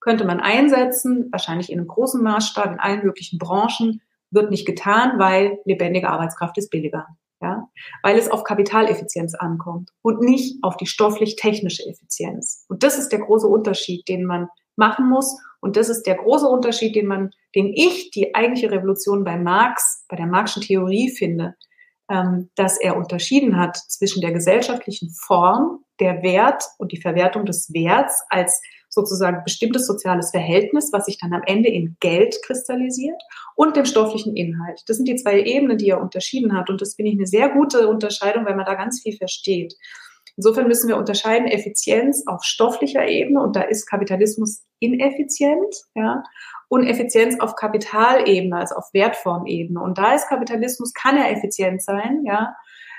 könnte 0.00 0.24
man 0.24 0.40
einsetzen, 0.40 1.28
wahrscheinlich 1.32 1.70
in 1.70 1.78
einem 1.78 1.88
großen 1.88 2.22
Maßstab 2.22 2.72
in 2.72 2.80
allen 2.80 3.04
möglichen 3.04 3.38
Branchen, 3.38 4.00
wird 4.30 4.50
nicht 4.50 4.66
getan, 4.66 5.18
weil 5.18 5.58
lebendige 5.64 6.08
Arbeitskraft 6.08 6.58
ist 6.58 6.70
billiger. 6.70 7.06
Ja, 7.40 7.68
weil 8.02 8.18
es 8.18 8.28
auf 8.28 8.42
Kapitaleffizienz 8.42 9.36
ankommt 9.36 9.90
und 10.02 10.20
nicht 10.20 10.56
auf 10.62 10.76
die 10.76 10.86
stofflich-technische 10.86 11.84
Effizienz. 11.86 12.64
Und 12.68 12.82
das 12.82 12.98
ist 12.98 13.10
der 13.10 13.20
große 13.20 13.46
Unterschied, 13.46 14.08
den 14.08 14.24
man 14.24 14.48
machen 14.74 15.08
muss. 15.08 15.38
Und 15.60 15.76
das 15.76 15.88
ist 15.88 16.04
der 16.04 16.16
große 16.16 16.46
Unterschied, 16.46 16.96
den 16.96 17.06
man, 17.06 17.30
den 17.54 17.72
ich 17.72 18.10
die 18.10 18.34
eigentliche 18.34 18.72
Revolution 18.72 19.22
bei 19.22 19.36
Marx, 19.36 20.04
bei 20.08 20.16
der 20.16 20.26
Marxischen 20.26 20.62
Theorie 20.62 21.10
finde, 21.10 21.54
ähm, 22.10 22.50
dass 22.54 22.80
er 22.80 22.96
unterschieden 22.96 23.56
hat 23.56 23.76
zwischen 23.76 24.20
der 24.20 24.32
gesellschaftlichen 24.32 25.10
Form, 25.10 25.84
der 26.00 26.22
Wert 26.22 26.64
und 26.78 26.92
die 26.92 27.00
Verwertung 27.00 27.44
des 27.44 27.72
Werts 27.72 28.24
als 28.30 28.60
sozusagen 28.98 29.44
bestimmtes 29.44 29.86
soziales 29.86 30.30
Verhältnis, 30.30 30.90
was 30.92 31.06
sich 31.06 31.18
dann 31.18 31.32
am 31.32 31.42
Ende 31.46 31.68
in 31.68 31.96
Geld 32.00 32.36
kristallisiert 32.44 33.20
und 33.54 33.76
dem 33.76 33.84
stofflichen 33.84 34.36
Inhalt. 34.36 34.82
Das 34.86 34.96
sind 34.96 35.08
die 35.08 35.16
zwei 35.16 35.40
Ebenen, 35.40 35.78
die 35.78 35.90
er 35.90 36.00
unterschieden 36.00 36.56
hat. 36.56 36.68
Und 36.68 36.80
das 36.80 36.94
finde 36.94 37.12
ich 37.12 37.18
eine 37.18 37.26
sehr 37.26 37.48
gute 37.50 37.88
Unterscheidung, 37.88 38.44
weil 38.44 38.56
man 38.56 38.66
da 38.66 38.74
ganz 38.74 39.00
viel 39.02 39.16
versteht. 39.16 39.74
Insofern 40.36 40.68
müssen 40.68 40.88
wir 40.88 40.96
unterscheiden 40.96 41.48
Effizienz 41.48 42.24
auf 42.26 42.44
stofflicher 42.44 43.06
Ebene 43.08 43.42
und 43.42 43.56
da 43.56 43.62
ist 43.62 43.86
Kapitalismus 43.86 44.62
ineffizient, 44.78 45.74
ja, 45.94 46.22
und 46.68 46.86
Effizienz 46.86 47.40
auf 47.40 47.56
Kapitalebene, 47.56 48.56
also 48.56 48.76
auf 48.76 48.84
Wertformebene. 48.92 49.80
Und 49.80 49.98
da 49.98 50.14
ist 50.14 50.28
Kapitalismus, 50.28 50.92
kann 50.92 51.16
er 51.16 51.32
effizient 51.32 51.82
sein, 51.82 52.22
ja, 52.24 52.54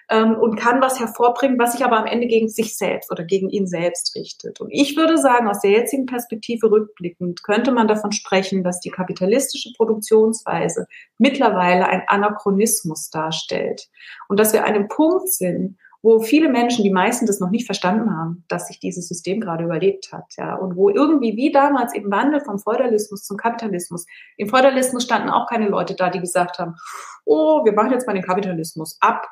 ähm, 0.10 0.36
und 0.36 0.56
kann 0.56 0.82
was 0.82 1.00
hervorbringen, 1.00 1.60
was 1.60 1.74
sich 1.74 1.86
aber 1.86 1.98
am 1.98 2.06
Ende 2.06 2.28
gegen 2.28 2.50
sich 2.50 2.78
selbst 2.78 3.12
oder 3.12 3.24
gegen 3.24 3.50
ihn 3.50 3.68
selbst 3.68 4.16
richtet. 4.16 4.60
Und 4.60 4.70
ich 4.72 4.98
würde 4.98 5.18
sagen, 5.18 5.48
aus 5.48 5.62
der 5.62 5.72
jetzigen 5.72 6.06
Perspektive 6.06 6.72
rückblickend 6.72 7.44
könnte 7.44 7.72
man 7.72 7.88
davon 7.88 8.12
sprechen, 8.12 8.64
dass 8.64 8.80
die 8.80 8.90
kapitalistische 8.90 9.72
Produktionsweise 9.76 10.88
mittlerweile 11.18 11.88
ein 11.88 12.04
Anachronismus 12.08 13.10
darstellt. 13.10 13.90
Und 14.28 14.40
dass 14.40 14.54
wir 14.54 14.66
an 14.66 14.74
einem 14.74 14.88
Punkt 14.88 15.30
sind, 15.30 15.78
wo 16.02 16.22
viele 16.22 16.50
Menschen, 16.50 16.84
die 16.84 16.92
meisten 16.92 17.26
das 17.26 17.40
noch 17.40 17.50
nicht 17.50 17.66
verstanden 17.66 18.16
haben, 18.16 18.46
dass 18.48 18.68
sich 18.68 18.80
dieses 18.80 19.08
System 19.08 19.42
gerade 19.42 19.66
überlebt 19.66 20.14
hat, 20.14 20.34
ja, 20.38 20.56
und 20.56 20.78
wo 20.78 20.90
irgendwie 20.90 21.36
wie 21.36 21.52
damals 21.52 21.94
im 21.94 22.10
Wandel 22.10 22.40
vom 22.40 22.58
Feudalismus 22.58 23.26
zum 23.26 23.36
Kapitalismus, 23.36 24.06
im 24.38 24.48
Feudalismus 24.48 25.04
standen 25.04 25.30
auch 25.30 25.48
keine 25.50 25.68
Leute 25.68 25.96
da, 25.96 26.10
die 26.10 26.22
gesagt 26.22 26.58
haben, 26.58 26.76
oh, 27.26 27.66
wir 27.66 27.74
machen 27.74 27.92
jetzt 27.92 28.08
mal 28.08 28.14
den 28.14 28.24
Kapitalismus 28.24 28.98
ab, 29.02 29.28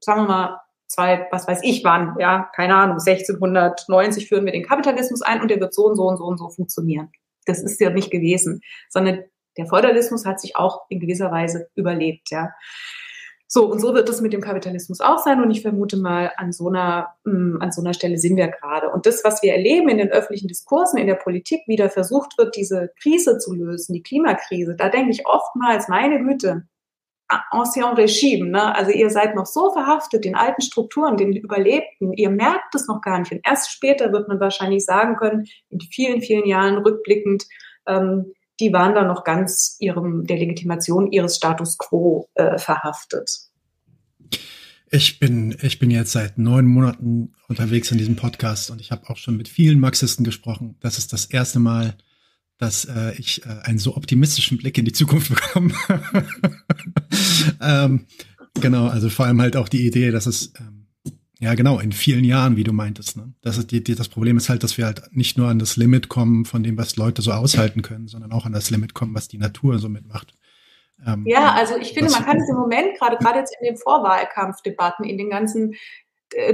sagen 0.00 0.22
wir 0.22 0.28
mal, 0.28 0.60
zwei, 0.86 1.26
was 1.30 1.46
weiß 1.46 1.60
ich 1.62 1.84
wann, 1.84 2.16
ja, 2.18 2.50
keine 2.54 2.74
Ahnung, 2.74 2.98
1690 2.98 4.28
führen 4.28 4.44
wir 4.44 4.52
den 4.52 4.66
Kapitalismus 4.66 5.22
ein 5.22 5.40
und 5.40 5.50
der 5.50 5.60
wird 5.60 5.74
so 5.74 5.86
und 5.86 5.96
so 5.96 6.04
und 6.04 6.16
so 6.16 6.24
und 6.24 6.38
so 6.38 6.48
funktionieren. 6.48 7.10
Das 7.46 7.62
ist 7.62 7.80
ja 7.80 7.90
nicht 7.90 8.10
gewesen, 8.10 8.62
sondern 8.88 9.24
der 9.56 9.66
Feudalismus 9.66 10.24
hat 10.24 10.40
sich 10.40 10.56
auch 10.56 10.82
in 10.88 11.00
gewisser 11.00 11.30
Weise 11.30 11.68
überlebt, 11.74 12.30
ja. 12.30 12.50
So, 13.50 13.64
und 13.72 13.80
so 13.80 13.94
wird 13.94 14.10
es 14.10 14.20
mit 14.20 14.34
dem 14.34 14.42
Kapitalismus 14.42 15.00
auch 15.00 15.18
sein. 15.18 15.42
Und 15.42 15.50
ich 15.50 15.62
vermute 15.62 15.96
mal, 15.96 16.32
an 16.36 16.52
so 16.52 16.68
einer, 16.68 17.14
mm, 17.24 17.56
an 17.60 17.72
so 17.72 17.80
einer 17.80 17.94
Stelle 17.94 18.18
sind 18.18 18.36
wir 18.36 18.48
gerade. 18.48 18.90
Und 18.90 19.06
das, 19.06 19.24
was 19.24 19.42
wir 19.42 19.54
erleben 19.54 19.88
in 19.88 19.96
den 19.96 20.10
öffentlichen 20.10 20.48
Diskursen, 20.48 20.98
in 20.98 21.06
der 21.06 21.14
Politik, 21.14 21.62
wie 21.66 21.76
da 21.76 21.88
versucht 21.88 22.36
wird, 22.36 22.56
diese 22.56 22.92
Krise 23.00 23.38
zu 23.38 23.54
lösen, 23.54 23.94
die 23.94 24.02
Klimakrise, 24.02 24.76
da 24.76 24.90
denke 24.90 25.12
ich 25.12 25.26
oftmals, 25.26 25.88
meine 25.88 26.22
Güte, 26.22 26.64
Ancien 27.28 27.84
Regime, 27.94 28.48
ne? 28.48 28.74
also 28.74 28.90
ihr 28.90 29.10
seid 29.10 29.34
noch 29.34 29.46
so 29.46 29.72
verhaftet 29.72 30.24
in 30.24 30.34
alten 30.34 30.62
Strukturen, 30.62 31.16
den 31.16 31.34
Überlebten, 31.34 32.14
ihr 32.14 32.30
merkt 32.30 32.74
es 32.74 32.88
noch 32.88 33.02
gar 33.02 33.18
nicht. 33.18 33.32
Und 33.32 33.40
erst 33.44 33.70
später 33.70 34.12
wird 34.12 34.28
man 34.28 34.40
wahrscheinlich 34.40 34.84
sagen 34.84 35.16
können, 35.16 35.46
in 35.68 35.80
vielen, 35.80 36.22
vielen 36.22 36.46
Jahren 36.46 36.78
rückblickend, 36.78 37.46
ähm, 37.86 38.32
die 38.60 38.72
waren 38.72 38.94
da 38.94 39.04
noch 39.04 39.24
ganz 39.24 39.76
ihrem, 39.78 40.26
der 40.26 40.38
Legitimation 40.38 41.12
ihres 41.12 41.36
Status 41.36 41.78
quo 41.78 42.28
äh, 42.34 42.58
verhaftet. 42.58 43.30
Ich 44.90 45.20
bin, 45.20 45.54
ich 45.60 45.78
bin 45.78 45.90
jetzt 45.90 46.12
seit 46.12 46.38
neun 46.38 46.66
Monaten 46.66 47.34
unterwegs 47.46 47.92
in 47.92 47.98
diesem 47.98 48.16
Podcast 48.16 48.70
und 48.70 48.80
ich 48.80 48.90
habe 48.90 49.08
auch 49.10 49.18
schon 49.18 49.36
mit 49.36 49.48
vielen 49.48 49.80
Marxisten 49.80 50.24
gesprochen. 50.24 50.76
Das 50.80 50.96
ist 50.96 51.12
das 51.12 51.26
erste 51.26 51.58
Mal, 51.58 51.94
dass 52.58 52.84
äh, 52.84 53.14
ich 53.16 53.44
äh, 53.46 53.60
einen 53.62 53.78
so 53.78 53.96
optimistischen 53.96 54.58
Blick 54.58 54.76
in 54.78 54.84
die 54.84 54.92
Zukunft 54.92 55.28
bekomme. 55.34 55.72
ähm, 57.60 58.06
genau, 58.60 58.88
also 58.88 59.08
vor 59.08 59.26
allem 59.26 59.40
halt 59.40 59.56
auch 59.56 59.68
die 59.68 59.86
Idee, 59.86 60.10
dass 60.10 60.26
es 60.26 60.52
ähm, 60.58 60.88
ja 61.38 61.54
genau 61.54 61.78
in 61.78 61.92
vielen 61.92 62.24
Jahren, 62.24 62.56
wie 62.56 62.64
du 62.64 62.72
meintest, 62.72 63.16
ne? 63.16 63.32
Das, 63.40 63.58
ist 63.58 63.70
die, 63.70 63.82
die, 63.82 63.94
das 63.94 64.08
Problem 64.08 64.36
ist 64.36 64.48
halt, 64.48 64.64
dass 64.64 64.76
wir 64.76 64.86
halt 64.86 65.02
nicht 65.12 65.38
nur 65.38 65.48
an 65.48 65.60
das 65.60 65.76
Limit 65.76 66.08
kommen 66.08 66.44
von 66.44 66.62
dem, 66.62 66.76
was 66.76 66.96
Leute 66.96 67.22
so 67.22 67.32
aushalten 67.32 67.82
können, 67.82 68.08
sondern 68.08 68.32
auch 68.32 68.44
an 68.44 68.52
das 68.52 68.70
Limit 68.70 68.92
kommen, 68.92 69.14
was 69.14 69.28
die 69.28 69.38
Natur 69.38 69.78
so 69.78 69.88
mitmacht. 69.88 70.34
Ähm, 71.06 71.24
ja, 71.26 71.52
also 71.52 71.76
ich 71.76 71.92
finde, 71.92 72.10
man 72.10 72.24
kann 72.24 72.38
es 72.38 72.48
im 72.48 72.56
Moment 72.56 72.98
gerade 72.98 73.16
gerade 73.18 73.38
jetzt 73.38 73.54
in 73.60 73.66
den 73.66 73.76
Vorwahlkampfdebatten, 73.76 75.04
in 75.04 75.16
den 75.16 75.30
ganzen 75.30 75.74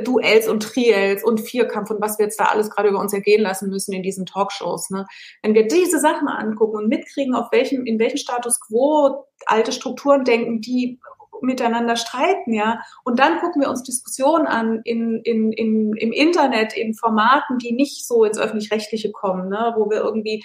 Duells 0.04 0.48
und 0.48 0.62
Triels 0.62 1.24
und 1.24 1.40
Vierkampf 1.40 1.90
und 1.90 2.00
was 2.00 2.18
wir 2.18 2.26
jetzt 2.26 2.38
da 2.38 2.44
alles 2.44 2.70
gerade 2.70 2.88
über 2.88 3.00
uns 3.00 3.12
ergehen 3.12 3.42
lassen 3.42 3.70
müssen 3.70 3.92
in 3.92 4.02
diesen 4.02 4.26
Talkshows. 4.26 4.90
Ne? 4.90 5.04
Wenn 5.42 5.54
wir 5.54 5.66
diese 5.66 5.98
Sachen 5.98 6.28
angucken 6.28 6.76
und 6.76 6.88
mitkriegen, 6.88 7.34
auf 7.34 7.50
welchem, 7.50 7.84
in 7.84 7.98
welchem 7.98 8.18
Status 8.18 8.60
quo 8.60 9.26
alte 9.46 9.72
Strukturen 9.72 10.24
denken, 10.24 10.60
die 10.60 11.00
miteinander 11.42 11.96
streiten, 11.96 12.54
ja. 12.54 12.80
Und 13.04 13.18
dann 13.18 13.38
gucken 13.38 13.60
wir 13.60 13.68
uns 13.68 13.82
Diskussionen 13.82 14.46
an 14.46 14.80
in, 14.84 15.20
in, 15.24 15.52
in, 15.52 15.92
im 15.94 16.12
Internet, 16.12 16.76
in 16.76 16.94
Formaten, 16.94 17.58
die 17.58 17.72
nicht 17.72 18.06
so 18.06 18.24
ins 18.24 18.38
Öffentlich-Rechtliche 18.38 19.12
kommen, 19.12 19.48
ne? 19.48 19.74
wo 19.76 19.90
wir 19.90 19.98
irgendwie 19.98 20.44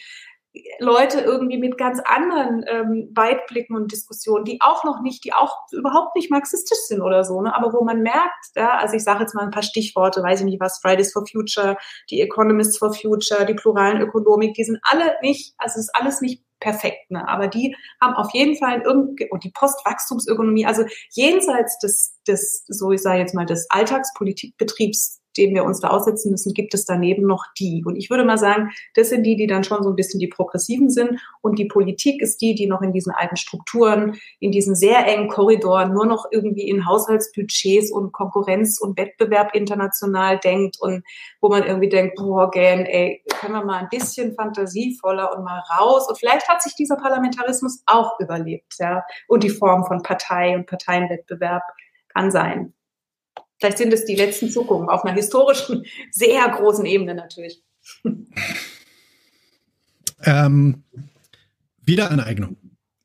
Leute 0.80 1.20
irgendwie 1.22 1.60
mit 1.60 1.78
ganz 1.78 2.00
anderen 2.04 2.66
ähm, 2.68 3.12
Weitblicken 3.14 3.76
und 3.76 3.92
Diskussionen, 3.92 4.46
die 4.46 4.60
auch 4.62 4.84
noch 4.84 5.02
nicht, 5.02 5.24
die 5.24 5.34
auch 5.34 5.56
überhaupt 5.72 6.16
nicht 6.16 6.32
marxistisch 6.32 6.80
sind 6.88 7.02
oder 7.02 7.24
so, 7.24 7.42
ne? 7.42 7.56
aber 7.56 7.72
wo 7.72 7.84
man 7.84 8.02
merkt, 8.02 8.48
ja, 8.56 8.78
also 8.78 8.96
ich 8.96 9.04
sage 9.04 9.22
jetzt 9.22 9.36
mal 9.36 9.44
ein 9.44 9.52
paar 9.52 9.64
Stichworte, 9.64 10.24
weiß 10.24 10.40
ich 10.40 10.46
nicht 10.46 10.60
was, 10.60 10.80
Fridays 10.80 11.14
for 11.14 11.26
Future, 11.28 11.78
die 12.10 12.22
Economists 12.22 12.78
for 12.80 12.94
Future, 12.94 13.46
die 13.46 13.54
pluralen 13.54 14.02
Ökonomik, 14.02 14.56
die 14.56 14.64
sind 14.64 14.80
alle 14.84 15.16
nicht, 15.22 15.54
also 15.60 15.80
es 15.80 15.86
ist 15.86 15.96
alles 15.96 16.20
nicht 16.20 16.44
perfekt, 16.60 17.12
ne? 17.12 17.28
aber 17.28 17.48
die 17.48 17.76
haben 18.02 18.16
auf 18.16 18.32
jeden 18.34 18.58
Fall 18.58 18.82
irgendwie, 18.82 19.30
und 19.30 19.44
die 19.44 19.52
Postwachstumsökonomie, 19.52 20.66
also 20.66 20.84
jenseits 21.12 21.78
des, 21.78 22.18
des 22.28 22.66
so 22.68 22.92
ich 22.92 23.02
sage 23.02 23.20
jetzt 23.20 23.36
mal, 23.36 23.46
des 23.46 23.70
Alltagspolitikbetriebs 23.70 25.19
denen 25.40 25.56
wir 25.56 25.64
uns 25.64 25.80
da 25.80 25.88
aussetzen 25.88 26.32
müssen, 26.32 26.54
gibt 26.54 26.74
es 26.74 26.86
daneben 26.86 27.26
noch 27.26 27.46
die. 27.58 27.84
Und 27.86 27.96
ich 27.96 28.10
würde 28.10 28.26
mal 28.26 28.38
sagen, 28.38 28.70
das 28.94 29.10
sind 29.10 29.24
die, 29.24 29.36
die 29.36 29.48
dann 29.48 29.64
schon 29.64 29.82
so 29.84 29.90
ein 29.90 29.96
bisschen 29.96 30.20
die 30.20 30.28
Progressiven 30.28 30.90
sind. 30.90 31.20
Und 31.42 31.58
die 31.58 31.66
Politik 31.66 32.22
ist 32.22 32.42
die, 32.42 32.54
die 32.54 32.68
noch 32.68 32.82
in 32.82 32.92
diesen 32.92 33.14
alten 33.14 33.38
Strukturen, 33.38 34.20
in 34.40 34.52
diesen 34.52 34.76
sehr 34.76 35.08
engen 35.08 35.30
Korridoren 35.30 35.94
nur 35.94 36.06
noch 36.06 36.26
irgendwie 36.32 36.68
in 36.68 36.86
Haushaltsbudgets 36.86 37.92
und 37.92 38.12
Konkurrenz 38.12 38.80
und 38.80 38.98
Wettbewerb 38.98 39.56
international 39.56 40.38
denkt 40.40 40.78
und 40.80 41.04
wo 41.42 41.50
man 41.50 41.64
irgendwie 41.64 41.90
denkt, 41.90 42.16
boah, 42.18 42.52
gern, 42.52 42.86
ey, 42.86 43.24
können 43.40 43.54
wir 43.54 43.64
mal 43.64 43.80
ein 43.80 43.90
bisschen 43.90 44.36
fantasievoller 44.36 45.36
und 45.36 45.44
mal 45.44 45.64
raus. 45.78 46.08
Und 46.10 46.20
vielleicht 46.20 46.48
hat 46.50 46.62
sich 46.62 46.76
dieser 46.76 46.98
Parlamentarismus 46.98 47.82
auch 47.86 48.20
überlebt, 48.20 48.76
ja. 48.80 49.04
Und 49.28 49.44
die 49.44 49.50
Form 49.50 49.86
von 49.86 50.04
Partei 50.04 50.56
und 50.56 50.68
Parteienwettbewerb 50.68 51.64
kann 52.14 52.32
sein. 52.32 52.74
Vielleicht 53.60 53.78
sind 53.78 53.94
es 53.94 54.06
die 54.06 54.16
letzten 54.16 54.50
Zuckungen 54.50 54.90
auf 54.90 55.04
einer 55.04 55.14
historischen, 55.16 55.86
sehr 56.12 56.48
großen 56.50 56.86
Ebene 56.86 57.14
natürlich. 57.14 57.62
Ähm, 60.24 60.84
Wiederaneignung. 61.82 62.58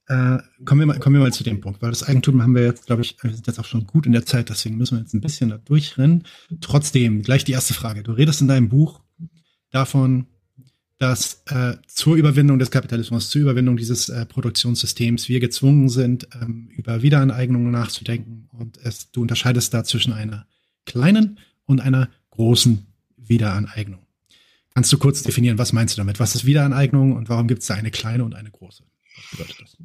äh, 0.09 0.39
kommen, 0.65 0.81
wir 0.81 0.87
mal, 0.87 0.99
kommen 0.99 1.17
wir 1.17 1.23
mal 1.23 1.33
zu 1.33 1.45
dem 1.45 1.61
Punkt, 1.61 1.81
weil 1.81 1.91
das 1.91 2.03
Eigentum 2.03 2.43
haben 2.43 2.55
wir 2.55 2.65
jetzt, 2.65 2.87
glaube 2.87 3.03
ich, 3.03 3.17
wir 3.23 3.33
sind 3.33 3.47
jetzt 3.47 3.59
auch 3.59 3.65
schon 3.65 3.87
gut 3.87 4.07
in 4.07 4.13
der 4.13 4.27
Zeit, 4.27 4.51
deswegen 4.51 4.77
müssen 4.77 4.97
wir 4.97 5.03
jetzt 5.03 5.15
ein 5.15 5.21
bisschen 5.21 5.51
da 5.51 5.59
durchrennen. 5.59 6.25
Trotzdem, 6.61 7.23
gleich 7.23 7.45
die 7.45 7.53
erste 7.53 7.75
Frage. 7.75 8.03
Du 8.03 8.13
redest 8.13 8.41
in 8.41 8.49
deinem 8.49 8.69
Buch 8.69 9.01
davon, 9.71 10.27
dass 11.05 11.43
äh, 11.51 11.75
zur 11.87 12.17
Überwindung 12.17 12.59
des 12.59 12.71
Kapitalismus, 12.71 13.29
zur 13.29 13.43
Überwindung 13.43 13.77
dieses 13.77 14.09
äh, 14.09 14.25
Produktionssystems 14.25 15.29
wir 15.29 15.39
gezwungen 15.39 15.91
sind, 15.91 16.27
ähm, 16.41 16.71
über 16.75 17.03
Wiederaneignung 17.03 17.71
nachzudenken. 17.71 18.49
Und 18.59 18.79
es, 18.83 19.13
du 19.13 19.21
unterscheidest 19.21 19.75
da 19.75 19.85
zwischen 19.85 20.15
einer 20.15 20.47
kleinen 20.87 21.39
und 21.67 21.83
einer 21.83 22.09
großen 22.31 22.87
Wiederaneignung. 23.19 24.01
Kannst 24.73 24.95
du 24.95 24.99
kurz 24.99 25.23
definieren, 25.23 25.59
was 25.59 25.75
meinst 25.75 25.95
du 25.95 26.01
damit? 26.01 26.21
Was 26.21 26.35
ist 26.37 26.47
Wiederaneignung 26.47 27.13
und 27.13 27.29
warum 27.29 27.49
gibt 27.49 27.61
es 27.61 27.67
da 27.67 27.75
eine 27.75 27.91
kleine 27.91 28.25
und 28.25 28.35
eine 28.35 28.51
große? 28.51 28.83
Was 29.17 29.31
bedeutet 29.31 29.61
das? 29.61 29.77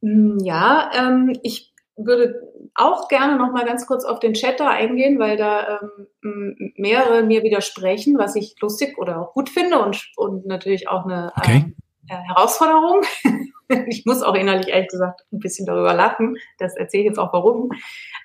Mm, 0.00 0.38
ja, 0.42 0.90
ähm, 0.96 1.36
ich 1.42 1.74
würde 1.98 2.34
auch 2.74 3.08
gerne 3.08 3.36
noch 3.36 3.52
mal 3.52 3.66
ganz 3.66 3.86
kurz 3.86 4.04
auf 4.04 4.18
den 4.18 4.34
Chat 4.34 4.60
da 4.60 4.68
eingehen, 4.68 5.18
weil 5.18 5.36
da 5.36 5.80
ähm, 6.22 6.72
mehrere 6.76 7.22
mir 7.22 7.42
widersprechen, 7.42 8.18
was 8.18 8.34
ich 8.36 8.54
lustig 8.60 8.96
oder 8.98 9.20
auch 9.20 9.32
gut 9.32 9.50
finde 9.50 9.82
und, 9.82 10.10
und 10.16 10.46
natürlich 10.46 10.88
auch 10.88 11.04
eine 11.04 11.32
okay. 11.36 11.64
ähm, 11.66 11.76
äh, 12.08 12.14
Herausforderung. 12.14 13.02
ich 13.88 14.04
muss 14.06 14.22
auch 14.22 14.34
innerlich 14.34 14.68
ehrlich 14.68 14.88
gesagt 14.88 15.22
ein 15.32 15.38
bisschen 15.38 15.66
darüber 15.66 15.94
lachen. 15.94 16.36
Das 16.58 16.76
erzähle 16.76 17.02
ich 17.02 17.08
jetzt 17.10 17.18
auch 17.18 17.32
warum. 17.32 17.70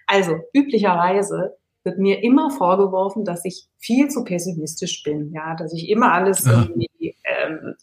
Also 0.06 0.38
üblicherweise 0.54 1.58
wird 1.84 2.00
mir 2.00 2.24
immer 2.24 2.52
vorgeworfen, 2.52 3.26
dass 3.26 3.46
ich 3.46 3.68
viel 3.78 4.10
zu 4.10 4.24
pessimistisch 4.24 5.04
bin, 5.04 5.32
ja, 5.34 5.56
dass 5.56 5.74
ich 5.74 5.90
immer 5.90 6.12
alles 6.12 6.46
irgendwie, 6.46 7.16
ähm, 7.24 7.76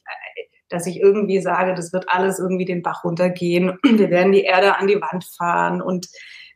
dass 0.68 0.86
ich 0.86 1.00
irgendwie 1.00 1.40
sage, 1.40 1.74
das 1.74 1.92
wird 1.92 2.08
alles 2.08 2.38
irgendwie 2.38 2.66
den 2.66 2.82
Bach 2.82 3.04
runtergehen, 3.04 3.78
wir 3.82 4.10
werden 4.10 4.32
die 4.32 4.42
Erde 4.42 4.76
an 4.76 4.86
die 4.86 5.00
Wand 5.00 5.24
fahren 5.24 5.80
und 5.80 6.08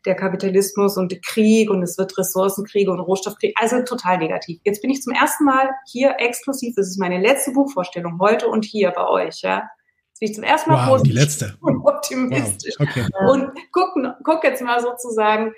der 0.09 0.17
Kapitalismus 0.17 0.97
und 0.97 1.13
der 1.13 1.21
Krieg 1.21 1.71
und 1.71 1.83
es 1.83 1.97
wird 1.99 2.17
Ressourcenkriege 2.19 2.91
und 2.91 2.99
Rohstoffkrieg, 2.99 3.55
also 3.61 3.83
total 3.83 4.19
negativ. 4.19 4.61
Jetzt 4.65 4.83
bin 4.83 4.91
ich 4.91 5.03
zum 5.03 5.13
ersten 5.13 5.45
Mal 5.45 5.71
hier 5.87 6.17
exklusiv, 6.19 6.75
das 6.75 6.89
ist 6.89 6.99
meine 6.99 7.21
letzte 7.21 7.53
Buchvorstellung 7.53 8.19
heute 8.21 8.49
und 8.49 8.65
hier 8.65 8.91
bei 8.91 9.07
euch, 9.07 9.43
ja. 9.43 9.69
Jetzt 10.09 10.21
bin 10.21 10.31
ich 10.31 10.35
zum 10.35 10.45
ersten 10.45 10.71
Mal 10.71 10.91
wow, 10.91 11.03
die 11.03 11.13
letzte. 11.13 11.57
und 11.61 11.85
optimistisch. 11.87 12.75
Wow, 12.79 12.89
okay. 12.89 13.07
Und 13.29 13.51
guck, 13.71 13.95
guck 14.25 14.43
jetzt 14.43 14.63
mal 14.63 14.81
sozusagen 14.81 15.53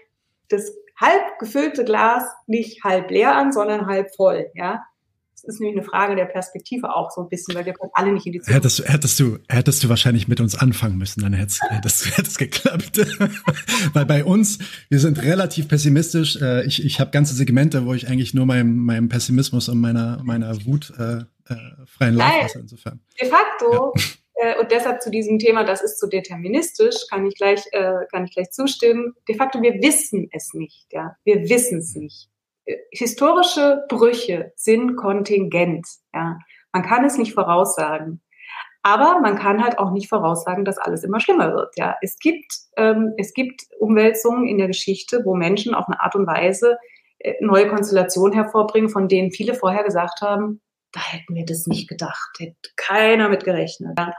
das 0.48 0.70
halb 1.00 1.38
gefüllte 1.38 1.84
Glas 1.84 2.24
nicht 2.46 2.84
halb 2.84 3.10
leer 3.10 3.34
an, 3.34 3.52
sondern 3.52 3.86
halb 3.86 4.14
voll, 4.14 4.50
ja. 4.54 4.84
Das 5.42 5.54
ist 5.54 5.60
nämlich 5.60 5.78
eine 5.78 5.86
Frage 5.86 6.16
der 6.16 6.26
Perspektive 6.26 6.94
auch 6.94 7.10
so 7.10 7.22
ein 7.22 7.28
bisschen, 7.28 7.54
weil 7.54 7.64
wir 7.64 7.72
können 7.72 7.90
alle 7.94 8.12
nicht 8.12 8.26
in 8.26 8.32
die 8.32 8.40
Zukunft. 8.40 8.56
Hättest 8.56 8.78
du, 8.78 8.84
hättest 8.84 9.20
du, 9.20 9.38
hättest 9.48 9.84
du 9.84 9.88
wahrscheinlich 9.88 10.28
mit 10.28 10.40
uns 10.40 10.54
anfangen 10.54 10.98
müssen, 10.98 11.22
dann 11.22 11.32
hätte 11.32 11.52
es 11.84 12.18
es 12.18 12.38
geklappt. 12.38 12.98
weil 13.92 14.06
bei 14.06 14.24
uns, 14.24 14.58
wir 14.88 15.00
sind 15.00 15.22
relativ 15.22 15.68
pessimistisch. 15.68 16.40
Äh, 16.40 16.64
ich, 16.66 16.84
ich 16.84 17.00
habe 17.00 17.10
ganze 17.10 17.34
Segmente, 17.34 17.86
wo 17.86 17.94
ich 17.94 18.08
eigentlich 18.08 18.34
nur 18.34 18.46
meinem, 18.46 18.76
meinem 18.76 19.08
Pessimismus 19.08 19.68
und 19.68 19.80
meiner, 19.80 20.20
meiner 20.22 20.64
Wut 20.66 20.92
äh, 20.98 21.18
äh, 21.52 21.56
freien 21.86 22.14
Lauf 22.14 22.32
lasse 22.42 22.58
insofern. 22.60 23.00
De 23.20 23.28
facto 23.28 23.92
ja. 23.96 24.02
Äh, 24.40 24.58
und 24.58 24.70
deshalb 24.70 25.02
zu 25.02 25.10
diesem 25.10 25.38
Thema, 25.38 25.64
das 25.64 25.82
ist 25.82 25.98
zu 25.98 26.06
deterministisch, 26.06 27.06
kann 27.10 27.26
ich 27.26 27.34
gleich, 27.34 27.62
äh, 27.72 28.06
kann 28.10 28.24
ich 28.24 28.32
gleich 28.32 28.50
zustimmen. 28.50 29.14
De 29.28 29.36
facto, 29.36 29.60
wir 29.60 29.74
wissen 29.82 30.28
es 30.32 30.54
nicht, 30.54 30.86
ja. 30.92 31.16
Wir 31.24 31.48
wissen 31.48 31.78
es 31.78 31.94
nicht. 31.94 32.28
Äh, 32.64 32.76
historische 32.92 33.84
Brüche 33.88 34.52
sind 34.56 34.96
kontingent, 34.96 35.86
ja. 36.14 36.38
Man 36.72 36.82
kann 36.84 37.04
es 37.04 37.18
nicht 37.18 37.34
voraussagen. 37.34 38.22
Aber 38.82 39.20
man 39.20 39.36
kann 39.36 39.62
halt 39.62 39.78
auch 39.78 39.90
nicht 39.90 40.08
voraussagen, 40.08 40.64
dass 40.64 40.78
alles 40.78 41.04
immer 41.04 41.20
schlimmer 41.20 41.52
wird. 41.52 41.74
Ja, 41.76 41.96
es 42.00 42.18
gibt 42.18 42.52
ähm, 42.76 43.12
es 43.18 43.34
gibt 43.34 43.62
Umwälzungen 43.78 44.46
in 44.46 44.56
der 44.56 44.68
Geschichte, 44.68 45.22
wo 45.24 45.34
Menschen 45.34 45.74
auf 45.74 45.86
eine 45.86 46.00
Art 46.00 46.14
und 46.14 46.26
Weise 46.26 46.78
äh, 47.18 47.34
neue 47.40 47.68
Konstellationen 47.68 48.32
hervorbringen, 48.32 48.88
von 48.88 49.08
denen 49.08 49.32
viele 49.32 49.54
vorher 49.54 49.84
gesagt 49.84 50.22
haben, 50.22 50.62
da 50.92 51.00
hätten 51.00 51.34
wir 51.34 51.44
das 51.44 51.66
nicht 51.66 51.88
gedacht, 51.88 52.30
hätte 52.38 52.56
keiner 52.76 53.28
mit 53.28 53.44
gerechnet. 53.44 53.98
Ja. 53.98 54.14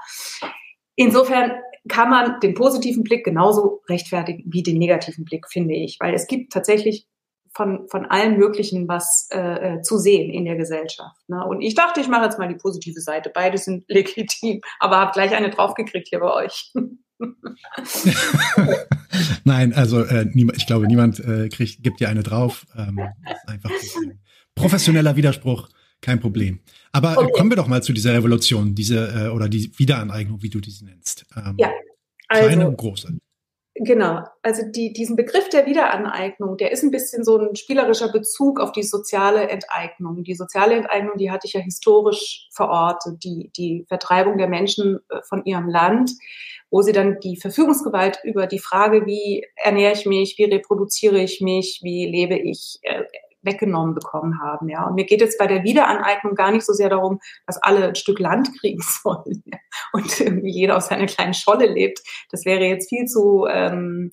Insofern 0.96 1.54
kann 1.90 2.10
man 2.10 2.40
den 2.42 2.54
positiven 2.54 3.04
Blick 3.04 3.26
genauso 3.26 3.82
rechtfertigen 3.90 4.44
wie 4.46 4.62
den 4.62 4.78
negativen 4.78 5.26
Blick, 5.26 5.48
finde 5.50 5.74
ich, 5.74 5.98
weil 6.00 6.14
es 6.14 6.28
gibt 6.28 6.54
tatsächlich 6.54 7.08
von, 7.54 7.88
von 7.90 8.06
allen 8.06 8.38
Möglichen 8.38 8.88
was 8.88 9.28
äh, 9.32 9.40
äh 9.78 9.82
zu 9.82 9.98
sehen 9.98 10.32
in 10.32 10.46
der 10.46 10.56
Gesellschaft. 10.56 11.18
Ne? 11.28 11.46
Und 11.46 11.62
ich 11.62 11.76
dachte, 11.76 12.00
ich 12.00 12.08
mache 12.08 12.26
jetzt 12.26 12.40
mal 12.40 12.48
die 12.48 12.56
positive 12.56 13.02
Seite. 13.02 13.32
Beide 13.34 13.58
sind 13.58 13.86
legitim, 13.90 14.62
aber 14.80 14.98
habe 14.98 15.12
gleich 15.12 15.34
eine 15.34 15.50
draufgekriegt 15.50 16.08
hier 16.08 16.20
bei 16.20 16.34
euch. 16.34 16.72
Nein, 19.44 19.74
also 19.74 20.04
äh, 20.04 20.28
ich 20.56 20.66
glaube, 20.66 20.88
niemand 20.88 21.20
äh, 21.20 21.50
kriegt, 21.50 21.84
gibt 21.84 22.00
dir 22.00 22.10
eine 22.10 22.24
drauf. 22.24 22.66
Ähm, 22.76 23.00
das 23.24 23.38
ist 23.38 23.50
einfach 23.50 23.70
ein 23.70 24.20
professioneller 24.56 25.16
Widerspruch. 25.16 25.70
Kein 26.02 26.20
Problem. 26.20 26.62
Aber 26.92 27.18
okay. 27.18 27.32
kommen 27.34 27.52
wir 27.52 27.58
doch 27.58 27.68
mal 27.68 27.84
zu 27.84 27.94
dieser 27.94 28.14
Revolution, 28.14 28.74
diese 28.74 29.28
äh, 29.28 29.28
oder 29.30 29.48
die 29.50 29.72
Wiederaneignung, 29.78 30.42
wie 30.42 30.50
du 30.50 30.60
diese 30.60 30.86
nennst. 30.86 31.26
Ähm, 31.36 31.56
ja. 31.58 31.70
Also, 32.28 32.48
kleine 32.48 32.68
und 32.68 32.78
große. 32.78 33.18
Genau, 33.76 34.20
also 34.42 34.64
die, 34.70 34.92
diesen 34.92 35.16
Begriff 35.16 35.48
der 35.48 35.66
Wiederaneignung, 35.66 36.58
der 36.58 36.72
ist 36.74 36.84
ein 36.84 36.92
bisschen 36.92 37.24
so 37.24 37.38
ein 37.38 37.56
spielerischer 37.56 38.12
Bezug 38.12 38.60
auf 38.60 38.74
die 38.74 38.84
soziale 38.84 39.48
Enteignung. 39.48 40.24
Die 40.24 40.36
soziale 40.36 40.76
Enteignung, 40.76 41.18
die 41.18 41.32
hatte 41.32 41.48
ich 41.48 41.54
ja 41.54 41.62
historisch 41.62 42.50
verortet, 42.52 43.24
die, 43.24 43.50
die 43.56 43.86
Vertreibung 43.88 44.38
der 44.38 44.50
Menschen 44.50 45.00
äh, 45.10 45.22
von 45.24 45.46
ihrem 45.46 45.70
Land, 45.70 46.12
wo 46.70 46.82
sie 46.82 46.92
dann 46.92 47.22
die 47.22 47.38
Verfügungsgewalt 47.38 48.20
über 48.26 48.46
die 48.46 48.60
Frage, 48.60 49.06
wie 49.06 49.48
ernähre 49.56 49.94
ich 49.94 50.06
mich, 50.06 50.38
wie 50.38 50.46
reproduziere 50.46 51.20
ich 51.20 51.40
mich, 51.40 51.80
wie 51.82 52.06
lebe 52.06 52.38
ich, 52.38 52.80
äh, 52.82 53.04
weggenommen 53.42 53.96
bekommen 53.96 54.40
haben. 54.42 54.70
Ja. 54.70 54.88
Und 54.88 54.96
mir 54.96 55.06
geht 55.06 55.22
es 55.22 55.38
bei 55.38 55.48
der 55.48 55.64
Wiederaneignung 55.64 56.36
gar 56.36 56.52
nicht 56.52 56.66
so 56.66 56.74
sehr 56.74 56.90
darum, 56.90 57.20
dass 57.46 57.62
alle 57.62 57.88
ein 57.88 57.96
Stück 57.96 58.20
Land 58.20 58.50
kriegen 58.60 58.82
sollen 58.82 59.44
ja. 59.46 59.58
und 59.94 60.20
irgendwie 60.20 60.52
jeder 60.52 60.78
aus 60.78 60.88
seiner 60.88 61.08
kleinen 61.08 61.34
Scholle 61.34 61.68
lebt. 61.68 62.00
Das 62.30 62.46
wäre 62.46 62.64
jetzt 62.66 62.90
viel 62.90 63.06
zu 63.06 63.48
ähm, 63.50 64.10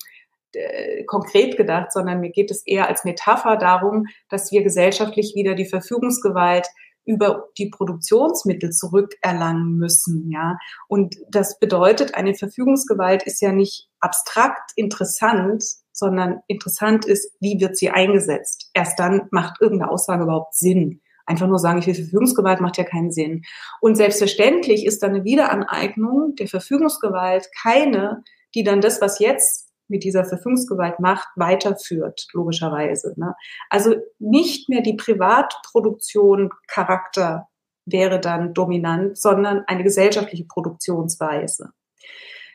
äh, 0.53 1.03
konkret 1.03 1.57
gedacht, 1.57 1.91
sondern 1.91 2.21
mir 2.21 2.31
geht 2.31 2.51
es 2.51 2.65
eher 2.65 2.87
als 2.87 3.03
Metapher 3.03 3.55
darum, 3.57 4.05
dass 4.29 4.51
wir 4.51 4.63
gesellschaftlich 4.63 5.33
wieder 5.35 5.53
die 5.53 5.67
Verfügungsgewalt 5.67 6.67
über 7.05 7.47
die 7.57 7.69
Produktionsmittel 7.69 8.71
zurückerlangen 8.71 9.77
müssen, 9.77 10.29
ja. 10.29 10.57
Und 10.87 11.15
das 11.29 11.57
bedeutet, 11.57 12.13
eine 12.13 12.35
Verfügungsgewalt 12.35 13.23
ist 13.23 13.41
ja 13.41 13.51
nicht 13.51 13.89
abstrakt 13.99 14.71
interessant, 14.75 15.63
sondern 15.99 16.39
interessant 16.47 17.05
ist, 17.05 17.35
wie 17.39 17.59
wird 17.59 17.77
sie 17.77 17.89
eingesetzt. 17.89 18.71
Erst 18.73 18.99
dann 18.99 19.27
macht 19.31 19.61
irgendeine 19.61 19.91
Aussage 19.91 20.23
überhaupt 20.23 20.55
Sinn. 20.55 21.01
Einfach 21.25 21.47
nur 21.47 21.59
sagen, 21.59 21.77
ich 21.77 21.85
will 21.85 21.93
Verfügungsgewalt, 21.93 22.59
macht 22.59 22.77
ja 22.77 22.83
keinen 22.83 23.11
Sinn. 23.11 23.43
Und 23.81 23.95
selbstverständlich 23.95 24.85
ist 24.85 25.03
dann 25.03 25.11
eine 25.11 25.23
Wiederaneignung 25.23 26.35
der 26.35 26.47
Verfügungsgewalt 26.47 27.47
keine, 27.61 28.23
die 28.55 28.63
dann 28.63 28.81
das, 28.81 28.99
was 28.99 29.19
jetzt 29.19 29.69
mit 29.87 30.03
dieser 30.03 30.25
Verfügungsgewalt 30.25 30.99
macht, 30.99 31.27
weiterführt, 31.35 32.27
logischerweise. 32.33 33.13
Ne? 33.17 33.35
Also 33.69 33.95
nicht 34.19 34.69
mehr 34.69 34.81
die 34.81 34.95
Privatproduktion 34.95 36.51
Charakter 36.67 37.47
wäre 37.85 38.19
dann 38.19 38.53
dominant, 38.53 39.17
sondern 39.17 39.63
eine 39.67 39.83
gesellschaftliche 39.83 40.45
Produktionsweise. 40.45 41.71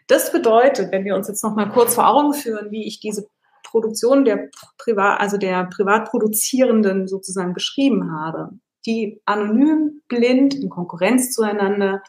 Das 0.07 0.33
bedeutet, 0.33 0.93
wenn 0.93 1.05
wir 1.05 1.15
uns 1.17 1.29
jetzt 1.29 1.43
noch 1.43 1.55
mal 1.55 1.71
kurz 1.71 1.95
vor 1.95 2.09
Augen 2.09 2.35
führen, 2.35 2.71
wie 2.71 2.87
ich 2.87 3.01
diese 3.01 3.27
Produktion 3.75 4.25
der 4.25 4.51
Privat, 4.79 5.21
also 5.21 5.37
der 5.37 5.65
Privatproduzierenden 5.65 7.09
sozusagen 7.09 7.55
beschrieben 7.55 8.13
habe, 8.13 8.51
die 8.87 9.21
anonym, 9.25 10.01
blind, 10.07 10.55
in 10.55 10.71
Konkurrenz 10.71 11.33
zueinander, 11.33 12.01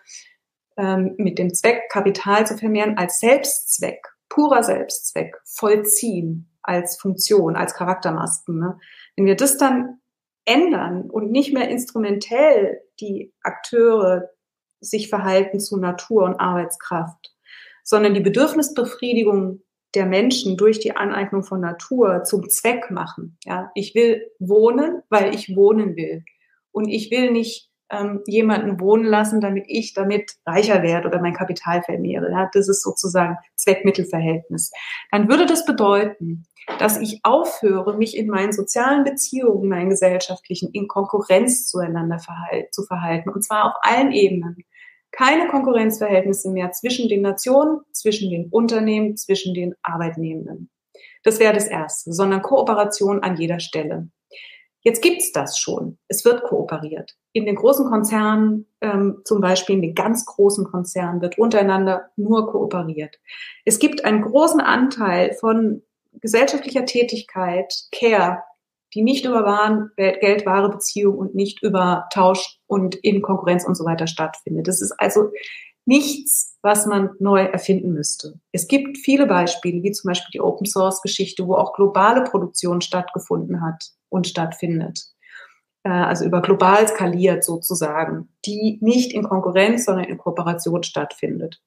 ähm, 0.77 1.15
mit 1.17 1.39
dem 1.39 1.51
Zweck, 1.55 1.89
Kapital 1.89 2.45
zu 2.45 2.55
vermehren, 2.55 2.99
als 2.99 3.19
Selbstzweck, 3.19 4.05
purer 4.29 4.61
Selbstzweck, 4.61 5.37
vollziehen, 5.43 6.51
als 6.61 6.97
Funktion, 6.97 7.55
als 7.55 7.73
Charaktermasken. 7.73 8.59
Ne? 8.59 8.77
Wenn 9.15 9.25
wir 9.25 9.35
das 9.35 9.57
dann 9.57 10.01
ändern 10.45 11.09
und 11.09 11.31
nicht 11.31 11.51
mehr 11.51 11.67
instrumentell 11.69 12.79
die 12.99 13.33
Akteure 13.41 14.29
sich 14.81 15.09
verhalten 15.09 15.59
zu 15.59 15.77
Natur 15.77 16.25
und 16.25 16.39
Arbeitskraft, 16.39 17.33
sondern 17.83 18.13
die 18.13 18.21
Bedürfnisbefriedigung 18.21 19.63
der 19.95 20.05
Menschen 20.05 20.57
durch 20.57 20.79
die 20.79 20.95
Aneignung 20.95 21.43
von 21.43 21.61
Natur 21.61 22.23
zum 22.23 22.49
Zweck 22.49 22.91
machen. 22.91 23.37
Ja, 23.45 23.71
ich 23.75 23.95
will 23.95 24.29
wohnen, 24.39 25.01
weil 25.09 25.33
ich 25.33 25.55
wohnen 25.55 25.95
will. 25.95 26.23
Und 26.71 26.87
ich 26.89 27.09
will 27.11 27.31
nicht 27.31 27.69
ähm, 27.89 28.21
jemanden 28.25 28.79
wohnen 28.79 29.05
lassen, 29.05 29.41
damit 29.41 29.65
ich 29.67 29.93
damit 29.93 30.33
reicher 30.45 30.83
werde 30.83 31.07
oder 31.07 31.21
mein 31.21 31.33
Kapital 31.33 31.83
vermehre. 31.83 32.31
Ja, 32.31 32.49
das 32.51 32.67
ist 32.67 32.81
sozusagen 32.81 33.37
Zweckmittelverhältnis. 33.55 34.71
Dann 35.11 35.29
würde 35.29 35.45
das 35.45 35.65
bedeuten, 35.65 36.45
dass 36.79 36.99
ich 36.99 37.19
aufhöre, 37.23 37.95
mich 37.95 38.17
in 38.17 38.27
meinen 38.27 38.51
sozialen 38.51 39.03
Beziehungen, 39.03 39.69
meinen 39.69 39.89
gesellschaftlichen, 39.89 40.71
in 40.73 40.87
Konkurrenz 40.87 41.67
zueinander 41.67 42.19
verhalt, 42.19 42.73
zu 42.73 42.83
verhalten. 42.83 43.29
Und 43.29 43.43
zwar 43.43 43.65
auf 43.65 43.73
allen 43.81 44.11
Ebenen 44.11 44.57
Keine 45.17 45.47
Konkurrenzverhältnisse 45.47 46.51
mehr 46.51 46.71
zwischen 46.71 47.07
den 47.07 47.21
Nationen, 47.21 47.79
zwischen 47.93 48.29
den 48.29 48.49
Unternehmen, 48.49 49.15
zwischen 49.15 49.53
den 49.53 49.73
Arbeitnehmenden. 49.81 50.69
Das 51.23 51.39
wäre 51.39 51.53
das 51.53 51.67
Erste, 51.67 52.11
sondern 52.11 52.41
Kooperation 52.41 53.23
an 53.23 53.37
jeder 53.37 53.59
Stelle. 53.59 54.09
Jetzt 54.81 55.01
gibt's 55.01 55.31
das 55.31 55.57
schon. 55.57 55.97
Es 56.09 56.25
wird 56.25 56.43
kooperiert. 56.43 57.15
In 57.31 57.45
den 57.45 57.55
großen 57.55 57.87
Konzernen, 57.87 58.67
ähm, 58.81 59.21
zum 59.23 59.41
Beispiel 59.41 59.77
in 59.77 59.81
den 59.81 59.95
ganz 59.95 60.25
großen 60.25 60.65
Konzernen, 60.65 61.21
wird 61.21 61.39
untereinander 61.39 62.11
nur 62.17 62.51
kooperiert. 62.51 63.19
Es 63.63 63.79
gibt 63.79 64.05
einen 64.05 64.21
großen 64.21 64.59
Anteil 64.59 65.33
von 65.33 65.81
gesellschaftlicher 66.11 66.85
Tätigkeit, 66.85 67.73
Care, 67.91 68.43
die 68.95 69.03
nicht 69.03 69.25
über 69.25 69.43
Waren, 69.43 69.91
Geld, 69.97 70.45
Ware, 70.45 70.69
Beziehung 70.69 71.17
und 71.17 71.35
nicht 71.35 71.61
über 71.61 72.07
Tausch 72.13 72.59
und 72.65 72.95
in 72.95 73.21
Konkurrenz 73.21 73.65
und 73.65 73.75
so 73.75 73.85
weiter 73.85 74.07
stattfindet. 74.07 74.67
Das 74.67 74.81
ist 74.81 74.93
also 74.97 75.31
nichts, 75.85 76.57
was 76.61 76.85
man 76.85 77.11
neu 77.19 77.41
erfinden 77.41 77.93
müsste. 77.93 78.39
Es 78.51 78.67
gibt 78.67 78.97
viele 78.97 79.27
Beispiele, 79.27 79.83
wie 79.83 79.91
zum 79.91 80.09
Beispiel 80.09 80.31
die 80.33 80.41
Open 80.41 80.65
Source 80.65 81.01
Geschichte, 81.01 81.45
wo 81.45 81.55
auch 81.55 81.73
globale 81.73 82.23
Produktion 82.23 82.81
stattgefunden 82.81 83.61
hat 83.61 83.91
und 84.09 84.27
stattfindet. 84.27 85.05
Äh, 85.83 85.89
also 85.89 86.25
über 86.25 86.41
global 86.41 86.87
skaliert 86.87 87.43
sozusagen, 87.43 88.29
die 88.45 88.79
nicht 88.81 89.13
in 89.13 89.23
Konkurrenz, 89.23 89.85
sondern 89.85 90.05
in 90.05 90.17
Kooperation 90.17 90.83
stattfindet. 90.83 91.61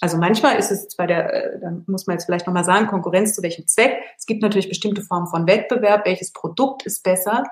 Also 0.00 0.16
manchmal 0.16 0.56
ist 0.56 0.70
es 0.70 0.96
bei 0.96 1.06
der, 1.06 1.54
äh, 1.54 1.60
da 1.60 1.72
muss 1.86 2.06
man 2.06 2.14
jetzt 2.14 2.24
vielleicht 2.24 2.46
nochmal 2.46 2.64
sagen, 2.64 2.86
Konkurrenz 2.86 3.34
zu 3.34 3.42
welchem 3.42 3.66
Zweck. 3.66 3.98
Es 4.18 4.26
gibt 4.26 4.42
natürlich 4.42 4.68
bestimmte 4.68 5.02
Formen 5.02 5.26
von 5.26 5.46
Wettbewerb, 5.46 6.06
welches 6.06 6.32
Produkt 6.32 6.86
ist 6.86 7.02
besser. 7.04 7.44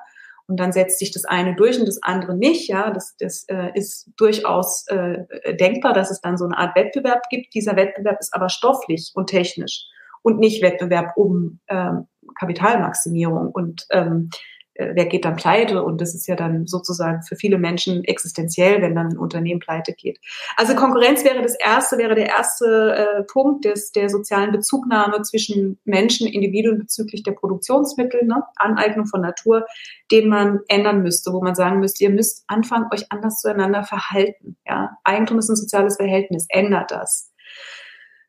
Und 0.47 0.59
dann 0.59 0.73
setzt 0.73 0.99
sich 0.99 1.11
das 1.13 1.27
eine 1.27 1.55
durch 1.55 1.79
und 1.79 1.87
das 1.87 2.03
andere 2.03 2.35
nicht. 2.35 2.69
Ja, 2.71 2.91
das, 2.91 3.15
das 3.19 3.45
äh, 3.49 3.71
ist 3.75 4.11
durchaus 4.17 4.87
äh, 4.89 5.25
denkbar, 5.57 5.93
dass 5.93 6.11
es 6.11 6.23
dann 6.23 6.39
so 6.39 6.47
eine 6.47 6.57
Art 6.57 6.75
Wettbewerb 6.75 7.29
gibt. 7.29 7.55
Dieser 7.55 7.77
Wettbewerb 7.77 8.19
ist 8.19 8.35
aber 8.35 8.49
stofflich 8.49 9.13
und 9.15 9.27
technisch 9.27 9.85
und 10.23 10.39
nicht 10.39 10.63
Wettbewerb 10.63 11.13
um 11.17 11.61
ähm, 11.69 12.07
Kapitalmaximierung 12.39 13.51
und 13.51 13.87
ähm, 13.91 14.31
äh, 14.31 14.35
wer 14.79 15.07
geht 15.07 15.25
dann 15.25 15.37
pleite? 15.37 15.83
Und 15.83 16.01
das 16.01 16.15
ist 16.15 16.27
ja 16.29 16.37
dann 16.37 16.67
sozusagen 16.67 17.23
für 17.23 17.37
viele 17.37 17.59
Menschen 17.59 18.05
existenziell, 18.05 18.81
wenn 18.81 18.95
dann 18.95 19.09
ein 19.09 19.19
Unternehmen 19.19 19.61
pleite 19.61 19.93
geht. 19.93 20.21
Also 20.57 20.75
Konkurrenz 20.75 21.25
wäre 21.25 21.43
das 21.43 21.55
erste, 21.59 21.99
wäre 21.99 22.15
der 22.15 22.29
erste 22.29 22.95
äh, 22.95 23.23
Punkt 23.25 23.65
des, 23.65 23.93
der 23.93 24.09
sozialen 24.09 24.53
Bezugnahme 24.53 25.23
zwischen 25.23 25.79
Menschen, 25.85 26.29
Individuen 26.29 26.79
bezüglich 26.79 27.23
der 27.25 27.33
Produktionsmittel, 27.33 28.25
ne? 28.25 28.45
Aneignung 28.57 29.07
von 29.07 29.21
Natur, 29.21 29.67
den 30.11 30.29
man 30.29 30.61
ändern 30.69 31.03
müsste, 31.03 31.33
wo 31.33 31.43
man 31.43 31.55
sagen 31.55 31.81
müsste, 31.81 32.05
ihr 32.05 32.11
müsst 32.11 32.45
anfangen, 32.47 32.87
euch 32.93 33.11
anders 33.11 33.41
zueinander 33.41 33.83
verhalten. 33.83 34.57
Ja? 34.67 34.99
Eigentum 35.05 35.39
ist 35.39 35.49
ein 35.49 35.57
soziales 35.57 35.97
Verhältnis, 35.97 36.47
ändert 36.49 36.91
das. 36.91 37.33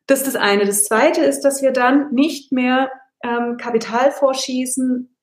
Das 0.06 0.20
ist 0.20 0.34
das 0.34 0.36
eine. 0.36 0.66
Das 0.66 0.84
zweite 0.84 1.20
ist, 1.20 1.42
dass 1.42 1.62
wir 1.62 1.70
dann 1.70 2.12
nicht 2.12 2.52
mehr 2.52 2.90
ähm, 3.22 3.56
Kapital 3.58 4.10
vorschießen, 4.10 5.14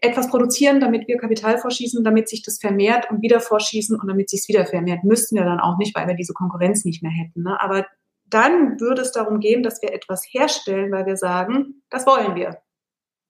etwas 0.00 0.28
produzieren, 0.28 0.80
damit 0.80 1.08
wir 1.08 1.16
Kapital 1.18 1.58
vorschießen, 1.58 2.04
damit 2.04 2.28
sich 2.28 2.42
das 2.42 2.58
vermehrt 2.58 3.10
und 3.10 3.22
wieder 3.22 3.40
vorschießen 3.40 3.98
und 3.98 4.08
damit 4.08 4.30
sich 4.30 4.40
es 4.40 4.48
wieder 4.48 4.66
vermehrt, 4.66 5.04
müssten 5.04 5.36
wir 5.36 5.44
dann 5.44 5.60
auch 5.60 5.78
nicht, 5.78 5.94
weil 5.94 6.06
wir 6.06 6.14
diese 6.14 6.32
Konkurrenz 6.32 6.84
nicht 6.84 7.02
mehr 7.02 7.12
hätten. 7.12 7.42
Ne? 7.42 7.60
Aber 7.60 7.86
dann 8.26 8.78
würde 8.80 9.02
es 9.02 9.12
darum 9.12 9.40
gehen, 9.40 9.62
dass 9.62 9.82
wir 9.82 9.92
etwas 9.92 10.24
herstellen, 10.30 10.92
weil 10.92 11.06
wir 11.06 11.16
sagen, 11.16 11.82
das 11.90 12.06
wollen 12.06 12.34
wir. 12.34 12.58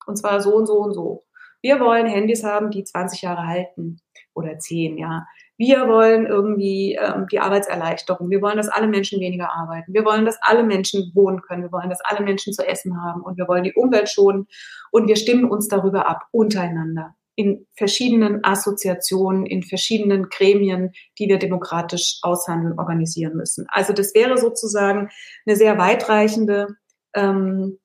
Und 0.06 0.16
zwar 0.16 0.40
so 0.40 0.54
und 0.54 0.66
so 0.66 0.78
und 0.78 0.94
so. 0.94 1.24
Wir 1.60 1.80
wollen 1.80 2.06
Handys 2.06 2.44
haben, 2.44 2.70
die 2.70 2.84
20 2.84 3.22
Jahre 3.22 3.46
halten 3.46 4.00
oder 4.34 4.58
10, 4.58 4.96
ja. 4.96 5.26
Wir 5.58 5.88
wollen 5.88 6.24
irgendwie 6.24 6.94
ähm, 6.94 7.26
die 7.32 7.40
Arbeitserleichterung. 7.40 8.30
Wir 8.30 8.40
wollen, 8.40 8.56
dass 8.56 8.68
alle 8.68 8.86
Menschen 8.86 9.20
weniger 9.20 9.52
arbeiten. 9.52 9.92
Wir 9.92 10.04
wollen, 10.04 10.24
dass 10.24 10.38
alle 10.40 10.62
Menschen 10.62 11.10
wohnen 11.14 11.42
können. 11.42 11.64
Wir 11.64 11.72
wollen, 11.72 11.90
dass 11.90 12.00
alle 12.00 12.24
Menschen 12.24 12.52
zu 12.52 12.66
essen 12.66 13.02
haben. 13.02 13.22
Und 13.22 13.36
wir 13.36 13.48
wollen 13.48 13.64
die 13.64 13.74
Umwelt 13.74 14.08
schonen. 14.08 14.46
Und 14.92 15.08
wir 15.08 15.16
stimmen 15.16 15.50
uns 15.50 15.66
darüber 15.66 16.08
ab, 16.08 16.26
untereinander. 16.30 17.16
In 17.34 17.66
verschiedenen 17.76 18.44
Assoziationen, 18.44 19.46
in 19.46 19.64
verschiedenen 19.64 20.28
Gremien, 20.28 20.92
die 21.18 21.28
wir 21.28 21.38
demokratisch 21.38 22.20
aushandeln, 22.22 22.78
organisieren 22.78 23.36
müssen. 23.36 23.66
Also 23.68 23.92
das 23.92 24.14
wäre 24.14 24.38
sozusagen 24.38 25.08
eine 25.44 25.56
sehr 25.56 25.76
weitreichende 25.76 26.76
ähm, 27.14 27.78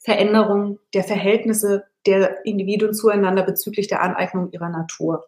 Veränderung 0.00 0.78
der 0.94 1.04
Verhältnisse 1.04 1.84
der 2.06 2.44
Individuen 2.46 2.94
zueinander 2.94 3.42
bezüglich 3.42 3.86
der 3.86 4.02
Aneignung 4.02 4.50
ihrer 4.50 4.70
Natur. 4.70 5.26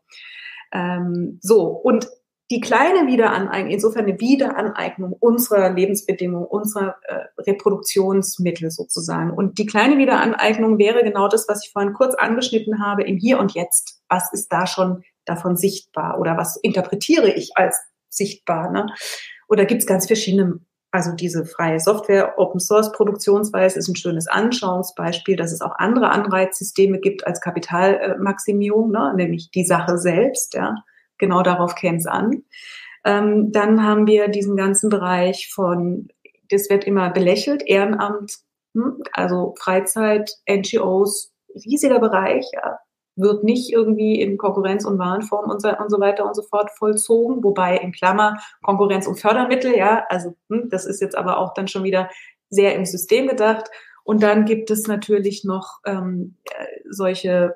Ähm, 0.75 1.39
so, 1.41 1.69
und 1.69 2.09
die 2.51 2.61
kleine 2.61 3.07
Wiederaneignung, 3.07 3.71
insofern 3.71 4.05
eine 4.05 4.21
Wiederaneignung 4.21 5.15
unserer 5.19 5.71
Lebensbedingungen, 5.71 6.47
unserer 6.47 6.97
äh, 7.05 7.21
Reproduktionsmittel 7.39 8.71
sozusagen. 8.71 9.31
Und 9.31 9.59
die 9.59 9.65
kleine 9.65 9.97
Wiederaneignung 9.97 10.79
wäre 10.79 11.03
genau 11.03 11.29
das, 11.29 11.49
was 11.49 11.65
ich 11.65 11.73
vorhin 11.73 11.95
kurz 11.95 12.15
angeschnitten 12.15 12.85
habe, 12.85 13.05
im 13.05 13.17
Hier 13.17 13.39
und 13.39 13.55
Jetzt. 13.55 14.03
Was 14.09 14.31
ist 14.33 14.53
da 14.53 14.67
schon 14.67 15.03
davon 15.25 15.57
sichtbar 15.57 16.21
oder 16.21 16.37
was 16.37 16.57
interpretiere 16.57 17.33
ich 17.33 17.53
als 17.57 17.81
sichtbar? 18.11 18.71
Ne? 18.71 18.87
Oder 19.49 19.65
gibt 19.65 19.81
es 19.81 19.87
ganz 19.87 20.07
verschiedene 20.07 20.61
also 20.95 21.11
diese 21.11 21.45
freie 21.45 21.81
Software, 21.81 22.39
Open 22.39 22.61
Source 22.61 22.93
Produktionsweise 22.93 23.81
ist 23.81 23.89
ein 23.89 23.97
schönes 23.97 24.29
Anschauungsbeispiel, 24.29 25.35
dass 25.35 25.51
es 25.51 25.61
auch 25.61 25.75
andere 25.77 26.11
Anreizsysteme 26.11 27.01
gibt 27.01 27.27
als 27.27 27.41
Kapitalmaximierung, 27.41 28.93
ne? 28.93 29.13
nämlich 29.17 29.51
die 29.51 29.65
Sache 29.65 29.99
selbst. 29.99 30.55
Ja? 30.55 30.77
Genau 31.19 31.43
darauf 31.43 31.75
käme 31.75 31.99
es 31.99 32.07
an. 32.07 32.45
Ähm, 33.05 33.51
dann 33.51 33.83
haben 33.83 34.07
wir 34.07 34.29
diesen 34.29 34.57
ganzen 34.57 34.89
Bereich 34.89 35.51
von, 35.53 36.13
das 36.49 36.71
wird 36.71 36.85
immer 36.85 37.11
belächelt, 37.11 37.65
Ehrenamt, 37.67 38.37
hm? 38.75 39.03
also 39.15 39.57
Freizeit, 39.59 40.31
NGOs, 40.49 41.33
riesiger 41.57 41.99
Bereich, 41.99 42.47
ja? 42.53 42.79
Wird 43.17 43.45
nicht 43.45 43.73
irgendwie 43.73 44.21
in 44.21 44.39
Konkurrenz 44.39 44.85
und 44.85 44.99
Warenform 44.99 45.51
und 45.51 45.63
so, 45.63 45.69
und 45.69 45.91
so 45.91 46.01
weiter 46.01 46.27
und 46.27 46.35
so 46.35 46.43
fort 46.43 46.71
vollzogen, 46.77 47.45
wobei 47.45 47.77
in 47.77 47.93
Klammer 47.93 48.39
Konkurrenz 48.63 49.07
und 49.07 49.21
Fördermittel, 49.21 49.77
ja, 49.77 50.05
also 50.09 50.35
hm, 50.51 50.69
das 50.71 50.87
ist 50.87 51.01
jetzt 51.01 51.17
aber 51.17 51.39
auch 51.39 51.55
dann 51.55 51.69
schon 51.69 51.85
wieder 51.85 52.11
sehr 52.51 52.75
im 52.75 52.85
System 52.85 53.29
gedacht. 53.29 53.71
Und 54.05 54.23
dann 54.23 54.45
gibt 54.45 54.71
es 54.71 54.87
natürlich 54.87 55.45
noch 55.45 55.81
ähm, 55.87 56.37
äh, 56.45 56.67
solche 56.91 57.55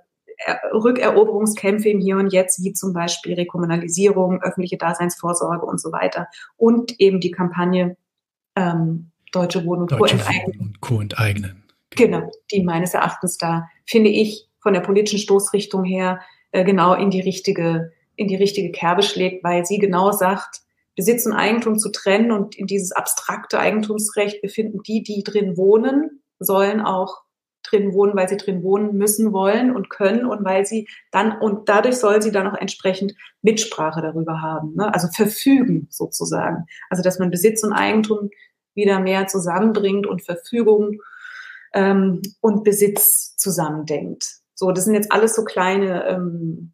Rückeroberungskämpfe 0.72 1.88
im 1.88 2.00
Hier 2.00 2.16
und 2.16 2.32
Jetzt, 2.32 2.62
wie 2.62 2.72
zum 2.72 2.92
Beispiel 2.92 3.34
Rekommunalisierung, 3.34 4.42
öffentliche 4.42 4.76
Daseinsvorsorge 4.76 5.66
und 5.66 5.80
so 5.80 5.92
weiter. 5.92 6.28
Und 6.56 6.98
eben 7.00 7.20
die 7.20 7.30
Kampagne 7.30 7.96
ähm, 8.56 9.10
Deutsche 9.32 9.64
Wohnen 9.66 9.82
und 9.82 9.92
Co-enteignen. 9.92 10.78
Co-enteignen. 10.80 11.64
Genau, 11.90 12.30
die 12.52 12.62
meines 12.62 12.94
Erachtens 12.94 13.36
da, 13.36 13.68
finde 13.86 14.10
ich, 14.10 14.47
von 14.60 14.74
der 14.74 14.80
politischen 14.80 15.18
Stoßrichtung 15.18 15.84
her 15.84 16.20
äh, 16.52 16.64
genau 16.64 16.94
in 16.94 17.10
die 17.10 17.20
richtige, 17.20 17.92
in 18.16 18.28
die 18.28 18.36
richtige 18.36 18.72
Kerbe 18.72 19.02
schlägt, 19.02 19.44
weil 19.44 19.64
sie 19.64 19.78
genau 19.78 20.12
sagt, 20.12 20.62
Besitz 20.96 21.26
und 21.26 21.32
Eigentum 21.32 21.78
zu 21.78 21.90
trennen 21.90 22.32
und 22.32 22.56
in 22.56 22.66
dieses 22.66 22.90
abstrakte 22.90 23.60
Eigentumsrecht 23.60 24.42
befinden 24.42 24.82
die, 24.82 25.02
die 25.02 25.22
drin 25.22 25.56
wohnen, 25.56 26.22
sollen 26.40 26.80
auch 26.80 27.22
drin 27.62 27.92
wohnen, 27.92 28.16
weil 28.16 28.28
sie 28.28 28.36
drin 28.36 28.62
wohnen 28.62 28.96
müssen 28.96 29.32
wollen 29.32 29.74
und 29.74 29.90
können 29.90 30.26
und 30.26 30.44
weil 30.44 30.66
sie 30.66 30.88
dann 31.10 31.38
und 31.38 31.68
dadurch 31.68 31.96
soll 31.96 32.22
sie 32.22 32.32
dann 32.32 32.46
auch 32.46 32.58
entsprechend 32.58 33.14
Mitsprache 33.42 34.02
darüber 34.02 34.40
haben, 34.40 34.74
ne? 34.74 34.92
also 34.92 35.08
verfügen 35.08 35.86
sozusagen. 35.90 36.64
Also 36.90 37.02
dass 37.02 37.18
man 37.18 37.30
Besitz 37.30 37.62
und 37.62 37.72
Eigentum 37.72 38.30
wieder 38.74 39.00
mehr 39.00 39.26
zusammenbringt 39.26 40.06
und 40.06 40.24
Verfügung 40.24 41.00
ähm, 41.74 42.22
und 42.40 42.64
Besitz 42.64 43.36
zusammendenkt. 43.36 44.38
So, 44.58 44.72
das 44.72 44.86
sind 44.86 44.94
jetzt 44.94 45.12
alles 45.12 45.36
so 45.36 45.44
kleine, 45.44 46.04
ähm, 46.08 46.72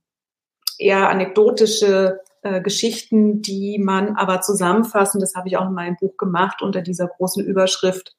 eher 0.79 1.11
anekdotische 1.11 2.19
äh, 2.41 2.63
Geschichten, 2.63 3.43
die 3.43 3.79
man 3.79 4.17
aber 4.17 4.41
zusammenfassen, 4.41 5.21
das 5.21 5.35
habe 5.35 5.49
ich 5.49 5.59
auch 5.59 5.69
in 5.69 5.75
meinem 5.75 5.97
Buch 6.01 6.17
gemacht, 6.17 6.63
unter 6.63 6.81
dieser 6.81 7.07
großen 7.07 7.45
Überschrift, 7.45 8.17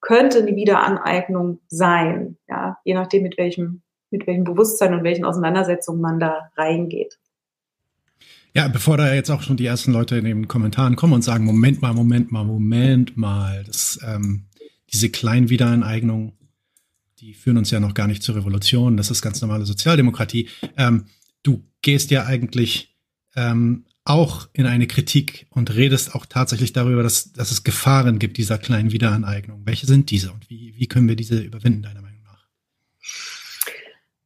könnte 0.00 0.38
eine 0.38 0.54
Wiederaneignung 0.54 1.58
sein, 1.66 2.36
ja, 2.48 2.78
je 2.84 2.94
nachdem, 2.94 3.24
mit 3.24 3.38
welchem, 3.38 3.82
mit 4.12 4.28
welchem 4.28 4.44
Bewusstsein 4.44 4.94
und 4.94 5.02
welchen 5.02 5.24
Auseinandersetzungen 5.24 6.00
man 6.00 6.20
da 6.20 6.50
reingeht. 6.56 7.18
Ja, 8.54 8.68
bevor 8.68 8.98
da 8.98 9.12
jetzt 9.12 9.30
auch 9.30 9.42
schon 9.42 9.56
die 9.56 9.66
ersten 9.66 9.92
Leute 9.92 10.16
in 10.16 10.26
den 10.26 10.46
Kommentaren 10.46 10.94
kommen 10.94 11.14
und 11.14 11.22
sagen, 11.22 11.44
Moment 11.44 11.82
mal, 11.82 11.92
Moment 11.92 12.30
mal, 12.30 12.44
Moment 12.44 13.16
mal, 13.16 13.64
das, 13.64 13.98
ähm, 14.06 14.44
diese 14.92 15.10
kleinen 15.10 15.50
Wiederaneignung, 15.50 16.37
die 17.20 17.34
führen 17.34 17.58
uns 17.58 17.70
ja 17.70 17.80
noch 17.80 17.94
gar 17.94 18.06
nicht 18.06 18.22
zur 18.22 18.36
Revolution. 18.36 18.96
Das 18.96 19.10
ist 19.10 19.22
ganz 19.22 19.40
normale 19.40 19.66
Sozialdemokratie. 19.66 20.48
Ähm, 20.76 21.06
du 21.42 21.64
gehst 21.82 22.10
ja 22.10 22.26
eigentlich 22.26 22.96
ähm, 23.34 23.84
auch 24.04 24.48
in 24.52 24.66
eine 24.66 24.86
Kritik 24.86 25.46
und 25.50 25.74
redest 25.74 26.14
auch 26.14 26.26
tatsächlich 26.26 26.72
darüber, 26.72 27.02
dass, 27.02 27.32
dass 27.32 27.50
es 27.50 27.64
Gefahren 27.64 28.18
gibt 28.18 28.36
dieser 28.36 28.58
kleinen 28.58 28.92
Wiederaneignung. 28.92 29.62
Welche 29.64 29.86
sind 29.86 30.10
diese 30.10 30.32
und 30.32 30.48
wie, 30.48 30.74
wie 30.76 30.86
können 30.86 31.08
wir 31.08 31.16
diese 31.16 31.40
überwinden, 31.40 31.82
deiner 31.82 32.00
Meinung 32.00 32.22
nach? 32.22 32.46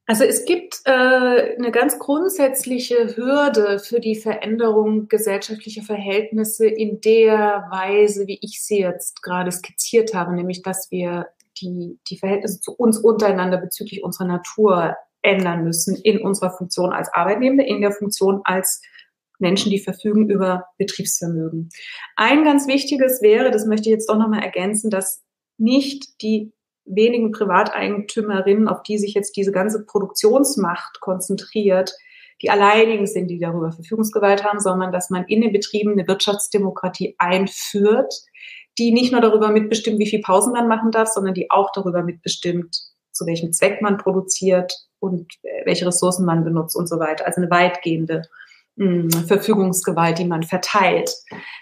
Also 0.06 0.24
es 0.24 0.44
gibt 0.44 0.82
äh, 0.84 0.90
eine 0.90 1.70
ganz 1.72 1.98
grundsätzliche 1.98 3.16
Hürde 3.16 3.78
für 3.78 4.00
die 4.00 4.16
Veränderung 4.16 5.08
gesellschaftlicher 5.08 5.82
Verhältnisse 5.82 6.66
in 6.66 7.00
der 7.00 7.66
Weise, 7.70 8.26
wie 8.26 8.38
ich 8.42 8.62
sie 8.62 8.80
jetzt 8.80 9.22
gerade 9.22 9.50
skizziert 9.50 10.12
habe, 10.12 10.34
nämlich 10.34 10.62
dass 10.62 10.90
wir 10.90 11.28
die, 11.62 11.98
die 12.08 12.18
Verhältnisse 12.18 12.60
zu 12.60 12.72
uns 12.72 12.98
untereinander 12.98 13.58
bezüglich 13.58 14.02
unserer 14.02 14.26
Natur 14.26 14.96
ändern 15.22 15.64
müssen 15.64 15.96
in 15.96 16.20
unserer 16.20 16.50
Funktion 16.50 16.92
als 16.92 17.12
Arbeitnehmer, 17.14 17.64
in 17.64 17.80
der 17.80 17.92
Funktion 17.92 18.40
als 18.44 18.82
Menschen, 19.38 19.70
die 19.70 19.78
verfügen 19.78 20.28
über 20.28 20.66
Betriebsvermögen. 20.78 21.70
Ein 22.16 22.44
ganz 22.44 22.66
wichtiges 22.66 23.22
wäre, 23.22 23.50
das 23.50 23.66
möchte 23.66 23.88
ich 23.88 23.94
jetzt 23.94 24.08
doch 24.08 24.18
nochmal 24.18 24.42
ergänzen, 24.42 24.90
dass 24.90 25.22
nicht 25.58 26.22
die 26.22 26.52
wenigen 26.84 27.30
Privateigentümerinnen, 27.30 28.68
auf 28.68 28.82
die 28.82 28.98
sich 28.98 29.14
jetzt 29.14 29.36
diese 29.36 29.52
ganze 29.52 29.84
Produktionsmacht 29.84 31.00
konzentriert, 31.00 31.94
die 32.42 32.50
alleinigen 32.50 33.06
sind, 33.06 33.28
die 33.28 33.38
darüber 33.38 33.70
Verfügungsgewalt 33.70 34.42
haben, 34.44 34.58
sondern 34.58 34.90
dass 34.90 35.10
man 35.10 35.24
in 35.26 35.42
den 35.42 35.52
Betrieben 35.52 35.92
eine 35.92 36.08
Wirtschaftsdemokratie 36.08 37.14
einführt, 37.18 38.12
die 38.78 38.92
nicht 38.92 39.12
nur 39.12 39.20
darüber 39.20 39.50
mitbestimmt, 39.50 39.98
wie 39.98 40.06
viel 40.08 40.20
Pausen 40.20 40.52
man 40.52 40.68
machen 40.68 40.90
darf, 40.90 41.08
sondern 41.08 41.34
die 41.34 41.50
auch 41.50 41.70
darüber 41.72 42.02
mitbestimmt, 42.02 42.76
zu 43.12 43.26
welchem 43.26 43.52
Zweck 43.52 43.82
man 43.82 43.98
produziert 43.98 44.72
und 44.98 45.32
welche 45.64 45.86
Ressourcen 45.86 46.24
man 46.24 46.44
benutzt 46.44 46.76
und 46.76 46.88
so 46.88 46.98
weiter. 46.98 47.26
Also 47.26 47.40
eine 47.40 47.50
weitgehende 47.50 48.22
hm, 48.78 49.10
Verfügungsgewalt, 49.10 50.18
die 50.18 50.24
man 50.24 50.42
verteilt. 50.42 51.14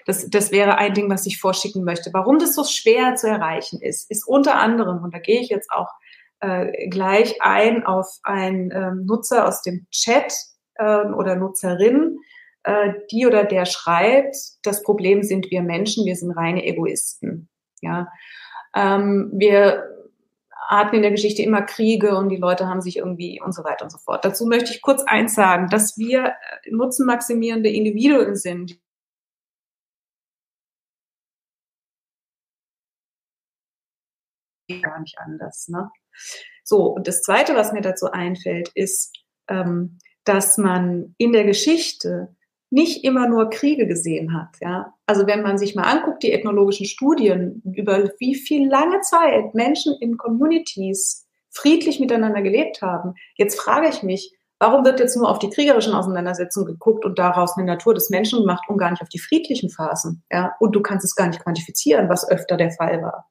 Das, 0.06 0.28
das 0.30 0.52
wäre 0.52 0.78
ein 0.78 0.94
Ding, 0.94 1.10
was 1.10 1.26
ich 1.26 1.40
vorschicken 1.40 1.82
möchte. 1.82 2.10
Warum 2.12 2.38
das 2.38 2.54
so 2.54 2.64
schwer 2.64 3.16
zu 3.16 3.28
erreichen 3.28 3.80
ist, 3.80 4.10
ist 4.10 4.26
unter 4.26 4.56
anderem, 4.56 5.02
und 5.02 5.12
da 5.12 5.18
gehe 5.18 5.40
ich 5.40 5.48
jetzt 5.48 5.70
auch 5.72 5.88
äh, 6.40 6.88
gleich 6.88 7.42
ein 7.42 7.84
auf 7.84 8.06
einen 8.22 8.70
ähm, 8.70 9.06
Nutzer 9.06 9.48
aus 9.48 9.62
dem 9.62 9.86
Chat 9.90 10.32
äh, 10.76 11.06
oder 11.06 11.36
Nutzerin, 11.36 12.18
äh, 12.64 12.92
die 13.10 13.26
oder 13.26 13.44
der 13.44 13.64
schreibt, 13.64 14.36
das 14.62 14.82
Problem 14.82 15.22
sind 15.22 15.50
wir 15.50 15.62
Menschen, 15.62 16.04
wir 16.04 16.16
sind 16.16 16.32
reine 16.32 16.64
Egoisten. 16.64 17.48
Ja, 17.80 18.08
ähm, 18.74 19.30
wir 19.34 19.84
hatten 20.68 20.96
in 20.96 21.02
der 21.02 21.10
Geschichte 21.10 21.42
immer 21.42 21.62
Kriege 21.62 22.16
und 22.16 22.28
die 22.28 22.36
Leute 22.36 22.68
haben 22.68 22.80
sich 22.80 22.98
irgendwie 22.98 23.40
und 23.40 23.52
so 23.52 23.64
weiter 23.64 23.84
und 23.84 23.90
so 23.90 23.98
fort. 23.98 24.24
Dazu 24.24 24.46
möchte 24.46 24.72
ich 24.72 24.82
kurz 24.82 25.02
eins 25.02 25.34
sagen, 25.34 25.68
dass 25.68 25.98
wir 25.98 26.26
äh, 26.26 26.70
nutzenmaximierende 26.70 27.68
Individuen 27.70 28.36
sind. 28.36 28.78
Gar 34.82 35.00
nicht 35.00 35.18
anders. 35.18 35.66
Ne? 35.68 35.90
So, 36.62 36.94
und 36.94 37.08
das 37.08 37.22
Zweite, 37.22 37.56
was 37.56 37.72
mir 37.72 37.80
dazu 37.80 38.06
einfällt, 38.12 38.70
ist, 38.74 39.18
ähm, 39.48 39.98
dass 40.24 40.58
man 40.58 41.16
in 41.18 41.32
der 41.32 41.44
Geschichte 41.44 42.36
nicht 42.70 43.04
immer 43.04 43.28
nur 43.28 43.50
Kriege 43.50 43.86
gesehen 43.86 44.32
hat. 44.32 44.56
Ja? 44.60 44.94
Also 45.06 45.26
wenn 45.26 45.42
man 45.42 45.58
sich 45.58 45.74
mal 45.74 45.82
anguckt, 45.82 46.22
die 46.22 46.32
ethnologischen 46.32 46.86
Studien, 46.86 47.62
über 47.64 48.10
wie 48.18 48.36
viel 48.36 48.68
lange 48.68 49.00
Zeit 49.00 49.54
Menschen 49.54 49.96
in 50.00 50.16
Communities 50.16 51.26
friedlich 51.50 51.98
miteinander 51.98 52.42
gelebt 52.42 52.80
haben, 52.80 53.14
jetzt 53.36 53.60
frage 53.60 53.88
ich 53.88 54.04
mich, 54.04 54.32
warum 54.60 54.84
wird 54.84 55.00
jetzt 55.00 55.16
nur 55.16 55.28
auf 55.28 55.40
die 55.40 55.50
kriegerischen 55.50 55.94
Auseinandersetzungen 55.94 56.66
geguckt 56.66 57.04
und 57.04 57.18
daraus 57.18 57.56
eine 57.56 57.66
Natur 57.66 57.94
des 57.94 58.10
Menschen 58.10 58.40
gemacht 58.40 58.64
und 58.68 58.78
gar 58.78 58.90
nicht 58.90 59.02
auf 59.02 59.08
die 59.08 59.18
friedlichen 59.18 59.70
Phasen? 59.70 60.22
Ja? 60.30 60.54
Und 60.60 60.76
du 60.76 60.80
kannst 60.80 61.04
es 61.04 61.16
gar 61.16 61.26
nicht 61.26 61.42
quantifizieren, 61.42 62.08
was 62.08 62.28
öfter 62.28 62.56
der 62.56 62.70
Fall 62.70 63.02
war. 63.02 63.26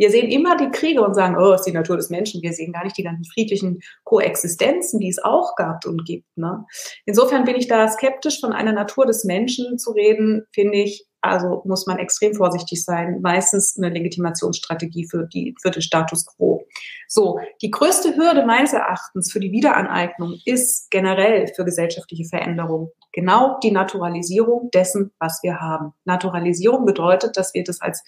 Wir 0.00 0.10
sehen 0.10 0.30
immer 0.30 0.56
die 0.56 0.70
Kriege 0.70 1.02
und 1.02 1.12
sagen, 1.12 1.36
oh, 1.38 1.52
ist 1.52 1.64
die 1.64 1.72
Natur 1.72 1.98
des 1.98 2.08
Menschen. 2.08 2.40
Wir 2.40 2.54
sehen 2.54 2.72
gar 2.72 2.84
nicht 2.84 2.96
die 2.96 3.02
ganzen 3.02 3.26
friedlichen 3.26 3.80
Koexistenzen, 4.04 4.98
die 4.98 5.10
es 5.10 5.22
auch 5.22 5.56
gab 5.56 5.84
und 5.84 6.06
gibt. 6.06 6.26
Ne? 6.38 6.64
Insofern 7.04 7.44
bin 7.44 7.54
ich 7.54 7.68
da 7.68 7.86
skeptisch, 7.86 8.40
von 8.40 8.54
einer 8.54 8.72
Natur 8.72 9.04
des 9.04 9.24
Menschen 9.24 9.76
zu 9.76 9.90
reden, 9.90 10.46
finde 10.54 10.78
ich, 10.78 11.06
also 11.20 11.60
muss 11.66 11.86
man 11.86 11.98
extrem 11.98 12.32
vorsichtig 12.32 12.82
sein. 12.82 13.20
Meistens 13.20 13.76
eine 13.76 13.90
Legitimationsstrategie 13.90 15.06
für, 15.06 15.26
die, 15.26 15.54
für 15.60 15.70
den 15.70 15.82
Status 15.82 16.24
quo. 16.24 16.64
So, 17.06 17.38
die 17.60 17.70
größte 17.70 18.16
Hürde 18.16 18.46
meines 18.46 18.72
Erachtens 18.72 19.30
für 19.30 19.40
die 19.40 19.52
Wiederaneignung 19.52 20.40
ist 20.46 20.90
generell 20.90 21.46
für 21.54 21.66
gesellschaftliche 21.66 22.24
Veränderung 22.24 22.90
genau 23.12 23.58
die 23.62 23.70
Naturalisierung 23.70 24.70
dessen, 24.72 25.12
was 25.18 25.40
wir 25.42 25.60
haben. 25.60 25.92
Naturalisierung 26.06 26.86
bedeutet, 26.86 27.36
dass 27.36 27.52
wir 27.52 27.64
das 27.64 27.82
als 27.82 28.02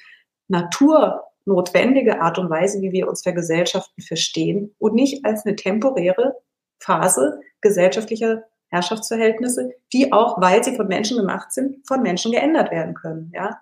Natur 0.48 1.22
notwendige 1.44 2.20
Art 2.20 2.38
und 2.38 2.50
Weise, 2.50 2.80
wie 2.80 2.92
wir 2.92 3.08
uns 3.08 3.22
vergesellschaften, 3.22 4.02
verstehen 4.02 4.74
und 4.78 4.94
nicht 4.94 5.24
als 5.24 5.44
eine 5.44 5.56
temporäre 5.56 6.36
Phase 6.78 7.40
gesellschaftlicher 7.60 8.44
Herrschaftsverhältnisse, 8.68 9.72
die 9.92 10.12
auch, 10.12 10.40
weil 10.40 10.64
sie 10.64 10.74
von 10.74 10.88
Menschen 10.88 11.18
gemacht 11.18 11.52
sind, 11.52 11.86
von 11.86 12.02
Menschen 12.02 12.32
geändert 12.32 12.70
werden 12.70 12.94
können, 12.94 13.30
ja. 13.34 13.60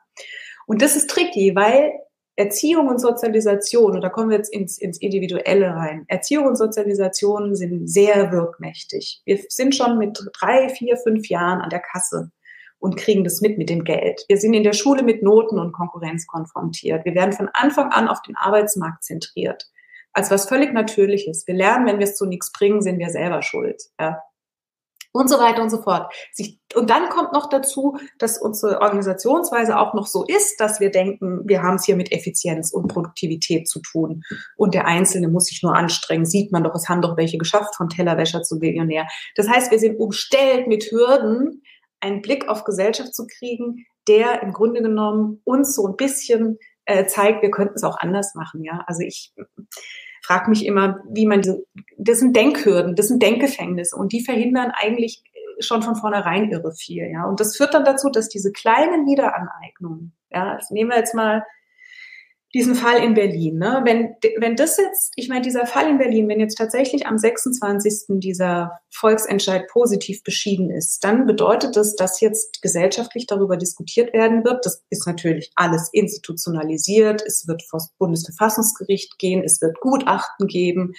Und 0.67 0.83
das 0.83 0.95
ist 0.95 1.11
tricky, 1.11 1.55
weil 1.57 1.93
Erziehung 2.37 2.89
und 2.89 3.01
Sozialisation, 3.01 3.93
und 3.93 4.01
da 4.01 4.09
kommen 4.09 4.31
wir 4.31 4.37
jetzt 4.37 4.53
ins, 4.53 4.79
ins 4.79 4.99
Individuelle 4.99 5.75
rein. 5.75 6.05
Erziehung 6.09 6.47
und 6.47 6.57
Sozialisation 6.57 7.55
sind 7.55 7.87
sehr 7.87 8.33
wirkmächtig. 8.33 9.21
Wir 9.27 9.39
sind 9.49 9.75
schon 9.75 9.99
mit 9.99 10.19
drei, 10.41 10.69
vier, 10.71 10.97
fünf 10.97 11.29
Jahren 11.29 11.61
an 11.61 11.69
der 11.71 11.81
Kasse 11.81 12.31
und 12.81 12.97
kriegen 12.97 13.23
das 13.23 13.41
mit 13.41 13.59
mit 13.59 13.71
dem 13.71 13.85
Geld. 13.85 14.25
Wir 14.29 14.39
sind 14.39 14.55
in 14.55 14.65
der 14.65 14.73
Schule 14.73 15.03
mit 15.03 15.23
Noten 15.23 15.59
und 15.59 15.73
Konkurrenz 15.73 16.27
konfrontiert. 16.27 17.05
Wir 17.05 17.15
werden 17.15 17.33
von 17.33 17.49
Anfang 17.53 17.93
an 17.93 18.09
auf 18.09 18.23
den 18.23 18.37
Arbeitsmarkt 18.37 19.05
zentriert. 19.05 19.71
Als 20.13 20.31
was 20.31 20.49
völlig 20.49 20.73
Natürliches. 20.73 21.47
Wir 21.47 21.55
lernen, 21.55 21.87
wenn 21.87 21.99
wir 21.99 22.07
es 22.07 22.17
zu 22.17 22.27
nichts 22.27 22.51
bringen, 22.51 22.83
sind 22.83 22.99
wir 22.99 23.11
selber 23.11 23.43
schuld. 23.43 23.81
Ja. 24.01 24.21
Und 25.13 25.29
so 25.29 25.39
weiter 25.39 25.63
und 25.63 25.71
so 25.71 25.83
fort. 25.83 26.13
Und 26.75 26.89
dann 26.89 27.09
kommt 27.09 27.33
noch 27.33 27.49
dazu, 27.49 27.99
dass 28.19 28.39
unsere 28.39 28.81
Organisationsweise 28.81 29.77
auch 29.77 29.93
noch 29.93 30.07
so 30.07 30.25
ist, 30.25 30.61
dass 30.61 30.79
wir 30.79 30.93
denken, 30.93 31.43
wir 31.49 31.63
haben 31.63 31.77
es 31.77 31.85
hier 31.85 31.97
mit 31.97 32.13
Effizienz 32.13 32.73
und 32.73 32.87
Produktivität 32.87 33.69
zu 33.69 33.81
tun. 33.81 34.23
Und 34.57 34.73
der 34.73 34.87
Einzelne 34.87 35.27
muss 35.27 35.47
sich 35.47 35.65
nur 35.65 35.75
anstrengen. 35.75 36.27
Sieht 36.27 36.53
man 36.53 36.63
doch, 36.63 36.77
es 36.77 36.89
haben 36.89 37.03
doch 37.03 37.17
welche 37.17 37.39
geschafft, 37.39 37.75
von 37.75 37.89
Tellerwäscher 37.89 38.43
zu 38.43 38.57
Millionär. 38.57 39.09
Das 39.35 39.49
heißt, 39.49 39.73
wir 39.73 39.81
sind 39.81 39.99
umstellt 39.99 40.69
mit 40.69 40.85
Hürden, 40.93 41.63
einen 42.01 42.23
Blick 42.23 42.49
auf 42.49 42.65
Gesellschaft 42.65 43.15
zu 43.15 43.27
kriegen, 43.27 43.87
der 44.09 44.43
im 44.43 44.53
Grunde 44.53 44.83
genommen 44.83 45.41
uns 45.45 45.75
so 45.75 45.87
ein 45.87 45.97
bisschen 45.97 46.59
äh, 46.85 47.07
zeigt, 47.07 47.43
wir 47.43 47.51
könnten 47.51 47.75
es 47.75 47.85
auch 47.85 47.99
anders 47.99 48.35
machen. 48.35 48.65
Ja, 48.65 48.83
also 48.87 49.03
ich 49.03 49.33
frage 50.23 50.51
mich 50.51 50.65
immer, 50.65 51.01
wie 51.09 51.27
man 51.27 51.43
diese, 51.43 51.65
das 51.99 52.19
sind 52.19 52.37
Denkhürden, 52.37 52.97
das 52.97 53.09
sind 53.09 53.23
Denkgefängnisse 53.23 53.97
und 53.97 54.13
die 54.13 54.25
verhindern 54.25 54.73
eigentlich 54.75 55.23
schon 55.61 55.83
von 55.83 55.97
vornherein 55.97 56.51
irre 56.51 56.73
viel. 56.73 57.11
Ja, 57.11 57.25
und 57.25 57.41
das 57.41 57.57
führt 57.57 57.75
dann 57.75 57.85
dazu, 57.85 58.09
dass 58.11 58.29
diese 58.29 58.53
kleinen 58.53 59.07
Wiederaneignungen, 59.07 60.13
ja, 60.31 60.59
nehmen 60.71 60.91
wir 60.91 60.99
jetzt 60.99 61.15
mal 61.15 61.45
diesen 62.53 62.75
Fall 62.75 63.03
in 63.03 63.15
Berlin. 63.15 63.59
Ne? 63.59 63.83
Wenn, 63.85 64.17
wenn 64.39 64.57
das 64.57 64.77
jetzt, 64.77 65.13
ich 65.15 65.29
meine, 65.29 65.43
dieser 65.43 65.67
Fall 65.67 65.89
in 65.89 65.99
Berlin, 65.99 66.29
wenn 66.29 66.41
jetzt 66.41 66.59
tatsächlich 66.59 67.07
am 67.07 67.17
26. 67.17 68.19
dieser 68.21 68.81
Volksentscheid 68.89 69.69
positiv 69.69 70.25
beschieden 70.25 70.71
ist, 70.71 71.05
dann 71.05 71.27
bedeutet 71.27 71.77
das, 71.77 71.95
dass 71.95 72.21
jetzt 72.21 72.61
gesellschaftlich 72.61 73.27
darüber 73.27 73.57
diskutiert 73.57 74.13
werden 74.13 74.45
wird. 74.45 74.67
Das 74.67 74.83
ist 74.91 75.07
natürlich 75.07 75.53
alles 75.55 75.91
institutionalisiert. 75.93 77.23
Es 77.25 77.47
wird 77.47 77.63
vor 77.63 77.79
das 77.79 77.93
Bundesverfassungsgericht 77.99 79.19
gehen. 79.19 79.45
Es 79.45 79.63
wird 79.63 79.79
Gutachten 79.81 80.49
geben, 80.49 80.95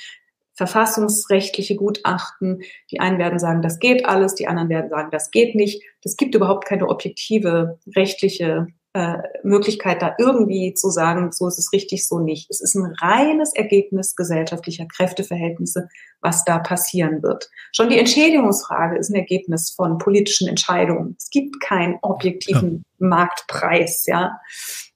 verfassungsrechtliche 0.54 1.76
Gutachten. 1.76 2.62
Die 2.92 3.02
einen 3.02 3.20
werden 3.20 3.40
sagen, 3.40 3.62
das 3.62 3.80
geht 3.80 4.06
alles. 4.06 4.36
Die 4.36 4.48
anderen 4.48 4.70
werden 4.70 4.90
sagen, 4.90 5.10
das 5.12 5.32
geht 5.32 5.56
nicht. 5.56 5.84
Es 6.04 6.16
gibt 6.16 6.34
überhaupt 6.34 6.66
keine 6.66 6.88
objektive 6.88 7.78
rechtliche 7.94 8.68
äh, 8.94 9.18
Möglichkeit, 9.44 10.02
da 10.02 10.16
irgendwie 10.20 10.74
zu 10.74 10.90
sagen, 10.90 11.32
so 11.32 11.48
ist 11.48 11.58
es 11.58 11.72
richtig, 11.72 12.08
so 12.08 12.20
nicht. 12.20 12.50
Es 12.50 12.60
ist 12.62 12.76
ein 12.76 12.94
reines 13.00 13.54
Ergebnis 13.54 14.16
gesellschaftlicher 14.16 14.86
Kräfteverhältnisse, 14.86 15.88
was 16.20 16.44
da 16.44 16.60
passieren 16.60 17.24
wird. 17.24 17.50
Schon 17.74 17.90
die 17.90 17.98
Entschädigungsfrage 17.98 18.98
ist 18.98 19.10
ein 19.10 19.16
Ergebnis 19.16 19.72
von 19.72 19.98
politischen 19.98 20.48
Entscheidungen. 20.48 21.16
Es 21.18 21.30
gibt 21.30 21.62
keinen 21.62 22.00
objektiven 22.02 22.84
ja. 23.00 23.08
Marktpreis, 23.08 24.06
ja 24.08 24.40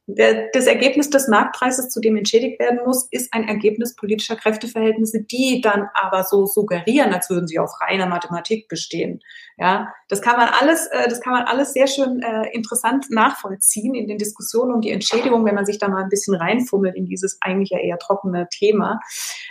das 0.08 0.68
Ergebnis 0.68 1.10
des 1.10 1.28
Marktpreises, 1.28 1.90
zu 1.90 2.00
dem 2.00 2.16
entschädigt 2.16 2.60
werden 2.60 2.80
muss, 2.86 3.08
ist 3.10 3.34
ein 3.34 3.48
Ergebnis 3.48 3.96
politischer 3.96 4.36
Kräfteverhältnisse, 4.36 5.24
die 5.24 5.62
dann 5.62 5.90
aber 5.96 6.24
so 6.24 6.46
suggerieren, 6.46 7.12
als 7.12 7.32
würden 7.32 7.48
sie 7.48 7.58
auf 7.58 7.72
reiner 7.82 8.06
Mathematik 8.06 8.68
bestehen. 8.68 9.22
Ja, 9.58 9.92
das 10.08 10.22
kann 10.22 10.38
man 10.38 10.50
alles, 10.50 10.86
äh, 10.88 11.10
das 11.10 11.22
kann 11.22 11.34
man 11.34 11.46
alles 11.46 11.74
sehr 11.74 11.88
schön 11.88 12.22
äh, 12.22 12.50
interessant 12.54 13.08
nachvollziehen 13.10 13.96
in 13.96 14.08
den 14.08 14.20
Diskussionen 14.20 14.74
um 14.76 14.82
die 14.82 14.92
Entschädigung, 14.92 15.44
wenn 15.44 15.56
man 15.56 15.66
sich 15.66 15.80
da 15.80 15.88
mal 15.88 16.04
ein 16.04 16.10
bisschen 16.10 16.36
reinfummelt 16.36 16.96
in 16.96 17.08
dieses 17.08 17.40
eigentlich 17.42 17.72
ja 17.72 17.80
eher 17.80 17.98
trockene 17.98 18.48
Thema. 18.52 19.00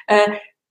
Äh, 0.06 0.31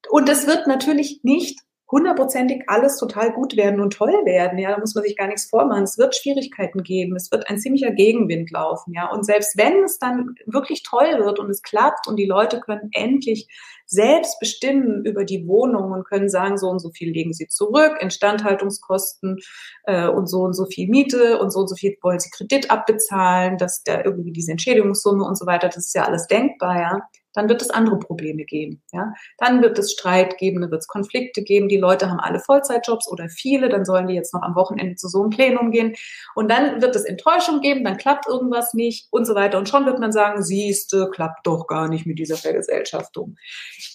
und 0.10 0.30
das 0.30 0.48
wird 0.48 0.66
natürlich 0.68 1.22
nicht 1.24 1.60
hundertprozentig 1.94 2.64
alles 2.68 2.98
total 2.98 3.32
gut 3.32 3.56
werden 3.56 3.80
und 3.80 3.94
toll 3.94 4.14
werden. 4.26 4.58
Ja, 4.58 4.72
da 4.72 4.80
muss 4.80 4.96
man 4.96 5.04
sich 5.04 5.16
gar 5.16 5.28
nichts 5.28 5.46
vormachen. 5.46 5.84
Es 5.84 6.00
wird 6.00 6.16
Schwierigkeiten 6.16 6.82
geben. 6.82 7.16
Es 7.16 7.32
wird 7.32 7.48
ein 7.50 7.60
ziemlicher 7.60 7.92
Gegenwind 7.92 8.50
laufen. 8.50 8.94
Ja, 8.96 9.12
und 9.12 9.24
selbst 9.24 9.58
wenn 9.58 9.84
es 9.84 10.00
dann 10.00 10.34
wirklich 10.48 10.82
toll 10.82 11.20
wird 11.20 11.38
und 11.38 11.52
es 11.52 11.62
klappt 11.62 12.08
und 12.08 12.16
die 12.16 12.26
Leute 12.26 12.60
können 12.60 12.90
endlich 12.94 13.48
selbst 13.86 14.40
bestimmen 14.40 15.06
über 15.06 15.24
die 15.24 15.48
Wohnung 15.48 15.92
und 15.92 16.08
können 16.08 16.30
sagen, 16.30 16.58
so 16.58 16.68
und 16.68 16.80
so 16.80 16.90
viel 16.90 17.12
legen 17.12 17.32
sie 17.32 17.48
zurück, 17.48 17.98
Instandhaltungskosten 18.00 19.38
äh, 19.84 20.08
und 20.08 20.26
so 20.26 20.42
und 20.42 20.54
so 20.54 20.66
viel 20.66 20.90
Miete 20.90 21.38
und 21.38 21.52
so 21.52 21.60
und 21.60 21.68
so 21.68 21.76
viel 21.76 21.96
wollen 22.02 22.20
sie 22.20 22.32
Kredit 22.32 22.72
abbezahlen, 22.72 23.60
dass 23.60 23.84
da 23.84 24.04
irgendwie 24.04 24.32
diese 24.32 24.52
Entschädigungssumme 24.52 25.24
und 25.24 25.38
so 25.38 25.46
weiter, 25.46 25.68
das 25.68 25.78
ist 25.78 25.96
ja 25.96 26.06
alles 26.06 26.26
denkbar, 26.26 26.80
ja 26.80 27.02
dann 27.34 27.50
wird 27.50 27.62
es 27.62 27.70
andere 27.70 28.00
Probleme 28.00 28.44
geben. 28.44 28.82
Ja? 28.92 29.14
Dann 29.38 29.62
wird 29.62 29.78
es 29.80 29.92
Streit 29.92 30.38
geben, 30.38 30.62
dann 30.62 30.72
wird 30.72 30.82
es 30.82 30.88
Konflikte 30.88 31.44
geben. 31.44 31.68
Die 31.68 31.78
Leute 31.78 32.10
haben 32.10 32.20
alle 32.20 32.40
Vollzeitjobs 32.40 33.10
oder 33.12 33.28
viele, 33.30 33.70
dann 33.70 33.86
sollen 33.86 34.08
die 34.08 34.14
jetzt 34.14 34.34
noch 34.34 34.42
am 34.42 34.56
Wochenende 34.56 34.96
zu 34.96 35.08
so 35.08 35.22
einem 35.22 35.30
Plenum 35.30 35.72
gehen. 35.72 35.96
Und 36.36 36.50
dann 36.50 36.82
wird 36.82 36.96
es 36.96 37.04
Enttäuschung 37.06 37.62
geben, 37.62 37.84
dann 37.84 37.98
klappt 37.98 38.28
irgendwas 38.28 38.74
nicht 38.74 39.08
und 39.12 39.26
so 39.26 39.36
weiter. 39.36 39.58
Und 39.58 39.70
schon 39.70 39.86
wird 39.86 40.00
man 40.00 40.12
sagen, 40.12 40.44
siehste, 40.44 41.10
klappt 41.12 41.46
doch 41.48 41.68
gar 41.68 41.88
nicht 41.88 42.06
mit 42.06 42.20
dieser 42.20 42.38
Vergesellschaftung. 42.38 43.36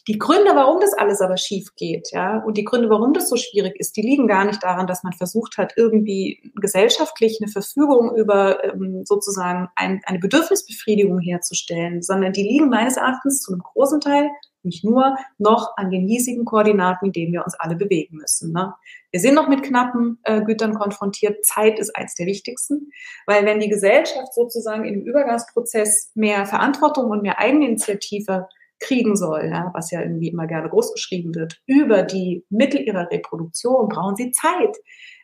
Die 0.06 0.18
Gründe, 0.18 0.52
warum 0.54 0.80
das 0.80 0.94
alles 0.94 1.20
aber 1.20 1.36
schief 1.36 1.74
geht, 1.76 2.08
ja, 2.12 2.38
und 2.38 2.56
die 2.56 2.64
Gründe, 2.64 2.90
warum 2.90 3.12
das 3.12 3.28
so 3.28 3.36
schwierig 3.36 3.78
ist, 3.78 3.96
die 3.96 4.02
liegen 4.02 4.26
gar 4.26 4.44
nicht 4.44 4.62
daran, 4.62 4.86
dass 4.86 5.02
man 5.02 5.12
versucht 5.12 5.58
hat, 5.58 5.74
irgendwie 5.76 6.40
gesellschaftlich 6.56 7.38
eine 7.40 7.50
Verfügung 7.50 8.16
über 8.16 8.64
ähm, 8.64 9.02
sozusagen 9.04 9.68
ein, 9.76 10.00
eine 10.06 10.18
Bedürfnisbefriedigung 10.18 11.20
herzustellen, 11.20 12.02
sondern 12.02 12.32
die 12.32 12.42
liegen 12.42 12.68
meines 12.68 12.96
Erachtens 12.96 13.27
zu 13.30 13.52
einem 13.52 13.62
großen 13.62 14.00
Teil 14.00 14.30
nicht 14.62 14.84
nur 14.84 15.16
noch 15.38 15.76
an 15.76 15.90
den 15.90 16.06
hiesigen 16.06 16.44
Koordinaten, 16.44 17.06
in 17.06 17.12
denen 17.12 17.32
wir 17.32 17.44
uns 17.44 17.54
alle 17.54 17.76
bewegen 17.76 18.16
müssen. 18.16 18.52
Ne? 18.52 18.74
Wir 19.10 19.20
sind 19.20 19.34
noch 19.34 19.48
mit 19.48 19.62
knappen 19.62 20.18
äh, 20.24 20.42
Gütern 20.42 20.74
konfrontiert. 20.74 21.44
Zeit 21.44 21.78
ist 21.78 21.94
eins 21.96 22.14
der 22.14 22.26
wichtigsten, 22.26 22.90
weil 23.26 23.44
wenn 23.46 23.60
die 23.60 23.68
Gesellschaft 23.68 24.34
sozusagen 24.34 24.84
im 24.84 25.02
Übergangsprozess 25.02 26.10
mehr 26.14 26.46
Verantwortung 26.46 27.10
und 27.10 27.22
mehr 27.22 27.38
Eigeninitiative 27.38 28.48
kriegen 28.80 29.16
soll, 29.16 29.48
ja, 29.50 29.70
was 29.74 29.90
ja 29.90 30.00
irgendwie 30.00 30.28
immer 30.28 30.46
gerne 30.46 30.68
großgeschrieben 30.68 31.34
wird, 31.34 31.60
über 31.66 32.02
die 32.02 32.44
Mittel 32.50 32.80
ihrer 32.80 33.10
Reproduktion 33.10 33.88
brauchen 33.88 34.16
sie 34.16 34.30
Zeit. 34.30 34.76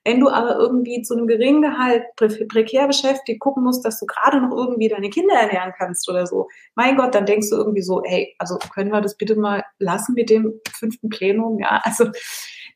Wenn 0.04 0.20
du 0.20 0.28
aber 0.28 0.58
irgendwie 0.58 1.00
zu 1.00 1.14
einem 1.14 1.26
geringen 1.26 1.62
Gehalt 1.62 2.04
prekär 2.16 2.86
beschäftigt 2.86 3.40
gucken 3.40 3.64
musst, 3.64 3.84
dass 3.86 3.98
du 3.98 4.06
gerade 4.06 4.40
noch 4.40 4.54
irgendwie 4.54 4.88
deine 4.88 5.08
Kinder 5.08 5.34
ernähren 5.34 5.72
kannst 5.78 6.10
oder 6.10 6.26
so, 6.26 6.48
mein 6.74 6.96
Gott, 6.96 7.14
dann 7.14 7.24
denkst 7.24 7.48
du 7.48 7.56
irgendwie 7.56 7.82
so, 7.82 8.02
hey, 8.04 8.34
also 8.38 8.58
können 8.74 8.92
wir 8.92 9.00
das 9.00 9.16
bitte 9.16 9.34
mal 9.36 9.64
lassen 9.78 10.14
mit 10.14 10.28
dem 10.28 10.60
fünften 10.70 11.08
Plenum, 11.08 11.58
ja, 11.58 11.80
also 11.84 12.06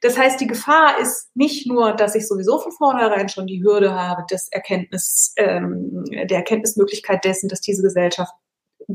das 0.00 0.16
heißt, 0.16 0.40
die 0.40 0.46
Gefahr 0.46 1.00
ist 1.00 1.34
nicht 1.34 1.66
nur, 1.66 1.92
dass 1.92 2.14
ich 2.14 2.28
sowieso 2.28 2.58
von 2.58 2.70
vornherein 2.72 3.28
schon 3.28 3.46
die 3.48 3.62
Hürde 3.62 3.94
habe 3.94 4.24
des 4.30 4.48
Erkenntnis, 4.52 5.34
ähm, 5.36 6.04
der 6.06 6.38
Erkenntnismöglichkeit 6.38 7.24
dessen, 7.24 7.48
dass 7.48 7.60
diese 7.60 7.82
Gesellschaft 7.82 8.32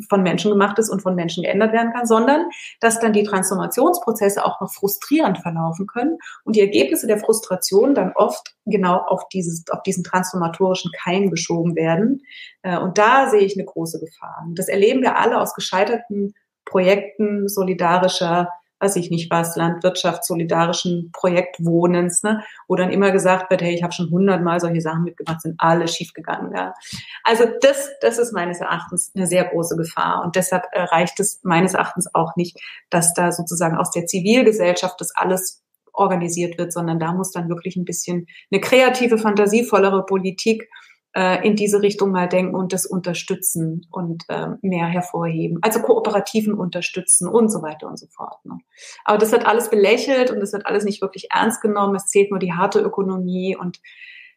von 0.10 0.24
Menschen 0.24 0.52
gemacht 0.52 0.80
ist 0.80 0.90
und 0.90 1.02
von 1.02 1.16
Menschen 1.16 1.44
geändert 1.44 1.72
werden 1.74 1.94
kann, 1.94 2.06
sondern 2.06 2.50
dass 2.80 3.00
dann 3.00 3.14
die 3.14 3.24
Transformationsprozesse 3.24 4.44
auch 4.44 4.60
noch 4.60 4.72
frustrierend 4.72 5.40
verlaufen 5.40 5.88
können 5.88 6.18
und 6.44 6.56
die 6.56 6.62
Ergebnisse 6.62 7.08
der 7.08 7.20
Frustration 7.20 7.94
dann 7.94 8.14
oft 8.16 8.56
genau 8.66 8.98
auf 8.98 9.28
dieses, 9.30 9.64
auf 9.70 9.84
diesen 9.84 10.04
transformatorischen 10.04 10.92
Keim 11.04 11.30
geschoben 11.30 11.76
werden. 11.76 12.24
Äh, 12.64 12.78
und 12.78 12.98
da 12.98 13.30
sehe 13.30 13.42
ich 13.42 13.56
eine 13.56 13.66
große 13.66 14.00
Gefahr. 14.00 14.46
Das 14.56 14.68
erleben 14.68 15.02
wir 15.02 15.18
alle 15.18 15.40
aus 15.40 15.54
gescheiterten 15.54 16.34
Projekten 16.66 17.48
solidarischer 17.48 18.50
weiß 18.84 18.98
ich 18.98 19.10
nicht 19.10 19.32
was, 19.32 19.56
Landwirtschaft, 19.56 20.26
solidarischen 20.26 21.10
Projektwohnens, 21.14 22.24
ne, 22.24 22.44
wo 22.68 22.76
dann 22.76 22.92
immer 22.92 23.12
gesagt 23.12 23.50
wird, 23.50 23.62
hey, 23.62 23.74
ich 23.74 23.84
habe 23.84 23.94
schon 23.94 24.10
hundertmal 24.10 24.60
solche 24.60 24.82
Sachen 24.82 25.04
mitgemacht, 25.04 25.42
sind 25.42 25.56
alle 25.58 25.88
schiefgegangen. 25.88 26.54
Ja. 26.56 26.74
Also 27.24 27.46
das, 27.62 27.90
das 28.02 28.18
ist 28.18 28.34
meines 28.34 28.60
Erachtens 28.60 29.12
eine 29.16 29.28
sehr 29.28 29.46
große 29.46 29.78
Gefahr 29.78 30.24
und 30.24 30.36
deshalb 30.36 30.66
äh, 30.72 30.82
reicht 30.82 31.20
es 31.20 31.40
meines 31.44 31.74
Erachtens 31.74 32.14
auch 32.14 32.36
nicht, 32.36 32.60
dass 32.90 33.14
da 33.14 33.32
sozusagen 33.32 33.78
aus 33.78 33.92
der 33.92 34.06
Zivilgesellschaft 34.06 35.00
das 35.00 35.16
alles 35.16 35.64
organisiert 35.94 36.58
wird, 36.58 36.74
sondern 36.74 37.00
da 37.00 37.14
muss 37.14 37.32
dann 37.32 37.50
wirklich 37.50 37.76
ein 37.76 37.86
bisschen 37.86 38.28
eine 38.52 38.60
kreative, 38.60 39.18
fantasievollere 39.18 40.06
Politik 40.06 40.68
äh, 41.16 41.46
in 41.48 41.56
diese 41.56 41.82
Richtung 41.82 42.12
mal 42.12 42.28
denken 42.28 42.56
und 42.56 42.74
das 42.74 42.86
unterstützen 42.86 43.86
und 43.92 44.24
äh, 44.30 44.48
mehr 44.62 44.88
hervorheben. 44.88 45.60
Also 45.62 45.80
Kooperativen 45.82 46.54
unterstützen 46.54 47.28
und 47.28 47.50
so 47.50 47.62
weiter 47.62 47.88
und 47.88 47.98
so 47.98 48.08
fort. 48.08 48.44
Ne? 48.46 48.58
Aber 49.06 49.18
das 49.18 49.32
wird 49.32 49.46
alles 49.46 49.70
belächelt 49.70 50.32
und 50.32 50.40
das 50.40 50.54
wird 50.54 50.66
alles 50.66 50.86
nicht 50.86 51.02
wirklich 51.02 51.28
ernst 51.32 51.62
genommen. 51.62 51.96
Es 51.96 52.08
zählt 52.08 52.32
nur 52.32 52.40
die 52.40 52.54
harte 52.54 52.80
Ökonomie 52.80 53.56
und 53.56 53.80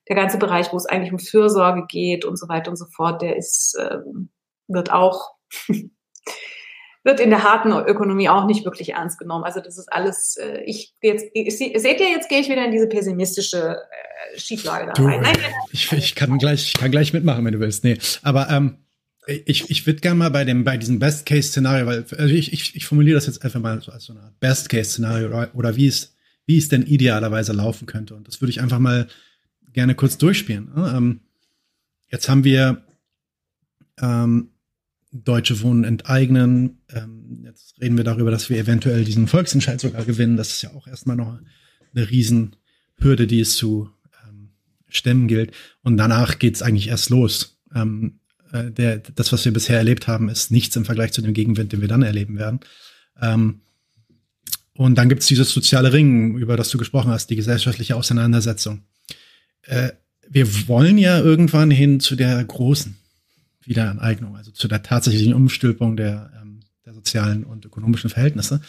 der 0.09 0.17
ganze 0.17 0.39
Bereich, 0.39 0.73
wo 0.73 0.77
es 0.77 0.87
eigentlich 0.87 1.13
um 1.13 1.19
Fürsorge 1.19 1.87
geht 1.89 2.25
und 2.25 2.39
so 2.39 2.49
weiter 2.49 2.71
und 2.71 2.77
so 2.77 2.87
fort, 2.87 3.23
der 3.23 3.37
ist, 3.37 3.77
äh, 3.79 3.99
wird 4.69 4.93
auch 4.93 5.33
wird 7.07 7.21
in 7.21 7.31
der 7.31 7.45
harten 7.45 7.71
Ökonomie 7.71 8.29
auch 8.29 8.47
nicht 8.47 8.65
wirklich 8.65 8.91
ernst 8.93 9.19
genommen. 9.19 9.45
Also 9.45 9.61
das 9.61 9.79
ist 9.79 9.91
alles, 9.93 10.37
äh, 10.37 10.63
ich 10.67 10.93
jetzt, 11.01 11.27
seht 11.33 12.01
ihr, 12.01 12.11
jetzt 12.11 12.29
gehe 12.29 12.41
ich 12.41 12.51
wieder 12.51 12.65
in 12.65 12.73
diese 12.73 12.89
pessimistische 12.89 13.77
äh, 13.77 14.39
Schieflage 14.39 14.93
da 14.93 15.03
rein. 15.03 15.23
Nein, 15.23 15.37
Ich, 15.71 15.91
ich 15.93 16.17
kann 16.17 16.37
gleich, 16.37 16.67
ich 16.67 16.75
kann 16.75 16.91
gleich 16.91 17.13
mitmachen, 17.13 17.45
wenn 17.45 17.53
du 17.53 17.61
willst. 17.61 17.85
Nee, 17.85 17.97
aber 18.23 18.51
ähm, 18.51 18.79
ich, 19.27 19.71
ich 19.71 19.87
würde 19.87 20.01
gerne 20.01 20.19
mal 20.19 20.31
bei 20.31 20.45
dem, 20.45 20.65
bei 20.65 20.77
diesem 20.77 20.99
Best-Case-Szenario, 20.99 21.87
weil 21.87 22.05
also 22.19 22.35
ich, 22.35 22.53
ich, 22.53 22.75
ich 22.75 22.87
formuliere 22.87 23.15
das 23.15 23.27
jetzt 23.27 23.45
einfach 23.45 23.61
mal 23.61 23.81
so 23.81 23.93
als 23.93 24.05
so 24.05 24.13
eine 24.13 24.33
Best-Case-Szenario 24.41 25.29
oder, 25.29 25.51
oder 25.55 25.77
wie 25.77 25.87
es, 25.87 26.17
wie 26.45 26.59
es 26.59 26.69
denn 26.69 26.83
idealerweise 26.83 27.53
laufen 27.53 27.87
könnte. 27.87 28.17
Und 28.17 28.27
das 28.27 28.41
würde 28.41 28.51
ich 28.51 28.61
einfach 28.61 28.81
mal 28.81 29.07
gerne 29.73 29.95
kurz 29.95 30.19
durchspielen. 30.19 30.73
Ähm, 30.77 31.21
jetzt 32.11 32.29
haben 32.29 32.43
wir 32.43 32.83
ähm, 34.03 34.51
Deutsche 35.13 35.61
Wohnen 35.63 35.85
enteignen. 35.85 36.79
Ähm, 36.91 37.43
jetzt 37.45 37.81
reden 37.81 37.97
wir 37.97 38.05
darüber, 38.05 38.31
dass 38.31 38.51
wir 38.51 38.59
eventuell 38.59 39.05
diesen 39.05 39.29
Volksentscheid 39.29 39.81
sogar 39.81 40.05
gewinnen. 40.05 40.37
Das 40.37 40.51
ist 40.51 40.63
ja 40.63 40.73
auch 40.75 40.87
erstmal 40.87 41.17
noch 41.17 41.39
eine 41.95 42.11
Riesenhürde, 42.11 43.27
die 43.27 43.41
es 43.41 43.57
zu 43.57 43.91
ähm, 44.27 44.51
stemmen 44.89 45.29
gilt. 45.29 45.53
Und 45.83 45.97
danach 45.97 46.39
geht's 46.39 46.63
eigentlich 46.63 46.89
erst 46.89 47.11
los. 47.11 47.59
Ähm, 47.75 48.21
äh, 48.53 48.71
der, 48.71 48.99
das, 48.99 49.33
was 49.33 49.45
wir 49.45 49.53
bisher 49.53 49.79
erlebt 49.79 50.09
haben, 50.09 50.29
ist 50.29 50.51
nichts 50.51 50.77
im 50.77 50.85
Vergleich 50.85 51.13
zu 51.13 51.23
dem 51.23 51.35
Gegenwind, 51.35 51.73
den 51.73 51.81
wir 51.81 51.89
dann 51.89 52.03
erleben 52.03 52.39
werden. 52.39 52.61
Ähm, 53.21 53.61
und 54.75 54.97
dann 54.97 55.09
gibt's 55.09 55.27
dieses 55.27 55.51
soziale 55.51 55.93
Ringen, 55.93 56.37
über 56.37 56.57
das 56.57 56.69
du 56.69 56.79
gesprochen 56.79 57.11
hast, 57.11 57.31
die 57.31 57.37
gesellschaftliche 57.37 57.97
Auseinandersetzung. 57.97 58.83
Äh, 59.63 59.91
wir 60.29 60.69
wollen 60.69 60.99
ja 60.99 61.19
irgendwann 61.21 61.71
hin 61.71 62.01
zu 62.01 62.17
der 62.17 62.43
großen 62.45 62.97
Wiederaneignung, 63.69 64.37
also 64.37 64.51
zu 64.51 64.69
der 64.69 64.83
tatsächlichen 64.83 65.35
Umstülpung 65.35 65.97
der, 65.97 66.33
ähm, 66.41 66.61
der 66.85 66.95
sozialen 66.95 67.45
und 67.45 67.65
ökonomischen 67.65 68.11
Verhältnisse. 68.11 68.61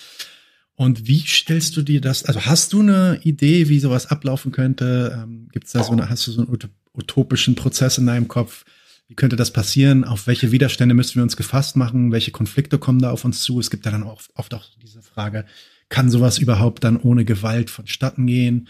Und 0.76 1.08
wie 1.08 1.20
stellst 1.20 1.76
du 1.76 1.82
dir 1.82 2.02
das, 2.02 2.24
also 2.24 2.46
hast 2.46 2.72
du 2.74 2.82
eine 2.82 3.20
Idee, 3.24 3.68
wie 3.68 3.80
sowas 3.80 4.08
ablaufen 4.08 4.52
könnte? 4.52 5.20
Ähm, 5.24 5.50
Gibt 5.52 5.74
da 5.74 5.84
so 5.84 5.92
eine, 5.92 6.10
hast 6.10 6.28
du 6.28 6.32
so 6.32 6.42
einen 6.42 6.58
utopischen 6.94 7.56
Prozess 7.56 7.98
in 7.98 8.06
deinem 8.06 8.28
Kopf? 8.28 8.64
Wie 9.08 9.16
könnte 9.16 9.36
das 9.36 9.52
passieren? 9.52 10.04
Auf 10.04 10.28
welche 10.28 10.52
Widerstände 10.52 10.94
müssen 10.94 11.16
wir 11.16 11.24
uns 11.24 11.38
gefasst 11.38 11.78
machen? 11.78 12.12
Welche 12.12 12.32
Konflikte 12.32 12.78
kommen 12.78 13.00
da 13.00 13.10
auf 13.10 13.26
uns 13.26 13.42
zu? 13.42 13.60
Es 13.60 13.72
gibt 13.72 13.86
ja 13.86 13.92
dann 13.92 14.04
auch 14.04 14.22
oft 14.36 14.54
auch 14.54 14.66
diese 14.82 15.02
Frage, 15.02 15.46
kann 15.90 16.12
sowas 16.12 16.38
überhaupt 16.38 16.84
dann 16.84 16.98
ohne 16.98 17.26
Gewalt 17.26 17.70
vonstatten 17.70 18.28
gehen? 18.28 18.68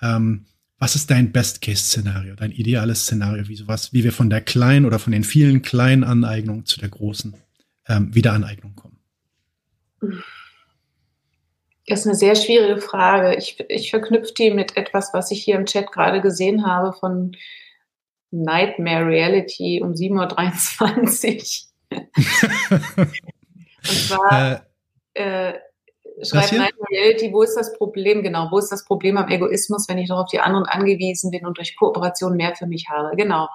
Ähm, 0.00 0.44
was 0.78 0.94
ist 0.94 1.10
dein 1.10 1.32
Best-Case-Szenario, 1.32 2.34
dein 2.36 2.52
ideales 2.52 3.02
Szenario, 3.02 3.48
wie 3.48 3.56
sowas, 3.56 3.92
wie 3.92 4.04
wir 4.04 4.12
von 4.12 4.30
der 4.30 4.40
kleinen 4.40 4.86
oder 4.86 4.98
von 4.98 5.12
den 5.12 5.24
vielen 5.24 5.62
kleinen 5.62 6.04
Aneignungen 6.04 6.66
zu 6.66 6.78
der 6.78 6.88
großen 6.88 7.36
ähm, 7.88 8.14
Wiederaneignung 8.14 8.76
kommen? 8.76 8.98
Das 11.86 12.00
ist 12.00 12.06
eine 12.06 12.14
sehr 12.14 12.36
schwierige 12.36 12.80
Frage. 12.80 13.36
Ich, 13.36 13.58
ich 13.68 13.90
verknüpfe 13.90 14.32
die 14.34 14.50
mit 14.50 14.76
etwas, 14.76 15.12
was 15.12 15.30
ich 15.30 15.42
hier 15.42 15.56
im 15.56 15.66
Chat 15.66 15.90
gerade 15.90 16.20
gesehen 16.20 16.64
habe 16.66 16.92
von 16.92 17.34
Nightmare 18.30 19.06
Reality 19.06 19.80
um 19.82 19.92
7.23 19.92 21.64
Uhr. 21.90 22.08
Und 23.88 23.98
zwar 23.98 24.66
äh, 25.14 25.48
äh, 25.48 25.54
schreibt 26.22 26.52
Nein 26.52 26.70
Reality, 26.90 27.32
wo 27.32 27.42
ist 27.42 27.54
das 27.54 27.76
Problem? 27.76 28.22
Genau, 28.22 28.48
wo 28.50 28.58
ist 28.58 28.70
das 28.70 28.84
Problem 28.84 29.16
am 29.16 29.28
Egoismus, 29.28 29.88
wenn 29.88 29.98
ich 29.98 30.08
noch 30.08 30.18
auf 30.18 30.30
die 30.30 30.40
anderen 30.40 30.66
angewiesen 30.66 31.30
bin 31.30 31.46
und 31.46 31.58
durch 31.58 31.76
Kooperation 31.76 32.36
mehr 32.36 32.54
für 32.56 32.66
mich 32.66 32.88
habe? 32.88 33.16
Genau. 33.16 33.48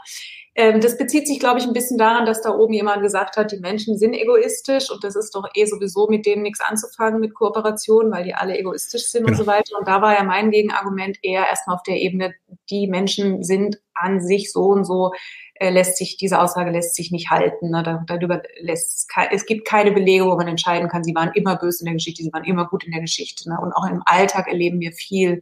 Ähm, 0.56 0.82
das 0.82 0.98
bezieht 0.98 1.28
sich, 1.28 1.40
glaube 1.40 1.60
ich, 1.60 1.66
ein 1.66 1.74
bisschen 1.74 1.98
daran, 1.98 2.28
dass 2.28 2.42
da 2.42 2.52
oben 2.52 2.74
jemand 2.74 3.02
gesagt 3.02 3.38
hat, 3.38 3.52
die 3.52 3.60
Menschen 3.60 3.98
sind 3.98 4.14
egoistisch 4.14 4.92
und 4.92 5.04
das 5.04 5.16
ist 5.16 5.34
doch 5.34 5.50
eh 5.56 5.66
sowieso 5.66 6.08
mit 6.08 6.28
denen 6.28 6.44
nichts 6.44 6.62
anzufangen 6.62 7.20
mit 7.20 7.34
Kooperation, 7.34 8.12
weil 8.12 8.24
die 8.24 8.36
alle 8.36 8.58
egoistisch 8.58 9.08
sind 9.08 9.26
genau. 9.26 9.38
und 9.38 9.44
so 9.44 9.48
weiter. 9.48 9.78
Und 9.80 9.88
da 9.88 10.02
war 10.02 10.14
ja 10.14 10.24
mein 10.24 10.52
Gegenargument 10.52 11.18
eher 11.24 11.48
erstmal 11.48 11.76
auf 11.76 11.84
der 11.84 11.98
Ebene, 11.98 12.36
die 12.70 12.88
Menschen 12.88 13.44
sind 13.44 13.82
an 13.96 14.22
sich 14.22 14.52
so 14.52 14.66
und 14.66 14.86
so 14.86 15.12
äh, 15.56 15.72
lässt 15.72 15.98
sich, 15.98 16.18
diese 16.18 16.40
Aussage 16.40 16.72
lässt 16.72 16.96
sich 16.96 17.12
nicht 17.12 17.32
halten. 17.32 17.72
Ne? 17.72 18.04
Darüber 18.06 18.44
lässt 18.60 18.92
es, 18.92 19.08
es 19.32 19.46
gibt 19.46 19.68
keine 19.68 19.92
Belege, 19.92 20.26
wo 20.26 20.36
man 20.36 20.48
entscheiden 20.48 20.88
kann, 20.88 21.04
sie 21.04 21.16
waren 21.16 21.32
immer 21.34 21.58
böse 21.58 21.82
in 21.82 21.86
der 21.86 21.96
Geschichte, 21.96 22.24
sie 22.24 22.34
waren 22.34 22.44
immer 22.44 22.68
gut 22.68 22.84
in 22.84 22.92
der 22.92 23.02
Geschichte. 23.02 23.50
Ne? 23.50 23.58
Und 23.60 23.74
auch 23.74 23.90
im 23.90 24.04
Alltag 24.06 24.48
erleben 24.48 24.80
wir 24.80 24.92
viel 24.92 25.42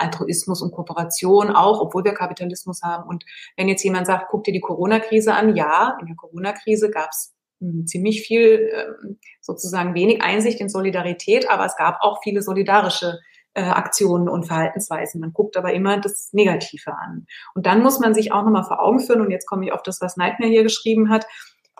Altruismus 0.00 0.62
und 0.62 0.72
Kooperation 0.72 1.50
auch, 1.50 1.80
obwohl 1.80 2.04
wir 2.04 2.14
Kapitalismus 2.14 2.82
haben. 2.82 3.08
Und 3.08 3.24
wenn 3.56 3.68
jetzt 3.68 3.84
jemand 3.84 4.06
sagt, 4.06 4.26
guck 4.30 4.44
dir 4.44 4.52
die 4.52 4.60
Corona-Krise 4.60 5.34
an, 5.34 5.54
ja, 5.56 5.96
in 6.00 6.06
der 6.06 6.16
Corona-Krise 6.16 6.90
gab 6.90 7.10
es 7.10 7.34
hm, 7.60 7.86
ziemlich 7.86 8.22
viel, 8.22 8.70
ähm, 8.74 9.18
sozusagen 9.40 9.94
wenig 9.94 10.22
Einsicht 10.22 10.60
in 10.60 10.68
Solidarität, 10.68 11.50
aber 11.50 11.66
es 11.66 11.76
gab 11.76 11.98
auch 12.00 12.20
viele 12.22 12.42
solidarische 12.42 13.18
äh, 13.54 13.62
Aktionen 13.62 14.28
und 14.28 14.46
Verhaltensweisen. 14.46 15.20
Man 15.20 15.32
guckt 15.32 15.56
aber 15.56 15.72
immer 15.72 16.00
das 16.00 16.32
Negative 16.32 16.94
an. 16.94 17.26
Und 17.54 17.66
dann 17.66 17.82
muss 17.82 17.98
man 18.00 18.14
sich 18.14 18.32
auch 18.32 18.44
nochmal 18.44 18.64
vor 18.64 18.80
Augen 18.80 19.00
führen, 19.00 19.20
und 19.20 19.30
jetzt 19.30 19.46
komme 19.46 19.66
ich 19.66 19.72
auf 19.72 19.82
das, 19.82 20.00
was 20.00 20.16
Nightmare 20.16 20.50
hier 20.50 20.62
geschrieben 20.62 21.10
hat, 21.10 21.26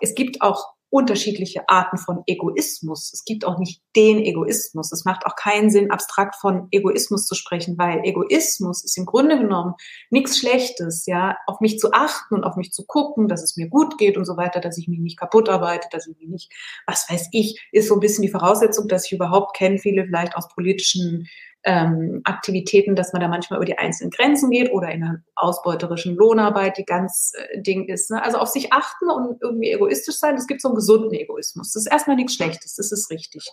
es 0.01 0.15
gibt 0.15 0.41
auch 0.41 0.73
unterschiedliche 0.91 1.67
Arten 1.69 1.97
von 1.97 2.21
Egoismus. 2.27 3.11
Es 3.13 3.23
gibt 3.23 3.45
auch 3.45 3.57
nicht 3.57 3.81
den 3.95 4.19
Egoismus. 4.19 4.91
Es 4.91 5.05
macht 5.05 5.25
auch 5.25 5.35
keinen 5.35 5.69
Sinn, 5.69 5.89
abstrakt 5.89 6.35
von 6.35 6.67
Egoismus 6.69 7.25
zu 7.25 7.33
sprechen, 7.33 7.77
weil 7.77 8.01
Egoismus 8.03 8.83
ist 8.83 8.97
im 8.97 9.05
Grunde 9.05 9.39
genommen 9.39 9.73
nichts 10.09 10.37
Schlechtes, 10.37 11.05
ja, 11.05 11.37
auf 11.47 11.61
mich 11.61 11.79
zu 11.79 11.93
achten 11.93 12.35
und 12.35 12.43
auf 12.43 12.57
mich 12.57 12.71
zu 12.71 12.85
gucken, 12.85 13.29
dass 13.29 13.41
es 13.41 13.55
mir 13.55 13.69
gut 13.69 13.97
geht 13.97 14.17
und 14.17 14.25
so 14.25 14.35
weiter, 14.35 14.59
dass 14.59 14.77
ich 14.77 14.89
mich 14.89 14.99
nicht 14.99 15.17
kaputt 15.17 15.47
arbeite, 15.47 15.87
dass 15.91 16.07
ich 16.07 16.17
mich 16.17 16.27
nicht, 16.27 16.53
was 16.85 17.09
weiß 17.09 17.29
ich, 17.31 17.65
ist 17.71 17.87
so 17.87 17.95
ein 17.95 18.01
bisschen 18.01 18.23
die 18.23 18.31
Voraussetzung, 18.31 18.89
dass 18.89 19.05
ich 19.05 19.13
überhaupt 19.13 19.55
kenne, 19.55 19.79
viele 19.79 20.05
vielleicht 20.05 20.35
aus 20.35 20.49
politischen 20.49 21.25
ähm, 21.63 22.21
Aktivitäten, 22.23 22.95
dass 22.95 23.13
man 23.13 23.21
da 23.21 23.27
manchmal 23.27 23.57
über 23.57 23.65
die 23.65 23.77
einzelnen 23.77 24.09
Grenzen 24.09 24.49
geht 24.49 24.71
oder 24.71 24.91
in 24.91 25.03
einer 25.03 25.23
ausbeuterischen 25.35 26.15
Lohnarbeit, 26.15 26.77
die 26.77 26.85
ganz 26.85 27.33
äh, 27.35 27.61
Ding 27.61 27.87
ist. 27.87 28.09
Ne? 28.09 28.21
Also 28.23 28.37
auf 28.37 28.47
sich 28.47 28.73
achten 28.73 29.09
und 29.09 29.41
irgendwie 29.41 29.71
egoistisch 29.71 30.15
sein, 30.15 30.35
es 30.35 30.47
gibt 30.47 30.61
so 30.61 30.69
einen 30.69 30.75
gesunden 30.75 31.13
Egoismus. 31.13 31.73
Das 31.73 31.85
ist 31.85 31.91
erstmal 31.91 32.15
nichts 32.15 32.35
Schlechtes, 32.35 32.75
das 32.75 32.91
ist 32.91 33.11
richtig. 33.11 33.51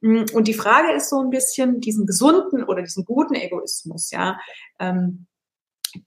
Mm, 0.00 0.24
und 0.32 0.48
die 0.48 0.54
Frage 0.54 0.92
ist 0.92 1.10
so 1.10 1.20
ein 1.20 1.30
bisschen 1.30 1.80
diesen 1.80 2.06
gesunden 2.06 2.64
oder 2.64 2.82
diesen 2.82 3.04
guten 3.04 3.34
Egoismus, 3.34 4.10
ja. 4.10 4.38
Ähm, 4.78 5.26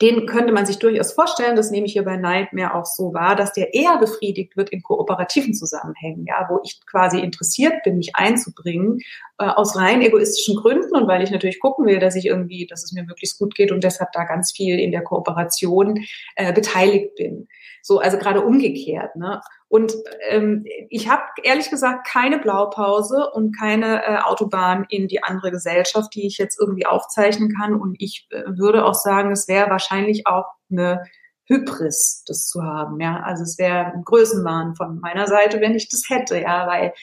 den 0.02 0.26
könnte 0.26 0.52
man 0.52 0.66
sich 0.66 0.80
durchaus 0.80 1.14
vorstellen, 1.14 1.56
das 1.56 1.72
nehme 1.72 1.86
ich 1.86 1.94
hier 1.94 2.04
bei 2.04 2.18
Nightmare 2.18 2.74
auch 2.76 2.86
so 2.86 3.14
wahr, 3.14 3.36
dass 3.36 3.54
der 3.54 3.74
eher 3.74 3.98
befriedigt 3.98 4.58
wird 4.58 4.70
in 4.70 4.82
kooperativen 4.82 5.54
Zusammenhängen, 5.54 6.26
ja, 6.28 6.48
wo 6.50 6.60
ich 6.64 6.80
quasi 6.86 7.20
interessiert 7.20 7.84
bin, 7.84 7.98
mich 7.98 8.16
einzubringen, 8.16 9.00
äh, 9.38 9.46
aus 9.46 9.78
rein 9.78 10.02
egoistischen 10.02 10.56
Gründen 10.56 10.96
und 10.96 11.08
weil 11.08 11.22
ich 11.22 11.32
natürlich 11.32 11.60
gucken 11.60 11.86
will, 11.86 12.00
dass 12.00 12.16
ich 12.16 12.26
irgendwie, 12.26 12.66
dass 12.66 12.84
es 12.84 12.94
mir 12.94 13.04
möglichst 13.04 13.38
gut 13.38 13.56
geht 13.56 13.72
und 13.72 13.84
deshalb 13.84 14.12
da 14.12 14.24
ganz 14.24 14.52
viel 14.52 14.80
in 14.80 14.92
der 14.92 15.04
Kooperation 15.04 16.04
äh, 16.36 16.52
beteiligt 16.54 17.16
bin. 17.16 17.48
So, 17.82 18.00
also 18.00 18.18
gerade 18.18 18.42
umgekehrt. 18.42 19.16
Ne? 19.16 19.40
Und 19.68 19.94
ähm, 20.30 20.64
ich 20.90 21.10
habe 21.10 21.24
ehrlich 21.44 21.70
gesagt 21.70 22.08
keine 22.08 22.38
Blaupause 22.38 23.30
und 23.32 23.58
keine 23.58 24.04
äh, 24.06 24.18
Autobahn 24.20 24.86
in 24.90 25.08
die 25.08 25.24
andere 25.24 25.52
Gesellschaft, 25.52 26.14
die 26.14 26.28
ich 26.28 26.38
jetzt 26.38 26.60
irgendwie 26.60 26.86
aufzeichnen 26.86 27.54
kann. 27.54 27.74
Und 27.74 27.96
ich 28.00 28.28
äh, 28.30 28.44
würde 28.58 28.86
auch 28.86 28.94
sagen, 28.94 29.32
es 29.32 29.48
wäre 29.48 29.70
wahrscheinlich 29.70 30.28
auch 30.28 30.46
eine 30.70 31.04
Hybris, 31.48 32.24
das 32.28 32.48
zu 32.48 32.64
haben. 32.64 33.00
Ja, 33.00 33.22
also 33.22 33.44
es 33.44 33.58
wäre 33.58 33.94
ein 33.94 34.04
Größenwahn 34.04 34.76
von 34.76 35.00
meiner 35.00 35.28
Seite, 35.28 35.62
wenn 35.62 35.76
ich 35.76 35.90
das 35.90 36.04
hätte. 36.10 36.40
Ja, 36.40 36.68
weil 36.68 36.94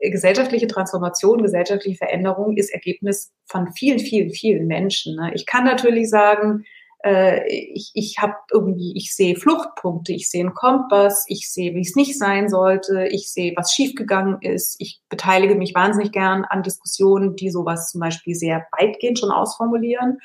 gesellschaftliche 0.00 0.66
Transformation, 0.66 1.42
gesellschaftliche 1.42 1.98
Veränderung 1.98 2.56
ist 2.56 2.72
Ergebnis 2.72 3.32
von 3.46 3.70
vielen, 3.72 3.98
vielen, 3.98 4.30
vielen 4.30 4.66
Menschen. 4.66 5.16
Ne? 5.16 5.32
Ich 5.34 5.46
kann 5.46 5.64
natürlich 5.64 6.08
sagen, 6.08 6.64
äh, 7.04 7.46
ich, 7.48 7.92
ich 7.94 8.18
habe 8.18 8.34
irgendwie, 8.50 8.92
ich 8.96 9.14
sehe 9.14 9.36
Fluchtpunkte, 9.36 10.12
ich 10.12 10.30
sehe 10.30 10.42
einen 10.42 10.54
Kompass, 10.54 11.24
ich 11.28 11.50
sehe, 11.50 11.74
wie 11.74 11.80
es 11.80 11.96
nicht 11.96 12.18
sein 12.18 12.48
sollte, 12.48 13.06
ich 13.06 13.32
sehe, 13.32 13.54
was 13.56 13.72
schiefgegangen 13.72 14.38
ist. 14.42 14.76
Ich 14.78 15.00
beteilige 15.08 15.54
mich 15.54 15.74
wahnsinnig 15.74 16.12
gern 16.12 16.44
an 16.44 16.62
Diskussionen, 16.62 17.36
die 17.36 17.50
sowas 17.50 17.90
zum 17.90 18.00
Beispiel 18.00 18.34
sehr 18.34 18.66
weitgehend 18.78 19.18
schon 19.18 19.30
ausformulieren. 19.30 20.18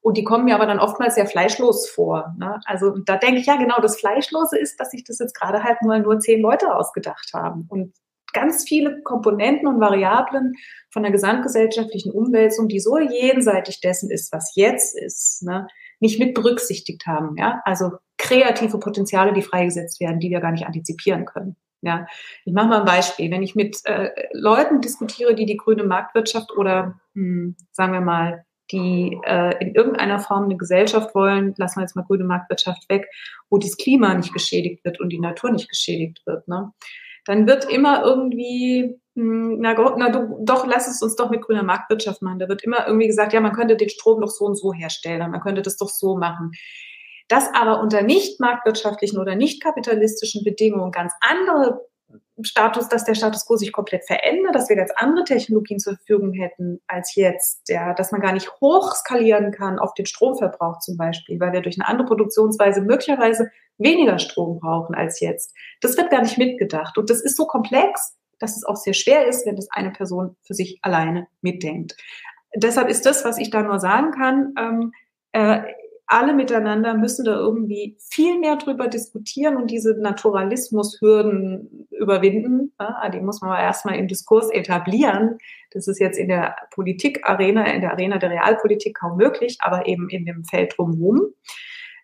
Und 0.00 0.16
die 0.16 0.24
kommen 0.24 0.44
mir 0.44 0.56
aber 0.56 0.66
dann 0.66 0.80
oftmals 0.80 1.14
sehr 1.14 1.26
fleischlos 1.26 1.88
vor. 1.88 2.34
Ne? 2.36 2.60
Also 2.64 2.98
da 3.06 3.16
denke 3.16 3.40
ich, 3.40 3.46
ja 3.46 3.56
genau, 3.56 3.80
das 3.80 3.98
Fleischlose 3.98 4.58
ist, 4.58 4.80
dass 4.80 4.90
sich 4.90 5.04
das 5.04 5.20
jetzt 5.20 5.34
gerade 5.34 5.62
halt 5.62 5.80
nur, 5.82 5.96
nur 5.98 6.18
zehn 6.18 6.40
Leute 6.40 6.74
ausgedacht 6.74 7.30
haben. 7.32 7.66
Und 7.68 7.94
ganz 8.32 8.64
viele 8.66 9.02
Komponenten 9.02 9.68
und 9.68 9.80
Variablen 9.80 10.54
von 10.90 11.02
der 11.02 11.12
gesamtgesellschaftlichen 11.12 12.10
Umwälzung, 12.10 12.66
die 12.66 12.80
so 12.80 12.98
jenseitig 12.98 13.80
dessen 13.80 14.10
ist, 14.10 14.32
was 14.32 14.52
jetzt 14.56 14.98
ist, 14.98 15.42
ne, 15.42 15.68
nicht 16.02 16.18
mit 16.18 16.34
berücksichtigt 16.34 17.06
haben. 17.06 17.36
Ja? 17.36 17.62
Also 17.64 17.92
kreative 18.18 18.78
Potenziale, 18.78 19.32
die 19.32 19.42
freigesetzt 19.42 20.00
werden, 20.00 20.20
die 20.20 20.30
wir 20.30 20.40
gar 20.40 20.52
nicht 20.52 20.66
antizipieren 20.66 21.24
können. 21.24 21.56
Ja, 21.80 22.06
ich 22.44 22.52
mache 22.52 22.68
mal 22.68 22.80
ein 22.80 22.86
Beispiel. 22.86 23.30
Wenn 23.30 23.42
ich 23.42 23.56
mit 23.56 23.80
äh, 23.84 24.10
Leuten 24.32 24.80
diskutiere, 24.80 25.34
die 25.34 25.46
die 25.46 25.56
grüne 25.56 25.82
Marktwirtschaft 25.82 26.52
oder 26.56 27.00
hm, 27.14 27.56
sagen 27.72 27.92
wir 27.92 28.00
mal 28.00 28.44
die 28.70 29.18
äh, 29.24 29.60
in 29.60 29.74
irgendeiner 29.74 30.18
Form 30.20 30.44
eine 30.44 30.56
Gesellschaft 30.56 31.14
wollen, 31.14 31.54
lassen 31.56 31.78
wir 31.78 31.82
jetzt 31.82 31.96
mal 31.96 32.04
grüne 32.04 32.24
Marktwirtschaft 32.24 32.88
weg, 32.88 33.08
wo 33.50 33.58
das 33.58 33.76
Klima 33.76 34.14
nicht 34.14 34.32
geschädigt 34.32 34.84
wird 34.84 35.00
und 35.00 35.10
die 35.10 35.18
Natur 35.18 35.50
nicht 35.50 35.68
geschädigt 35.68 36.22
wird, 36.24 36.46
ne? 36.48 36.72
dann 37.24 37.46
wird 37.46 37.70
immer 37.70 38.02
irgendwie 38.02 39.00
na, 39.14 39.74
na 39.96 40.10
du, 40.10 40.38
doch, 40.42 40.66
lass 40.66 40.88
es 40.88 41.02
uns 41.02 41.16
doch 41.16 41.30
mit 41.30 41.42
grüner 41.42 41.62
Marktwirtschaft 41.62 42.22
machen. 42.22 42.38
Da 42.38 42.48
wird 42.48 42.64
immer 42.64 42.86
irgendwie 42.86 43.06
gesagt, 43.06 43.32
ja, 43.32 43.40
man 43.40 43.52
könnte 43.52 43.76
den 43.76 43.90
Strom 43.90 44.20
doch 44.20 44.30
so 44.30 44.46
und 44.46 44.56
so 44.56 44.72
herstellen, 44.72 45.30
man 45.30 45.40
könnte 45.40 45.62
das 45.62 45.76
doch 45.76 45.88
so 45.90 46.16
machen. 46.16 46.52
Dass 47.28 47.52
aber 47.54 47.80
unter 47.80 48.02
nicht 48.02 48.40
marktwirtschaftlichen 48.40 49.18
oder 49.18 49.34
nicht 49.34 49.62
kapitalistischen 49.62 50.44
Bedingungen 50.44 50.92
ganz 50.92 51.12
andere 51.20 51.80
Status, 52.40 52.88
dass 52.88 53.04
der 53.04 53.14
Status 53.14 53.46
quo 53.46 53.56
sich 53.56 53.72
komplett 53.72 54.04
verändert, 54.06 54.54
dass 54.54 54.68
wir 54.68 54.76
ganz 54.76 54.90
andere 54.96 55.24
Technologien 55.24 55.78
zur 55.78 55.96
Verfügung 55.96 56.32
hätten 56.32 56.80
als 56.86 57.14
jetzt, 57.14 57.68
ja, 57.68 57.94
dass 57.94 58.12
man 58.12 58.20
gar 58.20 58.32
nicht 58.32 58.50
hochskalieren 58.60 59.52
kann 59.52 59.78
auf 59.78 59.94
den 59.94 60.06
Stromverbrauch 60.06 60.78
zum 60.80 60.96
Beispiel, 60.96 61.38
weil 61.38 61.52
wir 61.52 61.60
durch 61.60 61.78
eine 61.78 61.88
andere 61.88 62.08
Produktionsweise 62.08 62.80
möglicherweise 62.80 63.50
weniger 63.78 64.18
Strom 64.18 64.58
brauchen 64.60 64.94
als 64.94 65.20
jetzt. 65.20 65.54
Das 65.80 65.96
wird 65.96 66.10
gar 66.10 66.22
nicht 66.22 66.38
mitgedacht 66.38 66.98
und 66.98 67.10
das 67.10 67.22
ist 67.22 67.36
so 67.36 67.46
komplex, 67.46 68.16
dass 68.42 68.56
es 68.56 68.64
auch 68.64 68.76
sehr 68.76 68.94
schwer 68.94 69.26
ist, 69.26 69.46
wenn 69.46 69.56
das 69.56 69.70
eine 69.70 69.90
Person 69.90 70.36
für 70.42 70.54
sich 70.54 70.78
alleine 70.82 71.28
mitdenkt. 71.40 71.96
Deshalb 72.54 72.88
ist 72.88 73.06
das, 73.06 73.24
was 73.24 73.38
ich 73.38 73.50
da 73.50 73.62
nur 73.62 73.78
sagen 73.78 74.10
kann, 74.10 74.54
ähm, 74.58 74.92
äh, 75.32 75.62
alle 76.12 76.34
miteinander 76.34 76.94
müssen 76.94 77.24
da 77.24 77.36
irgendwie 77.36 77.96
viel 77.98 78.38
mehr 78.38 78.56
drüber 78.56 78.88
diskutieren 78.88 79.56
und 79.56 79.70
diese 79.70 79.94
Naturalismushürden 79.94 81.88
überwinden. 81.90 82.72
Ja, 82.78 83.08
die 83.08 83.20
muss 83.20 83.40
man 83.40 83.52
aber 83.52 83.62
erstmal 83.62 83.96
im 83.96 84.08
Diskurs 84.08 84.50
etablieren. 84.50 85.38
Das 85.70 85.88
ist 85.88 86.00
jetzt 86.00 86.18
in 86.18 86.28
der 86.28 86.54
Politikarena, 86.70 87.64
in 87.72 87.80
der 87.80 87.92
Arena 87.92 88.18
der 88.18 88.30
Realpolitik 88.30 88.98
kaum 88.98 89.16
möglich, 89.16 89.56
aber 89.60 89.86
eben 89.86 90.10
in 90.10 90.26
dem 90.26 90.44
Feld 90.44 90.74
drumherum. 90.76 91.32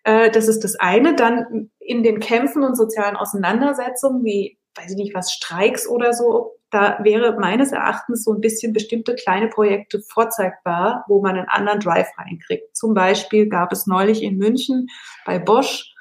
Äh, 0.03 0.31
das 0.31 0.47
ist 0.47 0.63
das 0.63 0.75
eine. 0.75 1.15
Dann 1.15 1.69
in 1.79 2.01
den 2.01 2.19
Kämpfen 2.19 2.63
und 2.63 2.75
sozialen 2.75 3.15
Auseinandersetzungen, 3.15 4.23
wie 4.23 4.57
weiß 4.79 4.91
ich 4.91 4.97
nicht 4.97 5.15
was, 5.15 5.31
Streiks 5.31 5.87
oder 5.87 6.13
so, 6.13 6.53
da 6.71 6.99
wäre 7.03 7.39
meines 7.39 7.71
Erachtens 7.71 8.23
so 8.23 8.33
ein 8.33 8.41
bisschen 8.41 8.73
bestimmte 8.73 9.15
kleine 9.15 9.47
Projekte 9.47 10.01
vorzeigbar, 10.01 11.03
wo 11.07 11.21
man 11.21 11.35
einen 11.35 11.47
anderen 11.47 11.79
Drive 11.79 12.07
reinkriegt. 12.17 12.75
Zum 12.75 12.93
Beispiel 12.93 13.49
gab 13.49 13.71
es 13.71 13.87
neulich 13.87 14.21
in 14.21 14.37
München 14.37 14.87
bei 15.25 15.39
Bosch, 15.39 15.93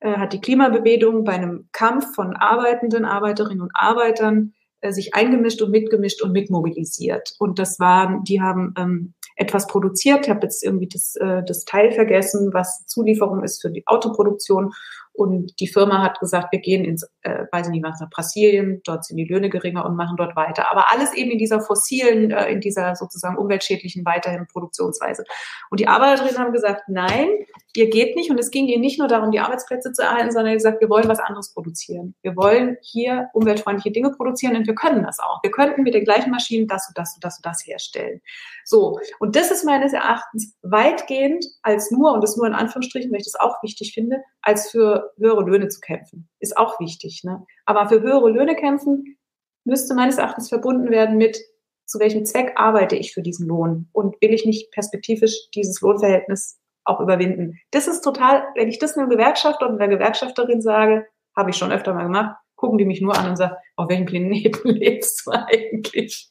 äh, 0.00 0.16
hat 0.16 0.32
die 0.32 0.40
Klimabewegung 0.40 1.24
bei 1.24 1.32
einem 1.32 1.68
Kampf 1.72 2.14
von 2.14 2.34
Arbeitenden, 2.34 3.04
Arbeiterinnen 3.04 3.62
und 3.62 3.70
Arbeitern 3.74 4.52
äh, 4.80 4.92
sich 4.92 5.14
eingemischt 5.14 5.62
und 5.62 5.70
mitgemischt 5.70 6.22
und 6.22 6.32
mitmobilisiert. 6.32 7.34
Und 7.38 7.58
das 7.58 7.78
waren, 7.78 8.24
die 8.24 8.40
haben 8.40 8.74
ähm, 8.76 9.14
etwas 9.36 9.66
produziert. 9.66 10.26
Ich 10.26 10.30
habe 10.30 10.40
jetzt 10.42 10.64
irgendwie 10.64 10.88
das, 10.88 11.14
äh, 11.16 11.42
das 11.46 11.64
Teil 11.64 11.92
vergessen, 11.92 12.50
was 12.52 12.84
Zulieferung 12.86 13.44
ist 13.44 13.62
für 13.62 13.70
die 13.70 13.86
Autoproduktion. 13.86 14.72
Und 15.16 15.58
die 15.60 15.66
Firma 15.66 16.02
hat 16.02 16.20
gesagt, 16.20 16.52
wir 16.52 16.60
gehen 16.60 16.84
ins, 16.84 17.08
äh, 17.22 17.44
weiß 17.50 17.66
ich 17.66 17.72
nicht 17.72 17.84
was, 17.84 18.00
nach 18.00 18.10
Brasilien, 18.10 18.80
dort 18.84 19.04
sind 19.04 19.16
die 19.16 19.24
Löhne 19.24 19.48
geringer 19.48 19.86
und 19.86 19.96
machen 19.96 20.16
dort 20.16 20.36
weiter. 20.36 20.70
Aber 20.70 20.92
alles 20.92 21.14
eben 21.14 21.30
in 21.30 21.38
dieser 21.38 21.60
fossilen, 21.60 22.30
äh, 22.30 22.50
in 22.50 22.60
dieser 22.60 22.94
sozusagen 22.96 23.38
umweltschädlichen 23.38 24.04
weiterhin 24.04 24.46
Produktionsweise. 24.46 25.24
Und 25.70 25.80
die 25.80 25.88
Arbeiterinnen 25.88 26.38
haben 26.38 26.52
gesagt, 26.52 26.82
nein, 26.88 27.28
ihr 27.74 27.88
geht 27.88 28.14
nicht. 28.16 28.30
Und 28.30 28.38
es 28.38 28.50
ging 28.50 28.66
ihnen 28.66 28.82
nicht 28.82 28.98
nur 28.98 29.08
darum, 29.08 29.30
die 29.30 29.40
Arbeitsplätze 29.40 29.92
zu 29.92 30.02
erhalten, 30.02 30.32
sondern 30.32 30.52
gesagt, 30.52 30.80
wir 30.80 30.90
wollen 30.90 31.08
was 31.08 31.18
anderes 31.18 31.52
produzieren. 31.52 32.14
Wir 32.22 32.36
wollen 32.36 32.76
hier 32.82 33.28
umweltfreundliche 33.32 33.92
Dinge 33.92 34.10
produzieren 34.10 34.56
und 34.56 34.66
wir 34.66 34.74
können 34.74 35.02
das 35.02 35.18
auch. 35.18 35.42
Wir 35.42 35.50
könnten 35.50 35.82
mit 35.82 35.94
den 35.94 36.04
gleichen 36.04 36.30
Maschinen 36.30 36.66
das 36.66 36.88
und 36.88 36.98
das 36.98 37.14
und 37.14 37.24
das 37.24 37.38
und 37.38 37.46
das 37.46 37.66
herstellen. 37.66 38.20
So. 38.64 38.98
Und 39.18 39.36
das 39.36 39.50
ist 39.50 39.64
meines 39.64 39.92
Erachtens 39.92 40.54
weitgehend 40.62 41.46
als 41.62 41.90
nur, 41.90 42.12
und 42.12 42.22
das 42.22 42.36
nur 42.36 42.46
in 42.46 42.54
Anführungsstrichen, 42.54 43.10
weil 43.10 43.20
ich 43.20 43.30
das 43.30 43.40
auch 43.40 43.62
wichtig 43.62 43.92
finde, 43.94 44.22
als 44.42 44.70
für 44.70 45.05
höhere 45.18 45.42
Löhne 45.42 45.68
zu 45.68 45.80
kämpfen. 45.80 46.28
Ist 46.40 46.56
auch 46.56 46.78
wichtig. 46.80 47.22
Ne? 47.24 47.44
Aber 47.64 47.88
für 47.88 48.00
höhere 48.00 48.30
Löhne 48.30 48.54
kämpfen 48.54 49.16
müsste 49.64 49.94
meines 49.94 50.18
Erachtens 50.18 50.48
verbunden 50.48 50.90
werden 50.90 51.16
mit, 51.16 51.38
zu 51.86 51.98
welchem 51.98 52.24
Zweck 52.24 52.52
arbeite 52.56 52.96
ich 52.96 53.12
für 53.12 53.22
diesen 53.22 53.46
Lohn? 53.46 53.88
Und 53.92 54.16
will 54.20 54.32
ich 54.32 54.44
nicht 54.44 54.72
perspektivisch 54.72 55.50
dieses 55.54 55.80
Lohnverhältnis 55.80 56.58
auch 56.86 57.00
überwinden. 57.00 57.58
Das 57.72 57.88
ist 57.88 58.02
total, 58.02 58.44
wenn 58.54 58.68
ich 58.68 58.78
das 58.78 58.96
einem 58.96 59.10
Gewerkschafter 59.10 59.68
und 59.68 59.80
einer 59.80 59.88
Gewerkschafterin 59.88 60.62
sage, 60.62 61.06
habe 61.36 61.50
ich 61.50 61.56
schon 61.56 61.72
öfter 61.72 61.92
mal 61.92 62.04
gemacht, 62.04 62.36
gucken 62.54 62.78
die 62.78 62.86
mich 62.86 63.00
nur 63.00 63.16
an 63.16 63.28
und 63.28 63.36
sagen, 63.36 63.54
auf 63.76 63.90
welchem 63.90 64.06
Planeten 64.06 64.68
lebst 64.68 65.26
du 65.26 65.32
eigentlich? 65.32 66.30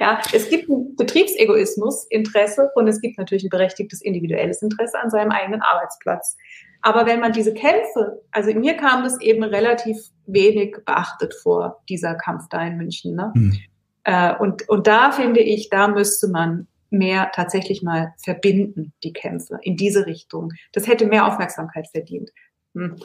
Ja, 0.00 0.20
es 0.32 0.50
gibt 0.50 0.68
einen 0.68 0.94
Betriebsegoismus, 0.96 2.06
Interesse 2.10 2.70
und 2.74 2.88
es 2.88 3.00
gibt 3.00 3.16
natürlich 3.16 3.44
ein 3.44 3.50
berechtigtes 3.50 4.02
individuelles 4.02 4.60
Interesse 4.60 4.98
an 4.98 5.08
seinem 5.08 5.30
eigenen 5.30 5.62
Arbeitsplatz. 5.62 6.36
Aber 6.82 7.06
wenn 7.06 7.20
man 7.20 7.32
diese 7.32 7.54
Kämpfe, 7.54 8.22
also 8.32 8.52
mir 8.52 8.74
kam 8.74 9.04
das 9.04 9.20
eben 9.20 9.44
relativ 9.44 9.96
wenig 10.26 10.76
beachtet 10.84 11.32
vor, 11.34 11.82
dieser 11.88 12.16
Kampf 12.16 12.48
da 12.50 12.66
in 12.66 12.76
München. 12.76 13.14
Ne? 13.14 13.32
Hm. 13.34 13.58
Äh, 14.04 14.36
und, 14.36 14.68
und 14.68 14.86
da 14.88 15.12
finde 15.12 15.40
ich, 15.40 15.70
da 15.70 15.86
müsste 15.86 16.28
man 16.28 16.66
mehr 16.90 17.30
tatsächlich 17.34 17.82
mal 17.82 18.12
verbinden, 18.22 18.92
die 19.02 19.12
Kämpfe 19.12 19.58
in 19.62 19.76
diese 19.76 20.06
Richtung. 20.06 20.50
Das 20.72 20.86
hätte 20.86 21.06
mehr 21.06 21.26
Aufmerksamkeit 21.26 21.88
verdient. 21.88 22.30
Hm. 22.74 22.96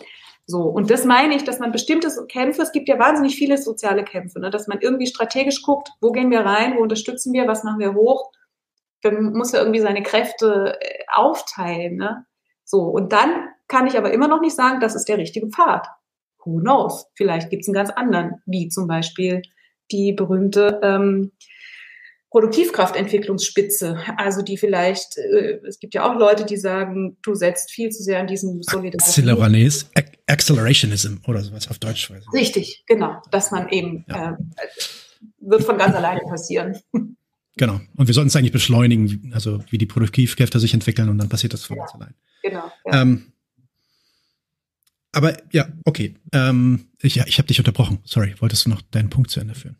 So, 0.45 0.61
und 0.63 0.89
das 0.89 1.05
meine 1.05 1.35
ich, 1.35 1.43
dass 1.43 1.59
man 1.59 1.71
bestimmte 1.71 2.09
Kämpfe, 2.27 2.61
es 2.61 2.71
gibt 2.71 2.87
ja 2.87 2.97
wahnsinnig 2.97 3.35
viele 3.35 3.57
soziale 3.57 4.03
Kämpfe, 4.03 4.39
ne, 4.39 4.49
dass 4.49 4.67
man 4.67 4.79
irgendwie 4.79 5.05
strategisch 5.07 5.61
guckt, 5.61 5.89
wo 5.99 6.11
gehen 6.11 6.31
wir 6.31 6.39
rein, 6.39 6.77
wo 6.77 6.81
unterstützen 6.81 7.33
wir, 7.33 7.47
was 7.47 7.63
machen 7.63 7.79
wir 7.79 7.93
hoch. 7.93 8.31
Dann 9.01 9.33
muss 9.33 9.53
er 9.53 9.59
irgendwie 9.59 9.81
seine 9.81 10.03
Kräfte 10.03 10.77
äh, 10.79 11.03
aufteilen. 11.13 11.97
Ne? 11.97 12.25
So, 12.63 12.83
und 12.83 13.11
dann 13.11 13.49
kann 13.67 13.87
ich 13.87 13.97
aber 13.97 14.11
immer 14.11 14.27
noch 14.27 14.41
nicht 14.41 14.55
sagen, 14.55 14.79
das 14.79 14.95
ist 14.95 15.05
der 15.05 15.17
richtige 15.17 15.47
Pfad. 15.47 15.87
Who 16.43 16.59
knows? 16.59 17.07
Vielleicht 17.15 17.49
gibt 17.49 17.63
es 17.63 17.67
einen 17.67 17.75
ganz 17.75 17.89
anderen, 17.89 18.41
wie 18.45 18.69
zum 18.69 18.87
Beispiel 18.87 19.41
die 19.91 20.13
berühmte 20.13 20.79
ähm, 20.83 21.31
Produktivkraftentwicklungsspitze. 22.29 23.97
Also 24.17 24.41
die 24.41 24.57
vielleicht, 24.57 25.17
äh, 25.17 25.59
es 25.67 25.79
gibt 25.79 25.93
ja 25.93 26.09
auch 26.09 26.17
Leute, 26.17 26.45
die 26.45 26.57
sagen, 26.57 27.17
du 27.21 27.35
setzt 27.35 27.71
viel 27.71 27.89
zu 27.89 28.03
sehr 28.03 28.19
an 28.19 28.27
diesem 28.27 28.61
Solidarität. 28.61 29.01
Accelerationism 30.27 31.15
oder 31.27 31.41
sowas 31.41 31.69
auf 31.69 31.79
Deutsch. 31.79 32.11
Richtig, 32.33 32.83
genau. 32.85 33.21
Dass 33.31 33.51
man 33.51 33.69
eben, 33.69 34.05
ja. 34.07 34.31
äh, 34.31 34.37
wird 35.39 35.63
von 35.63 35.77
ganz 35.77 35.95
alleine 35.95 36.21
passieren. 36.21 36.77
Genau. 37.59 37.81
Und 37.95 38.05
wir 38.05 38.13
sollten 38.13 38.27
es 38.27 38.35
eigentlich 38.35 38.51
beschleunigen, 38.51 39.31
also 39.33 39.63
wie 39.71 39.79
die 39.79 39.87
Produktivkräfte 39.87 40.59
sich 40.59 40.75
entwickeln 40.75 41.09
und 41.09 41.17
dann 41.17 41.27
passiert 41.27 41.53
das 41.53 41.63
von 41.63 41.75
ja. 41.75 41.85
ganz 41.85 41.95
allein. 41.95 42.13
Genau. 42.43 42.71
Ja. 42.85 43.01
Ähm, 43.01 43.33
aber 45.13 45.37
ja, 45.51 45.67
okay. 45.85 46.15
Ähm, 46.33 46.89
ich 47.01 47.17
ich 47.17 47.37
habe 47.37 47.47
dich 47.47 47.59
unterbrochen. 47.59 47.99
Sorry. 48.03 48.35
Wolltest 48.39 48.65
du 48.65 48.69
noch 48.69 48.81
deinen 48.81 49.09
Punkt 49.09 49.31
zu 49.31 49.39
Ende 49.39 49.55
führen? 49.55 49.77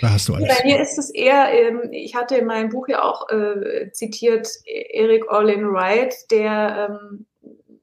Da 0.00 0.10
hast 0.10 0.28
du 0.28 0.34
alles. 0.34 0.48
Bei 0.48 0.64
mir 0.64 0.80
ist 0.80 0.98
es 0.98 1.10
eher, 1.10 1.52
ähm, 1.52 1.88
ich 1.92 2.14
hatte 2.14 2.36
in 2.36 2.46
meinem 2.46 2.70
Buch 2.70 2.88
ja 2.88 3.02
auch 3.02 3.28
äh, 3.28 3.90
zitiert 3.92 4.48
Eric 4.64 5.30
Orlin 5.30 5.68
Wright, 5.68 6.14
der 6.30 6.98
ähm, 7.00 7.26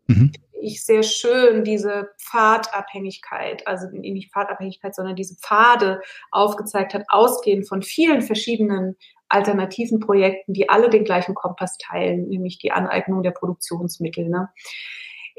mhm. 0.08 0.32
ich 0.62 0.84
sehr 0.84 1.04
schön 1.04 1.64
diese 1.64 2.10
Pfadabhängigkeit, 2.18 3.68
also 3.68 3.88
nicht 3.92 4.32
Pfadabhängigkeit, 4.32 4.96
sondern 4.96 5.16
diese 5.16 5.36
Pfade 5.36 6.02
aufgezeigt 6.32 6.94
hat, 6.94 7.04
ausgehend 7.10 7.68
von 7.68 7.82
vielen 7.82 8.22
verschiedenen 8.22 8.96
alternativen 9.28 10.00
Projekten, 10.00 10.54
die 10.54 10.70
alle 10.70 10.90
den 10.90 11.04
gleichen 11.04 11.36
Kompass 11.36 11.78
teilen, 11.78 12.28
nämlich 12.30 12.58
die 12.58 12.72
Aneignung 12.72 13.22
der 13.22 13.32
Produktionsmittel. 13.32 14.28
Ne? 14.28 14.50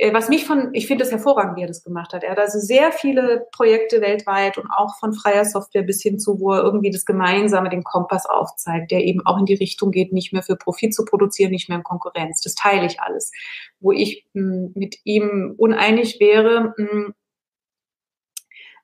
Äh, 0.01 0.13
was 0.15 0.31
mich 0.31 0.47
von, 0.47 0.71
ich 0.73 0.87
finde 0.87 1.05
es 1.05 1.11
hervorragend, 1.11 1.57
wie 1.57 1.63
er 1.63 1.69
das 1.69 1.85
gemacht 1.85 2.15
hat. 2.15 2.25
Er 2.25 2.31
hat 2.31 2.39
also 2.39 2.59
sehr 2.59 2.91
viele 2.91 3.47
Projekte 3.53 4.01
weltweit 4.01 4.57
und 4.57 4.67
auch 4.75 4.99
von 4.99 5.13
freier 5.13 5.45
Software 5.45 5.83
bis 5.83 6.01
hin 6.03 6.19
zu, 6.19 6.41
wo 6.41 6.53
er 6.53 6.63
irgendwie 6.63 6.91
das 6.91 7.05
Gemeinsame, 7.05 7.69
den 7.69 7.85
Kompass 7.85 8.25
aufzeigt, 8.25 8.93
der 8.93 9.05
eben 9.05 9.21
auch 9.27 9.39
in 9.39 9.45
die 9.45 9.55
Richtung 9.55 9.91
geht, 9.91 10.15
nicht 10.15 10.33
mehr 10.33 10.43
für 10.43 10.57
Profit 10.57 10.95
zu 10.95 11.05
produzieren, 11.05 11.51
nicht 11.51 11.69
mehr 11.69 11.77
in 11.77 11.85
Konkurrenz. 11.85 12.41
Das 12.41 12.55
teile 12.55 12.87
ich 12.87 12.99
alles. 13.01 13.31
Wo 13.79 13.93
ich 13.93 14.27
hm, 14.33 14.73
mit 14.75 14.97
ihm 15.05 15.55
uneinig 15.59 16.19
wäre, 16.19 16.73
mh, 16.79 16.91
hm, 16.91 17.15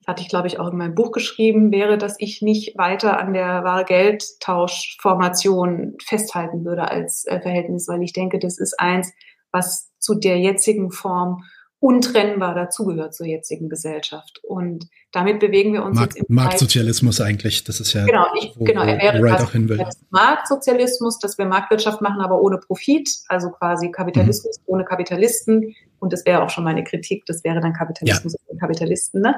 hatte 0.07 0.21
ich, 0.23 0.29
glaube 0.29 0.49
ich, 0.49 0.61
auch 0.61 0.71
in 0.71 0.77
meinem 0.77 0.95
Buch 0.95 1.13
geschrieben, 1.13 1.73
wäre, 1.73 1.97
dass 1.99 2.17
ich 2.21 2.43
nicht 2.43 2.77
weiter 2.77 3.19
an 3.19 3.33
der 3.33 3.65
wahre 3.65 3.85
Geldtauschformation 3.85 5.97
festhalten 6.05 6.65
würde 6.65 6.89
als 6.89 7.25
äh, 7.27 7.41
Verhältnis, 7.41 7.89
weil 7.89 8.03
ich 8.03 8.13
denke, 8.13 8.39
das 8.39 8.59
ist 8.59 8.79
eins, 8.79 9.13
was 9.51 9.91
zu 10.07 10.15
der 10.15 10.39
jetzigen 10.39 10.93
Form 10.93 11.43
untrennbar 11.81 12.55
dazugehört 12.55 13.15
zur 13.15 13.27
jetzigen 13.27 13.69
Gesellschaft. 13.69 14.41
Und 14.43 14.89
damit 15.12 15.41
bewegen 15.41 15.73
wir 15.73 15.85
uns 15.85 15.97
Markt, 15.97 16.16
jetzt 16.16 16.28
im 16.28 16.35
Marktsozialismus 16.35 17.20
eigentlich, 17.20 17.65
das 17.65 17.81
ist 17.81 17.93
ja 17.93 18.07
genau, 18.07 18.27
ich, 18.41 18.55
wo, 18.57 18.65
genau, 18.65 18.83
er 18.83 18.99
wäre 18.99 19.20
right 19.20 19.43
auch 19.43 19.53
hin 19.53 19.69
will. 19.69 19.85
Marktsozialismus, 20.11 21.19
dass 21.19 21.37
wir 21.39 21.45
Marktwirtschaft 21.45 22.01
machen, 22.01 22.20
aber 22.20 22.41
ohne 22.41 22.59
Profit, 22.59 23.11
also 23.28 23.51
quasi 23.51 23.91
Kapitalismus 23.91 24.59
mhm. 24.61 24.65
ohne 24.66 24.85
Kapitalisten. 24.85 25.74
Und 25.99 26.12
das 26.12 26.24
wäre 26.24 26.43
auch 26.43 26.51
schon 26.51 26.65
meine 26.65 26.85
Kritik, 26.85 27.27
das 27.27 27.45
wäre 27.45 27.61
dann 27.61 27.74
Kapitalismus 27.74 28.35
ja. 28.35 28.39
ohne 28.47 28.59
Kapitalisten. 28.59 29.20
Ne? 29.20 29.35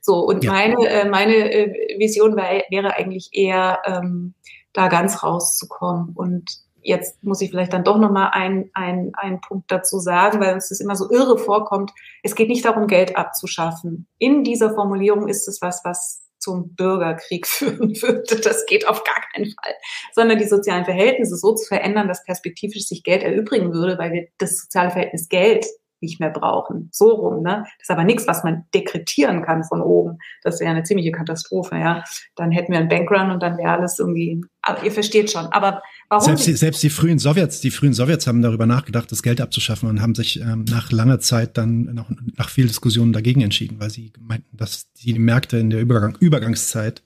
So, 0.00 0.20
und 0.20 0.44
ja. 0.44 0.52
meine, 0.52 0.88
äh, 0.88 1.08
meine 1.08 1.34
äh, 1.34 1.98
Vision 1.98 2.36
wär, 2.36 2.62
wäre 2.70 2.96
eigentlich 2.96 3.28
eher, 3.32 3.80
ähm, 3.84 4.34
da 4.72 4.88
ganz 4.88 5.22
rauszukommen 5.22 6.12
und 6.14 6.62
jetzt 6.82 7.22
muss 7.22 7.40
ich 7.40 7.50
vielleicht 7.50 7.72
dann 7.72 7.84
doch 7.84 7.98
nochmal 7.98 8.30
einen 8.32 8.70
ein 8.74 9.40
Punkt 9.40 9.70
dazu 9.70 9.98
sagen, 9.98 10.40
weil 10.40 10.54
uns 10.54 10.68
das 10.68 10.80
immer 10.80 10.96
so 10.96 11.10
irre 11.10 11.38
vorkommt. 11.38 11.92
Es 12.22 12.34
geht 12.34 12.48
nicht 12.48 12.64
darum, 12.64 12.86
Geld 12.86 13.16
abzuschaffen. 13.16 14.06
In 14.18 14.44
dieser 14.44 14.74
Formulierung 14.74 15.28
ist 15.28 15.48
es 15.48 15.62
was, 15.62 15.82
was 15.84 16.22
zum 16.38 16.74
Bürgerkrieg 16.74 17.46
führen 17.46 17.94
würde. 18.02 18.40
Das 18.40 18.66
geht 18.66 18.86
auf 18.88 19.04
gar 19.04 19.22
keinen 19.32 19.46
Fall. 19.46 19.74
Sondern 20.12 20.38
die 20.38 20.48
sozialen 20.48 20.84
Verhältnisse 20.84 21.36
so 21.36 21.54
zu 21.54 21.66
verändern, 21.66 22.08
dass 22.08 22.24
perspektivisch 22.24 22.84
sich 22.84 23.02
Geld 23.02 23.22
erübrigen 23.22 23.72
würde, 23.72 23.98
weil 23.98 24.12
wir 24.12 24.28
das 24.38 24.58
soziale 24.58 24.90
Verhältnis 24.90 25.28
Geld 25.28 25.66
nicht 26.02 26.20
mehr 26.20 26.30
brauchen. 26.30 26.88
So 26.92 27.10
rum, 27.10 27.42
ne? 27.42 27.64
Das 27.78 27.88
ist 27.88 27.90
aber 27.90 28.04
nichts, 28.04 28.26
was 28.26 28.44
man 28.44 28.64
dekretieren 28.74 29.42
kann 29.42 29.64
von 29.64 29.80
oben. 29.80 30.18
Das 30.42 30.60
wäre 30.60 30.70
eine 30.70 30.82
ziemliche 30.82 31.12
Katastrophe, 31.12 31.76
ja. 31.76 32.04
Dann 32.36 32.50
hätten 32.50 32.72
wir 32.72 32.80
einen 32.80 32.88
Bankrun 32.88 33.30
und 33.30 33.42
dann 33.42 33.56
wäre 33.56 33.70
alles 33.70 33.98
irgendwie, 33.98 34.42
aber 34.60 34.84
ihr 34.84 34.92
versteht 34.92 35.30
schon. 35.30 35.46
Aber 35.46 35.82
warum? 36.08 36.24
Selbst 36.24 36.46
die, 36.46 36.54
selbst 36.54 36.82
die 36.82 36.90
frühen 36.90 37.18
Sowjets, 37.18 37.60
die 37.60 37.70
frühen 37.70 37.94
Sowjets 37.94 38.26
haben 38.26 38.42
darüber 38.42 38.66
nachgedacht, 38.66 39.10
das 39.10 39.22
Geld 39.22 39.40
abzuschaffen 39.40 39.88
und 39.88 40.02
haben 40.02 40.14
sich 40.14 40.40
ähm, 40.40 40.64
nach 40.68 40.92
langer 40.92 41.20
Zeit 41.20 41.56
dann 41.56 41.84
nach, 41.94 42.10
nach 42.36 42.48
viel 42.50 42.66
Diskussionen 42.66 43.12
dagegen 43.12 43.40
entschieden, 43.40 43.80
weil 43.80 43.90
sie 43.90 44.12
meinten, 44.18 44.56
dass 44.56 44.92
die 44.92 45.18
Märkte 45.18 45.58
in 45.58 45.70
der 45.70 45.80
Übergang, 45.80 46.16
Übergangszeit, 46.20 47.02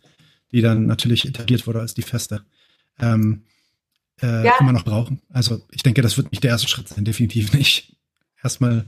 die 0.52 0.62
dann 0.62 0.86
natürlich 0.86 1.26
etabliert 1.26 1.66
wurde 1.66 1.80
als 1.80 1.94
die 1.94 2.02
Feste, 2.02 2.42
ähm, 3.00 3.42
äh, 4.22 4.44
ja. 4.46 4.54
immer 4.60 4.72
noch 4.72 4.84
brauchen. 4.84 5.20
Also 5.30 5.60
ich 5.70 5.82
denke, 5.82 6.02
das 6.02 6.16
wird 6.16 6.30
nicht 6.32 6.42
der 6.44 6.50
erste 6.50 6.68
Schritt 6.68 6.88
sein, 6.88 7.04
definitiv 7.04 7.52
nicht 7.52 7.95
erstmal 8.46 8.86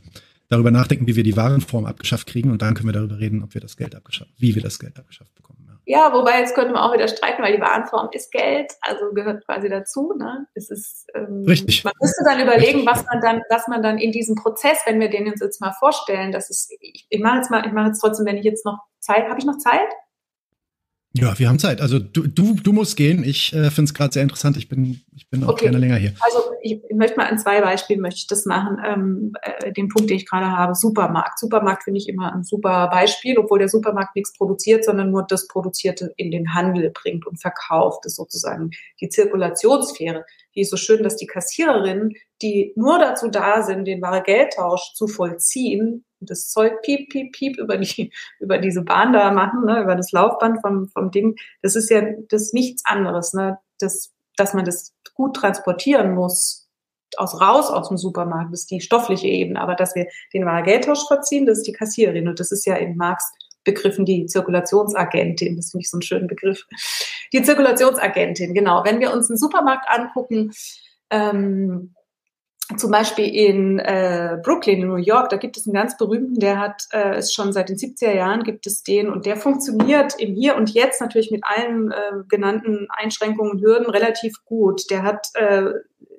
darüber 0.49 0.71
nachdenken, 0.71 1.07
wie 1.07 1.17
wir 1.17 1.25
die 1.25 1.37
Warenform 1.37 1.85
abgeschafft 1.85 2.27
kriegen 2.27 2.51
und 2.51 2.63
dann 2.63 2.75
können 2.75 2.89
wir 2.89 2.93
darüber 2.93 3.19
reden, 3.19 3.43
ob 3.43 3.55
wir 3.55 3.61
das 3.61 3.77
Geld 3.77 3.95
abgeschafft, 3.95 4.31
wie 4.39 4.55
wir 4.55 4.63
das 4.63 4.79
Geld 4.79 4.99
abgeschafft 4.99 5.35
bekommen. 5.35 5.59
Ja, 5.85 6.07
ja 6.09 6.13
wobei 6.13 6.41
jetzt 6.41 6.55
könnte 6.55 6.73
man 6.73 6.83
auch 6.83 6.95
wieder 6.95 7.09
streiten, 7.09 7.43
weil 7.43 7.55
die 7.55 7.61
Warenform 7.61 8.09
ist 8.13 8.33
Geld, 8.33 8.73
also 8.81 9.13
gehört 9.13 9.45
quasi 9.45 9.69
dazu. 9.69 10.15
Ne? 10.19 10.47
Es 10.55 10.71
ist, 10.71 11.07
ähm, 11.15 11.45
Richtig. 11.47 11.85
Man 11.85 11.93
müsste 12.01 12.25
dann 12.25 12.41
überlegen, 12.41 12.81
Richtig. 12.81 12.87
was 12.87 13.05
man 13.05 13.21
dann, 13.21 13.43
was 13.51 13.69
man 13.69 13.83
dann 13.83 13.99
in 13.99 14.13
diesem 14.13 14.37
Prozess, 14.37 14.79
wenn 14.87 15.01
wir 15.01 15.11
den 15.11 15.29
uns 15.29 15.41
jetzt 15.41 15.61
mal 15.61 15.73
vorstellen, 15.73 16.33
dass 16.33 16.49
es, 16.49 16.71
ich, 16.81 17.07
ich 17.11 17.21
mache 17.21 17.37
jetzt 17.37 17.51
mal, 17.51 17.67
ich 17.67 17.73
mache 17.73 17.89
jetzt 17.89 18.01
trotzdem, 18.01 18.27
wenn 18.27 18.39
ich 18.39 18.45
jetzt 18.45 18.65
noch 18.65 18.79
Zeit, 19.01 19.29
habe 19.29 19.39
ich 19.39 19.45
noch 19.45 19.59
Zeit? 19.59 19.89
Ja, 21.21 21.39
wir 21.39 21.49
haben 21.49 21.59
Zeit. 21.59 21.81
Also 21.81 21.99
du, 21.99 22.27
du, 22.27 22.55
du 22.55 22.73
musst 22.73 22.97
gehen. 22.97 23.25
Ich 23.25 23.53
äh, 23.53 23.71
finde 23.71 23.85
es 23.85 23.95
gerade 23.95 24.13
sehr 24.13 24.23
interessant. 24.23 24.57
Ich 24.57 24.69
bin, 24.69 25.01
ich 25.17 25.29
bin 25.29 25.45
auch 25.45 25.51
okay. 25.51 25.65
gerne 25.65 25.79
länger 25.79 25.97
hier. 25.97 26.15
Also 26.21 26.39
ich, 26.63 26.81
ich 26.89 26.97
möchte 26.97 27.17
mal 27.17 27.27
an 27.27 27.39
zwei 27.39 27.61
Beispielen 27.61 28.01
möchte 28.01 28.19
ich 28.19 28.27
das 28.27 28.45
machen. 28.45 28.79
Ähm, 28.85 29.33
äh, 29.43 29.73
den 29.73 29.89
Punkt, 29.89 30.11
den 30.11 30.17
ich 30.17 30.27
gerade 30.27 30.51
habe, 30.51 30.75
Supermarkt. 30.75 31.39
Supermarkt 31.39 31.85
finde 31.85 31.99
ich 31.99 32.09
immer 32.09 32.33
ein 32.33 32.45
super 32.45 32.89
Beispiel, 32.89 33.39
obwohl 33.39 33.59
der 33.59 33.69
Supermarkt 33.69 34.15
nichts 34.17 34.33
produziert, 34.37 34.85
sondern 34.85 35.11
nur 35.11 35.25
das 35.27 35.49
Produzierte 35.49 36.13
in 36.17 36.31
den 36.31 36.55
Handel 36.55 36.91
bringt 36.91 37.27
und 37.27 37.41
verkauft. 37.41 38.05
Das 38.05 38.13
ist 38.13 38.17
sozusagen 38.17 38.71
die 39.01 39.09
Zirkulationssphäre. 39.09 40.25
Die 40.55 40.61
ist 40.63 40.71
so 40.71 40.77
schön, 40.77 41.03
dass 41.03 41.17
die 41.17 41.27
Kassiererinnen, 41.27 42.15
die 42.43 42.73
nur 42.77 42.99
dazu 42.99 43.29
da 43.29 43.63
sind, 43.63 43.85
den 43.87 44.03
wahre 44.03 44.23
Geldtausch 44.23 44.95
zu 44.95 45.07
vollziehen, 45.07 46.05
das 46.21 46.51
Zeug 46.51 46.83
piep, 46.83 47.11
piep, 47.11 47.33
piep 47.33 47.59
über 47.59 47.77
die, 47.77 48.13
über 48.41 48.59
diese 48.59 48.83
Bahn 48.83 49.13
da 49.13 49.31
machen, 49.31 49.65
ne, 49.65 49.83
über 49.83 49.95
das 49.95 50.13
Laufband 50.13 50.61
vom, 50.61 50.89
vom 50.89 51.11
Ding. 51.11 51.37
Das 51.63 51.77
ist 51.77 51.91
ja, 51.91 52.03
das 52.29 52.43
ist 52.43 52.55
nichts 52.55 52.83
anderes, 52.85 53.35
ne, 53.35 53.59
das, 53.79 54.13
dass 54.37 54.55
man 54.55 54.65
das 54.65 54.95
gut 55.15 55.37
transportieren 55.37 56.15
muss, 56.15 56.69
aus 57.17 57.41
raus 57.41 57.71
aus 57.71 57.89
dem 57.89 57.97
Supermarkt, 57.97 58.53
das 58.53 58.61
ist 58.61 58.71
die 58.71 58.81
stoffliche 58.81 59.27
Ebene, 59.27 59.61
aber 59.61 59.75
dass 59.75 59.95
wir 59.95 60.07
den 60.35 60.45
Geldtausch 60.65 61.07
verziehen, 61.07 61.47
das 61.47 61.59
ist 61.59 61.67
die 61.67 61.73
Kassiererin 61.73 62.29
und 62.29 62.39
das 62.39 62.53
ist 62.53 62.67
ja 62.67 62.77
in 62.77 62.97
Marx 62.97 63.33
begriffen 63.69 64.05
die 64.05 64.27
Zirkulationsagentin, 64.27 65.57
das 65.57 65.71
finde 65.71 65.83
ich 65.83 65.91
so 65.91 65.97
einen 65.97 66.03
schönen 66.03 66.27
Begriff. 66.27 66.67
Die 67.33 67.43
Zirkulationsagentin, 67.43 68.55
genau. 68.55 68.83
Wenn 68.85 69.01
wir 69.01 69.13
uns 69.13 69.29
einen 69.29 69.37
Supermarkt 69.37 69.89
angucken, 69.89 70.53
ähm, 71.11 71.95
zum 72.77 72.91
Beispiel 72.91 73.35
in 73.35 73.79
äh, 73.79 74.37
Brooklyn, 74.43 74.83
in 74.83 74.89
New 74.89 74.97
York, 74.97 75.31
da 75.31 75.39
gibt 75.39 75.57
es 75.57 75.67
einen 75.67 75.75
ganz 75.75 75.97
berühmten, 75.97 76.39
der 76.39 76.59
hat 76.59 76.83
äh, 76.93 77.15
es 77.15 77.33
schon 77.33 77.53
seit 77.53 77.71
den 77.71 77.77
70er 77.77 78.13
Jahren 78.13 78.43
gibt 78.45 78.67
es 78.67 78.83
den 78.83 79.09
und 79.09 79.25
der 79.25 79.37
funktioniert 79.37 80.15
im 80.19 80.35
Hier 80.35 80.55
und 80.55 80.71
Jetzt 80.71 81.01
natürlich 81.01 81.31
mit 81.31 81.43
allen 81.45 81.91
äh, 81.91 81.97
genannten 82.29 82.87
Einschränkungen 82.91 83.53
und 83.53 83.63
Hürden 83.63 83.89
relativ 83.89 84.45
gut. 84.45 84.83
Der 84.91 85.03
hat 85.03 85.29
äh, 85.35 85.71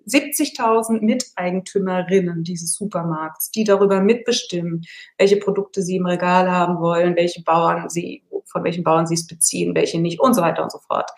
70.000 0.07 1.01
Miteigentümerinnen 1.01 2.43
dieses 2.43 2.73
Supermarkts, 2.73 3.51
die 3.51 3.63
darüber 3.63 4.01
mitbestimmen, 4.01 4.83
welche 5.17 5.37
Produkte 5.37 5.81
sie 5.81 5.97
im 5.97 6.05
Regal 6.05 6.49
haben 6.49 6.79
wollen, 6.79 7.15
welche 7.15 7.43
Bauern 7.43 7.89
sie, 7.89 8.23
von 8.45 8.63
welchen 8.63 8.83
Bauern 8.83 9.07
sie 9.07 9.15
es 9.15 9.27
beziehen, 9.27 9.75
welche 9.75 9.99
nicht 9.99 10.19
und 10.19 10.33
so 10.33 10.41
weiter 10.41 10.63
und 10.63 10.71
so 10.71 10.79
fort. 10.79 11.09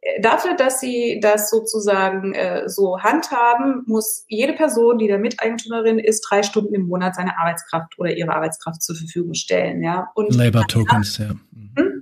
Äh, 0.00 0.20
dafür, 0.20 0.54
dass 0.54 0.80
sie 0.80 1.18
das 1.20 1.50
sozusagen 1.50 2.34
äh, 2.34 2.68
so 2.68 3.00
handhaben, 3.00 3.82
muss 3.86 4.24
jede 4.28 4.52
Person, 4.52 4.98
die 4.98 5.08
da 5.08 5.18
Miteigentümerin 5.18 5.98
ist, 5.98 6.22
drei 6.22 6.42
Stunden 6.42 6.74
im 6.74 6.86
Monat 6.86 7.16
seine 7.16 7.38
Arbeitskraft 7.38 7.98
oder 7.98 8.16
ihre 8.16 8.34
Arbeitskraft 8.34 8.82
zur 8.82 8.96
Verfügung 8.96 9.34
stellen. 9.34 9.82
Ja? 9.82 10.08
Und 10.14 10.34
Labor 10.34 10.66
Tokens, 10.66 11.18
ja. 11.18 11.30
Hm? 11.76 11.95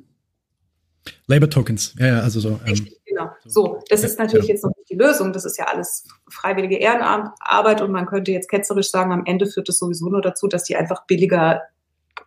Labor 1.26 1.48
Tokens, 1.48 1.94
ja, 1.98 2.06
ja, 2.06 2.20
also 2.20 2.40
so. 2.40 2.60
Ähm, 2.66 2.86
genau. 3.06 3.30
So, 3.46 3.80
das 3.88 4.04
ist 4.04 4.18
natürlich 4.18 4.48
ja. 4.48 4.54
jetzt 4.54 4.64
noch 4.64 4.76
nicht 4.76 4.90
die 4.90 4.96
Lösung. 4.96 5.32
Das 5.32 5.44
ist 5.44 5.58
ja 5.58 5.66
alles 5.66 6.06
freiwillige 6.28 6.76
Ehrenarbeit 6.76 7.80
und 7.80 7.92
man 7.92 8.06
könnte 8.06 8.32
jetzt 8.32 8.50
ketzerisch 8.50 8.90
sagen, 8.90 9.12
am 9.12 9.24
Ende 9.24 9.46
führt 9.46 9.68
es 9.68 9.78
sowieso 9.78 10.08
nur 10.10 10.20
dazu, 10.20 10.48
dass 10.48 10.64
die 10.64 10.76
einfach 10.76 11.06
billiger 11.06 11.62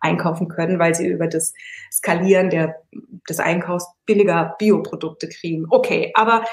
einkaufen 0.00 0.48
können, 0.48 0.78
weil 0.78 0.94
sie 0.94 1.06
über 1.06 1.26
das 1.26 1.54
Skalieren 1.92 2.50
der, 2.50 2.76
des 3.28 3.40
Einkaufs 3.40 3.86
billiger 4.06 4.56
Bioprodukte 4.58 5.28
kriegen. 5.28 5.66
Okay, 5.70 6.12
aber 6.14 6.44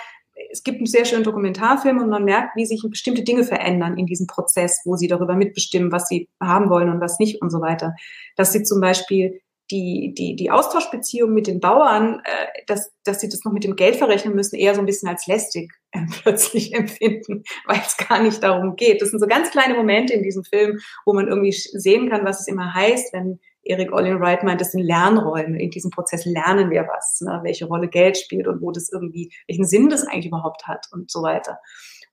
es 0.51 0.63
gibt 0.63 0.77
einen 0.77 0.85
sehr 0.85 1.05
schönen 1.05 1.23
Dokumentarfilm 1.23 1.99
und 1.99 2.09
man 2.09 2.25
merkt, 2.25 2.55
wie 2.55 2.65
sich 2.65 2.83
bestimmte 2.89 3.23
Dinge 3.23 3.43
verändern 3.43 3.97
in 3.97 4.05
diesem 4.05 4.27
Prozess, 4.27 4.81
wo 4.85 4.95
sie 4.95 5.07
darüber 5.07 5.35
mitbestimmen, 5.35 5.91
was 5.91 6.07
sie 6.07 6.29
haben 6.41 6.69
wollen 6.69 6.89
und 6.89 7.01
was 7.01 7.19
nicht 7.19 7.41
und 7.41 7.49
so 7.49 7.61
weiter. 7.61 7.95
Dass 8.35 8.51
sie 8.51 8.63
zum 8.63 8.81
Beispiel 8.81 9.41
die, 9.71 10.13
die, 10.15 10.35
die 10.35 10.51
Austauschbeziehung 10.51 11.33
mit 11.33 11.47
den 11.47 11.59
Bauern, 11.59 12.21
äh, 12.23 12.63
dass, 12.67 12.91
dass 13.03 13.19
sie 13.19 13.29
das 13.29 13.43
noch 13.43 13.51
mit 13.51 13.63
dem 13.63 13.75
Geld 13.75 13.95
verrechnen 13.95 14.35
müssen, 14.35 14.55
eher 14.55 14.75
so 14.75 14.81
ein 14.81 14.85
bisschen 14.85 15.09
als 15.09 15.25
lästig 15.27 15.71
äh, 15.91 16.01
plötzlich 16.21 16.73
empfinden, 16.73 17.43
weil 17.65 17.81
es 17.85 17.97
gar 17.97 18.21
nicht 18.21 18.43
darum 18.43 18.75
geht. 18.75 19.01
Das 19.01 19.09
sind 19.09 19.19
so 19.19 19.27
ganz 19.27 19.51
kleine 19.51 19.75
Momente 19.75 20.13
in 20.13 20.23
diesem 20.23 20.43
Film, 20.43 20.79
wo 21.05 21.13
man 21.13 21.27
irgendwie 21.27 21.51
sehen 21.51 22.09
kann, 22.09 22.25
was 22.25 22.41
es 22.41 22.47
immer 22.47 22.73
heißt, 22.73 23.13
wenn 23.13 23.39
Erik 23.63 23.91
Olin 23.91 24.19
Wright 24.19 24.43
meint, 24.43 24.61
das 24.61 24.71
sind 24.71 24.83
Lernräume. 24.83 25.59
In 25.59 25.71
diesem 25.71 25.89
Prozess 25.89 26.23
lernen 26.25 26.69
wir 26.69 26.87
was, 26.87 27.19
ne? 27.21 27.39
welche 27.43 27.65
Rolle 27.65 27.87
Geld 27.87 28.17
spielt 28.17 28.47
und 28.47 28.61
wo 28.61 28.71
das 28.71 28.91
irgendwie, 28.91 29.31
welchen 29.47 29.65
Sinn 29.65 29.89
das 29.89 30.05
eigentlich 30.05 30.27
überhaupt 30.27 30.67
hat 30.67 30.85
und 30.91 31.09
so 31.09 31.23
weiter. 31.23 31.59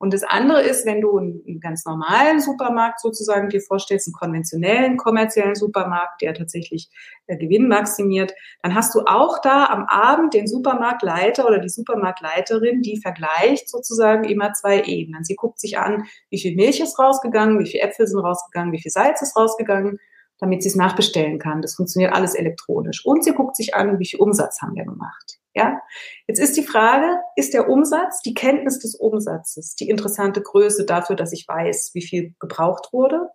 Und 0.03 0.13
das 0.13 0.23
andere 0.23 0.61
ist, 0.61 0.85
wenn 0.85 0.99
du 0.99 1.17
einen 1.17 1.61
ganz 1.61 1.85
normalen 1.85 2.41
Supermarkt 2.41 2.99
sozusagen 2.99 3.47
dir 3.47 3.61
vorstellst, 3.61 4.05
einen 4.05 4.13
konventionellen 4.13 4.97
kommerziellen 4.97 5.55
Supermarkt, 5.55 6.21
der 6.21 6.33
tatsächlich 6.33 6.89
äh, 7.27 7.37
Gewinn 7.37 7.69
maximiert, 7.69 8.33
dann 8.63 8.75
hast 8.75 8.93
du 8.95 9.03
auch 9.05 9.39
da 9.39 9.67
am 9.67 9.85
Abend 9.85 10.33
den 10.33 10.45
Supermarktleiter 10.45 11.47
oder 11.47 11.59
die 11.59 11.69
Supermarktleiterin, 11.69 12.81
die 12.81 12.99
vergleicht 13.01 13.69
sozusagen 13.69 14.25
immer 14.25 14.51
zwei 14.51 14.83
Ebenen. 14.83 15.23
Sie 15.23 15.35
guckt 15.35 15.61
sich 15.61 15.77
an, 15.77 16.03
wie 16.29 16.41
viel 16.41 16.53
Milch 16.53 16.81
ist 16.81 16.99
rausgegangen, 16.99 17.57
wie 17.59 17.71
viel 17.71 17.79
Äpfel 17.79 18.05
sind 18.05 18.19
rausgegangen, 18.19 18.73
wie 18.73 18.81
viel 18.81 18.91
Salz 18.91 19.21
ist 19.21 19.37
rausgegangen 19.37 19.99
damit 20.39 20.61
sie 20.61 20.67
es 20.67 20.75
nachbestellen 20.75 21.39
kann. 21.39 21.61
Das 21.61 21.75
funktioniert 21.75 22.11
alles 22.11 22.35
elektronisch. 22.35 23.05
Und 23.05 23.23
sie 23.23 23.31
guckt 23.31 23.55
sich 23.55 23.75
an, 23.75 23.99
wie 23.99 24.05
viel 24.05 24.19
Umsatz 24.19 24.61
haben 24.61 24.75
wir 24.75 24.83
gemacht. 24.83 25.39
Ja, 25.55 25.81
jetzt 26.27 26.39
ist 26.39 26.57
die 26.57 26.63
Frage, 26.63 27.19
ist 27.35 27.53
der 27.53 27.69
Umsatz, 27.69 28.21
die 28.21 28.33
Kenntnis 28.33 28.79
des 28.79 28.95
Umsatzes, 28.95 29.75
die 29.75 29.87
interessante 29.87 30.41
Größe 30.41 30.85
dafür, 30.85 31.15
dass 31.15 31.31
ich 31.31 31.47
weiß, 31.47 31.91
wie 31.93 32.01
viel 32.01 32.33
gebraucht 32.39 32.91
wurde? 32.91 33.29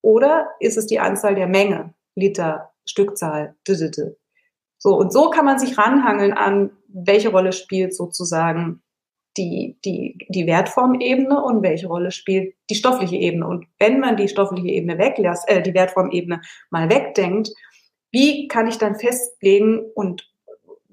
Oder 0.00 0.50
ist 0.60 0.76
es 0.76 0.86
die 0.86 1.00
Anzahl 1.00 1.34
der 1.34 1.48
Menge, 1.48 1.94
Liter, 2.14 2.72
Stückzahl, 2.86 3.56
so 4.78 4.96
und 4.96 5.12
so 5.12 5.30
kann 5.30 5.46
man 5.46 5.58
sich 5.58 5.78
ranhangeln 5.78 6.34
an, 6.34 6.70
welche 6.88 7.30
Rolle 7.30 7.52
spielt 7.52 7.94
sozusagen 7.94 8.82
die, 9.36 9.78
die, 9.84 10.18
die 10.28 10.46
Wertformebene 10.46 11.42
und 11.42 11.62
welche 11.62 11.88
Rolle 11.88 12.10
spielt 12.10 12.54
die 12.70 12.74
stoffliche 12.74 13.16
Ebene. 13.16 13.46
Und 13.46 13.66
wenn 13.78 13.98
man 13.98 14.16
die 14.16 14.28
stoffliche 14.28 14.68
Ebene 14.68 14.98
weglässt, 14.98 15.48
äh, 15.48 15.62
die 15.62 15.74
Wertformebene 15.74 16.40
mal 16.70 16.88
wegdenkt, 16.88 17.50
wie 18.12 18.46
kann 18.46 18.68
ich 18.68 18.78
dann 18.78 18.94
festlegen 18.94 19.80
und 19.94 20.30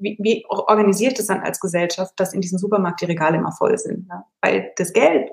wie, 0.01 0.17
wie 0.19 0.45
organisiert 0.49 1.19
es 1.19 1.27
dann 1.27 1.41
als 1.41 1.59
Gesellschaft, 1.59 2.13
dass 2.17 2.33
in 2.33 2.41
diesem 2.41 2.57
Supermarkt 2.57 3.01
die 3.01 3.05
Regale 3.05 3.37
immer 3.37 3.51
voll 3.51 3.77
sind? 3.77 4.07
Ne? 4.07 4.23
Weil 4.41 4.71
das 4.75 4.93
Geld 4.93 5.29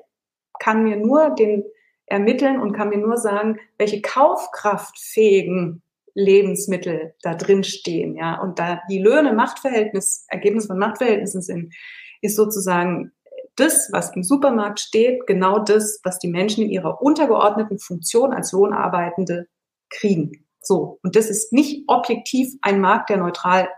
kann 0.61 0.85
mir 0.85 0.97
nur 0.97 1.31
den 1.31 1.65
ermitteln 2.07 2.61
und 2.61 2.73
kann 2.73 2.89
mir 2.89 2.99
nur 2.99 3.17
sagen, 3.17 3.59
welche 3.77 4.01
kaufkraftfähigen 4.01 5.83
Lebensmittel 6.15 7.15
da 7.23 7.35
drin 7.35 7.63
stehen, 7.63 8.17
ja. 8.17 8.41
Und 8.41 8.59
da 8.59 8.81
die 8.91 8.99
Löhne 8.99 9.33
Machtverhältnis, 9.35 10.25
Ergebnis 10.29 10.67
von 10.67 10.79
Machtverhältnissen 10.79 11.43
sind, 11.43 11.75
ist 12.23 12.35
sozusagen 12.35 13.13
das, 13.55 13.89
was 13.93 14.15
im 14.17 14.23
Supermarkt 14.23 14.81
steht, 14.81 15.27
genau 15.27 15.59
das, 15.59 16.01
was 16.03 16.19
die 16.19 16.29
Menschen 16.29 16.65
in 16.65 16.71
ihrer 16.71 17.03
untergeordneten 17.03 17.79
Funktion 17.79 18.33
als 18.33 18.53
Lohnarbeitende 18.53 19.47
kriegen. 19.91 20.45
So. 20.61 20.99
Und 21.03 21.17
das 21.17 21.31
ist 21.31 21.53
nicht 21.53 21.85
objektiv 21.89 22.55
ein 22.63 22.81
Markt, 22.81 23.11
der 23.11 23.19
neutral 23.19 23.69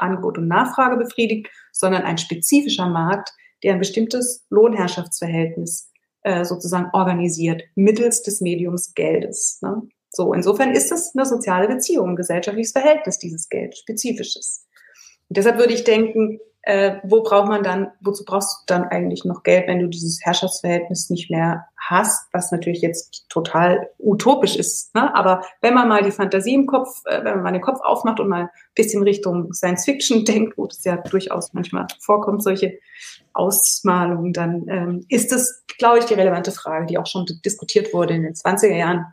Angebot 0.00 0.38
und 0.38 0.48
Nachfrage 0.48 0.96
befriedigt, 0.96 1.48
sondern 1.72 2.02
ein 2.02 2.18
spezifischer 2.18 2.88
Markt, 2.88 3.30
der 3.62 3.74
ein 3.74 3.78
bestimmtes 3.78 4.46
Lohnherrschaftsverhältnis 4.50 5.90
äh, 6.22 6.44
sozusagen 6.44 6.90
organisiert, 6.92 7.62
mittels 7.74 8.22
des 8.22 8.40
Mediums 8.40 8.94
Geldes. 8.94 9.58
Ne? 9.62 9.82
So, 10.10 10.32
insofern 10.32 10.72
ist 10.72 10.90
es 10.90 11.14
eine 11.14 11.24
soziale 11.24 11.68
Beziehung, 11.68 12.10
ein 12.10 12.16
gesellschaftliches 12.16 12.72
Verhältnis 12.72 13.18
dieses 13.18 13.48
Geld, 13.48 13.76
spezifisches. 13.76 14.66
Und 15.28 15.36
deshalb 15.36 15.58
würde 15.58 15.72
ich 15.72 15.84
denken, 15.84 16.40
äh, 16.62 16.96
wo 17.04 17.22
braucht 17.22 17.48
man 17.48 17.62
dann, 17.62 17.90
wozu 18.00 18.24
brauchst 18.24 18.62
du 18.62 18.74
dann 18.74 18.84
eigentlich 18.84 19.24
noch 19.24 19.42
Geld, 19.42 19.66
wenn 19.66 19.78
du 19.78 19.88
dieses 19.88 20.20
Herrschaftsverhältnis 20.22 21.08
nicht 21.08 21.30
mehr 21.30 21.66
hast, 21.78 22.28
was 22.32 22.52
natürlich 22.52 22.82
jetzt 22.82 23.26
total 23.30 23.88
utopisch 23.98 24.56
ist. 24.56 24.94
Ne? 24.94 25.14
Aber 25.14 25.42
wenn 25.62 25.74
man 25.74 25.88
mal 25.88 26.02
die 26.02 26.10
Fantasie 26.10 26.54
im 26.54 26.66
Kopf, 26.66 27.02
äh, 27.06 27.24
wenn 27.24 27.36
man 27.36 27.42
mal 27.42 27.52
den 27.52 27.62
Kopf 27.62 27.80
aufmacht 27.82 28.20
und 28.20 28.28
mal 28.28 28.42
ein 28.42 28.50
bisschen 28.74 29.02
Richtung 29.02 29.52
Science 29.52 29.86
Fiction 29.86 30.24
denkt, 30.26 30.58
wo 30.58 30.66
das 30.66 30.84
ja 30.84 30.96
durchaus 30.96 31.54
manchmal 31.54 31.86
vorkommt, 32.00 32.42
solche 32.42 32.78
Ausmalungen, 33.32 34.32
dann 34.32 34.68
ähm, 34.68 35.06
ist 35.08 35.32
das, 35.32 35.64
glaube 35.78 36.00
ich, 36.00 36.04
die 36.04 36.14
relevante 36.14 36.52
Frage, 36.52 36.86
die 36.86 36.98
auch 36.98 37.06
schon 37.06 37.26
diskutiert 37.44 37.94
wurde 37.94 38.14
in 38.14 38.22
den 38.22 38.34
20er 38.34 38.76
Jahren, 38.76 39.06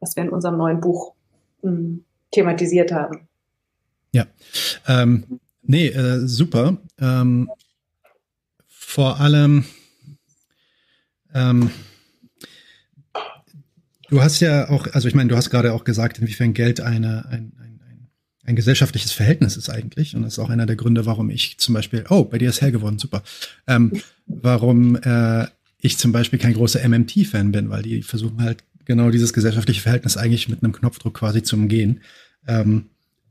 was 0.00 0.16
wir 0.16 0.22
in 0.22 0.30
unserem 0.30 0.56
neuen 0.56 0.80
Buch 0.80 1.14
mh, 1.62 1.70
hm, 1.70 2.04
thematisiert 2.30 2.92
haben. 2.92 3.28
Ja, 4.12 4.24
ähm, 4.88 5.40
Nee, 5.66 5.88
äh, 5.88 6.26
super. 6.26 6.78
Ähm, 6.98 7.50
vor 8.68 9.20
allem, 9.20 9.64
ähm, 11.34 11.70
du 14.08 14.22
hast 14.22 14.40
ja 14.40 14.70
auch, 14.70 14.86
also 14.92 15.08
ich 15.08 15.14
meine, 15.14 15.28
du 15.28 15.36
hast 15.36 15.50
gerade 15.50 15.72
auch 15.72 15.84
gesagt, 15.84 16.18
inwiefern 16.18 16.54
Geld 16.54 16.80
eine, 16.80 17.26
ein, 17.26 17.52
ein, 17.58 17.80
ein, 17.88 18.08
ein 18.44 18.56
gesellschaftliches 18.56 19.10
Verhältnis 19.12 19.56
ist 19.56 19.68
eigentlich. 19.68 20.14
Und 20.14 20.22
das 20.22 20.34
ist 20.34 20.38
auch 20.38 20.50
einer 20.50 20.66
der 20.66 20.76
Gründe, 20.76 21.04
warum 21.04 21.30
ich 21.30 21.58
zum 21.58 21.74
Beispiel, 21.74 22.04
oh, 22.08 22.24
bei 22.24 22.38
dir 22.38 22.48
ist 22.48 22.60
hell 22.60 22.72
geworden, 22.72 22.98
super. 22.98 23.24
Ähm, 23.66 23.92
warum 24.26 24.96
äh, 24.96 25.46
ich 25.80 25.98
zum 25.98 26.12
Beispiel 26.12 26.38
kein 26.38 26.54
großer 26.54 26.86
MMT-Fan 26.88 27.50
bin, 27.50 27.70
weil 27.70 27.82
die 27.82 28.02
versuchen 28.02 28.40
halt 28.42 28.62
genau 28.84 29.10
dieses 29.10 29.32
gesellschaftliche 29.32 29.82
Verhältnis 29.82 30.16
eigentlich 30.16 30.48
mit 30.48 30.62
einem 30.62 30.72
Knopfdruck 30.72 31.14
quasi 31.14 31.42
zu 31.42 31.56
umgehen. 31.56 32.02
Ähm, 32.46 32.86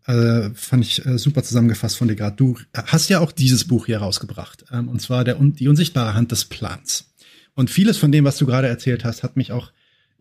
äh, 0.07 0.49
fand 0.53 0.85
ich 0.85 1.05
äh, 1.05 1.17
super 1.17 1.43
zusammengefasst 1.43 1.97
von 1.97 2.07
dir 2.07 2.15
gerade. 2.15 2.35
Du 2.35 2.57
hast 2.73 3.09
ja 3.09 3.19
auch 3.19 3.31
dieses 3.31 3.65
Buch 3.65 3.85
hier 3.87 3.99
rausgebracht, 3.99 4.65
ähm, 4.71 4.87
und 4.87 5.01
zwar 5.01 5.23
der, 5.23 5.35
die 5.35 5.67
unsichtbare 5.67 6.13
Hand 6.13 6.31
des 6.31 6.45
Plans. 6.45 7.13
Und 7.55 7.69
vieles 7.69 7.97
von 7.97 8.11
dem, 8.11 8.25
was 8.25 8.37
du 8.37 8.45
gerade 8.45 8.67
erzählt 8.67 9.05
hast, 9.05 9.23
hat 9.23 9.37
mich 9.37 9.51
auch 9.51 9.71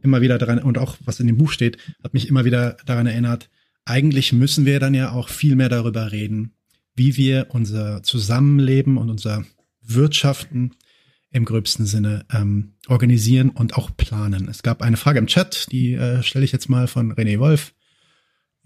immer 0.02 0.20
wieder 0.20 0.38
daran, 0.38 0.58
und 0.58 0.78
auch 0.78 0.96
was 1.04 1.20
in 1.20 1.26
dem 1.26 1.38
Buch 1.38 1.50
steht, 1.50 1.78
hat 2.02 2.14
mich 2.14 2.28
immer 2.28 2.44
wieder 2.44 2.76
daran 2.86 3.06
erinnert, 3.06 3.50
eigentlich 3.84 4.32
müssen 4.32 4.64
wir 4.64 4.80
dann 4.80 4.94
ja 4.94 5.12
auch 5.12 5.28
viel 5.28 5.56
mehr 5.56 5.68
darüber 5.68 6.12
reden, 6.12 6.52
wie 6.94 7.16
wir 7.16 7.48
unser 7.50 8.02
Zusammenleben 8.02 8.96
und 8.96 9.10
unser 9.10 9.44
Wirtschaften 9.82 10.72
im 11.30 11.44
gröbsten 11.44 11.84
Sinne 11.84 12.24
ähm, 12.32 12.74
organisieren 12.86 13.50
und 13.50 13.76
auch 13.76 13.90
planen. 13.96 14.48
Es 14.48 14.62
gab 14.62 14.82
eine 14.82 14.96
Frage 14.96 15.18
im 15.18 15.26
Chat, 15.26 15.66
die 15.72 15.94
äh, 15.94 16.22
stelle 16.22 16.44
ich 16.44 16.52
jetzt 16.52 16.68
mal 16.68 16.86
von 16.86 17.12
René 17.12 17.38
Wolf. 17.40 17.74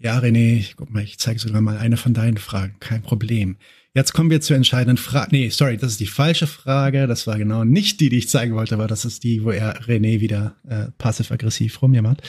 Ja, 0.01 0.17
René, 0.17 0.65
guck 0.77 0.91
mal, 0.91 1.03
ich 1.03 1.19
zeige 1.19 1.39
sogar 1.39 1.59
mal 1.59 1.77
eine 1.77 1.97
von 1.97 2.13
deinen 2.13 2.37
Fragen. 2.37 2.77
Kein 2.79 3.01
Problem. 3.01 3.57
Jetzt 3.93 4.13
kommen 4.13 4.29
wir 4.29 4.39
zur 4.39 4.55
entscheidenden 4.55 4.95
Frage. 4.95 5.27
Nee, 5.31 5.49
sorry, 5.49 5.75
das 5.75 5.91
ist 5.91 5.99
die 5.99 6.07
falsche 6.07 6.47
Frage. 6.47 7.05
Das 7.05 7.27
war 7.27 7.37
genau 7.37 7.65
nicht 7.65 7.99
die, 7.99 8.07
die 8.07 8.19
ich 8.19 8.29
zeigen 8.29 8.55
wollte, 8.55 8.75
aber 8.75 8.87
das 8.87 9.03
ist 9.03 9.25
die, 9.25 9.43
wo 9.43 9.51
er 9.51 9.81
René 9.81 10.21
wieder 10.21 10.55
äh, 10.69 10.85
passiv-aggressiv 10.97 11.81
rumjammert. 11.81 12.21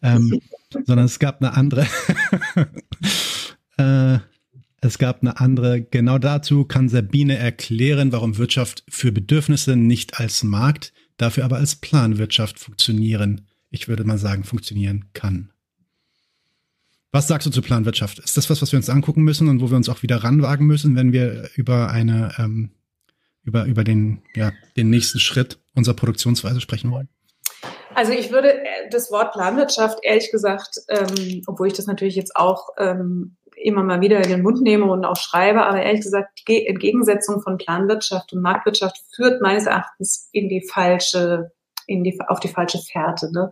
Ähm, 0.00 0.40
sondern 0.86 1.04
es 1.04 1.18
gab 1.18 1.42
eine 1.42 1.52
andere. 1.52 1.86
äh, 3.76 4.18
es 4.80 4.96
gab 4.96 5.20
eine 5.20 5.38
andere. 5.38 5.82
Genau 5.82 6.16
dazu 6.16 6.64
kann 6.64 6.88
Sabine 6.88 7.36
erklären, 7.36 8.10
warum 8.10 8.38
Wirtschaft 8.38 8.84
für 8.88 9.12
Bedürfnisse 9.12 9.76
nicht 9.76 10.18
als 10.18 10.44
Markt, 10.44 10.94
dafür 11.18 11.44
aber 11.44 11.56
als 11.56 11.76
Planwirtschaft 11.76 12.58
funktionieren. 12.58 13.42
Ich 13.68 13.86
würde 13.86 14.04
mal 14.04 14.18
sagen, 14.18 14.44
funktionieren 14.44 15.06
kann. 15.12 15.50
Was 17.10 17.26
sagst 17.26 17.46
du 17.46 17.50
zur 17.50 17.62
Planwirtschaft? 17.62 18.18
Ist 18.18 18.36
das 18.36 18.50
was, 18.50 18.60
was 18.60 18.72
wir 18.72 18.76
uns 18.76 18.90
angucken 18.90 19.22
müssen 19.22 19.48
und 19.48 19.60
wo 19.60 19.70
wir 19.70 19.76
uns 19.76 19.88
auch 19.88 20.02
wieder 20.02 20.22
ranwagen 20.22 20.66
müssen, 20.66 20.94
wenn 20.94 21.12
wir 21.12 21.48
über 21.56 21.90
eine 21.90 22.34
ähm, 22.38 22.70
über 23.44 23.64
über 23.64 23.82
den 23.82 24.22
ja 24.34 24.52
den 24.76 24.90
nächsten 24.90 25.18
Schritt 25.18 25.58
unserer 25.74 25.94
Produktionsweise 25.94 26.60
sprechen 26.60 26.90
wollen? 26.90 27.08
Also 27.94 28.12
ich 28.12 28.30
würde 28.30 28.60
äh, 28.60 28.90
das 28.90 29.10
Wort 29.10 29.32
Planwirtschaft 29.32 29.98
ehrlich 30.02 30.30
gesagt, 30.30 30.80
ähm, 30.88 31.42
obwohl 31.46 31.68
ich 31.68 31.72
das 31.72 31.86
natürlich 31.86 32.14
jetzt 32.14 32.36
auch 32.36 32.68
ähm, 32.78 33.36
immer 33.56 33.82
mal 33.82 34.00
wieder 34.00 34.22
in 34.22 34.30
den 34.30 34.42
Mund 34.42 34.62
nehme 34.62 34.84
und 34.84 35.04
auch 35.04 35.16
schreibe, 35.16 35.64
aber 35.64 35.82
ehrlich 35.82 36.02
gesagt, 36.02 36.42
die 36.46 36.66
Entgegensetzung 36.66 37.40
von 37.40 37.58
Planwirtschaft 37.58 38.32
und 38.32 38.42
Marktwirtschaft 38.42 38.96
führt 39.14 39.40
meines 39.40 39.66
Erachtens 39.66 40.28
in 40.32 40.48
die 40.48 40.62
falsche, 40.62 41.52
in 41.86 42.04
die, 42.04 42.18
auf 42.28 42.40
die 42.40 42.48
falsche 42.48 42.78
Fährte. 42.78 43.32
Ne? 43.32 43.50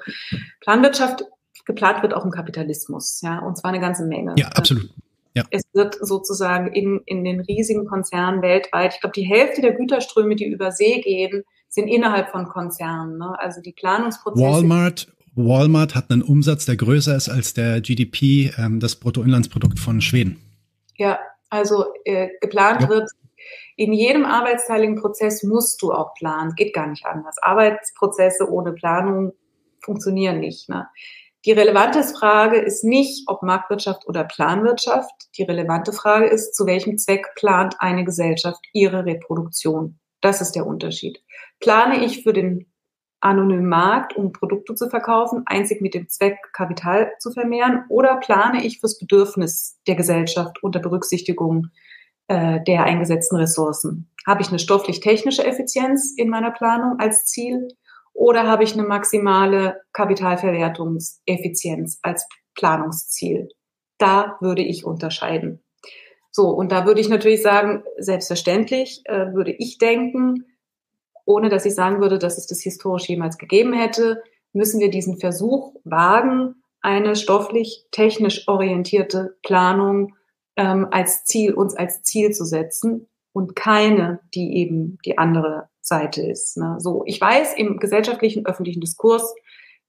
Planwirtschaft, 0.61 1.25
geplant 1.67 2.03
wird 2.03 2.15
auch 2.15 2.25
im 2.25 2.31
Kapitalismus, 2.31 3.21
ja, 3.23 3.41
und 3.41 3.59
zwar 3.59 3.71
eine 3.71 3.81
ganze 3.81 4.07
Menge. 4.07 4.35
Ja, 4.39 4.49
absolut. 4.49 4.89
Ja. 5.35 5.45
Es 5.51 5.65
wird 5.75 5.99
sozusagen 6.01 6.73
in, 6.73 7.03
in 7.05 7.23
den 7.23 7.41
riesigen 7.41 7.85
Konzernen 7.85 8.41
weltweit, 8.41 8.95
ich 8.95 9.01
glaube, 9.01 9.13
die 9.15 9.27
Hälfte 9.27 9.61
der 9.61 9.73
Güterströme, 9.75 10.35
die 10.35 10.47
über 10.47 10.73
See 10.73 11.03
gehen, 11.03 11.43
sind 11.69 11.89
innerhalb 11.89 12.31
von 12.31 12.49
Konzernen. 12.49 13.19
Ne? 13.19 13.37
Also 13.39 13.61
die 13.61 13.73
Planungsprozesse. 13.73 14.43
Walmart, 14.43 15.09
Walmart 15.35 15.95
hat 15.95 16.11
einen 16.11 16.23
Umsatz, 16.23 16.65
der 16.65 16.77
größer 16.77 17.15
ist 17.15 17.29
als 17.29 17.53
der 17.53 17.83
GDP, 17.83 18.51
ähm, 18.57 18.81
das 18.81 18.97
Bruttoinlandsprodukt 18.97 19.79
von 19.79 20.01
Schweden. 20.01 20.41
Ja, 20.97 21.19
also 21.51 21.85
äh, 22.07 22.29
geplant 22.41 22.83
ja. 22.83 22.89
wird, 22.89 23.11
in 23.77 23.93
jedem 23.93 24.25
arbeitsteiligen 24.25 24.97
Prozess 24.97 25.43
musst 25.43 25.83
du 25.83 25.93
auch 25.93 26.15
planen. 26.15 26.55
Geht 26.57 26.73
gar 26.73 26.87
nicht 26.87 27.05
anders. 27.05 27.37
Arbeitsprozesse 27.43 28.51
ohne 28.51 28.73
Planung 28.73 29.33
funktionieren 29.83 30.41
nicht. 30.41 30.71
Ne? 30.71 30.87
Die 31.47 31.53
relevante 31.53 32.03
Frage 32.03 32.57
ist 32.57 32.83
nicht, 32.83 33.23
ob 33.29 33.45
Marktwirtschaft 33.45 34.09
oder 34.09 34.25
Planwirtschaft. 34.25 35.13
Die 35.39 35.45
relevante 35.45 35.93
Frage 35.93 36.27
ist, 36.27 36.57
zu 36.57 36.67
welchem 36.67 36.99
Zweck 36.99 37.29
plant 37.37 37.77
eine 37.79 38.05
Gesellschaft 38.05 38.59
ihre 38.73 39.05
Reproduktion? 39.05 40.01
Das 40.21 40.41
ist 40.41 40.57
der 40.57 40.67
Unterschied. 40.67 41.23
Plane 41.61 42.05
ich 42.05 42.25
für 42.25 42.33
den 42.33 42.73
anonymen 43.21 43.69
Markt, 43.69 44.17
um 44.17 44.33
Produkte 44.33 44.75
zu 44.75 44.91
verkaufen, 44.91 45.45
einzig 45.47 45.81
mit 45.81 45.95
dem 45.95 46.09
Zweck, 46.09 46.37
Kapital 46.53 47.13
zu 47.21 47.31
vermehren, 47.31 47.85
oder 47.91 48.17
plane 48.17 48.67
ich 48.67 48.81
fürs 48.81 48.99
Bedürfnis 48.99 49.79
der 49.87 49.95
Gesellschaft 49.95 50.61
unter 50.65 50.81
Berücksichtigung 50.81 51.69
äh, 52.27 52.61
der 52.65 52.83
eingesetzten 52.83 53.37
Ressourcen? 53.37 54.11
Habe 54.27 54.43
ich 54.43 54.49
eine 54.49 54.59
stofflich-technische 54.59 55.47
Effizienz 55.47 56.13
in 56.17 56.29
meiner 56.29 56.51
Planung 56.51 56.99
als 56.99 57.25
Ziel 57.25 57.69
oder 58.17 58.49
habe 58.49 58.65
ich 58.65 58.73
eine 58.73 58.83
maximale 58.83 59.83
Kapitalverwertungseffizienz 59.93 62.01
als 62.03 62.27
Planungsziel? 62.55 63.49
Da 63.99 64.37
würde 64.41 64.63
ich 64.63 64.85
unterscheiden. 64.85 65.63
So, 66.33 66.49
und 66.49 66.73
da 66.73 66.87
würde 66.87 67.01
ich 67.01 67.09
natürlich 67.09 67.43
sagen, 67.43 67.85
selbstverständlich 67.99 69.03
äh, 69.05 69.33
würde 69.33 69.53
ich 69.53 69.79
denken, 69.79 70.47
ohne 71.25 71.49
dass 71.49 71.67
ich 71.67 71.75
sagen 71.75 72.01
würde, 72.01 72.19
dass 72.19 72.39
es 72.39 72.47
das 72.47 72.63
historisch 72.63 73.09
jemals 73.09 73.39
gegeben 73.39 73.73
hätte, 73.73 74.23
müssen 74.53 74.81
wir 74.81 74.91
diesen 74.91 75.19
Versuch 75.19 75.75
wagen, 75.85 76.57
eine 76.81 77.17
stofflich-technisch 77.17 78.49
orientierte 78.49 79.37
Planung 79.43 80.15
ähm, 80.57 80.87
als 80.91 81.25
Ziel, 81.25 81.53
uns 81.53 81.77
als 81.77 82.03
Ziel 82.03 82.31
zu 82.31 82.45
setzen 82.45 83.09
und 83.33 83.57
keine, 83.57 84.21
die 84.35 84.57
eben 84.57 84.99
die 85.05 85.19
andere 85.19 85.69
Seite 85.87 86.23
ist. 86.23 86.57
Ne? 86.57 86.77
So, 86.79 87.03
ich 87.07 87.21
weiß, 87.21 87.55
im 87.57 87.79
gesellschaftlichen, 87.79 88.47
öffentlichen 88.47 88.81
Diskurs 88.81 89.35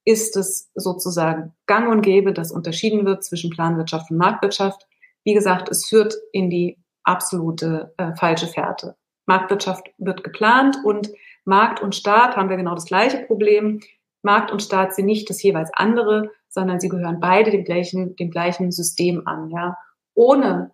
ist 0.05 0.37
es 0.37 0.71
sozusagen 0.75 1.53
gang 1.65 1.89
und 1.89 2.01
gäbe, 2.01 2.33
dass 2.33 2.51
unterschieden 2.51 3.05
wird 3.05 3.23
zwischen 3.23 3.49
Planwirtschaft 3.49 4.09
und 4.11 4.17
Marktwirtschaft. 4.17 4.87
Wie 5.23 5.33
gesagt, 5.33 5.69
es 5.69 5.87
führt 5.87 6.15
in 6.31 6.49
die 6.49 6.77
absolute 7.03 7.93
äh, 7.97 8.15
falsche 8.15 8.47
Fährte. 8.47 8.95
Marktwirtschaft 9.25 9.87
wird 9.97 10.23
geplant 10.23 10.77
und 10.85 11.11
Markt 11.43 11.81
und 11.81 11.95
Staat 11.95 12.37
haben 12.37 12.49
wir 12.49 12.57
genau 12.57 12.75
das 12.75 12.85
gleiche 12.85 13.19
Problem. 13.25 13.81
Markt 14.21 14.51
und 14.51 14.61
Staat 14.61 14.95
sind 14.95 15.05
nicht 15.05 15.29
das 15.29 15.41
jeweils 15.43 15.71
andere, 15.73 16.31
sondern 16.47 16.79
sie 16.79 16.89
gehören 16.89 17.19
beide 17.19 17.51
dem 17.51 17.63
gleichen, 17.63 18.15
dem 18.15 18.31
gleichen 18.31 18.71
System 18.71 19.27
an. 19.27 19.49
Ja, 19.49 19.77
ohne, 20.13 20.71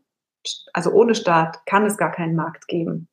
also 0.73 0.91
ohne 0.91 1.15
Staat 1.15 1.65
kann 1.65 1.85
es 1.85 1.97
gar 1.97 2.11
keinen 2.11 2.35
Markt 2.35 2.67
geben. 2.67 3.07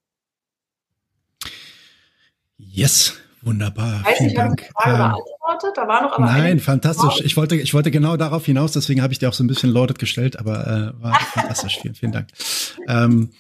Yes, 2.69 3.21
Wunderbar, 3.43 4.05
Weiß 4.05 4.19
vielen 4.19 4.35
Dank. 4.35 4.69
Frage 4.75 4.91
ähm, 4.91 4.99
beantwortet? 4.99 5.77
Da 5.77 5.89
war 5.89 6.03
noch 6.03 6.13
aber 6.13 6.27
Nein, 6.27 6.61
fantastisch. 6.61 7.23
Ich 7.25 7.37
wollte, 7.39 7.57
ich 7.57 7.73
wollte 7.73 7.91
genau 7.91 8.19
darauf 8.19 8.45
hinaus, 8.45 8.73
deswegen 8.73 9.01
habe 9.01 9.15
ich 9.15 9.19
dir 9.19 9.31
auch 9.31 9.35
so 9.35 9.43
ein 9.43 9.47
bisschen 9.47 9.71
loaded 9.71 9.99
gestellt, 9.99 10.39
aber 10.39 10.67
äh, 10.67 11.03
war 11.03 11.19
fantastisch. 11.33 11.79
Vielen, 11.81 11.95
vielen 11.95 12.13
Dank. 12.13 12.29
Ähm, 12.87 13.31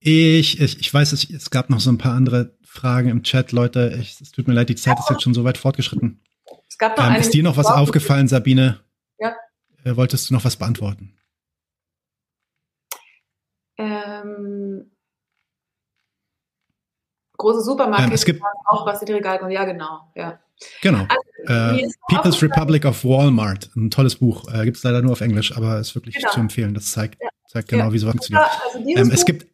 ich, 0.00 0.60
ich, 0.60 0.80
ich 0.80 0.92
weiß, 0.92 1.12
es, 1.12 1.30
es 1.30 1.50
gab 1.50 1.70
noch 1.70 1.78
so 1.78 1.90
ein 1.90 1.98
paar 1.98 2.14
andere 2.14 2.56
Fragen 2.64 3.08
im 3.08 3.22
Chat, 3.22 3.52
Leute. 3.52 3.96
Ich, 4.00 4.20
es 4.20 4.32
tut 4.32 4.48
mir 4.48 4.54
leid, 4.54 4.68
die 4.68 4.74
Zeit 4.74 4.98
ist 4.98 5.08
jetzt 5.08 5.22
schon 5.22 5.34
so 5.34 5.44
weit 5.44 5.56
fortgeschritten. 5.56 6.20
Es 6.68 6.76
gab 6.76 6.98
noch 6.98 7.08
ähm, 7.08 7.14
ist 7.14 7.32
dir 7.32 7.44
noch 7.44 7.56
was 7.56 7.66
aufgefallen, 7.66 8.26
Sabine? 8.26 8.80
Ja. 9.18 9.36
Äh, 9.84 9.94
wolltest 9.94 10.28
du 10.28 10.34
noch 10.34 10.44
was 10.44 10.56
beantworten? 10.56 11.16
Ähm, 13.78 14.90
große 17.44 17.62
Supermarkt. 17.62 18.06
Ähm, 18.06 18.12
es 18.12 18.24
gibt 18.24 18.42
auch 18.64 18.86
was 18.86 19.00
in 19.00 19.06
die 19.06 19.12
Regale 19.12 19.52
Ja, 19.52 19.64
genau. 19.64 20.00
Ja. 20.14 20.38
Genau. 20.80 21.06
Also, 21.46 21.80
äh, 21.82 21.88
People's 22.08 22.42
Republic 22.42 22.84
of 22.84 23.04
Walmart, 23.04 23.70
ein 23.76 23.90
tolles 23.90 24.16
Buch. 24.16 24.44
Äh, 24.52 24.64
gibt 24.64 24.76
es 24.78 24.82
leider 24.82 25.02
nur 25.02 25.12
auf 25.12 25.20
Englisch, 25.20 25.56
aber 25.56 25.78
ist 25.78 25.94
wirklich 25.94 26.14
genau. 26.16 26.30
zu 26.30 26.40
empfehlen. 26.40 26.74
Das 26.74 26.92
zeigt, 26.92 27.20
ja. 27.22 27.28
zeigt 27.48 27.68
genau, 27.68 27.86
ja. 27.86 27.92
wie 27.92 27.98
so 27.98 28.10
funktioniert. 28.10 28.46
Also 28.64 28.78
ähm, 28.78 29.10
es 29.12 29.24
gibt 29.24 29.46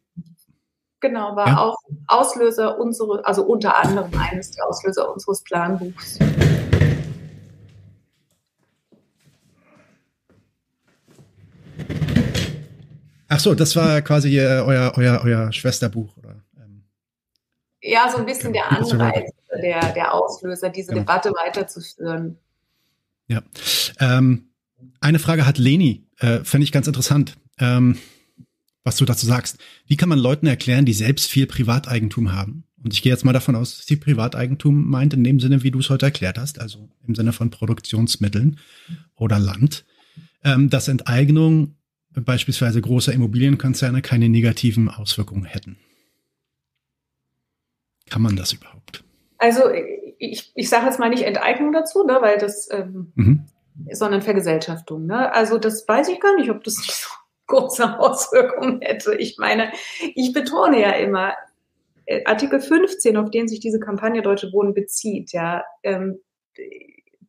Genau, 1.01 1.35
war 1.35 1.47
ja. 1.47 1.57
auch 1.57 1.77
Auslöser 2.07 2.79
unsere, 2.79 3.25
also 3.25 3.43
unter 3.43 3.75
anderem 3.75 4.11
eines 4.19 4.51
der 4.51 4.67
Auslöser 4.67 5.11
unseres 5.11 5.43
Planbuchs. 5.43 6.19
Ach 13.27 13.39
so, 13.39 13.55
das 13.55 13.75
war 13.75 14.01
quasi 14.03 14.37
äh, 14.37 14.59
euer, 14.59 14.93
euer, 14.95 15.21
euer 15.23 15.51
Schwesterbuch? 15.51 16.13
Ja, 17.81 18.09
so 18.11 18.17
ein 18.17 18.25
bisschen 18.25 18.53
der 18.53 18.71
Anreiz, 18.71 19.31
der, 19.61 19.93
der 19.93 20.13
Auslöser, 20.13 20.69
diese 20.69 20.89
genau. 20.89 21.01
Debatte 21.01 21.29
weiterzuführen. 21.29 22.37
Ja. 23.27 23.41
Ähm, 23.99 24.49
eine 24.99 25.19
Frage 25.19 25.45
hat 25.45 25.57
Leni, 25.57 26.05
äh, 26.19 26.43
fände 26.43 26.63
ich 26.63 26.71
ganz 26.71 26.87
interessant, 26.87 27.37
ähm, 27.59 27.97
was 28.83 28.97
du 28.97 29.05
dazu 29.05 29.25
sagst. 29.25 29.57
Wie 29.87 29.97
kann 29.97 30.09
man 30.09 30.19
Leuten 30.19 30.47
erklären, 30.47 30.85
die 30.85 30.93
selbst 30.93 31.29
viel 31.29 31.47
Privateigentum 31.47 32.33
haben? 32.33 32.65
Und 32.83 32.93
ich 32.93 33.01
gehe 33.01 33.11
jetzt 33.11 33.25
mal 33.25 33.33
davon 33.33 33.55
aus, 33.55 33.77
dass 33.77 33.85
sie 33.85 33.95
Privateigentum 33.95 34.89
meint 34.89 35.13
in 35.13 35.23
dem 35.23 35.39
Sinne, 35.39 35.61
wie 35.63 35.71
du 35.71 35.79
es 35.79 35.89
heute 35.89 36.07
erklärt 36.07 36.39
hast, 36.39 36.59
also 36.59 36.89
im 37.07 37.13
Sinne 37.13 37.31
von 37.31 37.51
Produktionsmitteln 37.51 38.59
oder 39.15 39.37
Land, 39.37 39.85
ähm, 40.43 40.69
dass 40.69 40.87
Enteignung 40.87 41.75
beispielsweise 42.13 42.81
großer 42.81 43.13
Immobilienkonzerne 43.13 44.01
keine 44.01 44.29
negativen 44.29 44.89
Auswirkungen 44.89 45.45
hätten. 45.45 45.77
Kann 48.11 48.21
man 48.21 48.35
das 48.35 48.51
überhaupt? 48.51 49.03
Also 49.37 49.63
ich, 50.19 50.51
ich 50.53 50.69
sage 50.69 50.85
jetzt 50.85 50.99
mal 50.99 51.09
nicht 51.09 51.23
Enteignung 51.23 51.71
dazu, 51.71 52.03
ne, 52.03 52.17
weil 52.21 52.37
das, 52.37 52.69
ähm, 52.71 53.11
mhm. 53.15 53.45
sondern 53.91 54.21
Vergesellschaftung. 54.21 55.05
Ne? 55.05 55.33
Also 55.33 55.57
das 55.57 55.87
weiß 55.87 56.09
ich 56.09 56.19
gar 56.19 56.35
nicht, 56.35 56.51
ob 56.51 56.63
das 56.63 56.77
nicht 56.77 56.93
so 56.93 57.09
große 57.47 57.99
Auswirkungen 57.99 58.81
hätte. 58.81 59.15
Ich 59.15 59.37
meine, 59.37 59.71
ich 60.15 60.33
betone 60.33 60.81
ja 60.81 60.91
immer, 60.91 61.33
äh, 62.05 62.23
Artikel 62.25 62.59
15, 62.59 63.15
auf 63.15 63.31
den 63.31 63.47
sich 63.47 63.61
diese 63.61 63.79
Kampagne 63.79 64.21
Deutsche 64.21 64.51
Wohnen 64.51 64.73
bezieht, 64.73 65.31
ja, 65.31 65.63
ähm, 65.83 66.19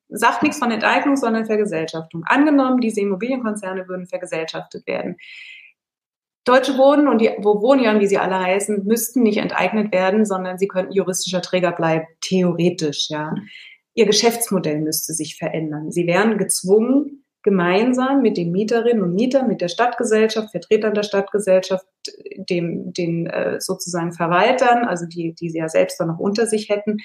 sagt 0.08 0.42
nichts 0.42 0.58
von 0.58 0.70
Enteignung, 0.70 1.16
sondern 1.16 1.46
Vergesellschaftung. 1.46 2.24
Angenommen, 2.26 2.80
diese 2.80 3.00
Immobilienkonzerne 3.00 3.88
würden 3.88 4.06
vergesellschaftet 4.06 4.86
werden. 4.86 5.16
Deutsche 6.44 6.76
Wohnen 6.76 7.06
und 7.06 7.20
die 7.20 7.28
Wohnjahren, 7.38 8.00
wie 8.00 8.06
sie 8.06 8.18
alle 8.18 8.40
heißen, 8.40 8.84
müssten 8.84 9.22
nicht 9.22 9.38
enteignet 9.38 9.92
werden, 9.92 10.24
sondern 10.24 10.58
sie 10.58 10.68
könnten 10.68 10.92
juristischer 10.92 11.40
Träger 11.40 11.72
bleiben, 11.72 12.06
theoretisch, 12.20 13.08
ja. 13.10 13.34
Ihr 13.94 14.06
Geschäftsmodell 14.06 14.80
müsste 14.80 15.12
sich 15.12 15.36
verändern. 15.36 15.92
Sie 15.92 16.06
wären 16.06 16.38
gezwungen, 16.38 17.24
gemeinsam 17.42 18.22
mit 18.22 18.36
den 18.36 18.52
Mieterinnen 18.52 19.02
und 19.02 19.14
Mietern, 19.14 19.48
mit 19.48 19.60
der 19.60 19.68
Stadtgesellschaft, 19.68 20.50
Vertretern 20.50 20.94
der 20.94 21.02
Stadtgesellschaft, 21.02 21.86
dem, 22.48 22.92
den 22.92 23.26
äh, 23.26 23.60
sozusagen 23.60 24.12
Verwaltern, 24.12 24.84
also 24.84 25.06
die, 25.06 25.34
die 25.34 25.50
sie 25.50 25.58
ja 25.58 25.68
selbst 25.68 25.98
dann 26.00 26.08
noch 26.08 26.18
unter 26.18 26.46
sich 26.46 26.68
hätten, 26.68 26.98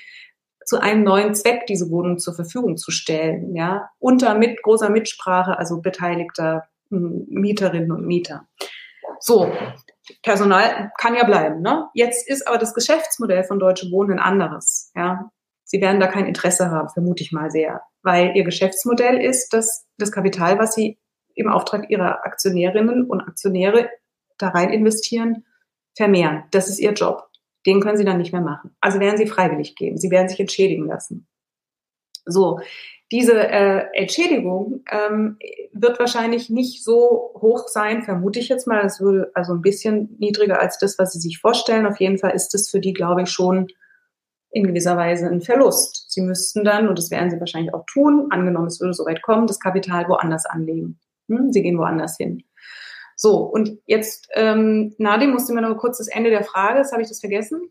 zu 0.66 0.80
einem 0.80 1.04
neuen 1.04 1.34
Zweck 1.34 1.66
diese 1.66 1.90
Wohnung 1.90 2.20
zur 2.20 2.36
Verfügung 2.36 2.78
zu 2.78 2.92
stellen, 2.92 3.56
ja, 3.56 3.90
unter 4.00 4.36
mit 4.36 4.62
großer 4.62 4.90
Mitsprache, 4.90 5.58
also 5.58 5.82
beteiligter 5.82 6.68
Mieterinnen 6.90 7.92
und 7.92 8.06
Mieter. 8.06 8.48
So, 9.20 9.52
Personal 10.24 10.92
kann 10.98 11.16
ja 11.16 11.26
bleiben. 11.26 11.62
Ne? 11.62 11.88
Jetzt 11.94 12.28
ist 12.28 12.48
aber 12.48 12.58
das 12.58 12.74
Geschäftsmodell 12.74 13.44
von 13.44 13.60
Deutsche 13.60 13.92
Wohnen 13.92 14.14
ein 14.14 14.20
anderes. 14.20 14.92
Ja? 14.96 15.32
Sie 15.64 15.82
werden 15.82 16.00
da 16.00 16.08
kein 16.08 16.26
Interesse 16.26 16.72
haben, 16.72 16.90
vermute 16.90 17.24
ich 17.24 17.32
mal 17.32 17.52
sehr, 17.52 17.82
weil 18.02 18.36
ihr 18.36 18.44
Geschäftsmodell 18.44 19.22
ist, 19.22 19.54
dass 19.54 19.86
das 19.98 20.12
Kapital, 20.12 20.58
was 20.60 20.74
sie 20.74 20.98
im 21.36 21.50
Auftrag 21.50 21.90
ihrer 21.90 22.26
Aktionärinnen 22.26 23.06
und 23.06 23.22
Aktionäre 23.22 23.90
da 24.38 24.50
rein 24.50 24.72
investieren, 24.72 25.46
vermehren. 25.96 26.44
Das 26.52 26.70
ist 26.70 26.80
ihr 26.80 26.94
Job. 26.94 27.28
Den 27.66 27.82
können 27.82 27.98
Sie 27.98 28.06
dann 28.06 28.18
nicht 28.18 28.32
mehr 28.32 28.42
machen. 28.42 28.76
Also 28.80 29.00
werden 29.00 29.18
Sie 29.18 29.28
freiwillig 29.28 29.76
gehen. 29.76 29.98
Sie 29.98 30.10
werden 30.10 30.30
sich 30.30 30.40
entschädigen 30.40 30.86
lassen. 30.86 31.28
So, 32.26 32.60
diese 33.12 33.40
äh, 33.40 33.86
Entschädigung 33.94 34.84
ähm, 34.92 35.38
wird 35.72 36.00
wahrscheinlich 36.00 36.50
nicht 36.50 36.84
so 36.84 37.32
hoch 37.36 37.68
sein, 37.68 38.04
vermute 38.04 38.40
ich 38.40 38.50
jetzt 38.50 38.68
mal. 38.68 38.86
Es 38.86 39.00
würde 39.00 39.32
also 39.34 39.54
ein 39.54 39.62
bisschen 39.62 40.16
niedriger 40.20 40.60
als 40.60 40.78
das, 40.78 41.00
was 41.00 41.14
Sie 41.14 41.20
sich 41.20 41.40
vorstellen. 41.40 41.86
Auf 41.86 42.00
jeden 42.00 42.18
Fall 42.18 42.32
ist 42.32 42.54
es 42.54 42.70
für 42.70 42.82
die, 42.82 42.94
glaube 42.94 43.24
ich, 43.24 43.30
schon 43.30 43.68
in 44.50 44.68
gewisser 44.68 44.98
Weise 44.98 45.28
ein 45.28 45.42
Verlust. 45.42 46.12
Sie 46.12 46.22
müssten 46.22 46.64
dann, 46.64 46.88
und 46.88 46.98
das 46.98 47.12
werden 47.12 47.30
Sie 47.30 47.40
wahrscheinlich 47.40 47.74
auch 47.74 47.86
tun, 47.86 48.28
angenommen 48.32 48.68
es 48.68 48.82
würde 48.82 48.94
so 48.94 49.06
weit 49.06 49.22
kommen, 49.22 49.48
das 49.48 49.60
Kapital 49.60 50.08
woanders 50.10 50.46
anlegen. 50.46 51.00
Hm? 51.30 51.52
Sie 51.52 51.62
gehen 51.62 51.78
woanders 51.78 52.18
hin. 52.18 52.44
So, 53.16 53.38
und 53.38 53.80
jetzt, 53.86 54.28
ähm, 54.34 54.96
Nadim, 54.98 55.32
musste 55.32 55.54
mir 55.54 55.62
noch 55.62 55.78
kurz 55.78 55.98
das 55.98 56.08
Ende 56.08 56.30
der 56.30 56.44
Frage, 56.44 56.80
das 56.80 56.92
habe 56.92 57.02
ich 57.02 57.08
das 57.08 57.20
vergessen. 57.20 57.70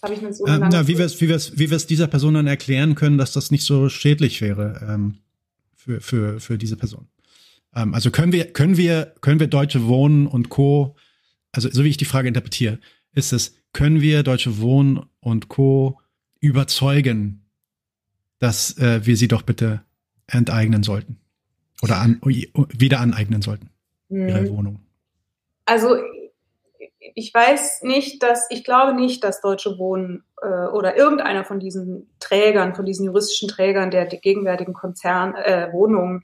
Das 0.00 0.10
habe 0.10 0.14
ich 0.14 0.22
mir 0.22 0.32
so 0.32 0.46
ähm, 0.46 0.68
na, 0.70 0.86
wie 0.86 0.96
wir 0.96 1.06
es 1.06 1.20
wie 1.20 1.28
wir's, 1.28 1.58
wie 1.58 1.70
wir's 1.70 1.86
dieser 1.86 2.06
Person 2.06 2.34
dann 2.34 2.46
erklären 2.46 2.94
können, 2.94 3.18
dass 3.18 3.32
das 3.32 3.50
nicht 3.50 3.64
so 3.64 3.88
schädlich 3.88 4.40
wäre 4.40 4.80
ähm, 4.88 5.18
für, 5.74 6.00
für, 6.00 6.38
für 6.38 6.56
diese 6.56 6.76
Person. 6.76 7.08
Ähm, 7.74 7.94
also 7.94 8.10
können 8.12 8.32
wir, 8.32 8.52
können 8.52 8.76
wir, 8.76 9.14
können 9.20 9.40
wir 9.40 9.48
Deutsche 9.48 9.86
Wohnen 9.86 10.28
und 10.28 10.50
Co., 10.50 10.94
also 11.50 11.68
so 11.68 11.82
wie 11.82 11.88
ich 11.88 11.96
die 11.96 12.04
Frage 12.04 12.28
interpretiere, 12.28 12.78
ist 13.12 13.32
es, 13.32 13.56
können 13.72 14.00
wir 14.00 14.22
Deutsche 14.22 14.60
Wohnen 14.60 15.00
und 15.20 15.48
Co. 15.48 15.98
überzeugen, 16.38 17.46
dass 18.38 18.78
äh, 18.78 19.04
wir 19.04 19.16
sie 19.16 19.28
doch 19.28 19.42
bitte 19.42 19.82
enteignen 20.28 20.84
sollten? 20.84 21.18
Oder 21.82 21.98
an, 21.98 22.20
wieder 22.22 23.00
aneignen 23.00 23.42
sollten, 23.42 23.70
ihre 24.10 24.40
hm. 24.40 24.48
Wohnung? 24.50 24.80
Also 25.64 25.96
ich 27.14 27.32
weiß 27.32 27.82
nicht, 27.82 28.22
dass, 28.22 28.46
ich 28.50 28.64
glaube 28.64 28.94
nicht, 28.94 29.24
dass 29.24 29.40
Deutsche 29.40 29.78
Wohnen 29.78 30.24
äh, 30.42 30.66
oder 30.68 30.96
irgendeiner 30.96 31.44
von 31.44 31.60
diesen 31.60 32.10
Trägern, 32.20 32.74
von 32.74 32.84
diesen 32.84 33.06
juristischen 33.06 33.48
Trägern 33.48 33.90
der, 33.90 34.06
gegenwärtigen 34.06 34.74
Konzern 34.74 35.34
äh, 35.34 35.72
Wohnungen 35.72 36.22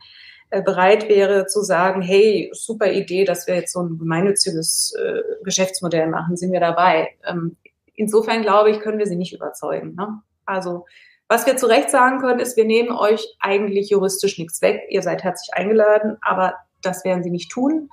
äh, 0.51 0.63
bereit 0.63 1.09
wäre 1.09 1.47
zu 1.47 1.63
sagen, 1.63 2.03
hey, 2.03 2.51
super 2.53 2.93
Idee, 2.93 3.25
dass 3.25 3.47
wir 3.47 3.55
jetzt 3.55 3.73
so 3.73 3.81
ein 3.81 3.99
gemeinnütziges 3.99 4.95
äh, 4.99 5.23
Geschäftsmodell 5.45 6.09
machen, 6.09 6.37
sind 6.37 6.53
wir 6.53 6.61
dabei. 6.61 7.09
Ähm, 7.27 7.57
insofern 7.95 8.43
glaube 8.43 8.71
ich, 8.71 8.81
können 8.81 8.99
wir 8.99 9.07
sie 9.07 9.17
nicht 9.17 9.35
überzeugen. 9.35 9.95
Ne? 9.95 10.21
Also 10.47 10.87
was 11.29 11.47
wir 11.47 11.57
zu 11.57 11.67
Recht 11.67 11.91
sagen 11.91 12.19
können, 12.19 12.41
ist, 12.41 12.57
wir 12.57 12.67
nehmen 12.67 12.93
euch 12.93 13.27
eigentlich 13.41 13.91
juristisch 13.91 14.39
nichts 14.39 14.61
weg. 14.63 14.83
Ihr 14.91 15.03
seid 15.03 15.25
herzlich 15.25 15.55
eingeladen, 15.55 16.19
aber 16.21 16.55
das 16.83 17.05
werden 17.05 17.23
sie 17.23 17.31
nicht 17.31 17.51
tun 17.51 17.89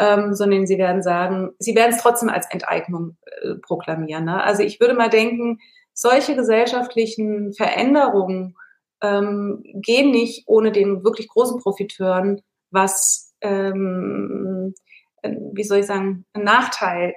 ähm, 0.00 0.34
sondern 0.34 0.66
sie 0.66 0.78
werden 0.78 1.02
sagen, 1.02 1.50
sie 1.58 1.76
werden 1.76 1.92
es 1.94 2.00
trotzdem 2.00 2.30
als 2.30 2.46
Enteignung 2.50 3.18
äh, 3.42 3.54
proklamieren. 3.56 4.24
Ne? 4.24 4.42
Also 4.42 4.62
ich 4.62 4.80
würde 4.80 4.94
mal 4.94 5.10
denken, 5.10 5.58
solche 5.92 6.34
gesellschaftlichen 6.34 7.52
Veränderungen 7.52 8.56
ähm, 9.02 9.62
gehen 9.74 10.10
nicht 10.10 10.44
ohne 10.46 10.72
den 10.72 11.04
wirklich 11.04 11.28
großen 11.28 11.60
Profiteuren, 11.60 12.40
was, 12.70 13.34
ähm, 13.42 14.74
äh, 15.22 15.36
wie 15.52 15.64
soll 15.64 15.80
ich 15.80 15.86
sagen, 15.86 16.24
einen 16.32 16.44
Nachteil 16.44 17.14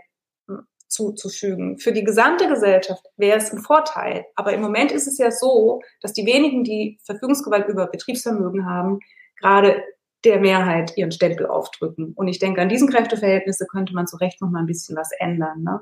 hm, 0.50 0.66
zuzufügen. 0.90 1.80
Für 1.80 1.94
die 1.94 2.04
gesamte 2.04 2.50
Gesellschaft 2.50 3.06
wäre 3.16 3.38
es 3.38 3.54
ein 3.54 3.60
Vorteil. 3.60 4.26
Aber 4.36 4.52
im 4.52 4.60
Moment 4.62 4.92
ist 4.92 5.08
es 5.08 5.18
ja 5.18 5.32
so, 5.32 5.82
dass 6.02 6.12
die 6.12 6.26
wenigen, 6.26 6.66
die 6.66 7.00
Verfügungsgewalt 7.06 7.70
über 7.70 7.88
Betriebsvermögen 7.88 8.66
haben, 8.66 9.00
gerade 9.40 9.82
der 10.26 10.40
Mehrheit 10.40 10.94
ihren 10.96 11.12
Stempel 11.12 11.48
aufdrücken. 11.48 12.14
Und 12.16 12.28
ich 12.28 12.40
denke, 12.40 12.62
an 12.62 12.70
diesen 12.70 12.90
Kräfteverhältnisse 12.90 13.66
könnte 13.68 13.94
man 13.94 14.08
zu 14.08 14.18
Recht 14.18 14.42
noch 14.42 14.50
mal 14.50 14.60
ein 14.60 14.66
bisschen 14.68 14.96
was 14.96 15.10
ändern. 15.20 15.64
Ne? 15.64 15.80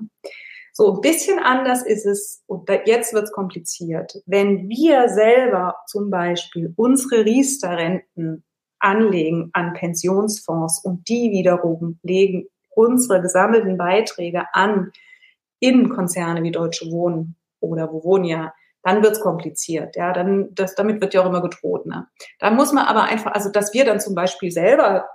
So 0.73 0.95
ein 0.95 1.01
bisschen 1.01 1.39
anders 1.39 1.83
ist 1.83 2.05
es, 2.05 2.43
und 2.47 2.69
jetzt 2.85 3.13
wird 3.13 3.25
es 3.25 3.31
kompliziert, 3.31 4.21
wenn 4.25 4.69
wir 4.69 5.09
selber 5.09 5.75
zum 5.87 6.09
Beispiel 6.09 6.73
unsere 6.75 7.25
Riester-Renten 7.25 8.43
anlegen 8.79 9.49
an 9.53 9.73
Pensionsfonds 9.73 10.83
und 10.83 11.07
die 11.07 11.31
wiederum 11.31 11.99
legen 12.03 12.47
unsere 12.73 13.21
gesammelten 13.21 13.77
Beiträge 13.77 14.45
an 14.53 14.91
in 15.59 15.89
Konzerne 15.89 16.41
wie 16.41 16.51
Deutsche 16.51 16.89
Wohnen 16.89 17.35
oder 17.59 17.91
Wovonia, 17.91 18.53
dann 18.83 19.03
wird's 19.03 19.19
kompliziert. 19.19 19.95
Ja, 19.95 20.13
dann 20.13 20.53
das, 20.53 20.75
damit 20.75 21.01
wird 21.01 21.13
ja 21.13 21.21
auch 21.21 21.27
immer 21.27 21.41
gedroht. 21.41 21.85
Ne? 21.85 22.07
Da 22.39 22.51
muss 22.51 22.73
man 22.73 22.85
aber 22.85 23.03
einfach, 23.03 23.33
also 23.33 23.49
dass 23.49 23.73
wir 23.73 23.85
dann 23.85 23.99
zum 23.99 24.15
Beispiel 24.15 24.51
selber 24.51 25.07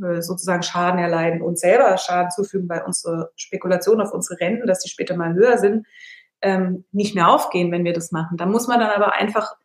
äh, 0.00 0.22
sozusagen 0.22 0.62
Schaden 0.62 1.00
erleiden 1.00 1.42
und 1.42 1.58
selber 1.58 1.96
Schaden 1.98 2.30
zufügen, 2.30 2.68
weil 2.68 2.82
unsere 2.86 3.32
Spekulation 3.36 4.00
auf 4.00 4.12
unsere 4.12 4.40
Renten, 4.40 4.66
dass 4.66 4.80
die 4.80 4.88
später 4.88 5.16
mal 5.16 5.34
höher 5.34 5.58
sind, 5.58 5.86
ähm, 6.42 6.84
nicht 6.92 7.14
mehr 7.14 7.28
aufgehen, 7.28 7.70
wenn 7.72 7.84
wir 7.84 7.92
das 7.92 8.12
machen. 8.12 8.36
Da 8.36 8.46
muss 8.46 8.66
man 8.66 8.80
dann 8.80 8.90
aber 8.90 9.14
einfach 9.14 9.56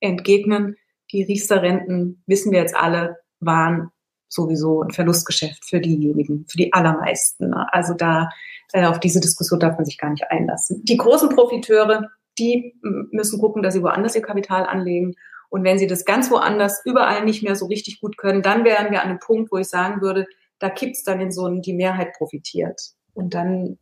entgegnen, 0.00 0.76
die 1.12 1.22
Riester-Renten, 1.22 2.22
wissen 2.26 2.52
wir 2.52 2.60
jetzt 2.60 2.76
alle, 2.76 3.18
waren 3.38 3.90
sowieso 4.28 4.82
ein 4.82 4.90
Verlustgeschäft 4.90 5.64
für 5.64 5.80
diejenigen, 5.80 6.46
für 6.48 6.58
die 6.58 6.72
allermeisten. 6.72 7.50
Ne? 7.50 7.66
Also 7.72 7.94
da 7.94 8.30
äh, 8.72 8.86
auf 8.86 8.98
diese 8.98 9.20
Diskussion 9.20 9.60
darf 9.60 9.76
man 9.76 9.84
sich 9.84 9.98
gar 9.98 10.10
nicht 10.10 10.28
einlassen. 10.30 10.84
Die 10.84 10.96
großen 10.96 11.28
Profiteure, 11.28 12.10
die 12.38 12.74
müssen 12.82 13.40
gucken, 13.40 13.62
dass 13.62 13.74
sie 13.74 13.82
woanders 13.82 14.14
ihr 14.14 14.22
Kapital 14.22 14.66
anlegen. 14.66 15.14
Und 15.48 15.64
wenn 15.64 15.78
sie 15.78 15.86
das 15.86 16.04
ganz 16.04 16.30
woanders 16.30 16.82
überall 16.84 17.24
nicht 17.24 17.42
mehr 17.42 17.56
so 17.56 17.66
richtig 17.66 18.00
gut 18.00 18.16
können, 18.16 18.42
dann 18.42 18.64
wären 18.64 18.90
wir 18.90 19.02
an 19.02 19.10
einem 19.10 19.20
Punkt, 19.20 19.52
wo 19.52 19.58
ich 19.58 19.68
sagen 19.68 20.00
würde, 20.00 20.26
da 20.58 20.70
kippt's 20.70 21.02
dann 21.02 21.20
in 21.20 21.32
so 21.32 21.44
einen, 21.44 21.62
die 21.62 21.72
Mehrheit 21.72 22.12
profitiert. 22.16 22.80
Und 23.14 23.34
dann. 23.34 23.78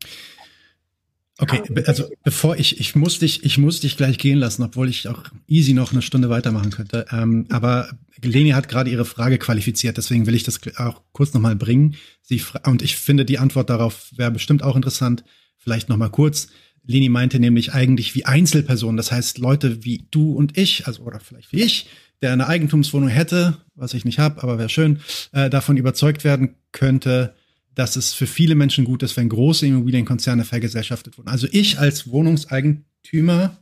Okay, 1.39 1.63
also 1.87 2.05
bevor 2.23 2.57
ich, 2.57 2.79
ich 2.79 2.95
muss 2.95 3.19
dich, 3.19 3.45
ich 3.45 3.59
muss 3.59 3.81
dich 3.81 3.97
gleich 3.97 4.19
gehen 4.19 4.39
lassen, 4.39 4.63
obwohl 4.63 4.89
ich 4.89 5.09
auch 5.09 5.25
easy 5.49 5.73
noch 5.73 5.91
eine 5.91 6.03
Stunde 6.03 6.31
weitermachen 6.31 6.71
könnte. 6.71 7.07
Ähm, 7.11 7.47
aber 7.51 7.89
Leni 8.23 8.51
hat 8.51 8.69
gerade 8.69 8.89
ihre 8.89 9.05
Frage 9.05 9.39
qualifiziert, 9.39 9.97
deswegen 9.97 10.27
will 10.27 10.37
ich 10.37 10.45
das 10.45 10.61
auch 10.77 11.03
kurz 11.13 11.35
nochmal 11.35 11.57
bringen. 11.57 11.97
Sie 12.23 12.41
und 12.65 12.83
ich 12.83 12.97
finde 12.97 13.25
die 13.25 13.39
Antwort 13.39 13.69
darauf 13.69 14.13
wäre 14.17 14.31
bestimmt 14.31 14.63
auch 14.63 14.77
interessant. 14.77 15.25
Vielleicht 15.57 15.89
nochmal 15.89 16.11
kurz. 16.11 16.49
Leni 16.87 17.09
meinte 17.09 17.41
nämlich 17.41 17.73
eigentlich 17.73 18.15
wie 18.15 18.25
Einzelpersonen, 18.25 18.97
das 18.97 19.11
heißt 19.11 19.39
Leute 19.39 19.85
wie 19.85 20.07
du 20.11 20.33
und 20.33 20.59
ich, 20.59 20.87
also 20.87 21.03
oder 21.03 21.21
vielleicht 21.21 21.53
wie 21.53 21.63
ich, 21.63 21.89
der 22.23 22.33
eine 22.33 22.47
Eigentumswohnung 22.47 23.09
hätte, 23.09 23.59
was 23.75 23.95
ich 23.95 24.05
nicht 24.05 24.19
habe, 24.19 24.43
aber 24.43 24.59
wäre 24.59 24.69
schön, 24.69 25.01
äh, 25.33 25.51
davon 25.51 25.77
überzeugt 25.77 26.25
werden 26.25 26.55
könnte, 26.73 27.35
dass 27.75 27.97
es 27.97 28.13
für 28.13 28.27
viele 28.27 28.55
Menschen 28.55 28.85
gut 28.85 29.03
ist, 29.03 29.17
wenn 29.17 29.29
große 29.29 29.67
Immobilienkonzerne 29.67 30.45
vergesellschaftet 30.45 31.19
wurden. 31.19 31.29
Also 31.29 31.49
ich 31.51 31.79
als 31.79 32.09
Wohnungseigentümer, 32.09 33.57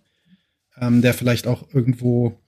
ähm, 0.76 1.00
der 1.00 1.14
vielleicht 1.14 1.46
auch 1.46 1.72
irgendwo 1.72 2.38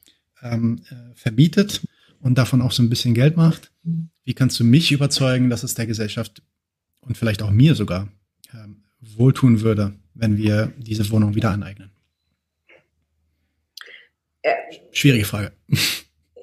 ähm, 0.43 0.83
äh, 0.91 1.15
verbietet 1.15 1.83
und 2.21 2.37
davon 2.37 2.63
auch 2.63 2.73
so 2.73 2.83
ein 2.83 2.91
bisschen 2.91 3.15
Geld 3.15 3.37
macht, 3.37 3.71
wie 4.25 4.35
kannst 4.35 4.59
du 4.61 4.65
mich 4.65 4.93
überzeugen, 4.93 5.51
dass 5.51 5.63
es 5.63 5.75
der 5.75 5.87
Gesellschaft 5.87 6.43
und 7.01 7.17
vielleicht 7.17 7.43
auch 7.43 7.51
mir 7.51 7.75
sogar 7.75 8.09
wohltun 9.17 9.61
würde, 9.63 9.93
wenn 10.15 10.37
wir 10.37 10.73
diese 10.77 11.11
Wohnung 11.11 11.35
wieder 11.35 11.51
aneignen? 11.51 11.91
Schwierige 14.93 15.25
Frage. 15.25 15.53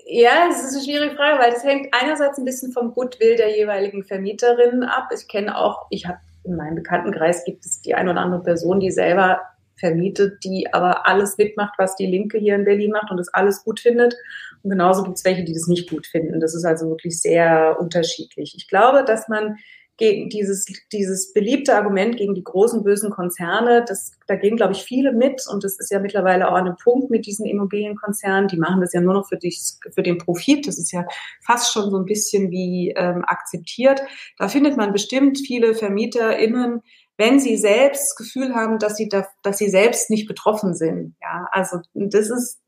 Ja, 0.05 0.49
es 0.49 0.63
ist 0.63 0.75
eine 0.75 0.83
schwierige 0.83 1.15
Frage, 1.15 1.39
weil 1.39 1.51
das 1.51 1.63
hängt 1.63 1.87
einerseits 1.93 2.37
ein 2.37 2.45
bisschen 2.45 2.73
vom 2.73 2.93
Goodwill 2.93 3.37
der 3.37 3.55
jeweiligen 3.55 4.03
Vermieterinnen 4.03 4.83
ab. 4.83 5.09
Ich 5.15 5.27
kenne 5.27 5.57
auch, 5.57 5.85
ich 5.89 6.05
habe 6.05 6.19
in 6.43 6.55
meinem 6.55 6.75
Bekanntenkreis 6.75 7.45
gibt 7.45 7.65
es 7.65 7.81
die 7.81 7.95
eine 7.95 8.11
oder 8.11 8.21
andere 8.21 8.43
Person, 8.43 8.79
die 8.79 8.91
selber 8.91 9.39
vermietet, 9.75 10.43
die 10.43 10.73
aber 10.73 11.07
alles 11.07 11.37
mitmacht, 11.37 11.75
was 11.77 11.95
die 11.95 12.07
Linke 12.07 12.37
hier 12.37 12.55
in 12.55 12.65
Berlin 12.65 12.91
macht 12.91 13.09
und 13.09 13.17
das 13.17 13.33
alles 13.33 13.63
gut 13.63 13.79
findet. 13.79 14.15
Und 14.63 14.69
genauso 14.69 15.03
gibt 15.03 15.17
es 15.17 15.25
welche, 15.25 15.43
die 15.43 15.53
das 15.53 15.67
nicht 15.67 15.89
gut 15.89 16.05
finden. 16.05 16.39
Das 16.39 16.53
ist 16.53 16.65
also 16.65 16.89
wirklich 16.89 17.19
sehr 17.19 17.77
unterschiedlich. 17.79 18.53
Ich 18.57 18.67
glaube, 18.67 19.03
dass 19.05 19.27
man 19.27 19.57
gegen 20.01 20.29
dieses, 20.29 20.65
dieses 20.91 21.31
beliebte 21.31 21.75
Argument 21.75 22.17
gegen 22.17 22.33
die 22.33 22.43
großen 22.43 22.83
bösen 22.83 23.11
Konzerne, 23.11 23.85
das, 23.87 24.13
da 24.25 24.35
gehen, 24.35 24.55
glaube 24.55 24.73
ich, 24.73 24.81
viele 24.81 25.13
mit. 25.13 25.45
Und 25.47 25.63
das 25.63 25.77
ist 25.77 25.91
ja 25.91 25.99
mittlerweile 25.99 26.49
auch 26.49 26.55
ein 26.55 26.75
Punkt 26.83 27.11
mit 27.11 27.27
diesen 27.27 27.45
Immobilienkonzernen. 27.45 28.47
Die 28.47 28.57
machen 28.57 28.81
das 28.81 28.93
ja 28.93 29.01
nur 29.01 29.13
noch 29.13 29.27
für, 29.27 29.37
dich, 29.37 29.61
für 29.93 30.01
den 30.01 30.17
Profit. 30.17 30.65
Das 30.67 30.79
ist 30.79 30.91
ja 30.91 31.05
fast 31.45 31.71
schon 31.71 31.91
so 31.91 31.97
ein 31.97 32.05
bisschen 32.05 32.49
wie 32.49 32.91
ähm, 32.97 33.23
akzeptiert. 33.27 34.01
Da 34.39 34.47
findet 34.47 34.75
man 34.75 34.91
bestimmt 34.91 35.37
viele 35.37 35.75
VermieterInnen, 35.75 36.81
wenn 37.17 37.39
sie 37.39 37.55
selbst 37.57 38.01
das 38.01 38.15
Gefühl 38.15 38.55
haben, 38.55 38.79
dass 38.79 38.97
sie, 38.97 39.07
da, 39.07 39.27
dass 39.43 39.59
sie 39.59 39.69
selbst 39.69 40.09
nicht 40.09 40.27
betroffen 40.27 40.73
sind. 40.73 41.13
Ja, 41.21 41.47
also 41.51 41.77
das 41.93 42.31
ist 42.31 42.59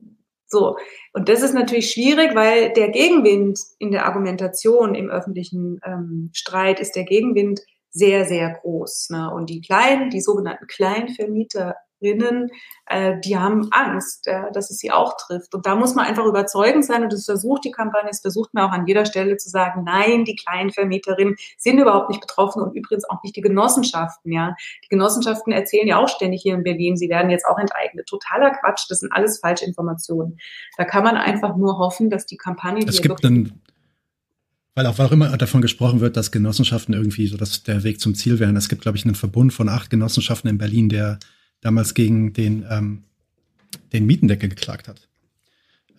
so. 0.53 0.77
Und 1.11 1.27
das 1.27 1.41
ist 1.41 1.53
natürlich 1.53 1.91
schwierig, 1.91 2.33
weil 2.35 2.71
der 2.71 2.89
Gegenwind 2.89 3.59
in 3.79 3.91
der 3.91 4.05
Argumentation 4.05 4.95
im 4.95 5.09
öffentlichen 5.09 5.81
ähm, 5.85 6.29
Streit 6.31 6.79
ist 6.79 6.95
der 6.95 7.03
Gegenwind 7.03 7.59
sehr, 7.91 8.25
sehr 8.25 8.51
groß. 8.61 9.09
Ne? 9.09 9.29
Und 9.33 9.49
die 9.49 9.61
kleinen, 9.61 10.09
die 10.09 10.21
sogenannten 10.21 10.67
Kleinvermieterinnen, 10.67 11.75
Vermieterinnen, 12.03 12.49
äh, 12.93 13.19
die 13.19 13.37
haben 13.37 13.69
Angst, 13.71 14.27
äh, 14.27 14.51
dass 14.53 14.69
es 14.69 14.77
sie 14.77 14.91
auch 14.91 15.17
trifft. 15.17 15.55
Und 15.55 15.65
da 15.65 15.75
muss 15.75 15.95
man 15.95 16.05
einfach 16.05 16.25
überzeugend 16.25 16.85
sein 16.85 17.03
und 17.03 17.11
es 17.11 17.25
versucht 17.25 17.65
die 17.65 17.71
Kampagne, 17.71 18.09
es 18.11 18.21
versucht 18.21 18.53
mir 18.53 18.63
auch 18.65 18.71
an 18.71 18.85
jeder 18.85 19.05
Stelle 19.05 19.37
zu 19.37 19.49
sagen, 19.49 19.83
nein, 19.83 20.25
die 20.25 20.35
kleinen 20.35 20.71
Vermieterinnen 20.71 21.35
sind 21.57 21.79
überhaupt 21.79 22.09
nicht 22.09 22.21
betroffen 22.21 22.61
und 22.61 22.75
übrigens 22.75 23.09
auch 23.09 23.23
nicht 23.23 23.35
die 23.35 23.41
Genossenschaften, 23.41 24.31
ja. 24.31 24.55
Die 24.83 24.89
Genossenschaften 24.89 25.51
erzählen 25.51 25.87
ja 25.87 25.97
auch 25.97 26.07
ständig 26.07 26.43
hier 26.43 26.53
in 26.53 26.63
Berlin, 26.63 26.95
sie 26.95 27.09
werden 27.09 27.31
jetzt 27.31 27.45
auch 27.45 27.57
enteignet. 27.57 28.07
Totaler 28.07 28.51
Quatsch, 28.51 28.85
das 28.89 28.99
sind 28.99 29.11
alles 29.11 29.39
falsche 29.39 29.65
Informationen. 29.65 30.37
Da 30.77 30.85
kann 30.85 31.03
man 31.03 31.17
einfach 31.17 31.55
nur 31.55 31.79
hoffen, 31.79 32.09
dass 32.09 32.25
die 32.25 32.37
Kampagne, 32.37 32.85
es 32.87 33.01
gibt 33.01 33.25
einen 33.25 33.59
weil 34.75 34.87
auch, 34.87 34.97
weil 34.97 35.05
auch 35.05 35.11
immer 35.11 35.37
davon 35.37 35.61
gesprochen 35.61 35.99
wird, 35.99 36.17
dass 36.17 36.31
Genossenschaften 36.31 36.95
irgendwie 36.95 37.27
so 37.27 37.37
dass 37.37 37.61
der 37.61 37.83
Weg 37.83 37.99
zum 37.99 38.15
Ziel 38.15 38.39
wären. 38.39 38.55
Es 38.55 38.69
gibt, 38.69 38.81
glaube 38.81 38.97
ich, 38.97 39.05
einen 39.05 39.13
Verbund 39.13 39.53
von 39.53 39.69
acht 39.69 39.91
Genossenschaften 39.91 40.49
in 40.49 40.57
Berlin, 40.57 40.89
der 40.89 41.19
damals 41.63 41.93
gegen 41.93 42.33
den, 42.33 42.65
ähm, 42.69 43.03
den 43.91 44.05
Mietendeckel 44.05 44.49
geklagt 44.49 44.87
hat. 44.87 45.07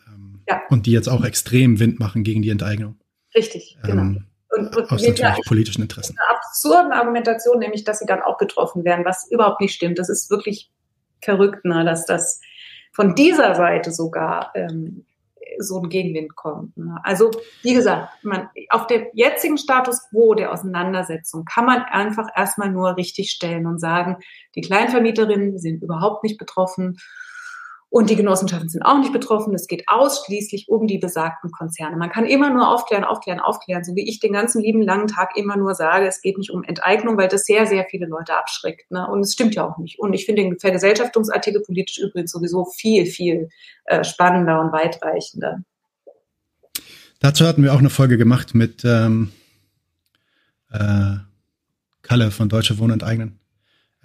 Ähm, 0.06 0.40
ja. 0.48 0.60
Und 0.68 0.86
die 0.86 0.92
jetzt 0.92 1.08
auch 1.08 1.24
extrem 1.24 1.80
Wind 1.80 1.98
machen 1.98 2.22
gegen 2.24 2.42
die 2.42 2.50
Enteignung. 2.50 2.96
Richtig, 3.34 3.76
genau. 3.82 4.02
Ähm, 4.02 4.24
und, 4.50 4.76
und 4.76 4.90
aus 4.90 5.02
natürlich 5.02 5.46
politischen 5.46 5.82
Interessen. 5.82 6.16
Eine 6.16 6.38
absurde 6.38 6.94
Argumentation, 6.94 7.58
nämlich, 7.58 7.84
dass 7.84 7.98
sie 7.98 8.06
dann 8.06 8.22
auch 8.22 8.38
getroffen 8.38 8.84
werden, 8.84 9.04
was 9.04 9.28
überhaupt 9.30 9.60
nicht 9.60 9.74
stimmt. 9.74 9.98
Das 9.98 10.08
ist 10.08 10.30
wirklich 10.30 10.70
verrückt, 11.20 11.64
ne, 11.64 11.84
dass 11.84 12.06
das 12.06 12.40
von 12.92 13.14
dieser 13.14 13.56
Seite 13.56 13.90
sogar 13.90 14.52
ähm, 14.54 15.04
so 15.58 15.80
ein 15.80 15.88
Gegenwind 15.88 16.36
kommt. 16.36 16.76
Ne? 16.76 16.98
Also 17.02 17.30
wie 17.62 17.74
gesagt, 17.74 18.08
man, 18.22 18.48
auf 18.70 18.86
dem 18.86 19.06
jetzigen 19.12 19.58
Status 19.58 20.08
quo 20.10 20.34
der 20.34 20.52
Auseinandersetzung 20.52 21.44
kann 21.44 21.66
man 21.66 21.82
einfach 21.82 22.28
erstmal 22.34 22.70
nur 22.70 22.96
richtig 22.96 23.30
stellen 23.30 23.66
und 23.66 23.78
sagen, 23.78 24.16
die 24.54 24.60
Kleinvermieterinnen 24.60 25.58
sind 25.58 25.82
überhaupt 25.82 26.22
nicht 26.22 26.38
betroffen 26.38 26.98
und 27.94 28.10
die 28.10 28.16
Genossenschaften 28.16 28.68
sind 28.68 28.82
auch 28.82 28.98
nicht 28.98 29.12
betroffen. 29.12 29.54
Es 29.54 29.68
geht 29.68 29.84
ausschließlich 29.86 30.68
um 30.68 30.88
die 30.88 30.98
besagten 30.98 31.52
Konzerne. 31.52 31.96
Man 31.96 32.10
kann 32.10 32.26
immer 32.26 32.50
nur 32.50 32.68
aufklären, 32.68 33.04
aufklären, 33.04 33.38
aufklären, 33.38 33.84
so 33.84 33.94
wie 33.94 34.08
ich 34.08 34.18
den 34.18 34.32
ganzen 34.32 34.60
lieben 34.60 34.82
langen 34.82 35.06
Tag 35.06 35.36
immer 35.36 35.56
nur 35.56 35.76
sage, 35.76 36.08
es 36.08 36.20
geht 36.20 36.36
nicht 36.36 36.50
um 36.50 36.64
Enteignung, 36.64 37.16
weil 37.16 37.28
das 37.28 37.44
sehr, 37.44 37.66
sehr 37.66 37.86
viele 37.88 38.06
Leute 38.06 38.34
abschreckt. 38.34 38.90
Ne? 38.90 39.06
Und 39.06 39.20
es 39.20 39.34
stimmt 39.34 39.54
ja 39.54 39.64
auch 39.64 39.78
nicht. 39.78 40.00
Und 40.00 40.12
ich 40.12 40.26
finde 40.26 40.42
den 40.42 40.58
Vergesellschaftungsartikel 40.58 41.62
politisch 41.62 41.98
übrigens 41.98 42.32
sowieso 42.32 42.64
viel, 42.64 43.06
viel 43.06 43.48
äh, 43.84 44.02
spannender 44.02 44.60
und 44.60 44.72
weitreichender. 44.72 45.62
Dazu 47.20 47.46
hatten 47.46 47.62
wir 47.62 47.74
auch 47.74 47.78
eine 47.78 47.90
Folge 47.90 48.18
gemacht 48.18 48.56
mit 48.56 48.84
ähm, 48.84 49.30
äh, 50.72 51.18
Kalle 52.02 52.32
von 52.32 52.48
Deutsche 52.48 52.76
Wohnen 52.80 52.94
enteignen 52.94 53.38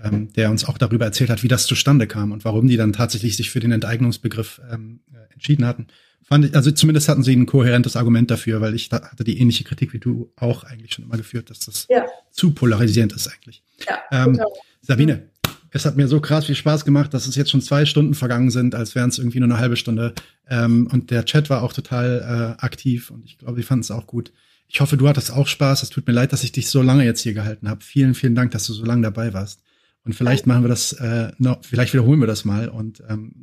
ähm, 0.03 0.31
der 0.33 0.51
uns 0.51 0.65
auch 0.65 0.77
darüber 0.77 1.05
erzählt 1.05 1.29
hat, 1.29 1.43
wie 1.43 1.47
das 1.47 1.65
zustande 1.65 2.07
kam 2.07 2.31
und 2.31 2.45
warum 2.45 2.67
die 2.67 2.77
dann 2.77 2.93
tatsächlich 2.93 3.37
sich 3.37 3.49
für 3.49 3.59
den 3.59 3.71
Enteignungsbegriff 3.71 4.61
ähm, 4.71 5.01
äh, 5.13 5.33
entschieden 5.33 5.65
hatten. 5.65 5.87
Fand 6.23 6.45
ich, 6.45 6.55
also 6.55 6.71
zumindest 6.71 7.09
hatten 7.09 7.23
sie 7.23 7.35
ein 7.35 7.45
kohärentes 7.45 7.95
Argument 7.95 8.29
dafür, 8.29 8.61
weil 8.61 8.75
ich 8.75 8.91
hatte 8.91 9.23
die 9.23 9.39
ähnliche 9.39 9.63
Kritik 9.63 9.93
wie 9.93 9.99
du 9.99 10.31
auch 10.35 10.63
eigentlich 10.63 10.93
schon 10.93 11.05
immer 11.05 11.17
geführt, 11.17 11.49
dass 11.49 11.59
das 11.59 11.87
ja. 11.89 12.05
zu 12.31 12.51
polarisierend 12.51 13.13
ist 13.13 13.27
eigentlich. 13.27 13.63
Ja, 13.87 14.25
ähm, 14.25 14.39
Sabine, 14.81 15.29
es 15.71 15.85
hat 15.85 15.97
mir 15.97 16.07
so 16.07 16.19
krass 16.19 16.45
viel 16.45 16.55
Spaß 16.55 16.85
gemacht, 16.85 17.13
dass 17.13 17.27
es 17.27 17.35
jetzt 17.35 17.51
schon 17.51 17.61
zwei 17.61 17.85
Stunden 17.85 18.13
vergangen 18.13 18.51
sind, 18.51 18.75
als 18.75 18.95
wären 18.95 19.09
es 19.09 19.17
irgendwie 19.17 19.39
nur 19.39 19.49
eine 19.49 19.59
halbe 19.59 19.75
Stunde. 19.75 20.13
Ähm, 20.49 20.87
und 20.91 21.11
der 21.11 21.25
Chat 21.25 21.49
war 21.49 21.63
auch 21.63 21.73
total 21.73 22.55
äh, 22.59 22.63
aktiv 22.63 23.11
und 23.11 23.25
ich 23.25 23.37
glaube, 23.37 23.57
die 23.57 23.63
fanden 23.63 23.81
es 23.81 23.91
auch 23.91 24.07
gut. 24.07 24.31
Ich 24.67 24.81
hoffe, 24.81 24.97
du 24.97 25.07
hattest 25.07 25.31
auch 25.31 25.47
Spaß. 25.47 25.81
Es 25.83 25.89
tut 25.89 26.05
mir 26.05 26.13
leid, 26.13 26.31
dass 26.31 26.43
ich 26.43 26.51
dich 26.51 26.69
so 26.69 26.83
lange 26.83 27.03
jetzt 27.03 27.21
hier 27.21 27.33
gehalten 27.33 27.69
habe. 27.69 27.83
Vielen, 27.83 28.13
vielen 28.13 28.35
Dank, 28.35 28.51
dass 28.51 28.67
du 28.67 28.73
so 28.73 28.85
lange 28.85 29.01
dabei 29.01 29.33
warst. 29.33 29.61
Und 30.03 30.13
vielleicht 30.13 30.47
machen 30.47 30.63
wir 30.63 30.69
das, 30.69 30.93
äh, 30.93 31.31
noch, 31.37 31.63
vielleicht 31.63 31.93
wiederholen 31.93 32.19
wir 32.19 32.27
das 32.27 32.45
mal 32.45 32.69
und 32.69 33.03
ähm, 33.07 33.33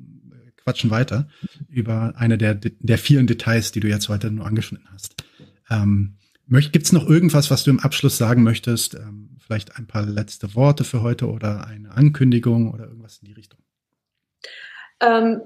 quatschen 0.56 0.90
weiter 0.90 1.28
über 1.68 2.14
eine 2.16 2.38
der, 2.38 2.54
der 2.54 2.98
vielen 2.98 3.26
Details, 3.26 3.70
die 3.70 3.80
du 3.80 3.88
jetzt 3.88 4.08
heute 4.08 4.30
nur 4.30 4.46
angeschnitten 4.46 4.88
hast. 4.92 5.14
Ähm, 5.70 6.16
Gibt 6.48 6.86
es 6.86 6.92
noch 6.92 7.08
irgendwas, 7.08 7.50
was 7.50 7.64
du 7.64 7.70
im 7.70 7.80
Abschluss 7.80 8.18
sagen 8.18 8.42
möchtest? 8.42 8.94
Ähm, 8.94 9.36
vielleicht 9.38 9.76
ein 9.76 9.86
paar 9.86 10.04
letzte 10.04 10.54
Worte 10.54 10.84
für 10.84 11.02
heute 11.02 11.28
oder 11.28 11.66
eine 11.66 11.92
Ankündigung 11.92 12.72
oder 12.72 12.86
irgendwas 12.86 13.18
in 13.18 13.26
die 13.26 13.32
Richtung? 13.32 13.60
Ähm, 15.00 15.40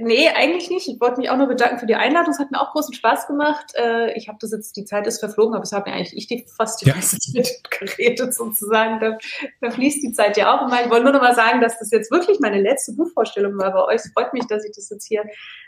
nee, 0.00 0.28
eigentlich 0.28 0.70
nicht. 0.70 0.88
Ich 0.88 1.00
wollte 1.00 1.20
mich 1.20 1.30
auch 1.30 1.36
nur 1.36 1.46
bedanken 1.46 1.78
für 1.78 1.86
die 1.86 1.94
Einladung. 1.94 2.32
Es 2.32 2.38
hat 2.38 2.50
mir 2.50 2.60
auch 2.60 2.72
großen 2.72 2.94
Spaß 2.94 3.26
gemacht. 3.26 3.72
Äh, 3.74 4.16
ich 4.16 4.28
habe 4.28 4.38
das 4.40 4.52
jetzt, 4.52 4.76
die 4.76 4.84
Zeit 4.84 5.06
ist 5.06 5.20
verflogen, 5.20 5.54
aber 5.54 5.62
es 5.62 5.72
hat 5.72 5.86
mir 5.86 5.92
eigentlich 5.92 6.16
ich 6.16 6.26
die, 6.26 6.46
fast 6.56 6.82
die 6.82 6.88
ja. 6.88 6.94
meiste 6.94 7.18
Zeit 7.18 7.50
geredet 7.70 8.34
sozusagen. 8.34 9.00
Da, 9.00 9.18
da, 9.60 9.70
fließt 9.70 10.02
die 10.02 10.12
Zeit 10.12 10.36
ja 10.36 10.54
auch 10.54 10.66
immer. 10.66 10.82
Ich 10.82 10.90
wollte 10.90 11.04
nur 11.04 11.12
noch 11.12 11.22
mal 11.22 11.34
sagen, 11.34 11.60
dass 11.60 11.78
das 11.78 11.90
jetzt 11.90 12.10
wirklich 12.10 12.40
meine 12.40 12.60
letzte 12.60 12.92
Buchvorstellung 12.92 13.56
war 13.58 13.72
bei 13.72 13.84
euch. 13.84 13.96
Es 13.96 14.12
freut 14.12 14.32
mich, 14.32 14.46
dass 14.46 14.64
ich 14.64 14.72
das 14.74 14.90
jetzt 14.90 15.06
hier 15.06 15.24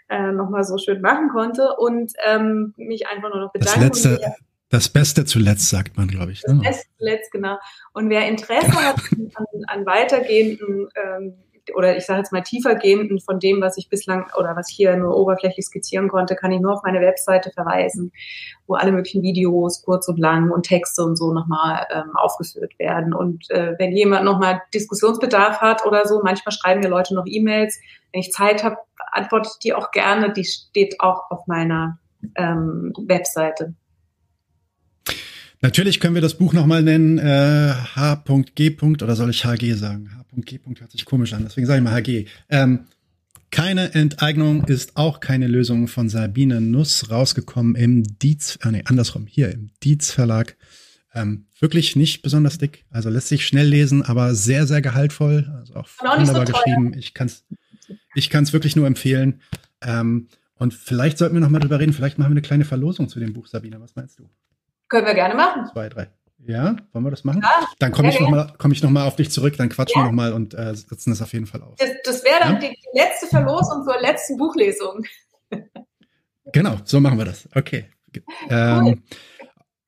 äh, 0.09 0.33
noch 0.33 0.51
mal 0.51 0.65
so 0.65 0.79
schön 0.79 1.01
machen 1.01 1.29
konnte 1.29 1.75
und 1.77 2.13
ähm, 2.27 2.75
mich 2.77 3.07
einfach 3.09 3.31
nur 3.31 3.41
noch 3.41 3.53
bedanken. 3.53 3.89
Das 3.89 4.05
letzte, 4.05 4.35
das 4.69 4.89
Beste 4.89 5.25
zuletzt, 5.25 5.69
sagt 5.69 5.97
man, 5.97 6.09
glaube 6.09 6.33
ich. 6.33 6.43
Ne? 6.45 6.55
Das 6.55 6.77
Beste 6.77 6.89
zuletzt, 6.99 7.33
genau. 7.33 7.59
Und 7.93 8.11
wer 8.11 8.27
Interesse 8.27 8.73
hat 8.87 8.97
an, 9.35 9.47
an 9.67 9.87
weitergehenden 9.87 10.89
ähm, 10.97 11.35
oder 11.75 11.97
ich 11.97 12.07
sage 12.07 12.19
jetzt 12.21 12.33
mal 12.33 12.43
tiefergehenden 12.43 13.21
von 13.21 13.39
dem, 13.39 13.61
was 13.61 13.77
ich 13.77 13.89
bislang 13.89 14.27
oder 14.39 14.57
was 14.57 14.71
ich 14.71 14.77
hier 14.77 14.97
nur 14.97 15.17
oberflächlich 15.17 15.67
skizzieren 15.67 16.09
konnte, 16.09 16.37
kann 16.37 16.53
ich 16.53 16.61
nur 16.61 16.73
auf 16.73 16.83
meine 16.83 17.01
Webseite 17.01 17.51
verweisen, 17.51 18.13
wo 18.67 18.75
alle 18.75 18.93
möglichen 18.93 19.23
Videos, 19.23 19.83
kurz 19.83 20.09
und 20.09 20.19
lang 20.19 20.51
und 20.51 20.65
Texte 20.65 21.03
und 21.03 21.17
so 21.17 21.33
nochmal 21.33 21.87
ähm, 21.91 22.17
aufgeführt 22.17 22.79
werden. 22.79 23.15
Und 23.15 23.51
äh, 23.51 23.75
wenn 23.79 23.93
jemand 23.93 24.25
nochmal 24.25 24.63
Diskussionsbedarf 24.75 25.61
hat 25.61 25.87
oder 25.87 26.07
so, 26.07 26.21
manchmal 26.23 26.53
schreiben 26.53 26.81
mir 26.81 26.89
Leute 26.89 27.15
noch 27.15 27.27
E-Mails. 27.27 27.79
Wenn 28.13 28.21
ich 28.21 28.33
Zeit 28.33 28.65
habe, 28.65 28.77
antworte 29.13 29.51
ich 29.53 29.59
die 29.59 29.75
auch 29.75 29.91
gerne. 29.91 30.33
Die 30.33 30.45
steht 30.45 31.01
auch 31.01 31.31
auf 31.31 31.47
meiner 31.47 31.99
ähm, 32.37 32.93
Webseite. 33.07 33.75
Natürlich 35.63 36.01
können 36.01 36.15
wir 36.15 36.23
das 36.23 36.35
Buch 36.35 36.53
nochmal 36.53 36.83
nennen, 36.83 37.19
äh, 37.19 37.73
H.G. 37.95 38.77
oder 38.83 39.17
soll 39.17 39.31
ich 39.31 39.45
HG 39.45 39.75
sagen? 39.75 40.11
H.G. 40.11 40.61
hört 40.79 40.91
sich 40.91 41.05
komisch 41.05 41.33
an, 41.33 41.45
deswegen 41.45 41.67
sage 41.67 41.79
ich 41.79 41.85
mal 41.85 41.95
HG. 41.95 42.27
Ähm, 42.51 42.87
keine 43.51 43.95
Enteignung 43.95 44.65
ist 44.65 44.97
auch 44.97 45.21
keine 45.21 45.47
Lösung 45.47 45.87
von 45.87 46.09
Sabine 46.09 46.61
Nuss 46.61 47.11
rausgekommen 47.11 47.77
im 47.77 48.03
Dietz, 48.19 48.59
äh, 48.63 48.73
nee, 48.73 48.83
andersrum, 48.87 49.27
hier 49.27 49.53
im 49.53 49.71
Dietz 49.83 50.11
Verlag. 50.11 50.57
Ähm, 51.15 51.47
wirklich 51.61 51.95
nicht 51.95 52.23
besonders 52.23 52.59
dick, 52.59 52.85
also 52.91 53.09
lässt 53.11 53.29
sich 53.29 53.47
schnell 53.47 53.69
lesen, 53.69 54.03
aber 54.03 54.35
sehr, 54.35 54.67
sehr 54.67 54.83
gehaltvoll, 54.83 55.53
also 55.59 55.75
auch, 55.75 55.89
auch 56.01 56.19
wunderbar 56.19 56.47
so 56.47 56.53
geschrieben. 56.53 56.95
Ich 56.99 57.15
kann 57.15 57.29
es 57.29 57.45
ich 58.15 58.31
kann's 58.31 58.53
wirklich 58.53 58.77
nur 58.77 58.87
empfehlen. 58.87 59.41
Ähm, 59.81 60.29
und 60.55 60.75
vielleicht 60.75 61.19
sollten 61.19 61.35
wir 61.35 61.41
noch 61.41 61.51
mal 61.51 61.59
drüber 61.59 61.81
reden, 61.81 61.93
vielleicht 61.93 62.19
machen 62.19 62.31
wir 62.31 62.35
eine 62.35 62.43
kleine 62.43 62.65
Verlosung 62.65 63.09
zu 63.09 63.21
dem 63.21 63.33
Buch, 63.33 63.47
Sabine, 63.47 63.81
was 63.81 63.97
meinst 63.97 64.19
du? 64.19 64.29
Können 64.93 65.07
wir 65.07 65.15
gerne 65.15 65.35
machen. 65.35 65.71
Zwei, 65.73 65.89
drei. 65.89 66.09
Ja, 66.47 66.77
wollen 66.93 67.07
wir 67.07 67.11
das 67.11 67.25
machen? 67.25 67.41
Ja, 67.43 67.67
dann 67.79 67.93
komme 67.93 68.11
ich 68.11 68.21
nochmal 68.21 68.53
komm 68.59 68.73
noch 68.73 69.05
auf 69.07 69.17
dich 69.17 69.31
zurück, 69.31 69.57
dann 69.57 69.71
quatschen 69.71 69.99
ja. 69.99 70.05
wir 70.05 70.11
nochmal 70.11 70.35
und 70.35 70.53
äh, 70.53 70.75
setzen 70.75 71.09
das 71.09 71.23
auf 71.23 71.33
jeden 71.33 71.47
Fall 71.47 71.63
aus. 71.63 71.79
Das, 71.79 71.89
das 72.05 72.25
wäre 72.25 72.41
dann 72.41 72.61
ja? 72.61 72.69
die 72.69 72.77
letzte 72.93 73.27
Verlosung 73.27 73.85
zur 73.85 73.99
letzten 73.99 74.37
Buchlesung. 74.37 75.03
genau, 76.53 76.77
so 76.85 77.01
machen 77.01 77.17
wir 77.17 77.25
das. 77.25 77.49
Okay. 77.55 77.87
Ähm, 78.51 78.85
cool. 78.85 78.99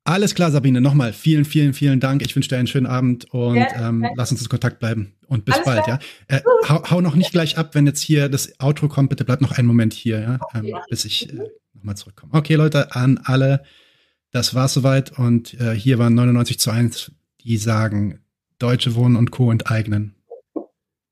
Alles 0.04 0.34
klar, 0.34 0.50
Sabine. 0.50 0.80
Nochmal 0.80 1.12
vielen, 1.12 1.44
vielen, 1.44 1.74
vielen 1.74 2.00
Dank. 2.00 2.22
Ich 2.22 2.34
wünsche 2.34 2.48
dir 2.48 2.56
einen 2.56 2.66
schönen 2.66 2.86
Abend 2.86 3.26
und 3.34 3.56
ja, 3.56 3.88
ähm, 3.88 4.08
lass 4.16 4.30
uns 4.30 4.40
in 4.40 4.48
Kontakt 4.48 4.78
bleiben. 4.78 5.14
Und 5.26 5.44
bis 5.44 5.56
alles 5.56 5.66
bald, 5.66 5.84
klar. 5.84 5.98
ja. 6.30 6.38
Äh, 6.38 6.42
hau, 6.66 6.90
hau, 6.90 7.00
noch 7.02 7.16
nicht 7.16 7.32
gleich 7.32 7.58
ab, 7.58 7.74
wenn 7.74 7.84
jetzt 7.86 8.00
hier 8.00 8.30
das 8.30 8.58
Outro 8.60 8.88
kommt. 8.88 9.10
Bitte 9.10 9.26
bleib 9.26 9.42
noch 9.42 9.52
einen 9.58 9.68
Moment 9.68 9.92
hier, 9.92 10.20
ja, 10.20 10.38
ähm, 10.54 10.74
bis 10.88 11.04
ich 11.04 11.30
äh, 11.30 11.50
nochmal 11.74 11.98
zurückkomme. 11.98 12.32
Okay, 12.32 12.54
Leute, 12.54 12.94
an 12.94 13.20
alle 13.22 13.62
das 14.34 14.52
war 14.52 14.66
soweit 14.66 15.16
und 15.16 15.54
äh, 15.60 15.76
hier 15.76 16.00
waren 16.00 16.14
99 16.14 16.58
zu 16.58 16.72
1, 16.72 17.12
die 17.42 17.56
sagen, 17.56 18.18
Deutsche 18.58 18.96
Wohnen 18.96 19.14
und 19.14 19.30
Co. 19.30 19.52
enteignen 19.52 20.16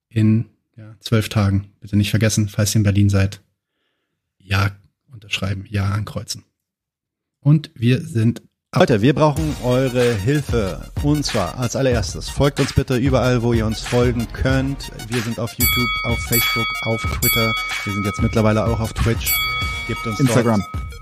in 0.08 0.46
ja, 0.76 0.96
zwölf 0.98 1.28
Tagen. 1.28 1.70
Bitte 1.80 1.96
nicht 1.96 2.10
vergessen, 2.10 2.48
falls 2.48 2.74
ihr 2.74 2.80
in 2.80 2.82
Berlin 2.82 3.10
seid. 3.10 3.40
Ja, 4.38 4.72
unterschreiben, 5.12 5.66
ja 5.68 5.88
ankreuzen. 5.90 6.42
Und 7.38 7.70
wir 7.74 8.00
sind 8.00 8.42
Leute, 8.74 9.02
wir 9.02 9.14
brauchen 9.14 9.54
eure 9.62 10.14
Hilfe. 10.14 10.90
Und 11.04 11.24
zwar 11.24 11.58
als 11.58 11.76
allererstes, 11.76 12.28
folgt 12.28 12.58
uns 12.58 12.72
bitte 12.72 12.96
überall, 12.96 13.42
wo 13.42 13.52
ihr 13.52 13.66
uns 13.66 13.82
folgen 13.82 14.26
könnt. 14.32 14.90
Wir 15.08 15.22
sind 15.22 15.38
auf 15.38 15.52
YouTube, 15.52 15.90
auf 16.06 16.18
Facebook, 16.28 16.66
auf 16.86 17.00
Twitter. 17.02 17.52
Wir 17.84 17.92
sind 17.92 18.04
jetzt 18.04 18.20
mittlerweile 18.20 18.64
auch 18.66 18.80
auf 18.80 18.92
Twitch. 18.94 19.32
Gebt 19.86 20.04
uns 20.06 20.18
Instagram. 20.18 20.60
Dort 20.72 21.01